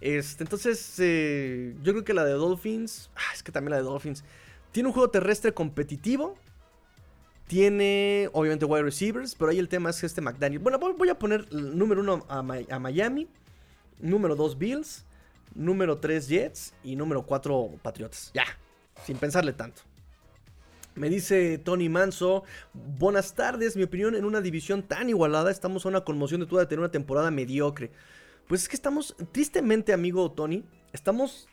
Este, 0.00 0.44
entonces, 0.44 0.94
eh, 0.98 1.74
yo 1.82 1.92
creo 1.92 2.04
que 2.04 2.14
la 2.14 2.24
de 2.24 2.32
Dolphins. 2.32 3.10
Ah, 3.16 3.34
es 3.34 3.42
que 3.42 3.52
también 3.52 3.70
la 3.70 3.76
de 3.78 3.82
Dolphins. 3.82 4.24
Tiene 4.72 4.88
un 4.88 4.92
juego 4.92 5.10
terrestre 5.10 5.52
competitivo. 5.52 6.36
Tiene, 7.46 8.28
obviamente, 8.32 8.64
wide 8.64 8.82
receivers. 8.82 9.34
Pero 9.34 9.50
ahí 9.50 9.58
el 9.58 9.68
tema 9.68 9.90
es 9.90 10.02
este 10.04 10.20
McDaniel. 10.20 10.60
Bueno, 10.60 10.78
voy, 10.78 11.08
a 11.08 11.18
poner 11.18 11.52
número 11.52 12.00
uno 12.00 12.24
a, 12.28 12.42
Miami. 12.42 13.28
Número 14.00 14.36
dos, 14.36 14.56
Bills 14.56 15.04
número 15.54 15.98
3 15.98 16.28
Jets 16.28 16.74
y 16.84 16.94
número 16.94 17.24
4 17.24 17.78
Patriotas. 17.82 18.30
Ya, 18.34 18.44
sin 19.04 19.16
pensarle 19.16 19.52
tanto. 19.52 19.82
Me 20.98 21.08
dice 21.08 21.58
Tony 21.58 21.88
Manso, 21.88 22.42
buenas 22.74 23.34
tardes, 23.34 23.76
mi 23.76 23.84
opinión 23.84 24.16
en 24.16 24.24
una 24.24 24.40
división 24.40 24.82
tan 24.82 25.08
igualada, 25.08 25.50
estamos 25.50 25.86
a 25.86 25.88
una 25.90 26.00
conmoción 26.00 26.40
de 26.40 26.46
toda 26.46 26.62
de 26.62 26.66
tener 26.66 26.80
una 26.80 26.90
temporada 26.90 27.30
mediocre. 27.30 27.92
Pues 28.48 28.62
es 28.62 28.68
que 28.68 28.74
estamos, 28.74 29.14
tristemente 29.30 29.92
amigo 29.92 30.32
Tony, 30.32 30.64
estamos 30.92 31.48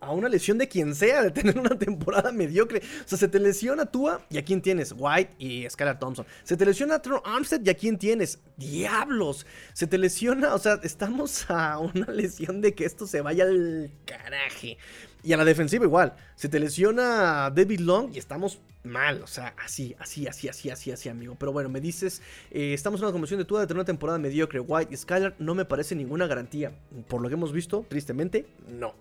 a 0.00 0.12
una 0.12 0.28
lesión 0.28 0.58
de 0.58 0.68
quien 0.68 0.94
sea, 0.94 1.22
de 1.22 1.30
tener 1.30 1.58
una 1.58 1.78
temporada 1.78 2.32
mediocre. 2.32 2.80
O 3.04 3.08
sea, 3.08 3.18
se 3.18 3.28
te 3.28 3.38
lesiona 3.38 3.86
Tua 3.86 4.22
y 4.30 4.38
a 4.38 4.44
quién 4.44 4.62
tienes, 4.62 4.94
White 4.96 5.34
y 5.38 5.68
Skylar 5.68 5.98
Thompson. 5.98 6.26
Se 6.42 6.56
te 6.56 6.64
lesiona 6.64 7.00
Tron 7.00 7.20
Armstead 7.24 7.60
y 7.64 7.70
a 7.70 7.74
quién 7.74 7.98
tienes, 7.98 8.38
Diablos. 8.56 9.46
Se 9.72 9.86
te 9.86 9.98
lesiona, 9.98 10.54
o 10.54 10.58
sea, 10.58 10.80
estamos 10.82 11.50
a 11.50 11.78
una 11.78 12.06
lesión 12.12 12.60
de 12.60 12.74
que 12.74 12.84
esto 12.84 13.06
se 13.06 13.20
vaya 13.20 13.44
al 13.44 13.90
caraje. 14.04 14.78
Y 15.22 15.34
a 15.34 15.36
la 15.36 15.44
defensiva 15.44 15.84
igual. 15.84 16.14
Se 16.34 16.48
te 16.48 16.58
lesiona 16.58 17.50
David 17.50 17.80
Long 17.80 18.14
y 18.14 18.18
estamos 18.18 18.60
mal. 18.84 19.22
O 19.22 19.26
sea, 19.26 19.54
así, 19.62 19.94
así, 19.98 20.26
así, 20.26 20.48
así, 20.48 20.70
así, 20.70 20.90
así, 20.90 21.08
amigo. 21.10 21.36
Pero 21.38 21.52
bueno, 21.52 21.68
me 21.68 21.80
dices, 21.80 22.22
eh, 22.50 22.72
estamos 22.72 23.00
en 23.00 23.04
una 23.04 23.12
convención 23.12 23.38
de 23.38 23.44
Tua 23.44 23.60
de 23.60 23.66
tener 23.66 23.78
una 23.78 23.84
temporada 23.84 24.18
mediocre. 24.18 24.60
White 24.60 24.94
y 24.94 24.96
Skylar 24.96 25.34
no 25.38 25.54
me 25.54 25.66
parece 25.66 25.94
ninguna 25.94 26.26
garantía. 26.26 26.72
Por 27.08 27.20
lo 27.20 27.28
que 27.28 27.34
hemos 27.34 27.52
visto, 27.52 27.84
tristemente, 27.88 28.46
no. 28.68 28.94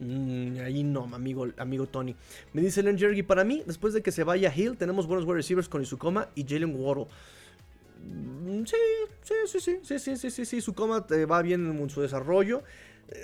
Mm, 0.00 0.60
ahí 0.64 0.82
no, 0.82 1.08
amigo, 1.14 1.46
amigo 1.58 1.86
Tony. 1.86 2.16
Me 2.52 2.62
dice 2.62 2.82
Len 2.82 2.98
Jergy, 2.98 3.22
para 3.22 3.44
mí, 3.44 3.62
después 3.66 3.92
de 3.92 4.02
que 4.02 4.10
se 4.10 4.24
vaya 4.24 4.52
Hill, 4.54 4.76
tenemos 4.76 5.06
buenos 5.06 5.26
wide 5.26 5.36
receivers 5.36 5.68
con 5.68 5.82
Isukoma 5.82 6.28
y 6.34 6.44
Jalen 6.44 6.74
Waddle. 6.74 7.06
Mm, 8.02 8.64
sí, 8.64 8.76
sí, 9.22 9.34
sí, 9.46 9.60
sí, 9.60 9.78
sí, 9.82 9.98
sí, 9.98 10.16
sí, 10.16 10.30
sí, 10.30 10.44
sí, 10.46 10.56
Isukoma 10.56 11.06
va 11.30 11.42
bien 11.42 11.66
en 11.66 11.90
su 11.90 12.00
desarrollo 12.00 12.62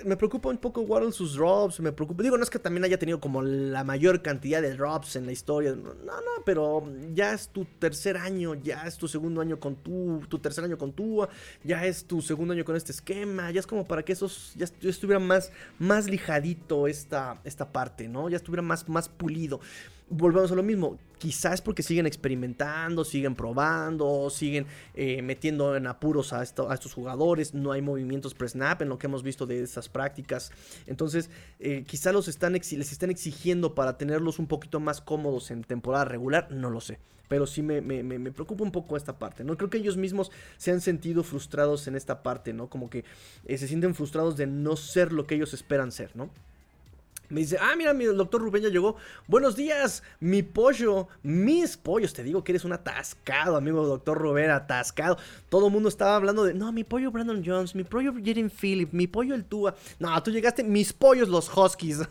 me 0.05 0.17
preocupa 0.17 0.49
un 0.49 0.57
poco 0.57 0.81
Waddle 0.81 1.11
sus 1.11 1.35
drops, 1.35 1.79
me 1.79 1.91
preocupa, 1.91 2.21
digo, 2.21 2.37
no 2.37 2.43
es 2.43 2.49
que 2.49 2.59
también 2.59 2.83
haya 2.83 2.99
tenido 2.99 3.19
como 3.19 3.41
la 3.41 3.83
mayor 3.83 4.21
cantidad 4.21 4.61
de 4.61 4.75
drops 4.75 5.15
en 5.15 5.25
la 5.25 5.31
historia, 5.31 5.75
no, 5.75 5.93
no, 5.93 6.43
pero 6.45 6.83
ya 7.13 7.33
es 7.33 7.47
tu 7.49 7.65
tercer 7.65 8.17
año, 8.17 8.55
ya 8.55 8.83
es 8.83 8.97
tu 8.97 9.07
segundo 9.07 9.39
año 9.41 9.59
con 9.59 9.75
tu, 9.77 10.21
tu 10.27 10.39
tercer 10.39 10.65
año 10.65 10.77
con 10.77 10.91
tu, 10.91 11.25
ya 11.63 11.85
es 11.85 12.03
tu 12.05 12.21
segundo 12.21 12.53
año 12.53 12.65
con 12.65 12.75
este 12.75 12.91
esquema, 12.91 13.49
ya 13.51 13.59
es 13.59 13.67
como 13.67 13.85
para 13.85 14.03
que 14.03 14.13
esos, 14.13 14.53
ya, 14.55 14.67
estuviera 14.81 15.19
más, 15.19 15.51
más 15.79 16.07
lijadito 16.07 16.87
esta, 16.87 17.39
esta 17.45 17.71
parte, 17.71 18.07
¿no? 18.07 18.29
Ya 18.29 18.37
estuviera 18.37 18.61
más, 18.61 18.87
más 18.89 19.07
pulido 19.07 19.61
volvemos 20.09 20.51
a 20.51 20.55
lo 20.55 20.63
mismo. 20.63 20.97
Quizás 21.17 21.61
porque 21.61 21.81
siguen 21.81 22.05
experimentando, 22.05 23.03
siguen 23.03 23.35
probando, 23.35 24.29
siguen 24.29 24.67
eh, 24.93 25.21
metiendo 25.21 25.75
en 25.75 25.87
apuros 25.87 26.31
a, 26.33 26.43
estos 26.43 26.93
jugadores. 26.93 27.53
No 27.53 27.71
hay 27.71 27.81
movimientos 27.81 28.33
pre-snap 28.33 28.81
en 28.81 28.89
lo 28.89 28.99
que 28.99 29.07
hemos 29.07 29.23
visto 29.23 29.45
de 29.45 29.63
esas 29.63 29.89
prácticas. 29.89 30.51
Entonces, 30.85 31.29
eh, 31.59 31.83
quizás 31.87 32.13
los 32.13 32.27
están 32.27 32.53
les 32.53 32.91
están 32.91 33.09
exigiendo 33.09 33.73
para 33.73 33.97
tenerlos 33.97 34.39
un 34.39 34.47
poquito 34.47 34.79
más 34.79 35.01
cómodos 35.01 35.51
en 35.51 35.63
temporada 35.63 36.05
regular. 36.05 36.51
No 36.51 36.69
lo 36.69 36.81
sé. 36.81 36.99
Pero 37.27 37.45
sí 37.45 37.61
me, 37.61 37.81
preocupa 38.31 38.63
un 38.63 38.71
poco 38.71 38.95
esta 38.95 39.19
parte, 39.19 39.43
¿no? 39.43 39.57
Creo 39.57 39.69
que 39.69 39.77
ellos 39.77 39.97
mismos 39.97 40.31
se 40.57 40.71
han 40.71 40.79
sentido 40.79 41.23
frustrados 41.23 41.87
en 41.87 41.95
esta 41.95 42.23
parte, 42.23 42.53
¿no? 42.53 42.69
Como 42.69 42.89
que 42.89 43.03
eh, 43.45 43.57
se 43.57 43.67
sienten 43.67 43.95
frustrados 43.95 44.37
de 44.37 44.47
no 44.47 44.77
ser 44.77 45.11
lo 45.11 45.27
que 45.27 45.35
ellos 45.35 45.53
esperan 45.53 45.91
ser, 45.91 46.15
¿no? 46.15 46.29
Me 47.29 47.41
dice, 47.41 47.57
ah, 47.59 47.75
mira, 47.77 47.93
mi 47.93 48.05
doctor 48.05 48.41
Rubén 48.41 48.63
ya 48.63 48.69
llegó. 48.69 48.95
Buenos 49.27 49.57
días, 49.57 50.01
mi 50.21 50.43
pollo, 50.43 51.09
mis 51.23 51.75
pollos. 51.75 52.13
Te 52.13 52.23
digo 52.23 52.43
que 52.43 52.53
eres 52.53 52.63
un 52.63 52.71
atascado, 52.71 53.57
amigo 53.57 53.85
doctor 53.85 54.17
Rubén, 54.17 54.49
atascado. 54.49 55.17
Todo 55.49 55.67
el 55.67 55.73
mundo 55.73 55.89
estaba 55.89 56.15
hablando 56.15 56.45
de, 56.45 56.53
no, 56.53 56.71
mi 56.71 56.85
pollo 56.85 57.11
Brandon 57.11 57.43
Jones, 57.45 57.75
mi 57.75 57.83
pollo 57.83 58.13
Jaden 58.13 58.49
Phillip, 58.49 58.93
mi 58.93 59.07
pollo 59.07 59.35
el 59.35 59.43
Tua. 59.43 59.75
No, 59.99 60.23
tú 60.23 60.31
llegaste, 60.31 60.63
mis 60.63 60.93
pollos 60.93 61.27
los 61.27 61.51
Huskies. 61.55 61.99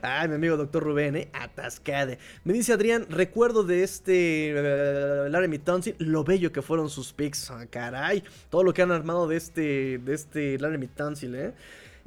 Ay, 0.00 0.28
mi 0.28 0.36
amigo 0.36 0.56
doctor 0.56 0.82
Rubén, 0.82 1.16
eh, 1.16 1.28
atascade. 1.34 2.18
Me 2.44 2.54
dice 2.54 2.72
Adrián, 2.72 3.06
recuerdo 3.10 3.62
de 3.62 3.82
este 3.82 5.28
Laramie 5.28 5.58
Tunsil, 5.58 5.96
lo 5.98 6.24
bello 6.24 6.50
que 6.50 6.62
fueron 6.62 6.88
sus 6.88 7.12
picks. 7.12 7.50
Ah, 7.50 7.66
caray, 7.68 8.24
todo 8.48 8.62
lo 8.62 8.72
que 8.72 8.80
han 8.80 8.90
armado 8.90 9.28
de 9.28 9.36
este, 9.36 9.98
de 9.98 10.14
este 10.14 10.58
Laramie 10.58 10.88
Tunsil, 10.88 11.34
eh. 11.34 11.52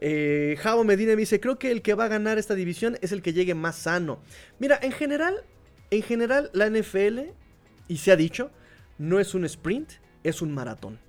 Eh, 0.01 0.55
Javo 0.59 0.85
Medina 0.85 1.11
me 1.11 1.17
dice, 1.17 1.41
creo 1.41 1.59
que 1.59 1.71
el 1.71 1.81
que 1.81 1.93
va 1.93 2.05
a 2.05 2.07
ganar 2.07 2.37
esta 2.37 2.55
división 2.55 2.97
es 3.01 3.11
el 3.11 3.21
que 3.21 3.33
llegue 3.33 3.53
más 3.53 3.75
sano. 3.75 4.19
Mira, 4.57 4.79
en 4.81 4.93
general, 4.93 5.43
en 5.91 6.01
general 6.01 6.49
la 6.53 6.69
NFL, 6.69 7.31
y 7.89 7.97
se 7.97 8.11
ha 8.11 8.15
dicho, 8.15 8.49
no 8.97 9.19
es 9.19 9.33
un 9.33 9.43
sprint, 9.45 9.91
es 10.23 10.41
un 10.41 10.53
maratón. 10.53 10.99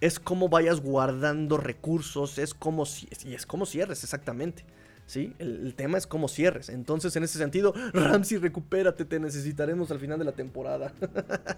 Es 0.00 0.18
como 0.18 0.48
vayas 0.48 0.80
guardando 0.80 1.56
recursos, 1.56 2.38
es 2.38 2.54
como, 2.54 2.84
y 3.24 3.34
es 3.34 3.46
como 3.46 3.66
cierres, 3.66 4.02
exactamente. 4.02 4.64
¿Sí? 5.08 5.34
El, 5.38 5.74
tema 5.74 5.98
es 5.98 6.06
cómo 6.06 6.28
cierres. 6.28 6.68
Entonces, 6.68 7.16
en 7.16 7.24
ese 7.24 7.38
sentido, 7.38 7.74
Ramsey, 7.92 8.38
recupérate, 8.38 9.04
te 9.04 9.18
necesitaremos 9.18 9.90
al 9.90 9.98
final 9.98 10.18
de 10.18 10.24
la 10.24 10.32
temporada. 10.32 10.92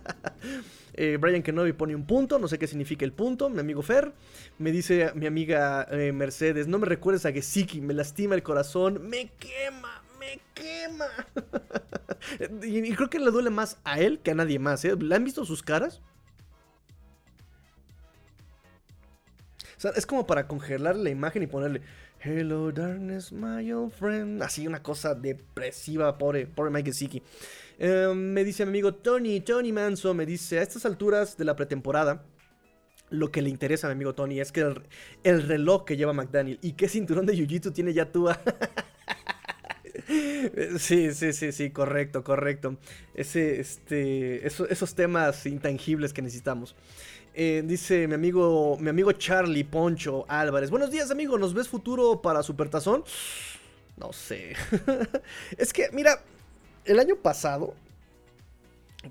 eh, 0.94 1.18
Brian 1.20 1.42
Kenobi 1.42 1.72
pone 1.72 1.94
un 1.94 2.06
punto, 2.06 2.38
no 2.38 2.48
sé 2.48 2.58
qué 2.58 2.66
significa 2.66 3.04
el 3.04 3.12
punto. 3.12 3.50
Mi 3.50 3.60
amigo 3.60 3.82
Fer 3.82 4.12
me 4.58 4.70
dice 4.70 5.10
mi 5.14 5.26
amiga 5.26 5.86
eh, 5.90 6.12
Mercedes, 6.12 6.68
no 6.68 6.78
me 6.78 6.86
recuerdes 6.86 7.26
a 7.26 7.32
Gesicki, 7.32 7.80
me 7.80 7.92
lastima 7.92 8.34
el 8.34 8.42
corazón, 8.42 9.06
me 9.08 9.30
quema. 9.38 10.02
Me 10.20 10.38
quema. 10.54 11.06
y, 12.62 12.92
creo 12.94 13.08
que 13.08 13.18
le 13.18 13.30
duele 13.30 13.48
más 13.48 13.78
a 13.84 13.98
él 14.00 14.20
que 14.20 14.30
a 14.30 14.34
nadie 14.34 14.58
más. 14.58 14.84
¿eh? 14.84 14.94
¿Le 14.94 15.14
han 15.14 15.24
visto 15.24 15.44
sus 15.44 15.62
caras? 15.62 16.02
Es 19.96 20.04
como 20.04 20.26
para 20.26 20.46
congelar 20.46 20.94
la 20.94 21.08
imagen 21.08 21.42
y 21.42 21.46
ponerle 21.46 21.80
Hello 22.22 22.70
darkness, 22.70 23.32
my 23.32 23.72
old 23.72 23.92
friend. 23.94 24.42
Así 24.42 24.66
una 24.66 24.82
cosa 24.82 25.14
depresiva, 25.14 26.18
pobre, 26.18 26.46
pobre 26.46 26.70
Mike 26.70 26.90
Gesicki. 26.90 27.22
Em, 27.78 28.14
me 28.14 28.44
dice 28.44 28.66
mi 28.66 28.68
amigo 28.72 28.92
Tony, 28.92 29.40
Tony 29.40 29.72
Manso, 29.72 30.12
me 30.12 30.26
dice, 30.26 30.58
a 30.58 30.62
estas 30.62 30.84
alturas 30.84 31.38
de 31.38 31.46
la 31.46 31.56
pretemporada, 31.56 32.22
lo 33.08 33.30
que 33.30 33.40
le 33.40 33.48
interesa 33.48 33.86
a 33.86 33.90
mi 33.90 33.94
amigo 33.94 34.14
Tony 34.14 34.38
es 34.38 34.52
que 34.52 34.60
el, 35.24 35.42
reloj 35.48 35.86
que 35.86 35.96
lleva 35.96 36.12
McDaniel 36.12 36.58
y 36.60 36.72
qué 36.72 36.88
cinturón 36.90 37.24
de 37.24 37.32
Jiu-Jitsu 37.32 37.72
tiene 37.72 37.94
ya 37.94 38.12
tú. 38.12 38.28
Sí, 40.78 41.12
sí, 41.12 41.32
sí, 41.32 41.52
sí, 41.52 41.70
correcto, 41.70 42.24
correcto. 42.24 42.76
Ese, 43.14 43.60
este, 43.60 44.44
esos 44.44 44.94
temas 44.96 45.46
intangibles 45.46 46.12
que 46.12 46.22
necesitamos. 46.22 46.74
Eh, 47.32 47.62
dice 47.64 48.08
mi 48.08 48.14
amigo, 48.14 48.76
mi 48.80 48.88
amigo 48.88 49.12
Charlie 49.12 49.62
Poncho 49.62 50.24
Álvarez. 50.28 50.68
Buenos 50.68 50.90
días, 50.90 51.10
amigo. 51.12 51.38
¿Nos 51.38 51.54
ves 51.54 51.68
futuro 51.68 52.20
para 52.20 52.42
Supertazón? 52.42 53.04
No 53.96 54.12
sé. 54.12 54.56
es 55.56 55.72
que, 55.72 55.90
mira, 55.92 56.20
el 56.84 56.98
año 56.98 57.14
pasado 57.14 57.74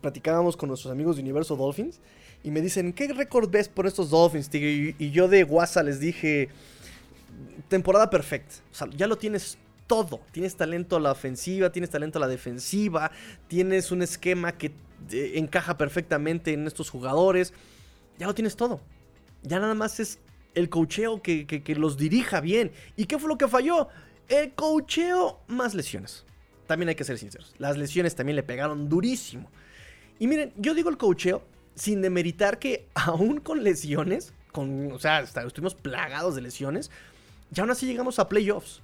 platicábamos 0.01 0.57
con 0.57 0.67
nuestros 0.67 0.91
amigos 0.91 1.15
de 1.15 1.21
Universo 1.21 1.55
Dolphins 1.55 2.01
y 2.43 2.51
me 2.51 2.59
dicen, 2.59 2.91
¿qué 2.91 3.07
récord 3.07 3.49
ves 3.49 3.69
por 3.69 3.87
estos 3.87 4.09
Dolphins, 4.09 4.49
Y, 4.53 5.11
yo 5.11 5.29
de 5.29 5.45
WhatsApp 5.45 5.85
les 5.85 6.01
dije, 6.01 6.49
temporada 7.69 8.09
perfecta. 8.09 8.55
O 8.71 8.75
sea, 8.75 8.89
ya 8.97 9.07
lo 9.07 9.17
tienes 9.17 9.57
todo. 9.87 10.19
Tienes 10.33 10.57
talento 10.57 10.97
a 10.97 10.99
la 10.99 11.13
ofensiva, 11.13 11.71
tienes 11.71 11.89
talento 11.89 12.19
a 12.19 12.21
la 12.21 12.27
defensiva, 12.27 13.11
tienes 13.47 13.91
un 13.91 14.01
esquema 14.01 14.51
que 14.57 14.73
eh, 15.11 15.31
encaja 15.35 15.77
perfectamente 15.77 16.51
en 16.51 16.67
estos 16.67 16.89
jugadores 16.89 17.53
ya 18.19 18.27
lo 18.27 18.35
tienes 18.35 18.55
todo. 18.55 18.81
Ya 19.41 19.59
nada 19.59 19.73
más 19.73 19.99
es 19.99 20.19
el 20.53 20.69
cocheo 20.69 21.21
que, 21.21 21.63
los 21.77 21.97
dirija 21.97 22.41
bien. 22.41 22.71
¿Y 22.95 23.05
qué 23.05 23.17
fue 23.17 23.29
lo 23.29 23.37
que 23.37 23.47
falló? 23.47 23.87
El 24.27 24.53
cocheo 24.53 25.39
más 25.47 25.73
lesiones. 25.73 26.25
También 26.67 26.89
hay 26.89 26.95
que 26.95 27.05
ser 27.05 27.17
sinceros. 27.17 27.55
Las 27.57 27.77
lesiones 27.77 28.15
también 28.15 28.35
le 28.35 28.43
pegaron 28.43 28.89
durísimo. 28.89 29.49
Y 30.19 30.27
miren, 30.27 30.53
yo 30.57 30.73
digo 30.75 30.89
el 30.89 30.97
cocheo 30.97 31.41
sin 31.73 32.01
demeritar 32.01 32.59
que 32.59 32.87
aún 32.93 33.39
con 33.39 33.63
lesiones, 33.63 34.33
con, 34.51 34.91
o 34.91 34.99
sea, 34.99 35.21
estuvimos 35.21 35.73
plagados 35.73 36.35
de 36.35 36.41
lesiones, 36.41 36.91
ya 37.51 37.63
aún 37.63 37.71
así 37.71 37.87
llegamos 37.87 38.19
a 38.19 38.27
playoffs 38.27 38.81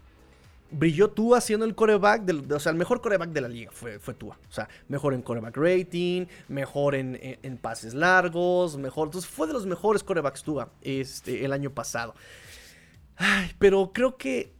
brilló 0.71 1.09
Tua 1.09 1.41
siendo 1.41 1.65
el 1.65 1.75
coreback, 1.75 2.23
del, 2.23 2.51
o 2.51 2.59
sea, 2.59 2.71
el 2.71 2.77
mejor 2.77 3.01
coreback 3.01 3.29
de 3.29 3.41
la 3.41 3.47
liga 3.47 3.71
fue, 3.71 3.99
fue 3.99 4.13
Tua. 4.13 4.37
O 4.49 4.51
sea, 4.51 4.67
mejor 4.87 5.13
en 5.13 5.21
coreback 5.21 5.55
rating, 5.57 6.25
mejor 6.47 6.95
en, 6.95 7.57
pases 7.61 7.93
largos, 7.93 8.77
mejor. 8.77 9.07
Entonces 9.07 9.29
fue 9.29 9.47
de 9.47 9.53
los 9.53 9.65
mejores 9.65 10.03
corebacks 10.03 10.43
Tua 10.43 10.71
este, 10.81 11.45
el 11.45 11.53
año 11.53 11.71
pasado. 11.71 12.15
Ay, 13.15 13.51
pero 13.59 13.91
creo 13.93 14.17
que 14.17 14.53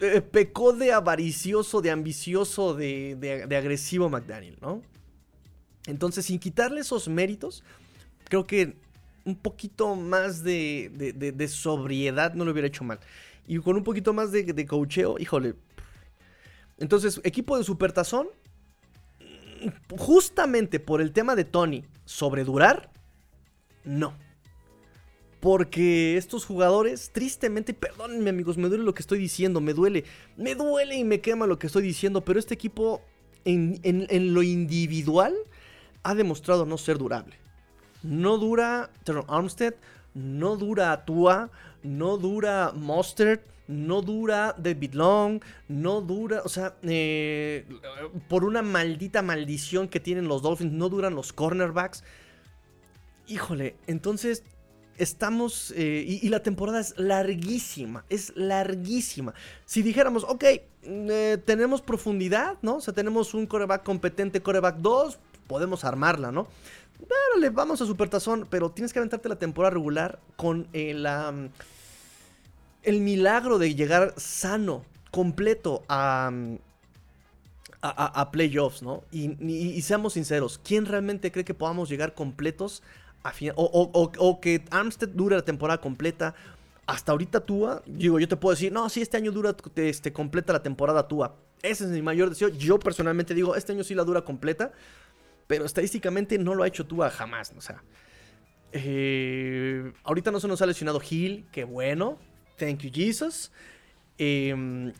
eh, 0.00 0.20
pecó 0.20 0.72
de 0.72 0.92
avaricioso, 0.92 1.80
de 1.80 1.90
ambicioso, 1.90 2.74
de, 2.74 3.16
de, 3.16 3.56
agresivo 3.56 4.08
McDaniel, 4.08 4.58
¿no? 4.60 4.82
Entonces, 5.86 6.26
sin 6.26 6.40
quitarle 6.40 6.80
esos 6.80 7.06
méritos, 7.08 7.62
creo 8.24 8.46
que 8.46 8.76
un 9.24 9.36
poquito 9.36 9.94
más 9.94 10.42
de, 10.42 10.90
de 11.14 11.48
sobriedad 11.48 12.34
no 12.34 12.44
lo 12.44 12.50
hubiera 12.50 12.66
hecho 12.68 12.84
mal 12.84 12.98
y 13.46 13.58
con 13.58 13.76
un 13.76 13.84
poquito 13.84 14.12
más 14.12 14.32
de, 14.32 14.42
de 14.44 14.66
coacheo, 14.66 15.16
híjole. 15.18 15.54
Entonces, 16.78 17.20
equipo 17.24 17.56
de 17.56 17.64
Supertazón, 17.64 18.28
justamente 19.96 20.80
por 20.80 21.00
el 21.00 21.12
tema 21.12 21.34
de 21.36 21.44
Tony 21.44 21.84
sobre 22.04 22.44
durar, 22.44 22.90
no. 23.84 24.14
Porque 25.40 26.16
estos 26.16 26.44
jugadores, 26.44 27.10
tristemente, 27.12 27.72
perdónenme 27.72 28.30
amigos, 28.30 28.58
me 28.58 28.68
duele 28.68 28.84
lo 28.84 28.94
que 28.94 29.02
estoy 29.02 29.18
diciendo, 29.18 29.60
me 29.60 29.74
duele, 29.74 30.04
me 30.36 30.54
duele 30.54 30.96
y 30.96 31.04
me 31.04 31.20
quema 31.20 31.46
lo 31.46 31.58
que 31.58 31.68
estoy 31.68 31.82
diciendo, 31.82 32.24
pero 32.24 32.38
este 32.38 32.54
equipo 32.54 33.02
en, 33.44 34.34
lo 34.34 34.42
individual 34.42 35.34
ha 36.02 36.14
demostrado 36.14 36.66
no 36.66 36.78
ser 36.78 36.98
durable. 36.98 37.36
No 38.02 38.38
dura 38.38 38.90
Teron 39.04 39.24
Armstead, 39.28 39.74
no 40.14 40.56
dura 40.56 41.04
Tua, 41.04 41.50
no 41.86 42.18
dura 42.18 42.72
Mustard, 42.74 43.40
no 43.68 44.02
dura 44.02 44.54
David 44.58 44.94
Long, 44.94 45.42
no 45.68 46.00
dura, 46.00 46.42
o 46.44 46.48
sea, 46.48 46.76
eh, 46.82 47.66
por 48.28 48.44
una 48.44 48.62
maldita 48.62 49.22
maldición 49.22 49.88
que 49.88 50.00
tienen 50.00 50.28
los 50.28 50.42
Dolphins, 50.42 50.72
no 50.72 50.88
duran 50.88 51.14
los 51.14 51.32
cornerbacks. 51.32 52.04
Híjole, 53.26 53.76
entonces 53.86 54.44
estamos, 54.98 55.72
eh, 55.76 56.04
y, 56.06 56.28
la 56.28 56.42
temporada 56.42 56.80
es 56.80 56.94
larguísima, 56.96 58.04
es 58.08 58.32
larguísima. 58.36 59.34
Si 59.64 59.82
dijéramos, 59.82 60.24
ok, 60.24 60.44
eh, 60.82 61.38
tenemos 61.44 61.82
profundidad, 61.82 62.56
¿no? 62.62 62.76
O 62.76 62.80
sea, 62.80 62.94
tenemos 62.94 63.34
un 63.34 63.46
coreback 63.46 63.82
competente, 63.82 64.42
coreback 64.42 64.76
2, 64.76 65.18
podemos 65.46 65.84
armarla, 65.84 66.30
¿no? 66.32 66.48
le 67.38 67.50
vamos 67.50 67.82
a 67.82 67.86
Supertazón, 67.86 68.46
pero 68.48 68.70
tienes 68.70 68.94
que 68.94 68.98
aventarte 68.98 69.28
la 69.28 69.38
temporada 69.38 69.74
regular 69.74 70.18
con 70.36 70.66
la, 70.72 71.50
el 72.86 73.00
milagro 73.00 73.58
de 73.58 73.74
llegar 73.74 74.14
sano, 74.16 74.84
completo 75.10 75.84
a, 75.88 76.30
a, 77.82 78.30
playoffs, 78.30 78.82
¿no? 78.82 79.04
Y, 79.10 79.82
seamos 79.82 80.14
sinceros, 80.14 80.60
¿quién 80.62 80.86
realmente 80.86 81.30
cree 81.30 81.44
que 81.44 81.54
podamos 81.54 81.88
llegar 81.88 82.14
completos 82.14 82.82
a 83.22 83.32
final, 83.32 83.54
o, 83.58 84.40
que 84.40 84.64
Armstead 84.70 85.08
dure 85.08 85.36
la 85.36 85.44
temporada 85.44 85.80
completa? 85.80 86.34
Hasta 86.86 87.10
ahorita 87.10 87.40
Tua, 87.40 87.82
digo, 87.84 88.20
yo 88.20 88.28
te 88.28 88.36
puedo 88.36 88.54
decir, 88.54 88.72
no, 88.72 88.88
sí, 88.88 89.02
este 89.02 89.16
año 89.16 89.32
dura 89.32 89.56
este, 89.74 90.12
completa 90.12 90.52
la 90.52 90.62
temporada 90.62 91.08
Tua. 91.08 91.34
Ese 91.60 91.84
es 91.84 91.90
mi 91.90 92.00
mayor 92.00 92.28
deseo. 92.28 92.48
Yo 92.48 92.78
personalmente 92.78 93.34
digo, 93.34 93.56
este 93.56 93.72
año 93.72 93.82
sí 93.82 93.96
la 93.96 94.04
dura 94.04 94.22
completa. 94.22 94.70
Pero 95.48 95.64
estadísticamente 95.64 96.38
no 96.38 96.54
lo 96.54 96.62
ha 96.62 96.68
hecho 96.68 96.86
Tua 96.86 97.10
jamás. 97.10 97.52
O 97.56 97.60
sea, 97.60 97.82
eh, 98.72 99.92
ahorita 100.04 100.30
no 100.30 100.38
se 100.38 100.48
nos 100.48 100.62
ha 100.62 100.66
lesionado 100.66 101.00
Hill, 101.08 101.46
qué 101.50 101.64
bueno. 101.64 102.18
Thank 102.56 102.80
you, 102.80 102.90
Jesus. 102.92 103.50
Em, 104.18 104.92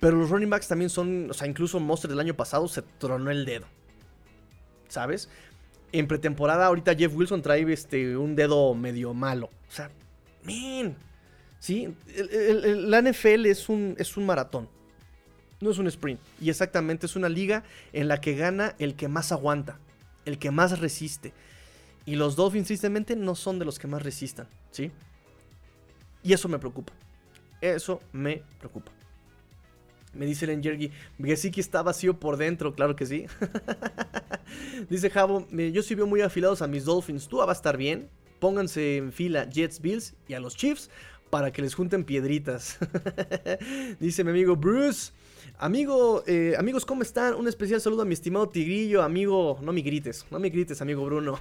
pero 0.00 0.16
los 0.16 0.30
running 0.30 0.50
backs 0.50 0.68
también 0.68 0.90
son, 0.90 1.30
o 1.30 1.34
sea, 1.34 1.46
incluso 1.46 1.78
Monster 1.80 2.10
del 2.10 2.20
año 2.20 2.34
pasado 2.34 2.66
se 2.68 2.82
tronó 2.82 3.30
el 3.30 3.44
dedo. 3.44 3.66
¿Sabes? 4.88 5.28
En 5.92 6.08
pretemporada, 6.08 6.66
ahorita 6.66 6.94
Jeff 6.94 7.14
Wilson 7.14 7.42
trae 7.42 7.70
este, 7.72 8.16
un 8.16 8.34
dedo 8.34 8.74
medio 8.74 9.14
malo. 9.14 9.50
O 9.68 9.72
sea, 9.72 9.90
man. 10.44 10.96
Sí, 11.58 11.94
la 12.16 13.00
NFL 13.00 13.46
es 13.46 13.68
un, 13.68 13.94
es 13.96 14.16
un 14.16 14.26
maratón. 14.26 14.68
No 15.60 15.70
es 15.70 15.78
un 15.78 15.86
sprint. 15.86 16.18
Y 16.40 16.50
exactamente 16.50 17.06
es 17.06 17.14
una 17.14 17.28
liga 17.28 17.62
en 17.92 18.08
la 18.08 18.20
que 18.20 18.34
gana 18.34 18.74
el 18.80 18.96
que 18.96 19.06
más 19.06 19.30
aguanta, 19.30 19.78
el 20.24 20.38
que 20.38 20.50
más 20.50 20.80
resiste. 20.80 21.32
Y 22.04 22.16
los 22.16 22.34
Dolphins, 22.34 22.66
tristemente, 22.66 23.14
no 23.14 23.36
son 23.36 23.60
de 23.60 23.64
los 23.64 23.78
que 23.78 23.86
más 23.86 24.02
resistan, 24.02 24.48
¿sí? 24.72 24.90
Y 26.22 26.32
eso 26.32 26.48
me 26.48 26.58
preocupa. 26.58 26.92
Eso 27.60 28.00
me 28.12 28.42
preocupa. 28.58 28.92
Me 30.14 30.26
dice 30.26 30.46
Len 30.46 30.62
Jergy, 30.62 30.90
que 31.50 31.60
está 31.60 31.82
vacío 31.82 32.20
por 32.20 32.36
dentro, 32.36 32.74
claro 32.74 32.96
que 32.96 33.06
sí. 33.06 33.26
dice 34.90 35.08
Javo, 35.08 35.48
yo 35.50 35.82
sí 35.82 35.94
veo 35.94 36.06
muy 36.06 36.20
afilados 36.20 36.60
a 36.60 36.66
mis 36.66 36.84
Dolphins. 36.84 37.28
Tú 37.28 37.38
va 37.38 37.48
a 37.48 37.52
estar 37.52 37.76
bien. 37.76 38.10
Pónganse 38.38 38.96
en 38.96 39.12
fila 39.12 39.48
Jets, 39.48 39.80
Bills 39.80 40.14
y 40.28 40.34
a 40.34 40.40
los 40.40 40.56
Chiefs 40.56 40.90
para 41.30 41.50
que 41.50 41.62
les 41.62 41.74
junten 41.74 42.04
piedritas. 42.04 42.78
dice 44.00 44.22
mi 44.22 44.30
amigo 44.30 44.54
Bruce. 44.54 45.12
Amigo, 45.58 46.24
eh, 46.26 46.54
amigos, 46.58 46.84
¿cómo 46.84 47.02
están? 47.02 47.34
Un 47.34 47.46
especial 47.46 47.80
saludo 47.80 48.02
a 48.02 48.04
mi 48.04 48.14
estimado 48.14 48.48
Tigrillo, 48.48 49.02
amigo. 49.02 49.58
No 49.62 49.72
me 49.72 49.80
grites, 49.80 50.26
no 50.30 50.38
me 50.38 50.50
grites, 50.50 50.82
amigo 50.82 51.04
Bruno. 51.04 51.40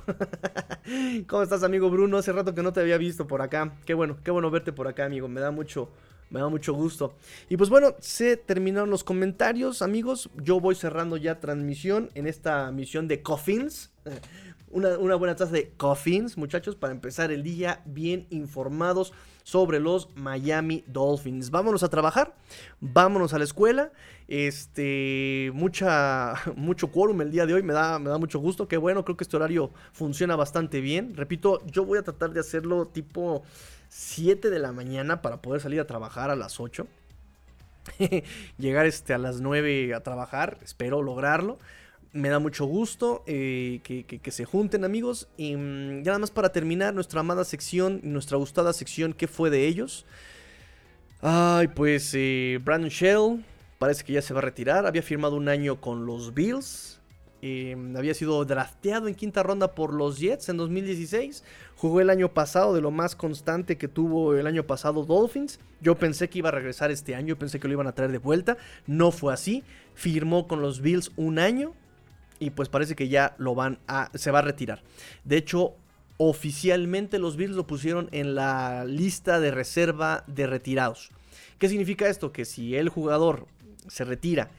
¿Cómo 1.27 1.43
estás, 1.43 1.63
amigo 1.63 1.89
Bruno? 1.89 2.17
Hace 2.17 2.31
rato 2.31 2.53
que 2.53 2.61
no 2.61 2.71
te 2.71 2.81
había 2.81 2.97
visto 2.97 3.27
por 3.27 3.41
acá. 3.41 3.73
Qué 3.85 3.93
bueno, 3.93 4.17
qué 4.23 4.31
bueno 4.31 4.51
verte 4.51 4.73
por 4.73 4.87
acá, 4.87 5.05
amigo. 5.05 5.27
Me 5.27 5.41
da 5.41 5.51
mucho, 5.51 5.89
me 6.29 6.39
da 6.39 6.49
mucho 6.49 6.73
gusto. 6.73 7.15
Y 7.49 7.57
pues 7.57 7.69
bueno, 7.69 7.95
se 7.99 8.37
terminaron 8.37 8.89
los 8.89 9.03
comentarios, 9.03 9.81
amigos. 9.81 10.29
Yo 10.41 10.59
voy 10.59 10.75
cerrando 10.75 11.17
ya 11.17 11.39
transmisión 11.39 12.09
en 12.13 12.27
esta 12.27 12.71
misión 12.71 13.07
de 13.07 13.21
Coffins. 13.21 13.91
Una, 14.73 14.97
una 14.97 15.15
buena 15.15 15.35
taza 15.35 15.51
de 15.51 15.71
Coffins, 15.75 16.37
muchachos, 16.37 16.77
para 16.77 16.93
empezar 16.93 17.29
el 17.29 17.43
día 17.43 17.81
bien 17.85 18.25
informados 18.29 19.11
sobre 19.43 19.79
los 19.79 20.09
Miami 20.15 20.83
Dolphins. 20.87 21.51
Vámonos 21.51 21.83
a 21.83 21.89
trabajar, 21.89 22.35
vámonos 22.79 23.33
a 23.33 23.37
la 23.37 23.43
escuela. 23.43 23.91
Este, 24.27 25.51
mucha, 25.53 26.35
mucho 26.55 26.91
quórum 26.91 27.21
el 27.21 27.31
día 27.31 27.45
de 27.45 27.53
hoy, 27.53 27.63
me 27.63 27.73
da, 27.73 27.99
me 27.99 28.09
da 28.09 28.17
mucho 28.17 28.39
gusto. 28.39 28.67
Qué 28.67 28.77
bueno, 28.77 29.03
creo 29.03 29.17
que 29.17 29.23
este 29.23 29.37
horario 29.37 29.71
funciona 29.93 30.35
bastante 30.35 30.81
bien. 30.81 31.15
Repito, 31.15 31.65
yo 31.67 31.85
voy 31.85 31.97
a 31.97 32.03
tratar 32.03 32.31
de 32.31 32.39
hacerlo 32.39 32.87
tipo 32.87 33.43
7 33.89 34.49
de 34.49 34.59
la 34.59 34.71
mañana 34.71 35.21
para 35.21 35.41
poder 35.41 35.61
salir 35.61 35.79
a 35.79 35.87
trabajar 35.87 36.29
a 36.29 36.35
las 36.35 36.59
8. 36.59 36.87
Llegar 38.57 38.85
este, 38.85 39.13
a 39.13 39.17
las 39.17 39.41
9 39.41 39.93
a 39.93 40.01
trabajar, 40.01 40.57
espero 40.63 41.01
lograrlo 41.01 41.57
me 42.13 42.29
da 42.29 42.39
mucho 42.39 42.65
gusto 42.65 43.23
eh, 43.25 43.79
que, 43.83 44.31
se 44.31 44.45
junten 44.45 44.83
amigos. 44.83 45.29
Y 45.37 45.55
mm, 45.55 46.03
nada 46.03 46.19
más 46.19 46.31
para 46.31 46.51
terminar 46.51 46.93
nuestra 46.93 47.21
amada 47.21 47.43
sección, 47.45 48.01
nuestra 48.03 48.37
gustada 48.37 48.73
sección, 48.73 49.13
¿qué 49.13 49.27
fue 49.27 49.49
de 49.49 49.67
ellos? 49.67 50.05
Ay, 51.21 51.67
pues 51.67 52.11
eh, 52.15 52.59
Brandon 52.63 52.89
Shell 52.89 53.45
parece 53.77 54.03
que 54.03 54.13
ya 54.13 54.21
se 54.21 54.33
va 54.33 54.39
a 54.39 54.43
retirar. 54.43 54.85
Había 54.85 55.01
firmado 55.01 55.35
un 55.35 55.47
año 55.47 55.79
con 55.79 56.05
los 56.05 56.33
Bills. 56.33 56.99
Em, 57.43 57.97
había 57.97 58.13
sido 58.13 58.45
drafteado 58.45 59.07
en 59.07 59.15
quinta 59.15 59.41
ronda 59.41 59.73
por 59.73 59.93
los 59.93 60.19
Jets 60.19 60.49
en 60.49 60.57
2016. 60.57 61.43
Jugó 61.75 62.01
el 62.01 62.11
año 62.11 62.33
pasado 62.33 62.75
de 62.75 62.81
lo 62.81 62.91
más 62.91 63.15
constante 63.15 63.77
que 63.77 63.87
tuvo 63.87 64.35
el 64.35 64.45
año 64.45 64.67
pasado 64.67 65.05
Dolphins. 65.05 65.59
Yo 65.79 65.97
pensé 65.97 66.29
que 66.29 66.39
iba 66.39 66.49
a 66.49 66.51
regresar 66.51 66.91
este 66.91 67.15
año, 67.15 67.37
pensé 67.37 67.59
que 67.59 67.67
lo 67.67 67.73
iban 67.73 67.87
a 67.87 67.95
traer 67.95 68.11
de 68.11 68.19
vuelta. 68.19 68.57
No 68.85 69.11
fue 69.11 69.33
así. 69.33 69.63
Firmó 69.95 70.47
con 70.47 70.61
los 70.61 70.81
Bills 70.81 71.11
un 71.15 71.39
año 71.39 71.73
y 72.41 72.49
pues 72.49 72.67
parece 72.67 72.95
que 72.95 73.07
ya 73.07 73.35
lo 73.37 73.55
van 73.55 73.77
a 73.87 74.09
se 74.15 74.31
va 74.31 74.39
a 74.39 74.41
retirar. 74.41 74.81
De 75.23 75.37
hecho, 75.37 75.75
oficialmente 76.17 77.19
los 77.19 77.37
Bills 77.37 77.55
lo 77.55 77.67
pusieron 77.67 78.09
en 78.11 78.35
la 78.35 78.83
lista 78.83 79.39
de 79.39 79.51
reserva 79.51 80.23
de 80.27 80.47
retirados. 80.47 81.11
¿Qué 81.59 81.69
significa 81.69 82.09
esto? 82.09 82.31
Que 82.31 82.43
si 82.45 82.75
el 82.75 82.89
jugador 82.89 83.45
se 83.87 84.03
retira 84.03 84.49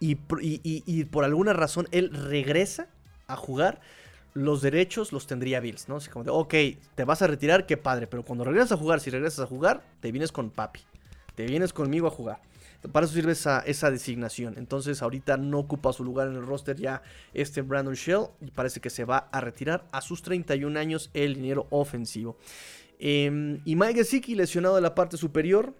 y, 0.00 0.14
por 1.04 1.24
alguna 1.24 1.52
razón 1.52 1.88
él 1.90 2.10
regresa 2.10 2.88
a 3.28 3.36
jugar, 3.36 3.80
los 4.32 4.62
derechos 4.62 5.12
los 5.12 5.26
tendría 5.26 5.60
Bills, 5.60 5.88
¿no? 5.88 5.96
Así 5.96 6.08
como 6.08 6.24
de, 6.24 6.30
ok, 6.30 6.54
te 6.94 7.04
vas 7.04 7.20
a 7.20 7.26
retirar, 7.26 7.66
qué 7.66 7.76
padre, 7.76 8.06
pero 8.06 8.22
cuando 8.22 8.44
regresas 8.44 8.72
a 8.72 8.76
jugar, 8.76 9.00
si 9.00 9.10
regresas 9.10 9.40
a 9.40 9.46
jugar, 9.46 9.82
te 10.00 10.10
vienes 10.10 10.32
con 10.32 10.50
papi, 10.50 10.80
te 11.34 11.46
vienes 11.46 11.74
conmigo 11.74 12.06
a 12.06 12.10
jugar. 12.10 12.40
Para 12.92 13.06
eso 13.06 13.14
sirve 13.14 13.32
esa, 13.32 13.90
designación. 13.90 14.54
Entonces 14.56 15.02
ahorita 15.02 15.36
no 15.36 15.58
ocupa 15.58 15.92
su 15.92 16.04
lugar 16.04 16.28
en 16.28 16.34
el 16.34 16.46
roster 16.46 16.76
ya 16.76 17.02
este 17.34 17.62
Brandon 17.62 17.94
Shell 17.94 18.26
y 18.40 18.50
parece 18.50 18.80
que 18.80 18.90
se 18.90 19.04
va 19.04 19.28
a 19.32 19.40
retirar 19.40 19.86
a 19.92 20.00
sus 20.00 20.22
31 20.22 20.78
años 20.78 21.10
el 21.14 21.34
dinero 21.34 21.66
ofensivo. 21.70 22.36
Em, 22.98 23.60
y 23.64 23.76
Mike 23.76 23.94
Gesicki 23.94 24.34
lesionado 24.34 24.76
de 24.76 24.82
la 24.82 24.94
parte 24.94 25.16
superior. 25.16 25.74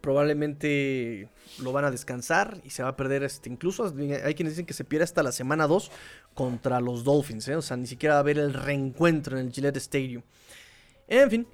Probablemente 0.00 1.28
lo 1.62 1.72
van 1.72 1.84
a 1.84 1.90
descansar 1.90 2.62
y 2.64 2.70
se 2.70 2.82
va 2.82 2.90
a 2.90 2.96
perder 2.96 3.22
este, 3.22 3.50
incluso 3.50 3.84
hay 4.24 4.34
quienes 4.34 4.54
dicen 4.54 4.64
que 4.64 4.72
se 4.72 4.82
pierde 4.82 5.04
hasta 5.04 5.22
la 5.22 5.30
semana 5.30 5.66
2 5.66 5.90
contra 6.32 6.80
los 6.80 7.04
Dolphins, 7.04 7.48
¿eh? 7.48 7.56
o 7.56 7.60
sea, 7.60 7.76
ni 7.76 7.86
siquiera 7.86 8.14
va 8.14 8.20
a 8.20 8.22
haber 8.22 8.38
el 8.38 8.54
reencuentro 8.54 9.38
en 9.38 9.48
el 9.48 9.52
Gillette 9.52 9.76
Stadium. 9.76 10.22
En 11.06 11.28
fin, 11.28 11.46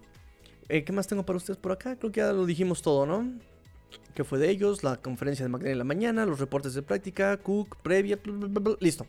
eh, 0.69 0.85
¿qué 0.85 0.93
más 0.93 1.09
tengo 1.09 1.25
para 1.25 1.39
ustedes 1.39 1.57
por 1.59 1.73
acá? 1.73 1.97
Creo 1.97 2.13
que 2.13 2.21
ya 2.21 2.33
lo 2.33 2.47
dijimos 2.47 2.83
todo, 2.83 3.05
¿no? 3.05 3.33
Que 4.15 4.25
fue 4.25 4.39
de 4.39 4.51
ellos, 4.51 4.83
la 4.83 4.97
conferencia 4.97 5.45
de 5.45 5.51
McDaniel 5.51 5.73
en 5.73 5.79
la 5.79 5.85
mañana, 5.85 6.27
los 6.27 6.41
reportes 6.41 6.75
de 6.75 6.83
práctica, 6.83 7.37
Cook, 7.37 7.77
previa, 7.83 8.19
listo. 8.81 9.07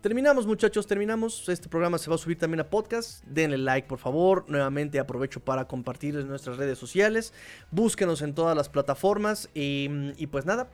Terminamos 0.00 0.46
muchachos, 0.46 0.86
terminamos. 0.86 1.46
Este 1.50 1.68
programa 1.68 1.98
se 1.98 2.08
va 2.08 2.16
a 2.16 2.18
subir 2.18 2.38
también 2.38 2.60
a 2.60 2.70
podcast. 2.70 3.22
Denle 3.26 3.58
like 3.58 3.86
por 3.86 3.98
favor. 3.98 4.46
Nuevamente 4.48 4.98
aprovecho 4.98 5.40
para 5.40 5.66
compartir 5.66 6.16
en 6.16 6.26
nuestras 6.26 6.56
redes 6.56 6.78
sociales. 6.78 7.34
Búsquenos 7.70 8.22
en 8.22 8.34
todas 8.34 8.56
las 8.56 8.70
plataformas. 8.70 9.50
Y, 9.52 9.90
y 10.16 10.26
pues 10.28 10.46
nada, 10.46 10.70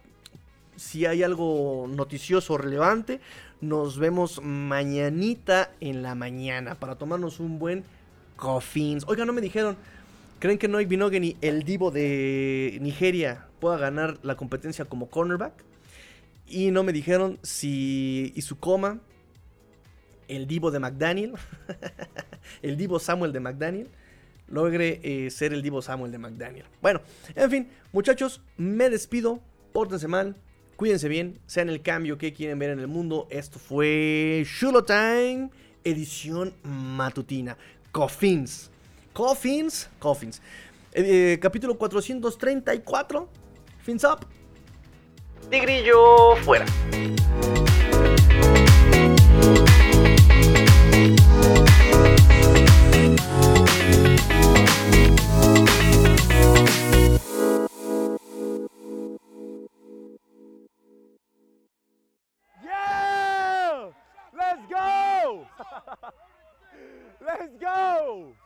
si 0.76 1.06
hay 1.06 1.24
algo 1.24 1.86
noticioso 1.88 2.56
relevante, 2.56 3.20
nos 3.60 3.98
vemos 3.98 4.40
mañanita 4.44 5.72
en 5.80 6.04
la 6.04 6.14
mañana 6.14 6.76
para 6.76 6.94
tomarnos 6.94 7.40
un 7.40 7.58
buen 7.58 7.82
coffins. 8.36 9.04
Oiga, 9.08 9.24
no 9.24 9.32
me 9.32 9.40
dijeron, 9.40 9.76
¿creen 10.38 10.58
que 10.58 10.68
Noy 10.68 10.86
Binogany, 10.86 11.36
el 11.40 11.62
divo 11.62 11.90
de 11.90 12.78
Nigeria, 12.80 13.46
pueda 13.60 13.78
ganar 13.78 14.18
la 14.22 14.36
competencia 14.36 14.84
como 14.84 15.08
cornerback. 15.08 15.64
Y 16.46 16.70
no 16.70 16.84
me 16.84 16.92
dijeron 16.92 17.38
si 17.42 18.32
Isukoma, 18.36 19.00
el 20.28 20.46
divo 20.46 20.70
de 20.70 20.78
McDaniel, 20.78 21.32
el 22.62 22.76
divo 22.76 22.98
Samuel 22.98 23.32
de 23.32 23.40
McDaniel, 23.40 23.88
logre 24.48 25.00
eh, 25.02 25.30
ser 25.30 25.52
el 25.52 25.62
divo 25.62 25.82
Samuel 25.82 26.12
de 26.12 26.18
McDaniel. 26.18 26.66
Bueno, 26.80 27.00
en 27.34 27.50
fin, 27.50 27.68
muchachos, 27.92 28.42
me 28.56 28.90
despido. 28.90 29.40
Pórtense 29.72 30.08
mal, 30.08 30.36
cuídense 30.76 31.08
bien, 31.08 31.38
sean 31.46 31.68
el 31.68 31.82
cambio 31.82 32.16
que 32.16 32.32
quieren 32.32 32.58
ver 32.58 32.70
en 32.70 32.78
el 32.78 32.86
mundo. 32.86 33.26
Esto 33.30 33.58
fue 33.58 34.42
Shulo 34.46 34.84
Time, 34.84 35.50
edición 35.84 36.54
matutina. 36.62 37.58
Coffins. 37.92 38.70
Coffins, 39.16 39.88
Coffins. 39.98 40.43
Eh, 40.93 41.38
capítulo 41.40 41.74
434. 41.74 43.26
Fins 43.78 44.05
up. 44.05 44.26
Tigrillo 45.48 46.36
fuera. 46.43 46.66
Let's 64.36 64.68
go! 64.68 65.47
Let's 67.24 67.56
go! 67.59 68.45